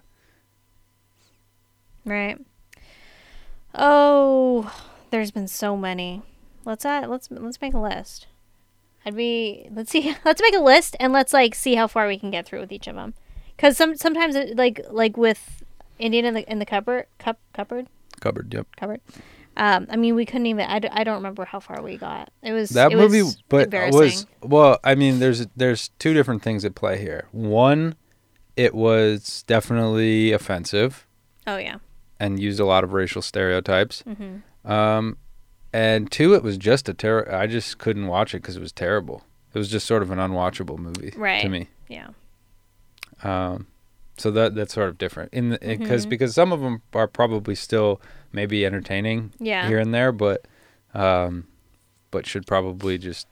Right. 2.05 2.37
Oh, 3.75 4.73
there's 5.11 5.31
been 5.31 5.47
so 5.47 5.77
many. 5.77 6.21
Let's 6.65 6.85
uh, 6.85 7.05
let's 7.07 7.29
let's 7.31 7.61
make 7.61 7.73
a 7.73 7.79
list. 7.79 8.27
I'd 9.05 9.15
be 9.15 9.67
let's 9.71 9.91
see 9.91 10.15
let's 10.25 10.41
make 10.41 10.55
a 10.55 10.59
list 10.59 10.95
and 10.99 11.11
let's 11.13 11.33
like 11.33 11.55
see 11.55 11.75
how 11.75 11.87
far 11.87 12.07
we 12.07 12.17
can 12.19 12.31
get 12.31 12.45
through 12.45 12.59
with 12.61 12.71
each 12.71 12.87
of 12.87 12.95
them. 12.95 13.13
Cuz 13.57 13.77
some 13.77 13.95
sometimes 13.95 14.35
it, 14.35 14.55
like 14.57 14.81
like 14.89 15.17
with 15.17 15.63
Indian 15.99 16.25
in 16.25 16.33
the 16.33 16.51
in 16.51 16.59
the 16.59 16.65
cupboard 16.65 17.05
cup 17.19 17.39
cupboard 17.53 17.87
cupboard. 18.19 18.53
Yep. 18.53 18.67
cupboard. 18.75 19.01
Um, 19.57 19.85
I 19.89 19.97
mean, 19.97 20.15
we 20.15 20.25
couldn't 20.25 20.45
even. 20.45 20.65
I, 20.65 20.79
d- 20.79 20.87
I 20.89 21.03
don't 21.03 21.15
remember 21.15 21.43
how 21.43 21.59
far 21.59 21.81
we 21.83 21.97
got. 21.97 22.31
It 22.41 22.53
was 22.53 22.69
that 22.69 22.93
it 22.93 22.97
movie 22.97 23.21
was 23.21 23.37
but 23.49 23.69
was 23.91 24.25
well 24.41 24.79
i 24.85 24.95
mean 24.95 25.19
there's 25.19 25.45
there's 25.57 25.89
two 25.99 26.13
different 26.13 26.41
things 26.41 26.63
at 26.63 26.73
play 26.73 26.97
here 26.99 27.27
one 27.31 27.95
it 28.55 28.73
was 28.73 29.43
definitely 29.43 30.31
offensive 30.31 31.05
Oh 31.45 31.57
yeah. 31.57 31.77
and 32.19 32.39
used 32.39 32.59
a 32.61 32.65
lot 32.65 32.83
of 32.83 32.93
racial 32.93 33.21
stereotypes 33.21 34.03
hmm 34.03 34.37
um 34.69 35.17
and 35.73 36.11
two 36.11 36.33
it 36.33 36.43
was 36.43 36.57
just 36.57 36.87
a 36.89 36.93
terror 36.93 37.33
i 37.33 37.47
just 37.47 37.77
couldn't 37.77 38.07
watch 38.07 38.33
it 38.33 38.41
because 38.41 38.55
it 38.57 38.61
was 38.61 38.71
terrible 38.71 39.23
it 39.53 39.57
was 39.57 39.69
just 39.69 39.85
sort 39.87 40.01
of 40.01 40.11
an 40.11 40.17
unwatchable 40.17 40.77
movie 40.77 41.13
Right. 41.15 41.41
to 41.41 41.49
me 41.49 41.67
Yeah. 41.87 42.09
um 43.23 43.67
so 44.17 44.29
that 44.31 44.55
that's 44.55 44.73
sort 44.73 44.89
of 44.89 44.97
different 44.97 45.33
in 45.33 45.57
because 45.61 46.05
Mhm. 46.05 46.09
because 46.09 46.35
some 46.35 46.51
of 46.51 46.61
them 46.61 46.81
are 46.93 47.07
probably 47.07 47.55
still 47.55 48.01
maybe 48.31 48.65
entertaining 48.65 49.31
Yeah. 49.39 49.67
here 49.67 49.79
and 49.79 49.93
there 49.93 50.11
but 50.11 50.45
um 50.93 51.47
but 52.11 52.25
should 52.27 52.45
probably 52.45 52.97
just 52.97 53.27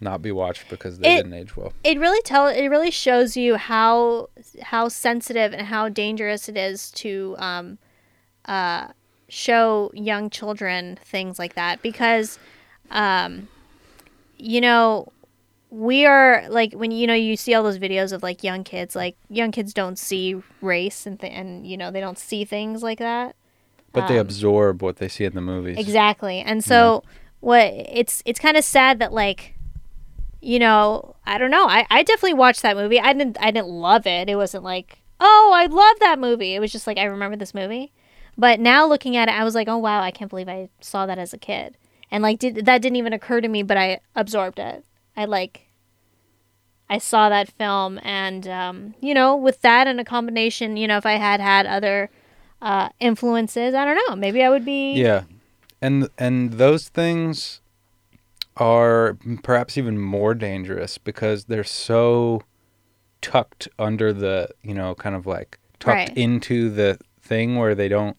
not 0.00 0.20
be 0.20 0.30
watched 0.30 0.68
because 0.68 0.98
they 0.98 1.14
It- 1.14 1.16
didn't 1.16 1.34
age 1.34 1.56
well 1.56 1.72
it 1.82 1.98
really 1.98 2.20
tell 2.22 2.46
it 2.48 2.66
really 2.68 2.90
shows 2.90 3.36
you 3.36 3.56
how 3.56 4.28
how 4.62 4.88
sensitive 4.88 5.52
and 5.54 5.66
how 5.68 5.88
dangerous 5.88 6.48
it 6.48 6.56
is 6.56 6.90
to 6.92 7.34
um 7.38 7.78
uh 8.44 8.88
show 9.28 9.90
young 9.94 10.30
children 10.30 10.98
things 11.04 11.38
like 11.38 11.54
that 11.54 11.82
because 11.82 12.38
um 12.90 13.48
you 14.38 14.60
know 14.60 15.10
we 15.70 16.06
are 16.06 16.44
like 16.48 16.72
when 16.72 16.90
you 16.92 17.06
know 17.06 17.14
you 17.14 17.36
see 17.36 17.52
all 17.54 17.62
those 17.62 17.78
videos 17.78 18.12
of 18.12 18.22
like 18.22 18.44
young 18.44 18.62
kids 18.62 18.94
like 18.94 19.16
young 19.28 19.50
kids 19.50 19.74
don't 19.74 19.98
see 19.98 20.40
race 20.60 21.06
and 21.06 21.18
th- 21.18 21.32
and 21.32 21.66
you 21.66 21.76
know 21.76 21.90
they 21.90 22.00
don't 22.00 22.18
see 22.18 22.44
things 22.44 22.82
like 22.82 22.98
that 22.98 23.34
but 23.92 24.06
they 24.08 24.14
Um, 24.18 24.26
absorb 24.26 24.82
what 24.82 24.96
they 24.96 25.08
see 25.08 25.24
in 25.24 25.34
the 25.34 25.40
movies 25.40 25.78
Exactly. 25.78 26.40
And 26.40 26.62
so 26.62 27.02
what 27.40 27.64
it's 27.72 28.22
it's 28.26 28.38
kind 28.38 28.56
of 28.56 28.64
sad 28.64 28.98
that 28.98 29.12
like 29.12 29.54
you 30.40 30.58
know, 30.60 31.16
I 31.26 31.38
don't 31.38 31.50
know. 31.50 31.66
I, 31.66 31.86
I 31.90 32.02
definitely 32.04 32.34
watched 32.34 32.62
that 32.62 32.76
movie. 32.76 33.00
I 33.00 33.12
didn't 33.12 33.36
I 33.40 33.50
didn't 33.50 33.68
love 33.68 34.06
it. 34.06 34.28
It 34.28 34.36
wasn't 34.36 34.62
like, 34.62 34.98
"Oh, 35.18 35.50
I 35.54 35.66
love 35.66 35.96
that 36.00 36.18
movie." 36.20 36.54
It 36.54 36.60
was 36.60 36.70
just 36.70 36.86
like 36.86 36.98
I 36.98 37.04
remember 37.04 37.36
this 37.36 37.54
movie. 37.54 37.90
But 38.38 38.60
now 38.60 38.86
looking 38.86 39.16
at 39.16 39.28
it, 39.28 39.34
I 39.34 39.44
was 39.44 39.54
like, 39.54 39.68
"Oh 39.68 39.78
wow, 39.78 40.00
I 40.00 40.10
can't 40.10 40.30
believe 40.30 40.48
I 40.48 40.68
saw 40.80 41.06
that 41.06 41.18
as 41.18 41.32
a 41.32 41.38
kid." 41.38 41.76
And 42.10 42.22
like 42.22 42.38
did 42.38 42.66
that 42.66 42.82
didn't 42.82 42.96
even 42.96 43.12
occur 43.12 43.40
to 43.40 43.48
me, 43.48 43.62
but 43.62 43.76
I 43.76 44.00
absorbed 44.14 44.58
it. 44.58 44.84
I 45.16 45.24
like 45.24 45.62
I 46.88 46.98
saw 46.98 47.28
that 47.28 47.50
film 47.50 47.98
and 48.02 48.46
um, 48.46 48.94
you 49.00 49.12
know, 49.14 49.34
with 49.36 49.60
that 49.62 49.86
and 49.86 49.98
a 49.98 50.04
combination, 50.04 50.76
you 50.76 50.86
know, 50.86 50.98
if 50.98 51.06
I 51.06 51.14
had 51.14 51.40
had 51.40 51.66
other 51.66 52.10
uh, 52.62 52.90
influences, 53.00 53.74
I 53.74 53.84
don't 53.84 53.98
know, 54.08 54.14
maybe 54.16 54.42
I 54.42 54.50
would 54.50 54.64
be 54.64 54.94
yeah 54.94 55.24
and 55.82 56.08
and 56.18 56.54
those 56.54 56.88
things 56.88 57.60
are 58.56 59.18
perhaps 59.42 59.76
even 59.76 59.98
more 59.98 60.34
dangerous 60.34 60.96
because 60.98 61.44
they're 61.46 61.64
so 61.64 62.42
tucked 63.20 63.68
under 63.78 64.12
the 64.12 64.48
you 64.62 64.72
know 64.74 64.94
kind 64.94 65.14
of 65.16 65.26
like 65.26 65.58
tucked 65.80 66.08
Right. 66.10 66.16
into 66.16 66.70
the 66.70 66.98
thing 67.20 67.56
where 67.56 67.74
they 67.74 67.88
don't 67.88 68.16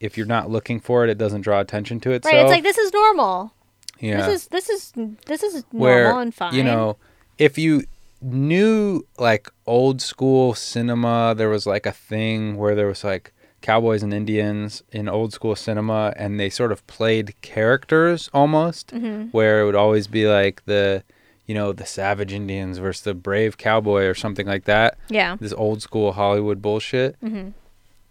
if 0.00 0.16
you're 0.16 0.26
not 0.26 0.50
looking 0.50 0.78
for 0.80 1.04
it 1.04 1.10
it 1.10 1.18
doesn't 1.18 1.40
draw 1.42 1.60
attention 1.60 2.00
to 2.00 2.10
itself 2.12 2.32
Right, 2.34 2.42
it's 2.42 2.50
like 2.50 2.62
this 2.62 2.78
is 2.78 2.92
normal. 2.92 3.52
yeah 4.00 4.26
This 4.26 4.42
is 4.42 4.48
this 4.48 4.68
is 4.68 4.92
this 5.26 5.42
is 5.42 5.54
normal 5.72 5.80
where 5.80 6.20
and 6.20 6.34
fine. 6.34 6.54
you 6.54 6.62
know 6.64 6.96
if 7.38 7.56
you 7.58 7.84
knew 8.22 9.06
like 9.18 9.50
old 9.66 10.00
school 10.00 10.54
cinema 10.54 11.34
there 11.36 11.48
was 11.48 11.66
like 11.66 11.86
a 11.86 11.92
thing 11.92 12.56
where 12.56 12.74
there 12.74 12.86
was 12.86 13.04
like 13.04 13.32
cowboys 13.62 14.02
and 14.02 14.12
indians 14.12 14.82
in 14.92 15.08
old 15.08 15.32
school 15.32 15.54
cinema 15.56 16.12
and 16.16 16.38
they 16.40 16.48
sort 16.50 16.72
of 16.72 16.86
played 16.86 17.34
characters 17.42 18.28
almost 18.34 18.88
Mhm. 18.94 19.32
where 19.32 19.60
it 19.60 19.64
would 19.66 19.74
always 19.74 20.06
be 20.06 20.26
like 20.26 20.64
the 20.66 21.02
you 21.46 21.54
know 21.54 21.72
the 21.72 21.86
savage 21.86 22.32
indians 22.32 22.78
versus 22.78 23.02
the 23.04 23.14
brave 23.14 23.56
cowboy 23.58 24.04
or 24.06 24.14
something 24.14 24.46
like 24.46 24.64
that 24.64 24.98
Yeah. 25.08 25.36
this 25.40 25.52
old 25.52 25.82
school 25.82 26.12
hollywood 26.12 26.60
bullshit 26.62 27.16
hmm 27.20 27.48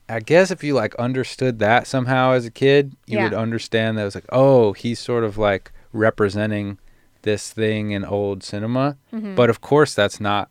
I 0.07 0.19
guess 0.19 0.51
if 0.51 0.63
you 0.63 0.73
like 0.75 0.93
understood 0.95 1.59
that 1.59 1.87
somehow 1.87 2.31
as 2.33 2.45
a 2.45 2.51
kid, 2.51 2.95
you 3.07 3.17
Yeah. 3.17 3.23
would 3.25 3.33
understand 3.33 3.97
that 3.97 4.03
it 4.03 4.05
was 4.05 4.15
like, 4.15 4.25
oh, 4.31 4.73
he's 4.73 4.99
sort 4.99 5.23
of 5.23 5.37
like 5.37 5.71
representing 5.93 6.77
this 7.23 7.51
thing 7.51 7.91
in 7.91 8.05
old 8.05 8.43
cinema. 8.43 8.97
hmm 9.11 9.33
But 9.35 9.49
of 9.49 9.61
course, 9.61 9.95
that's 9.95 10.19
not 10.19 10.49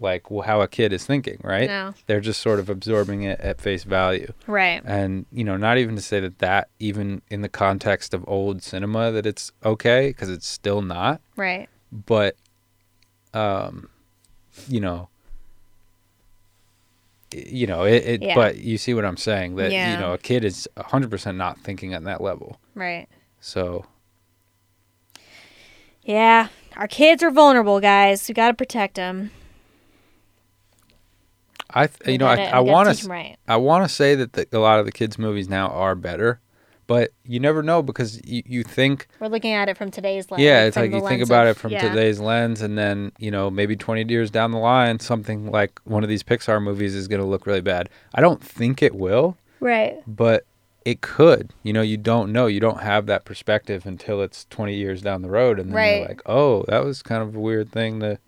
like 0.00 0.24
how 0.44 0.60
a 0.60 0.68
kid 0.68 0.92
is 0.92 1.06
thinking, 1.06 1.38
right? 1.44 1.68
No. 1.68 1.94
They're 2.06 2.20
just 2.20 2.42
sort 2.42 2.58
of 2.58 2.68
absorbing 2.68 3.22
it 3.22 3.40
at 3.40 3.60
face 3.60 3.84
value. 3.84 4.32
Right. 4.46 4.82
And, 4.84 5.24
you 5.32 5.44
know, 5.44 5.56
not 5.56 5.78
even 5.78 5.94
to 5.96 6.02
say 6.02 6.20
that 6.20 6.38
that, 6.40 6.68
even 6.78 7.22
in 7.30 7.40
the 7.42 7.48
context 7.48 8.12
of 8.12 8.24
old 8.28 8.62
cinema, 8.62 9.10
that 9.12 9.24
it's 9.24 9.52
okay, 9.64 10.08
because 10.08 10.28
it's 10.28 10.46
still 10.48 10.82
not. 10.82 11.22
Right. 11.36 11.68
But, 11.92 12.36
um, 13.32 13.88
you 14.68 14.80
know, 14.80 15.08
you 17.34 17.66
know, 17.66 17.84
it, 17.84 18.04
it 18.04 18.22
Yeah. 18.22 18.34
but 18.34 18.58
you 18.58 18.78
see 18.78 18.94
what 18.94 19.04
I'm 19.04 19.16
saying 19.16 19.56
that, 19.56 19.72
Yeah. 19.72 19.92
you 19.94 19.98
know, 20.00 20.12
a 20.12 20.18
kid 20.18 20.44
is 20.44 20.68
100% 20.76 21.36
not 21.36 21.58
thinking 21.60 21.94
on 21.94 22.04
that 22.04 22.20
level. 22.20 22.58
Right. 22.74 23.08
So, 23.40 23.84
Yeah. 26.02 26.48
Our 26.76 26.86
kids 26.88 27.22
are 27.22 27.30
vulnerable, 27.30 27.80
guys. 27.80 28.28
We 28.28 28.34
got 28.34 28.48
to 28.48 28.54
protect 28.54 28.96
them. 28.96 29.30
I, 31.70 31.86
th- 31.88 32.08
you 32.08 32.18
know, 32.18 32.26
I, 32.26 32.44
I 32.44 32.60
want 32.60 32.96
to, 32.96 33.08
right. 33.08 33.36
I 33.48 33.56
want 33.56 33.84
to 33.84 33.88
say 33.88 34.14
that 34.14 34.34
the, 34.34 34.46
a 34.52 34.58
lot 34.58 34.78
of 34.78 34.86
the 34.86 34.92
kids' 34.92 35.18
movies 35.18 35.48
now 35.48 35.68
are 35.68 35.94
better, 35.94 36.40
but 36.86 37.10
you 37.24 37.40
never 37.40 37.62
know 37.62 37.82
because 37.82 38.20
you, 38.24 38.42
you 38.46 38.62
think, 38.62 39.08
We're 39.20 39.28
looking 39.28 39.52
at 39.52 39.68
it 39.68 39.76
from 39.76 39.90
today's 39.90 40.30
lens. 40.30 40.42
yeah, 40.42 40.64
it's 40.64 40.76
like 40.76 40.92
you 40.92 41.06
think 41.06 41.22
about 41.22 41.46
of- 41.46 41.56
it 41.56 41.60
from 41.60 41.72
yeah. 41.72 41.88
today's 41.88 42.20
lens, 42.20 42.60
and 42.62 42.76
then 42.78 43.12
you 43.18 43.30
know 43.30 43.50
maybe 43.50 43.76
20 43.76 44.04
years 44.10 44.30
down 44.30 44.50
the 44.52 44.58
line, 44.58 45.00
something 45.00 45.50
like 45.50 45.80
one 45.84 46.02
of 46.02 46.08
these 46.08 46.22
Pixar 46.22 46.62
movies 46.62 46.94
is 46.94 47.08
going 47.08 47.20
to 47.20 47.26
look 47.26 47.46
really 47.46 47.60
bad. 47.60 47.88
I 48.14 48.20
don't 48.20 48.42
think 48.42 48.82
it 48.82 48.94
will, 48.94 49.36
Right. 49.60 49.96
but 50.06 50.44
it 50.84 51.00
could. 51.00 51.52
You 51.64 51.72
know, 51.72 51.82
you 51.82 51.96
don't 51.96 52.32
know. 52.32 52.46
You 52.46 52.60
don't 52.60 52.82
have 52.82 53.06
that 53.06 53.24
perspective 53.24 53.86
until 53.86 54.22
it's 54.22 54.44
20 54.50 54.74
years 54.74 55.02
down 55.02 55.22
the 55.22 55.28
road, 55.30 55.58
and 55.58 55.70
then 55.70 55.76
Right. 55.76 55.96
you're 55.98 56.08
like, 56.08 56.22
oh, 56.26 56.62
that 56.68 56.84
was 56.84 57.02
kind 57.02 57.22
of 57.22 57.34
a 57.34 57.40
weird 57.40 57.72
thing 57.72 57.98
to 58.00 58.18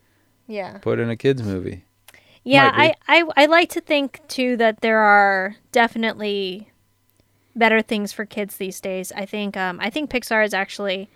Yeah. 0.49 0.79
put 0.79 0.99
in 0.99 1.09
a 1.11 1.17
kids 1.17 1.43
movie. 1.43 1.85
Yeah, 2.45 2.71
I, 2.75 2.95
I 3.07 3.25
I 3.37 3.47
like 3.47 3.69
to 3.71 3.81
think 3.83 4.21
too 4.27 4.57
that 4.57 4.81
there 4.81 5.01
are 5.01 5.57
definitely 5.71 6.68
better 7.59 7.83
things 7.83 8.13
for 8.13 8.25
kids 8.25 8.57
these 8.57 8.81
days. 8.81 9.13
I 9.13 9.27
think 9.27 9.57
um 9.57 9.79
I 9.81 9.91
think 9.91 10.11
Pixar 10.11 10.45
is 10.45 10.55
actually 10.55 11.09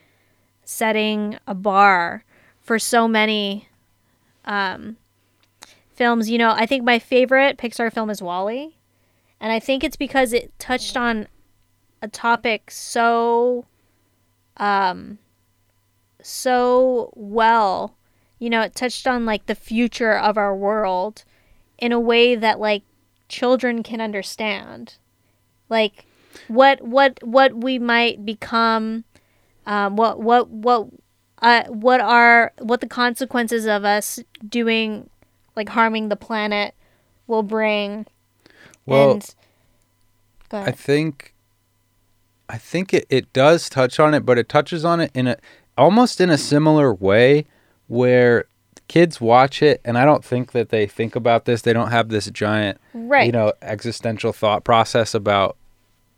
setting 0.64 1.38
a 1.46 1.54
bar 1.54 2.24
for 2.60 2.78
so 2.78 3.08
many 3.08 3.68
um 4.44 4.96
films. 5.94 6.30
You 6.30 6.38
know, 6.38 6.50
I 6.50 6.66
think 6.66 6.84
my 6.84 6.98
favorite 6.98 7.58
Pixar 7.58 7.92
film 7.92 8.10
is 8.10 8.22
WALL-E. 8.22 8.76
And 9.40 9.52
I 9.52 9.58
think 9.58 9.82
it's 9.82 9.96
because 9.96 10.32
it 10.32 10.56
touched 10.58 10.96
on 10.96 11.26
a 12.00 12.08
topic 12.08 12.70
so 12.70 13.64
um 14.56 15.18
so 16.20 17.12
well 17.14 17.94
you 18.38 18.50
know 18.50 18.60
it 18.60 18.74
touched 18.74 19.06
on 19.06 19.24
like 19.24 19.46
the 19.46 19.54
future 19.54 20.18
of 20.18 20.36
our 20.36 20.54
world 20.54 21.24
in 21.78 21.92
a 21.92 22.00
way 22.00 22.34
that 22.34 22.58
like 22.58 22.82
children 23.28 23.82
can 23.82 24.00
understand 24.00 24.96
like 25.68 26.04
what 26.48 26.80
what 26.82 27.18
what 27.22 27.54
we 27.56 27.78
might 27.78 28.24
become 28.24 29.04
um 29.66 29.96
what 29.96 30.20
what 30.20 30.48
what 30.48 30.88
uh 31.40 31.64
what 31.64 32.00
are 32.00 32.52
what 32.58 32.80
the 32.80 32.86
consequences 32.86 33.66
of 33.66 33.84
us 33.84 34.18
doing 34.48 35.08
like 35.56 35.68
harming 35.68 36.08
the 36.08 36.16
planet 36.16 36.74
will 37.26 37.42
bring. 37.42 38.06
Well, 38.86 39.12
and 39.12 39.34
go 40.48 40.58
I 40.58 40.70
think 40.70 41.34
I 42.48 42.58
think 42.58 42.92
it, 42.92 43.06
it 43.08 43.32
does 43.32 43.68
touch 43.68 44.00
on 44.00 44.14
it, 44.14 44.20
but 44.20 44.38
it 44.38 44.48
touches 44.48 44.84
on 44.84 45.00
it 45.00 45.10
in 45.14 45.26
a 45.26 45.36
almost 45.76 46.20
in 46.20 46.30
a 46.30 46.38
similar 46.38 46.92
way 46.92 47.46
where 47.88 48.44
kids 48.88 49.20
watch 49.20 49.62
it 49.62 49.80
and 49.84 49.96
I 49.96 50.04
don't 50.04 50.24
think 50.24 50.52
that 50.52 50.68
they 50.68 50.86
think 50.86 51.16
about 51.16 51.44
this. 51.44 51.62
They 51.62 51.72
don't 51.72 51.90
have 51.90 52.08
this 52.08 52.30
giant 52.30 52.78
right. 52.92 53.24
you 53.26 53.32
know, 53.32 53.52
existential 53.62 54.32
thought 54.32 54.64
process 54.64 55.14
about 55.14 55.56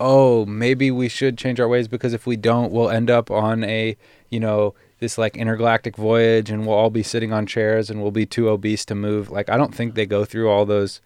oh, 0.07 0.45
maybe 0.47 0.91
we 0.91 1.09
should 1.09 1.39
change 1.39 1.59
our 1.59 1.69
ways 1.69 1.89
because 1.89 2.13
if 2.13 2.27
we 2.27 2.37
don't 2.37 2.71
we'll 2.73 2.91
end 2.91 3.09
up 3.11 3.31
on 3.31 3.65
a, 3.65 3.97
you 4.31 4.39
know, 4.39 4.75
this 4.99 5.17
like 5.17 5.35
intergalactic 5.37 5.97
voyage 5.97 6.51
and 6.51 6.67
we'll 6.67 6.77
all 6.77 6.91
be 6.91 7.03
sitting 7.03 7.33
on 7.33 7.47
chairs 7.47 7.89
and 7.91 8.03
we'll 8.03 8.11
be 8.11 8.27
too 8.27 8.49
obese 8.51 8.85
to 8.85 8.95
move. 8.95 9.31
Like 9.31 9.49
I 9.49 9.57
don't 9.57 9.75
think 9.75 9.95
they 9.95 10.05
go 10.07 10.25
through 10.27 10.51
all 10.51 10.67
those 10.67 11.01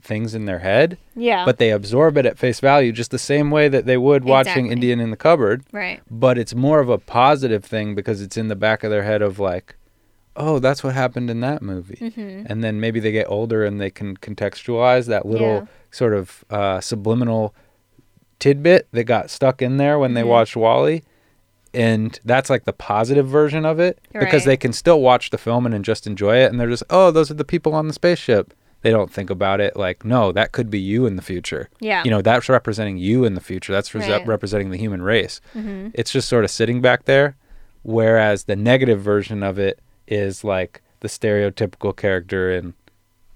things 0.00 0.34
in 0.34 0.44
their 0.46 0.60
head, 0.60 0.96
Yeah. 1.16 1.44
but 1.44 1.58
they 1.58 1.70
absorb 1.70 2.16
it 2.16 2.24
at 2.24 2.38
face 2.38 2.60
value 2.60 2.92
just 2.92 3.10
the 3.10 3.18
same 3.18 3.50
way 3.50 3.68
that 3.68 3.84
they 3.84 3.96
would 3.96 4.24
watching 4.24 4.66
Exactly. 4.66 4.72
Indian 4.72 5.00
in 5.00 5.10
the 5.10 5.16
cupboard. 5.16 5.64
right. 5.72 6.00
But 6.10 6.38
it's 6.38 6.54
more 6.54 6.80
of 6.80 6.88
a 6.88 6.98
positive 6.98 7.64
thing 7.64 7.94
because 7.94 8.22
it's 8.22 8.36
in 8.36 8.48
the 8.48 8.56
back 8.56 8.82
of 8.84 8.90
their 8.90 9.02
head 9.02 9.22
of 9.22 9.38
like, 9.38 9.74
oh, 10.36 10.58
that's 10.60 10.84
what 10.84 10.94
happened 10.94 11.28
in 11.30 11.40
that 11.40 11.62
movie. 11.62 11.98
Mm-hmm. 12.00 12.46
And 12.46 12.62
then 12.62 12.78
maybe 12.80 13.00
they 13.00 13.10
get 13.12 13.26
older 13.28 13.64
and 13.64 13.80
they 13.80 13.90
can 13.90 14.16
contextualize 14.16 15.06
that 15.06 15.26
little 15.26 15.48
Yeah. 15.62 15.66
sort 15.90 16.14
of 16.14 16.44
uh, 16.48 16.80
subliminal 16.80 17.54
tidbit 18.38 18.88
that 18.92 19.04
got 19.04 19.30
stuck 19.30 19.60
in 19.62 19.76
there 19.76 19.98
when 19.98 20.14
they 20.14 20.22
Mhm. 20.22 20.26
watched 20.28 20.56
WALL-E. 20.56 21.02
And 21.74 22.18
that's 22.24 22.48
like 22.48 22.64
the 22.64 22.72
positive 22.72 23.26
version 23.28 23.66
of 23.66 23.78
it 23.78 23.98
because 24.12 24.44
they 24.44 24.56
can 24.56 24.72
still 24.72 25.00
watch 25.00 25.30
the 25.30 25.38
film 25.38 25.66
and, 25.66 25.74
and 25.74 25.84
just 25.84 26.06
enjoy 26.06 26.36
it. 26.38 26.50
And 26.50 26.58
they're 26.58 26.68
just, 26.70 26.82
oh, 26.88 27.10
those 27.10 27.30
are 27.30 27.34
the 27.34 27.44
people 27.44 27.74
on 27.74 27.86
the 27.88 27.92
spaceship. 27.92 28.54
They 28.80 28.90
don't 28.90 29.12
think 29.12 29.28
about 29.28 29.60
it 29.60 29.76
like, 29.76 30.04
no, 30.04 30.32
that 30.32 30.52
could 30.52 30.70
be 30.70 30.78
you 30.78 31.04
in 31.04 31.16
the 31.16 31.22
future. 31.22 31.68
Yeah. 31.80 32.02
You 32.04 32.10
know, 32.10 32.22
that's 32.22 32.48
representing 32.48 32.96
you 32.96 33.24
in 33.24 33.34
the 33.34 33.40
future. 33.40 33.72
That's 33.72 33.94
res- 33.94 34.08
Right. 34.08 34.26
representing 34.26 34.70
the 34.70 34.78
human 34.78 35.02
race. 35.02 35.40
mm-hmm. 35.54 35.88
It's 35.94 36.10
just 36.12 36.28
sort 36.28 36.44
of 36.44 36.50
sitting 36.50 36.80
back 36.80 37.04
there. 37.04 37.36
Whereas 37.82 38.44
the 38.44 38.56
negative 38.56 39.00
version 39.00 39.42
of 39.42 39.58
it 39.58 39.78
is 40.06 40.44
like 40.44 40.80
the 41.00 41.08
stereotypical 41.08 41.94
character 41.94 42.50
in 42.50 42.74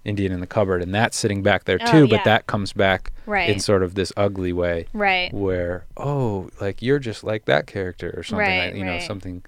Indian 0.05 0.33
in 0.33 0.41
the 0.41 0.47
cupboard, 0.47 0.83
and 0.83 0.95
that's 0.95 1.17
sitting 1.17 1.43
back 1.43 1.65
there 1.65 1.79
Oh, 1.81 1.91
too. 1.91 1.99
yeah. 2.05 2.17
But 2.17 2.25
that 2.25 2.47
comes 2.47 2.73
back 2.73 3.13
Right. 3.27 3.49
in 3.49 3.61
sort 3.61 3.83
of 3.85 3.95
this 3.95 4.13
ugly 4.17 4.53
way, 4.53 4.87
right. 4.93 5.33
where 5.33 5.85
oh, 5.97 6.51
like 6.61 6.83
you're 6.83 6.99
just 6.99 7.23
like 7.23 7.45
that 7.45 7.67
character 7.67 8.13
or 8.17 8.23
something, 8.23 8.47
Right, 8.47 8.67
like, 8.71 8.75
you 8.77 8.85
know, 8.85 8.99
something 8.99 9.45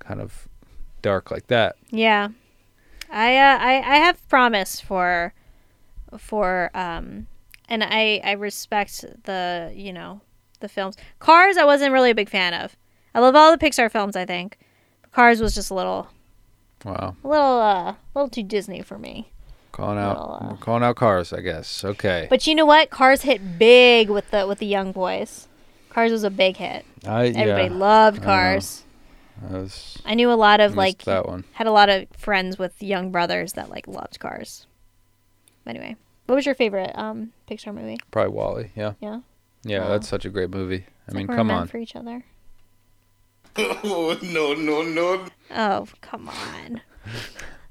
kind 0.00 0.20
of 0.20 0.48
dark 1.02 1.30
like 1.30 1.46
that. 1.48 1.76
Yeah. 1.90 2.28
I 3.10 3.36
uh, 3.36 3.58
I 3.60 3.74
I 3.76 3.96
have 3.98 4.28
promise 4.28 4.80
for 4.80 5.32
for 6.18 6.70
um 6.74 7.26
and 7.68 7.84
I 7.84 8.20
I 8.24 8.32
respect 8.32 9.04
the, 9.24 9.72
you 9.74 9.92
know, 9.92 10.20
the 10.60 10.68
films. 10.68 10.96
Cars 11.20 11.56
I 11.56 11.64
wasn't 11.64 11.92
really 11.92 12.10
a 12.10 12.14
big 12.14 12.28
fan 12.28 12.54
of. 12.54 12.76
I 13.14 13.20
love 13.20 13.36
all 13.36 13.50
the 13.56 13.58
Pixar 13.64 13.90
films, 13.90 14.16
I 14.16 14.24
think. 14.26 14.58
Cars 15.12 15.40
was 15.40 15.54
just 15.54 15.70
a 15.70 15.74
little 15.74 16.08
Wow, 16.84 17.16
a 17.24 17.28
little 17.28 17.58
uh 17.60 17.90
a 17.92 17.96
little 18.14 18.28
too 18.28 18.42
Disney 18.42 18.82
for 18.82 18.98
me. 18.98 19.30
Calling 19.76 19.98
out, 19.98 20.16
Well, 20.16 20.48
uh, 20.52 20.56
calling 20.56 20.82
out 20.82 20.96
cars, 20.96 21.34
I 21.34 21.42
guess. 21.42 21.84
Okay, 21.84 22.26
But 22.30 22.46
you 22.46 22.54
know 22.54 22.64
what? 22.64 22.88
Cars 22.88 23.22
hit 23.22 23.58
big 23.58 24.08
with 24.08 24.30
the 24.30 24.46
with 24.46 24.58
the 24.58 24.64
young 24.66 24.90
boys. 24.92 25.48
Cars 25.90 26.10
was 26.12 26.24
a 26.24 26.30
big 26.30 26.56
hit. 26.56 26.86
I 27.06 27.26
Everybody 27.26 27.64
yeah, 27.68 27.72
loved 27.78 28.18
I 28.18 28.20
know. 28.20 28.26
Cars. 28.26 28.84
I 29.50 29.52
was 29.52 29.98
I 30.06 30.14
knew 30.14 30.32
a 30.32 30.34
lot 30.34 30.60
of 30.60 30.76
like 30.76 31.04
that 31.04 31.26
one. 31.28 31.44
had 31.52 31.66
a 31.66 31.72
lot 31.72 31.90
of 31.90 32.06
friends 32.16 32.58
with 32.58 32.82
young 32.82 33.10
brothers 33.12 33.52
that 33.52 33.68
like 33.68 33.86
loved 33.86 34.18
Cars. 34.18 34.66
Anyway, 35.66 35.96
what 36.24 36.36
was 36.36 36.46
your 36.46 36.54
favorite 36.54 36.92
um 36.94 37.32
Pixar 37.46 37.74
movie? 37.74 37.98
Probably 38.10 38.32
WALL-E. 38.32 38.70
Yeah, 38.74 38.92
Yeah. 38.98 39.20
yeah, 39.62 39.80
Wow. 39.80 39.88
that's 39.88 40.08
such 40.08 40.24
a 40.24 40.30
great 40.30 40.48
movie. 40.48 40.86
I 41.06 41.12
mean, 41.12 41.26
like 41.26 41.36
come 41.36 41.50
on. 41.50 41.66
for 41.66 41.76
each 41.76 41.94
other. 41.94 42.24
Oh, 43.58 44.18
no, 44.22 44.54
no, 44.54 44.80
no. 44.82 45.26
Oh, 45.54 45.86
come 46.00 46.30
on. 46.30 46.80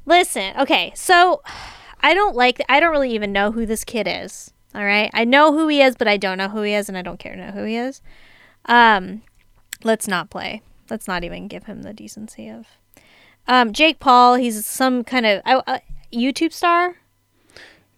Listen, 0.06 0.54
okay, 0.60 0.92
so 0.96 1.42
I 2.06 2.14
don't 2.14 2.36
like 2.36 2.62
I 2.70 2.80
don't 2.80 2.92
really 2.92 3.14
even 3.16 3.32
know 3.32 3.52
who 3.52 3.66
this 3.66 3.84
kid 3.84 4.08
is. 4.10 4.52
All 4.74 4.84
right? 4.86 5.10
I 5.14 5.24
know 5.26 5.54
who 5.54 5.68
he 5.68 5.82
is, 5.82 5.96
but 5.96 6.08
I 6.08 6.18
don't 6.18 6.38
know 6.38 6.50
who 6.50 6.62
he 6.62 6.74
is 6.74 6.88
and 6.90 6.98
I 6.98 7.02
don't 7.02 7.18
care 7.20 7.36
to 7.36 7.46
know 7.48 7.52
who 7.52 7.64
he 7.64 7.76
is. 7.78 8.02
Um 8.66 9.22
let's 9.84 10.08
not 10.08 10.30
play. 10.30 10.62
Let's 10.90 11.08
not 11.08 11.24
even 11.24 11.48
give 11.48 11.64
him 11.66 11.82
the 11.82 11.94
decency 11.94 12.48
of 12.50 12.66
um 13.48 13.74
Jake 13.74 14.00
Paul, 14.00 14.36
he's 14.36 14.66
some 14.66 15.04
kind 15.04 15.26
of 15.26 15.42
uh, 15.46 15.80
YouTube 16.14 16.54
star. 16.54 16.96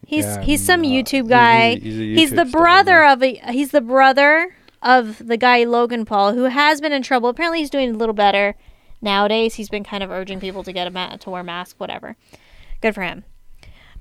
He's 0.06 0.26
Yeah, 0.26 0.42
he's 0.42 0.66
some 0.66 0.82
uh, 0.82 0.86
YouTube 0.86 1.24
he's 1.24 1.26
a- 1.26 1.30
guy. 1.30 1.76
he's 1.76 2.00
a 2.00 2.16
He's 2.16 2.30
the 2.32 2.36
YouTube 2.44 2.50
star, 2.50 2.62
brother 2.62 3.00
yeah. 3.04 3.14
of 3.14 3.24
a 3.24 3.34
he's 3.52 3.72
the 3.72 3.82
brother 3.82 4.56
of 4.82 5.26
the 5.28 5.38
guy 5.38 5.64
Logan 5.64 6.06
Paul 6.06 6.34
who 6.34 6.44
has 6.44 6.80
been 6.80 6.94
in 6.94 7.02
trouble. 7.02 7.30
Apparently 7.30 7.60
he's 7.60 7.70
doing 7.70 7.90
a 7.96 7.98
little 7.98 8.14
better 8.14 8.56
nowadays. 9.02 9.56
He's 9.56 9.70
been 9.70 9.84
kind 9.84 10.04
of 10.04 10.12
urging 10.12 10.40
people 10.40 10.64
to 10.64 10.72
get 10.72 10.88
a 10.88 10.92
ma- 10.92 11.18
to 11.18 11.30
wear 11.30 11.44
masks, 11.44 11.80
whatever. 11.80 12.16
Good 12.82 12.94
for 12.96 13.02
him. 13.04 13.24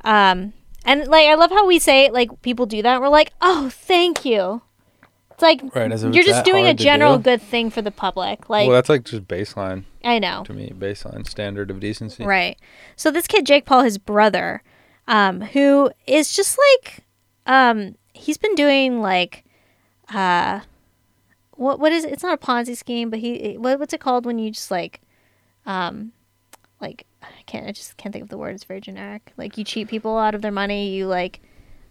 Um 0.06 0.52
and 0.84 1.06
like 1.08 1.26
I 1.26 1.34
love 1.34 1.50
how 1.50 1.66
we 1.66 1.78
say 1.78 2.10
like 2.10 2.40
people 2.42 2.64
do 2.64 2.80
that. 2.82 3.00
We're 3.00 3.08
like, 3.08 3.32
"Oh, 3.40 3.68
thank 3.70 4.24
you." 4.24 4.62
It's 5.32 5.42
like 5.42 5.60
Right, 5.74 5.92
as 5.92 6.02
if 6.02 6.14
you're 6.14 6.24
just 6.24 6.46
doing 6.46 6.66
a 6.66 6.72
general 6.72 7.18
do. 7.18 7.24
good 7.24 7.42
thing 7.42 7.68
for 7.68 7.82
the 7.82 7.90
public. 7.90 8.48
Like 8.48 8.66
well, 8.68 8.74
that's 8.76 8.88
like 8.88 9.04
just 9.04 9.28
baseline 9.28 9.84
I 10.02 10.18
know. 10.18 10.44
to 10.44 10.54
me, 10.54 10.72
baseline 10.74 11.26
standard 11.28 11.70
of 11.70 11.78
decency. 11.80 12.24
Right. 12.24 12.58
So 12.94 13.10
this 13.10 13.26
kid, 13.26 13.44
Jake 13.44 13.66
Paul, 13.66 13.82
his 13.82 13.98
brother, 13.98 14.62
um, 15.06 15.42
who 15.42 15.90
is 16.06 16.34
just 16.34 16.56
like, 16.56 17.04
um, 17.46 17.96
he's 18.14 18.38
been 18.38 18.54
doing 18.54 19.02
like, 19.02 19.44
uh, 20.14 20.60
what 21.52 21.80
what 21.80 21.92
is 21.92 22.04
it? 22.04 22.12
It's 22.12 22.22
not 22.22 22.32
a 22.42 22.46
Ponzi 22.46 22.74
scheme, 22.74 23.10
but 23.10 23.18
he 23.18 23.56
what, 23.58 23.78
what's 23.78 23.92
it 23.92 24.00
called 24.00 24.24
when 24.24 24.38
you 24.38 24.50
just 24.50 24.70
like, 24.70 25.02
um, 25.66 26.12
like 26.80 27.04
can't 27.47 27.66
I 27.66 27.73
just 27.73 27.97
can't 27.97 28.12
think 28.12 28.23
of 28.24 28.28
the 28.28 28.39
word. 28.39 28.55
It's 28.55 28.64
very 28.64 28.81
generic. 28.81 29.32
Like 29.36 29.56
you 29.59 29.64
cheat 29.64 29.89
people 29.89 30.18
out 30.18 30.35
of 30.35 30.43
their 30.43 30.52
money. 30.52 30.90
You 30.90 31.06
like, 31.06 31.40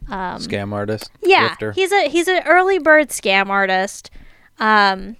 um, 0.10 0.40
Scam 0.40 0.74
artist. 0.74 1.10
yeah. 1.24 1.56
grifter. 1.56 1.74
He's 1.74 1.92
a 1.92 2.10
he's 2.10 2.28
an 2.28 2.44
early 2.46 2.80
bird 2.80 3.10
scam 3.10 3.48
artist. 3.50 4.10
Um, 4.60 5.18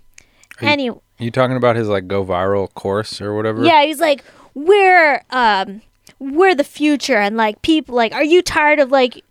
Are 0.62 0.66
you- 0.66 0.68
anyway. 0.70 1.00
You 1.18 1.32
talking 1.32 1.56
about 1.56 1.78
his 1.78 1.88
like 1.88 2.08
go 2.08 2.26
viral 2.26 2.74
course 2.74 3.22
or 3.22 3.34
whatever? 3.34 3.64
Yeah, 3.64 3.86
he's 3.86 4.02
like, 4.02 4.22
we're 4.54 5.24
um, 5.30 5.82
we're 6.20 6.54
the 6.54 6.66
future, 6.66 7.16
and 7.16 7.38
like 7.38 7.62
people, 7.62 7.96
like, 7.96 8.14
are 8.14 8.24
you 8.24 8.42
tired 8.42 8.80
of 8.80 8.92
like 8.92 9.24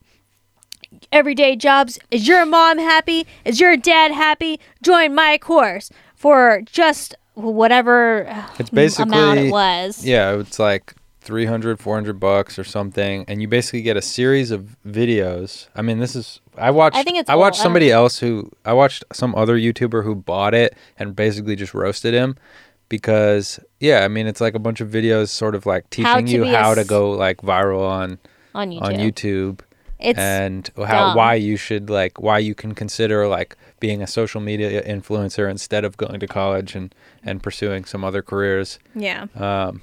everyday 1.12 1.56
jobs? 1.56 1.98
Is 2.10 2.26
your 2.26 2.46
mom 2.46 2.78
happy? 2.78 3.26
Is 3.44 3.60
your 3.60 3.76
dad 3.76 4.12
happy? 4.12 4.60
Join 4.82 5.14
my 5.14 5.38
course 5.38 5.90
for 6.14 6.62
just 6.64 7.14
whatever 7.34 8.26
It's 8.58 8.70
amount 8.70 8.74
basically 8.74 9.48
it 9.48 9.50
was. 9.50 10.04
Yeah, 10.04 10.38
it's 10.38 10.58
like 10.58 10.94
300, 11.20 11.80
400 11.80 12.20
bucks 12.20 12.58
or 12.58 12.64
something, 12.64 13.24
and 13.28 13.40
you 13.40 13.48
basically 13.48 13.82
get 13.82 13.96
a 13.96 14.02
series 14.02 14.50
of 14.50 14.76
videos. 14.86 15.68
I 15.74 15.82
mean, 15.82 15.98
this 15.98 16.14
is 16.14 16.40
I 16.56 16.70
watched. 16.70 16.96
I 16.96 17.02
think 17.02 17.18
it's 17.18 17.30
I 17.30 17.34
watched 17.34 17.58
old. 17.58 17.62
I 17.62 17.64
somebody 17.64 17.90
else 17.90 18.18
who 18.18 18.50
I 18.64 18.72
watched 18.74 19.04
some 19.12 19.34
other 19.34 19.58
YouTuber 19.58 20.04
who 20.04 20.14
bought 20.14 20.54
it 20.54 20.76
and 20.98 21.16
basically 21.16 21.56
just 21.56 21.74
roasted 21.74 22.14
him 22.14 22.36
because 22.88 23.58
yeah, 23.80 24.04
I 24.04 24.08
mean, 24.08 24.26
it's 24.26 24.40
like 24.40 24.54
a 24.54 24.58
bunch 24.58 24.80
of 24.80 24.88
videos, 24.88 25.28
sort 25.28 25.54
of 25.54 25.66
like 25.66 25.88
teaching 25.90 26.26
to 26.26 26.32
you 26.32 26.42
be 26.44 26.50
a 26.50 26.56
how 26.56 26.74
to 26.74 26.84
go 26.84 27.10
like 27.10 27.38
viral 27.38 27.88
on 27.88 28.18
on 28.54 28.70
YouTube. 28.70 28.82
on 28.82 28.94
YouTube. 28.94 29.60
It's 30.04 30.18
and 30.18 30.70
how 30.76 31.08
dumb. 31.08 31.16
why 31.16 31.34
you 31.34 31.56
should 31.56 31.88
like 31.90 32.20
why 32.20 32.38
you 32.38 32.54
can 32.54 32.74
consider 32.74 33.26
like 33.26 33.56
being 33.80 34.02
a 34.02 34.06
social 34.06 34.40
media 34.40 34.82
influencer 34.82 35.50
instead 35.50 35.84
of 35.84 35.96
going 35.96 36.20
to 36.20 36.26
college 36.26 36.74
and 36.74 36.94
and 37.24 37.42
pursuing 37.42 37.84
some 37.84 38.04
other 38.04 38.22
careers. 38.22 38.78
yeah. 38.94 39.26
Um, 39.34 39.80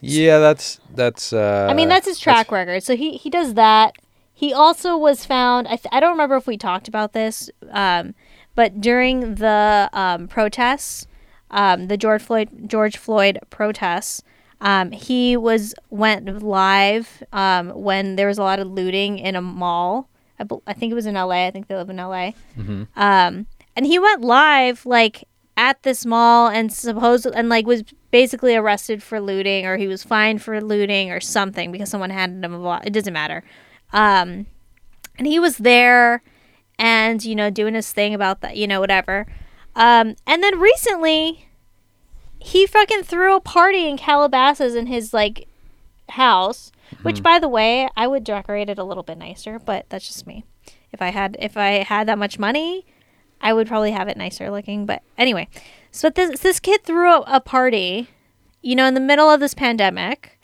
yeah, 0.00 0.38
that's 0.38 0.80
that's. 0.94 1.32
Uh, 1.32 1.66
I 1.70 1.74
mean, 1.74 1.88
that's 1.88 2.06
his 2.06 2.18
track 2.18 2.52
record. 2.52 2.82
So 2.82 2.96
he 2.96 3.16
he 3.16 3.30
does 3.30 3.54
that. 3.54 3.96
He 4.32 4.52
also 4.52 4.96
was 4.96 5.24
found. 5.24 5.66
I, 5.66 5.76
th- 5.76 5.86
I 5.92 6.00
don't 6.00 6.12
remember 6.12 6.36
if 6.36 6.46
we 6.46 6.58
talked 6.58 6.88
about 6.88 7.12
this, 7.12 7.50
um, 7.70 8.14
but 8.54 8.80
during 8.80 9.36
the 9.36 9.88
um, 9.92 10.28
protests, 10.28 11.06
um, 11.50 11.88
the 11.88 11.96
George 11.96 12.22
Floyd 12.22 12.50
George 12.66 12.98
Floyd 12.98 13.38
protests, 13.48 14.22
um, 14.60 14.90
he 14.90 15.36
was 15.36 15.74
went 15.90 16.42
live 16.42 17.22
um, 17.32 17.70
when 17.70 18.16
there 18.16 18.26
was 18.26 18.38
a 18.38 18.42
lot 18.42 18.58
of 18.58 18.68
looting 18.68 19.18
in 19.18 19.36
a 19.36 19.42
mall. 19.42 20.08
I, 20.38 20.44
bel- 20.44 20.62
I 20.66 20.72
think 20.72 20.90
it 20.90 20.94
was 20.94 21.06
in 21.06 21.16
L.A. 21.16 21.46
I 21.46 21.50
think 21.50 21.66
they 21.68 21.74
live 21.76 21.90
in 21.90 21.98
L.A. 21.98 22.34
Mhm. 22.58 22.88
Um, 22.96 23.46
and 23.74 23.86
he 23.86 23.98
went 23.98 24.22
live 24.22 24.84
like 24.86 25.24
at 25.58 25.82
this 25.82 26.04
mall 26.04 26.48
and 26.48 26.72
supposed 26.72 27.26
and 27.26 27.48
like 27.48 27.66
was 27.66 27.82
basically 28.10 28.54
arrested 28.54 29.02
for 29.02 29.20
looting 29.20 29.64
or 29.66 29.76
he 29.78 29.86
was 29.86 30.02
fined 30.02 30.42
for 30.42 30.60
looting 30.60 31.10
or 31.10 31.20
something 31.20 31.72
because 31.72 31.88
someone 31.90 32.10
handed 32.10 32.44
him 32.44 32.52
a 32.54 32.58
ball. 32.58 32.80
It 32.84 32.92
doesn't 32.92 33.12
matter. 33.12 33.42
Um, 33.92 34.46
and 35.18 35.26
he 35.26 35.38
was 35.38 35.56
there 35.58 36.22
and 36.78 37.24
you 37.24 37.34
know 37.34 37.48
doing 37.48 37.72
his 37.74 37.90
thing 37.92 38.12
about 38.14 38.40
that, 38.42 38.56
you 38.56 38.66
know, 38.66 38.80
whatever. 38.80 39.26
Um, 39.74 40.16
and 40.26 40.42
then 40.42 40.58
recently 40.58 41.45
he 42.38 42.66
fucking 42.66 43.02
threw 43.02 43.36
a 43.36 43.40
party 43.40 43.88
in 43.88 43.96
Calabasas 43.96 44.74
in 44.74 44.86
his 44.86 45.12
like 45.12 45.48
house, 46.10 46.72
which 47.02 47.18
hmm. 47.18 47.22
by 47.22 47.38
the 47.38 47.48
way, 47.48 47.88
I 47.96 48.06
would 48.06 48.24
decorate 48.24 48.68
it 48.68 48.78
a 48.78 48.84
little 48.84 49.02
bit 49.02 49.18
nicer, 49.18 49.58
but 49.58 49.86
that's 49.88 50.06
just 50.06 50.26
me. 50.26 50.44
If 50.92 51.02
I 51.02 51.08
had 51.08 51.36
if 51.40 51.56
I 51.56 51.82
had 51.82 52.08
that 52.08 52.18
much 52.18 52.38
money, 52.38 52.86
I 53.40 53.52
would 53.52 53.66
probably 53.66 53.92
have 53.92 54.08
it 54.08 54.16
nicer 54.16 54.50
looking. 54.50 54.86
But 54.86 55.02
anyway, 55.18 55.48
so 55.90 56.10
this 56.10 56.40
this 56.40 56.60
kid 56.60 56.84
threw 56.84 57.10
a, 57.10 57.24
a 57.26 57.40
party, 57.40 58.08
you 58.62 58.74
know, 58.74 58.86
in 58.86 58.94
the 58.94 59.00
middle 59.00 59.30
of 59.30 59.40
this 59.40 59.54
pandemic, 59.54 60.40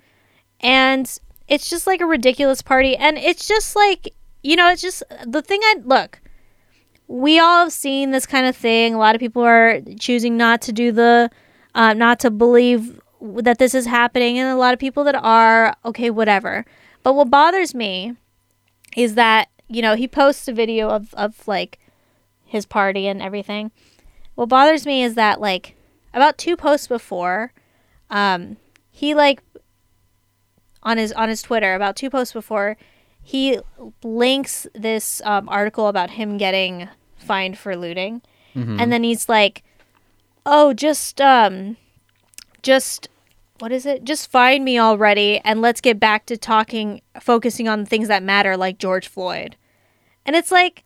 and 0.60 1.18
it's 1.48 1.70
just 1.70 1.86
like 1.86 2.00
a 2.00 2.06
ridiculous 2.06 2.62
party, 2.62 2.96
and 2.96 3.18
it's 3.18 3.46
just 3.46 3.76
like 3.76 4.14
you 4.42 4.56
know, 4.56 4.68
it's 4.68 4.82
just 4.82 5.02
the 5.26 5.42
thing. 5.42 5.60
I 5.62 5.76
look, 5.84 6.20
we 7.06 7.38
all 7.38 7.64
have 7.64 7.72
seen 7.72 8.10
this 8.10 8.26
kind 8.26 8.46
of 8.46 8.56
thing. 8.56 8.94
A 8.94 8.98
lot 8.98 9.14
of 9.14 9.20
people 9.20 9.42
are 9.42 9.80
choosing 9.98 10.36
not 10.36 10.62
to 10.62 10.72
do 10.72 10.92
the 10.92 11.30
um, 11.74 11.98
not 11.98 12.20
to 12.20 12.30
believe 12.30 13.00
that 13.20 13.58
this 13.58 13.74
is 13.74 13.86
happening, 13.86 14.38
and 14.38 14.48
a 14.48 14.56
lot 14.56 14.72
of 14.74 14.80
people 14.80 15.04
that 15.04 15.14
are 15.14 15.76
okay, 15.84 16.10
whatever. 16.10 16.64
But 17.02 17.14
what 17.14 17.30
bothers 17.30 17.74
me 17.74 18.16
is 18.96 19.14
that 19.14 19.48
you 19.68 19.82
know 19.82 19.94
he 19.94 20.08
posts 20.08 20.48
a 20.48 20.52
video 20.52 20.88
of 20.88 21.14
of 21.14 21.46
like 21.46 21.78
his 22.44 22.66
party 22.66 23.06
and 23.06 23.22
everything. 23.22 23.70
What 24.34 24.48
bothers 24.48 24.86
me 24.86 25.02
is 25.02 25.14
that 25.14 25.40
like 25.40 25.76
about 26.14 26.36
two 26.38 26.56
posts 26.56 26.86
before, 26.86 27.52
um, 28.10 28.56
he 28.90 29.14
like 29.14 29.42
on 30.82 30.98
his 30.98 31.12
on 31.12 31.28
his 31.28 31.42
Twitter 31.42 31.74
about 31.74 31.96
two 31.96 32.10
posts 32.10 32.32
before, 32.32 32.76
he 33.22 33.58
links 34.02 34.66
this 34.74 35.22
um, 35.24 35.48
article 35.48 35.86
about 35.88 36.10
him 36.10 36.36
getting 36.38 36.88
fined 37.16 37.56
for 37.56 37.76
looting, 37.76 38.20
and 38.80 38.92
then 38.92 39.02
he's 39.04 39.28
like, 39.28 39.62
"Oh, 40.44 40.72
just 40.72 41.20
um, 41.20 41.76
just 42.62 43.08
what 43.58 43.72
is 43.72 43.86
it? 43.86 44.04
Just 44.04 44.30
find 44.30 44.64
me 44.64 44.78
already, 44.78 45.40
and 45.44 45.62
let's 45.62 45.80
get 45.80 46.00
back 46.00 46.26
to 46.26 46.36
talking, 46.36 47.02
focusing 47.20 47.68
on 47.68 47.86
things 47.86 48.08
that 48.08 48.22
matter, 48.22 48.56
like 48.56 48.78
George 48.78 49.08
Floyd." 49.08 49.56
And 50.24 50.36
it's 50.36 50.50
like, 50.50 50.84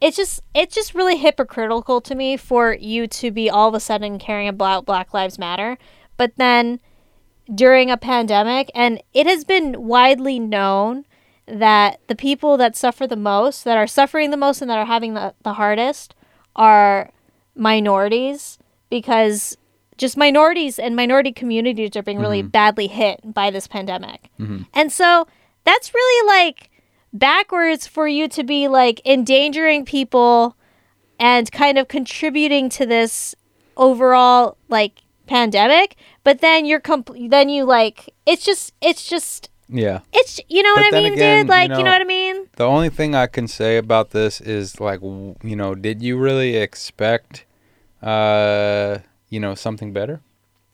it's 0.00 0.16
just 0.16 0.42
it's 0.54 0.74
just 0.74 0.94
really 0.94 1.16
hypocritical 1.16 2.00
to 2.02 2.14
me 2.14 2.36
for 2.36 2.74
you 2.74 3.06
to 3.08 3.30
be 3.30 3.50
all 3.50 3.68
of 3.68 3.74
a 3.74 3.80
sudden 3.80 4.18
caring 4.18 4.48
about 4.48 4.86
Black 4.86 5.12
Lives 5.14 5.38
Matter, 5.38 5.78
but 6.16 6.32
then 6.36 6.80
during 7.54 7.90
a 7.90 7.96
pandemic, 7.96 8.70
and 8.74 9.02
it 9.14 9.26
has 9.26 9.44
been 9.44 9.86
widely 9.86 10.38
known 10.38 11.06
that 11.46 12.00
the 12.06 12.14
people 12.14 12.56
that 12.58 12.76
suffer 12.76 13.06
the 13.06 13.16
most, 13.16 13.64
that 13.64 13.78
are 13.78 13.86
suffering 13.86 14.30
the 14.30 14.36
most, 14.36 14.60
and 14.60 14.70
that 14.70 14.78
are 14.78 14.84
having 14.84 15.14
the, 15.14 15.34
the 15.42 15.54
hardest 15.54 16.14
are 16.54 17.10
minorities 17.58 18.58
because 18.90 19.56
just 19.96 20.16
minorities 20.16 20.78
and 20.78 20.94
minority 20.94 21.32
communities 21.32 21.96
are 21.96 22.02
being 22.02 22.18
really 22.20 22.40
mm-hmm. 22.40 22.48
badly 22.50 22.86
hit 22.86 23.20
by 23.24 23.50
this 23.50 23.66
pandemic. 23.66 24.30
Mm-hmm. 24.38 24.62
And 24.74 24.92
so 24.92 25.26
that's 25.64 25.92
really 25.92 26.28
like 26.28 26.70
backwards 27.12 27.86
for 27.86 28.06
you 28.06 28.28
to 28.28 28.44
be 28.44 28.68
like 28.68 29.00
endangering 29.04 29.84
people 29.84 30.56
and 31.18 31.50
kind 31.50 31.78
of 31.78 31.88
contributing 31.88 32.68
to 32.68 32.86
this 32.86 33.34
overall 33.76 34.56
like 34.68 35.02
pandemic 35.26 35.96
but 36.24 36.40
then 36.40 36.64
you're 36.66 36.80
compl- 36.80 37.30
then 37.30 37.48
you 37.48 37.64
like 37.64 38.12
it's 38.26 38.44
just 38.44 38.72
it's 38.80 39.06
just 39.08 39.50
Yeah. 39.68 40.00
it's 40.12 40.40
you 40.48 40.62
know 40.62 40.74
But 40.74 40.84
what 40.84 40.94
I 40.94 41.02
mean, 41.02 41.12
again, 41.14 41.44
dude. 41.44 41.48
Like 41.50 41.70
you 41.70 41.76
know, 41.76 41.82
know- 41.84 41.90
what 41.92 42.00
I 42.02 42.04
mean. 42.04 42.48
The 42.56 42.64
only 42.64 42.88
thing 42.88 43.14
I 43.14 43.26
can 43.26 43.46
say 43.48 43.76
about 43.76 44.10
this 44.10 44.40
is 44.40 44.80
like, 44.80 45.00
w- 45.00 45.34
you 45.42 45.56
know, 45.56 45.74
did 45.74 46.02
you 46.02 46.16
really 46.18 46.56
expect, 46.56 47.44
uh, 48.02 48.98
you 49.28 49.40
know, 49.40 49.54
something 49.54 49.92
better? 49.92 50.20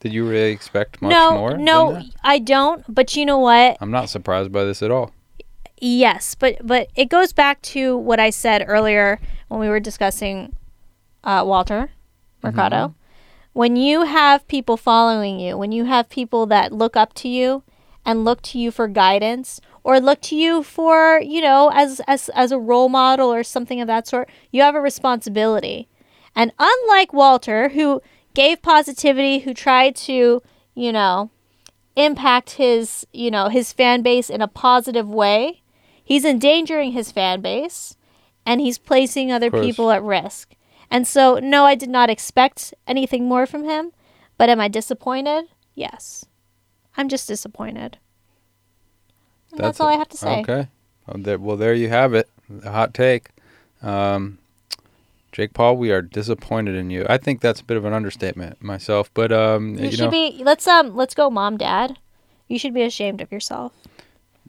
Did 0.01 0.13
you 0.13 0.29
really 0.29 0.53
expect 0.53 1.01
much 1.01 1.11
no, 1.11 1.33
more? 1.33 1.57
no. 1.57 2.03
I 2.23 2.39
don't. 2.39 2.85
But 2.93 3.17
you 3.17 3.25
know 3.25 3.39
what? 3.39 3.79
I'm 3.81 3.91
not 3.91 4.11
surprised 4.11 4.53
by 4.53 4.65
this 4.65 4.83
at 4.83 4.91
all. 4.91 5.13
Yes, 5.79 6.35
but 6.35 6.57
but 6.63 6.89
it 6.95 7.07
goes 7.07 7.33
back 7.33 7.61
to 7.63 7.97
what 7.97 8.21
I 8.21 8.31
said 8.31 8.65
earlier 8.67 9.19
when 9.49 9.61
we 9.61 9.69
were 9.69 9.81
discussing 9.81 10.55
uh, 11.25 11.43
Walter 11.45 11.91
Mercado. 12.43 12.77
Mm-hmm. 12.77 12.99
When 13.55 13.77
you 13.77 14.03
have 14.03 14.47
people 14.49 14.77
following 14.77 15.39
you, 15.39 15.57
when 15.57 15.73
you 15.73 15.85
have 15.85 16.09
people 16.09 16.47
that 16.47 16.73
look 16.73 16.97
up 16.97 17.15
to 17.15 17.29
you 17.29 17.63
and 18.05 18.25
look 18.25 18.43
to 18.43 18.59
you 18.59 18.71
for 18.71 18.89
guidance 18.89 19.61
or 19.83 20.01
look 20.01 20.21
to 20.23 20.37
you 20.37 20.63
for, 20.63 21.21
you 21.21 21.41
know, 21.41 21.71
as 21.75 22.01
as 22.07 22.29
as 22.31 22.53
a 22.53 22.59
role 22.59 22.89
model 22.89 23.33
or 23.33 23.43
something 23.43 23.81
of 23.81 23.87
that 23.87 24.07
sort, 24.07 24.29
you 24.51 24.63
have 24.63 24.75
a 24.75 24.81
responsibility. 24.81 25.89
And 26.35 26.53
unlike 26.59 27.13
Walter 27.13 27.71
who 27.71 28.03
gave 28.35 28.63
positivity, 28.63 29.41
who 29.41 29.55
tried 29.55 29.95
to, 29.97 30.43
you 30.75 30.93
know, 30.93 31.31
impact 31.97 32.53
his, 32.53 33.07
you 33.13 33.31
know, 33.31 33.49
his 33.49 33.73
fan 33.73 34.03
base 34.03 34.29
in 34.29 34.43
a 34.43 34.49
positive 34.49 35.09
way, 35.09 35.63
he's 36.03 36.25
endangering 36.25 36.93
his 36.93 37.13
fan 37.13 37.41
base 37.41 37.97
and 38.45 38.61
he's 38.61 38.79
placing 38.79 39.31
other 39.31 39.51
people 39.51 39.91
at 39.91 40.03
risk. 40.03 40.55
And 40.91 41.07
so, 41.07 41.39
no, 41.39 41.65
I 41.65 41.75
did 41.75 41.89
not 41.89 42.11
expect 42.11 42.75
anything 42.87 43.27
more 43.27 43.47
from 43.47 43.65
him, 43.65 43.93
but 44.37 44.49
am 44.49 44.61
I 44.61 44.69
disappointed? 44.69 45.47
Yes. 45.75 46.27
I'm 46.97 47.09
just 47.09 47.27
disappointed. 47.27 47.99
And 49.53 49.61
that's, 49.61 49.81
all 49.81 49.89
it. 49.89 49.95
I 49.95 49.99
have 49.99 50.09
to 50.09 50.17
say. 50.17 50.41
Okay. 50.41 50.69
Well 51.07 51.19
there, 51.19 51.39
well, 51.39 51.57
there 51.57 51.75
you 51.75 51.89
have 51.89 52.15
it. 52.15 52.29
A 52.65 52.71
hot 52.71 52.93
take. 52.93 53.29
Um, 53.83 54.39
Jake 55.35 55.53
Paul, 55.53 55.77
we 55.77 55.91
are 55.91 56.01
disappointed 56.01 56.77
in 56.77 56.91
you. 56.91 57.05
I 57.11 57.19
think 57.19 57.41
that's 57.41 57.61
a 57.61 57.65
bit 57.65 57.77
of 57.77 57.85
an 57.85 57.93
understatement 57.93 58.63
myself, 58.63 59.11
but 59.15 59.33
um, 59.33 59.75
You, 59.77 59.87
you, 59.87 59.91
should 59.91 60.01
know, 60.05 60.11
be 60.11 60.41
let's 60.45 60.65
um 60.69 60.95
let's 60.95 61.13
go 61.13 61.29
mom 61.29 61.57
dad. 61.57 61.99
You 62.47 62.57
should 62.57 62.73
be 62.73 62.83
ashamed 62.83 63.21
of 63.21 63.33
yourself. 63.33 63.73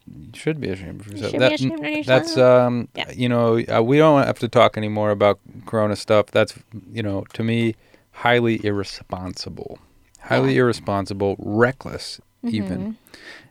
you 0.05 0.29
should 0.35 0.61
be 0.61 0.69
ashamed 0.69 1.01
of 1.01 1.07
yourself. 1.07 1.31
should 1.31 1.39
be 1.39 1.39
That- 1.39 1.53
ashamed 1.53 1.99
of 1.99 2.05
That's 2.05 2.37
um, 2.37 2.87
Yeah. 2.95 3.09
you 3.11 3.27
know, 3.27 3.59
uh, 3.67 3.81
we 3.81 3.97
don't 3.97 4.23
have 4.27 4.37
to 4.39 4.47
talk 4.47 4.77
anymore 4.77 5.09
about 5.09 5.39
Corona 5.65 5.95
stuff. 5.95 6.27
That's 6.27 6.53
you 6.93 7.01
know, 7.01 7.25
to 7.33 7.43
me, 7.43 7.73
highly 8.11 8.63
irresponsible, 8.63 9.79
highly 10.19 10.53
Yeah. 10.53 10.59
irresponsible, 10.61 11.35
reckless, 11.39 12.21
Mm-hmm. 12.43 12.55
even, 12.55 12.97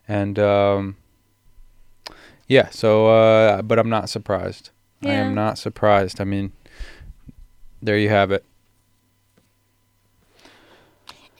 and 0.06 0.38
um, 0.38 0.96
yeah. 2.46 2.68
So, 2.70 3.08
uh, 3.08 3.62
but 3.62 3.80
I'm 3.80 3.88
not 3.90 4.08
surprised. 4.08 4.70
I 5.02 5.14
am 5.14 5.34
not 5.34 5.58
surprised. 5.58 6.20
I 6.20 6.24
mean, 6.24 6.52
there 7.84 7.98
you 7.98 8.08
have 8.08 8.30
it. 8.32 8.44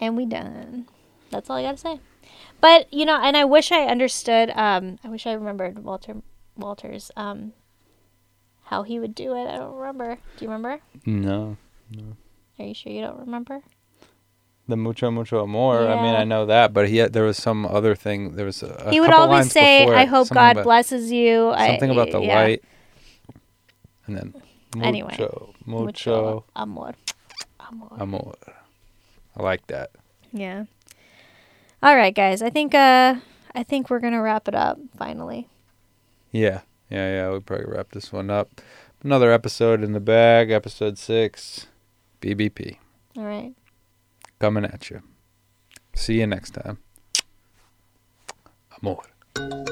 and 0.01 0.17
we 0.17 0.27
done. 0.27 0.87
That's 1.31 1.49
all 1.51 1.57
I 1.57 1.63
gotta 1.63 1.79
say. 1.79 2.01
But 2.61 2.93
you 2.93 3.07
know, 3.07 3.21
and 3.21 3.37
I 3.37 3.45
wish 3.45 3.73
I 3.73 3.85
understood. 3.87 4.51
Um, 4.55 4.99
I 5.05 5.09
wish 5.09 5.27
I 5.27 5.33
remembered 5.33 5.79
Walter 5.83 6.17
Walter's 6.57 7.11
um, 7.17 7.53
how 8.65 8.83
he 8.83 8.99
would 9.01 9.15
do 9.15 9.35
it. 9.35 9.47
I 9.49 9.57
don't 9.57 9.75
remember. 9.75 10.19
Do 10.37 10.45
you 10.45 10.51
remember? 10.51 10.81
No, 11.07 11.57
no. 11.91 12.17
Are 12.59 12.65
you 12.67 12.75
sure 12.75 12.93
you 12.93 13.01
don't 13.01 13.19
remember? 13.19 13.61
the 14.67 14.77
mucho 14.77 15.11
mucho 15.11 15.43
amor. 15.43 15.87
I 15.89 16.01
mean, 16.03 16.15
I 16.15 16.25
know 16.25 16.47
that, 16.47 16.73
but 16.73 16.89
he 16.89 16.97
had, 16.97 17.13
there 17.13 17.25
was 17.25 17.37
some 17.37 17.67
other 17.67 17.95
thing. 17.95 18.35
There 18.37 18.47
was 18.47 18.63
a, 18.63 18.69
a 18.87 18.91
he 18.93 19.01
would 19.01 19.11
couple 19.11 19.25
always 19.25 19.41
lines 19.45 19.53
say, 19.53 19.87
"I 19.87 20.07
hope 20.07 20.29
God 20.31 20.53
about- 20.53 20.65
blesses 20.65 21.13
you." 21.13 21.51
I- 21.51 21.69
something 21.69 21.91
about 21.91 22.11
the 22.13 22.21
yeah. 22.21 22.35
light, 22.41 22.65
and 24.07 24.17
then 24.17 24.35
mucho, 24.75 24.89
Anyway, 24.89 25.17
mucho, 25.67 26.45
amor, 26.57 26.95
amor. 27.61 27.89
amor. 27.99 28.35
I 29.37 29.43
like 29.43 29.67
that. 29.69 29.91
Yeah. 30.33 30.65
All 31.83 31.97
right, 31.97 32.15
guys. 32.15 32.43
I 32.43 32.51
think 32.51 32.75
uh, 32.75 33.17
I 33.55 33.63
think 33.63 33.91
we're 33.91 34.01
gonna 34.01 34.23
wrap 34.23 34.49
it 34.49 34.55
up 34.55 34.79
finally. 34.97 35.49
Yeah, 36.33 36.61
yeah, 36.91 37.15
yeah. 37.15 37.31
We 37.33 37.41
probably 37.41 37.67
wrap 37.67 37.93
this 37.93 38.13
one 38.13 38.31
up. 38.31 38.61
Another 39.03 39.31
episode 39.33 39.83
in 39.83 39.93
the 39.93 40.01
bag. 40.01 40.51
Episode 40.51 40.97
six, 40.99 41.67
BBP, 42.21 42.79
All 43.17 43.25
right. 43.25 43.53
coming 44.39 44.65
at 44.65 44.91
you. 44.91 45.03
See 45.95 46.21
you 46.21 46.27
next 46.27 46.53
time. 46.53 46.79
Amor. 48.83 49.71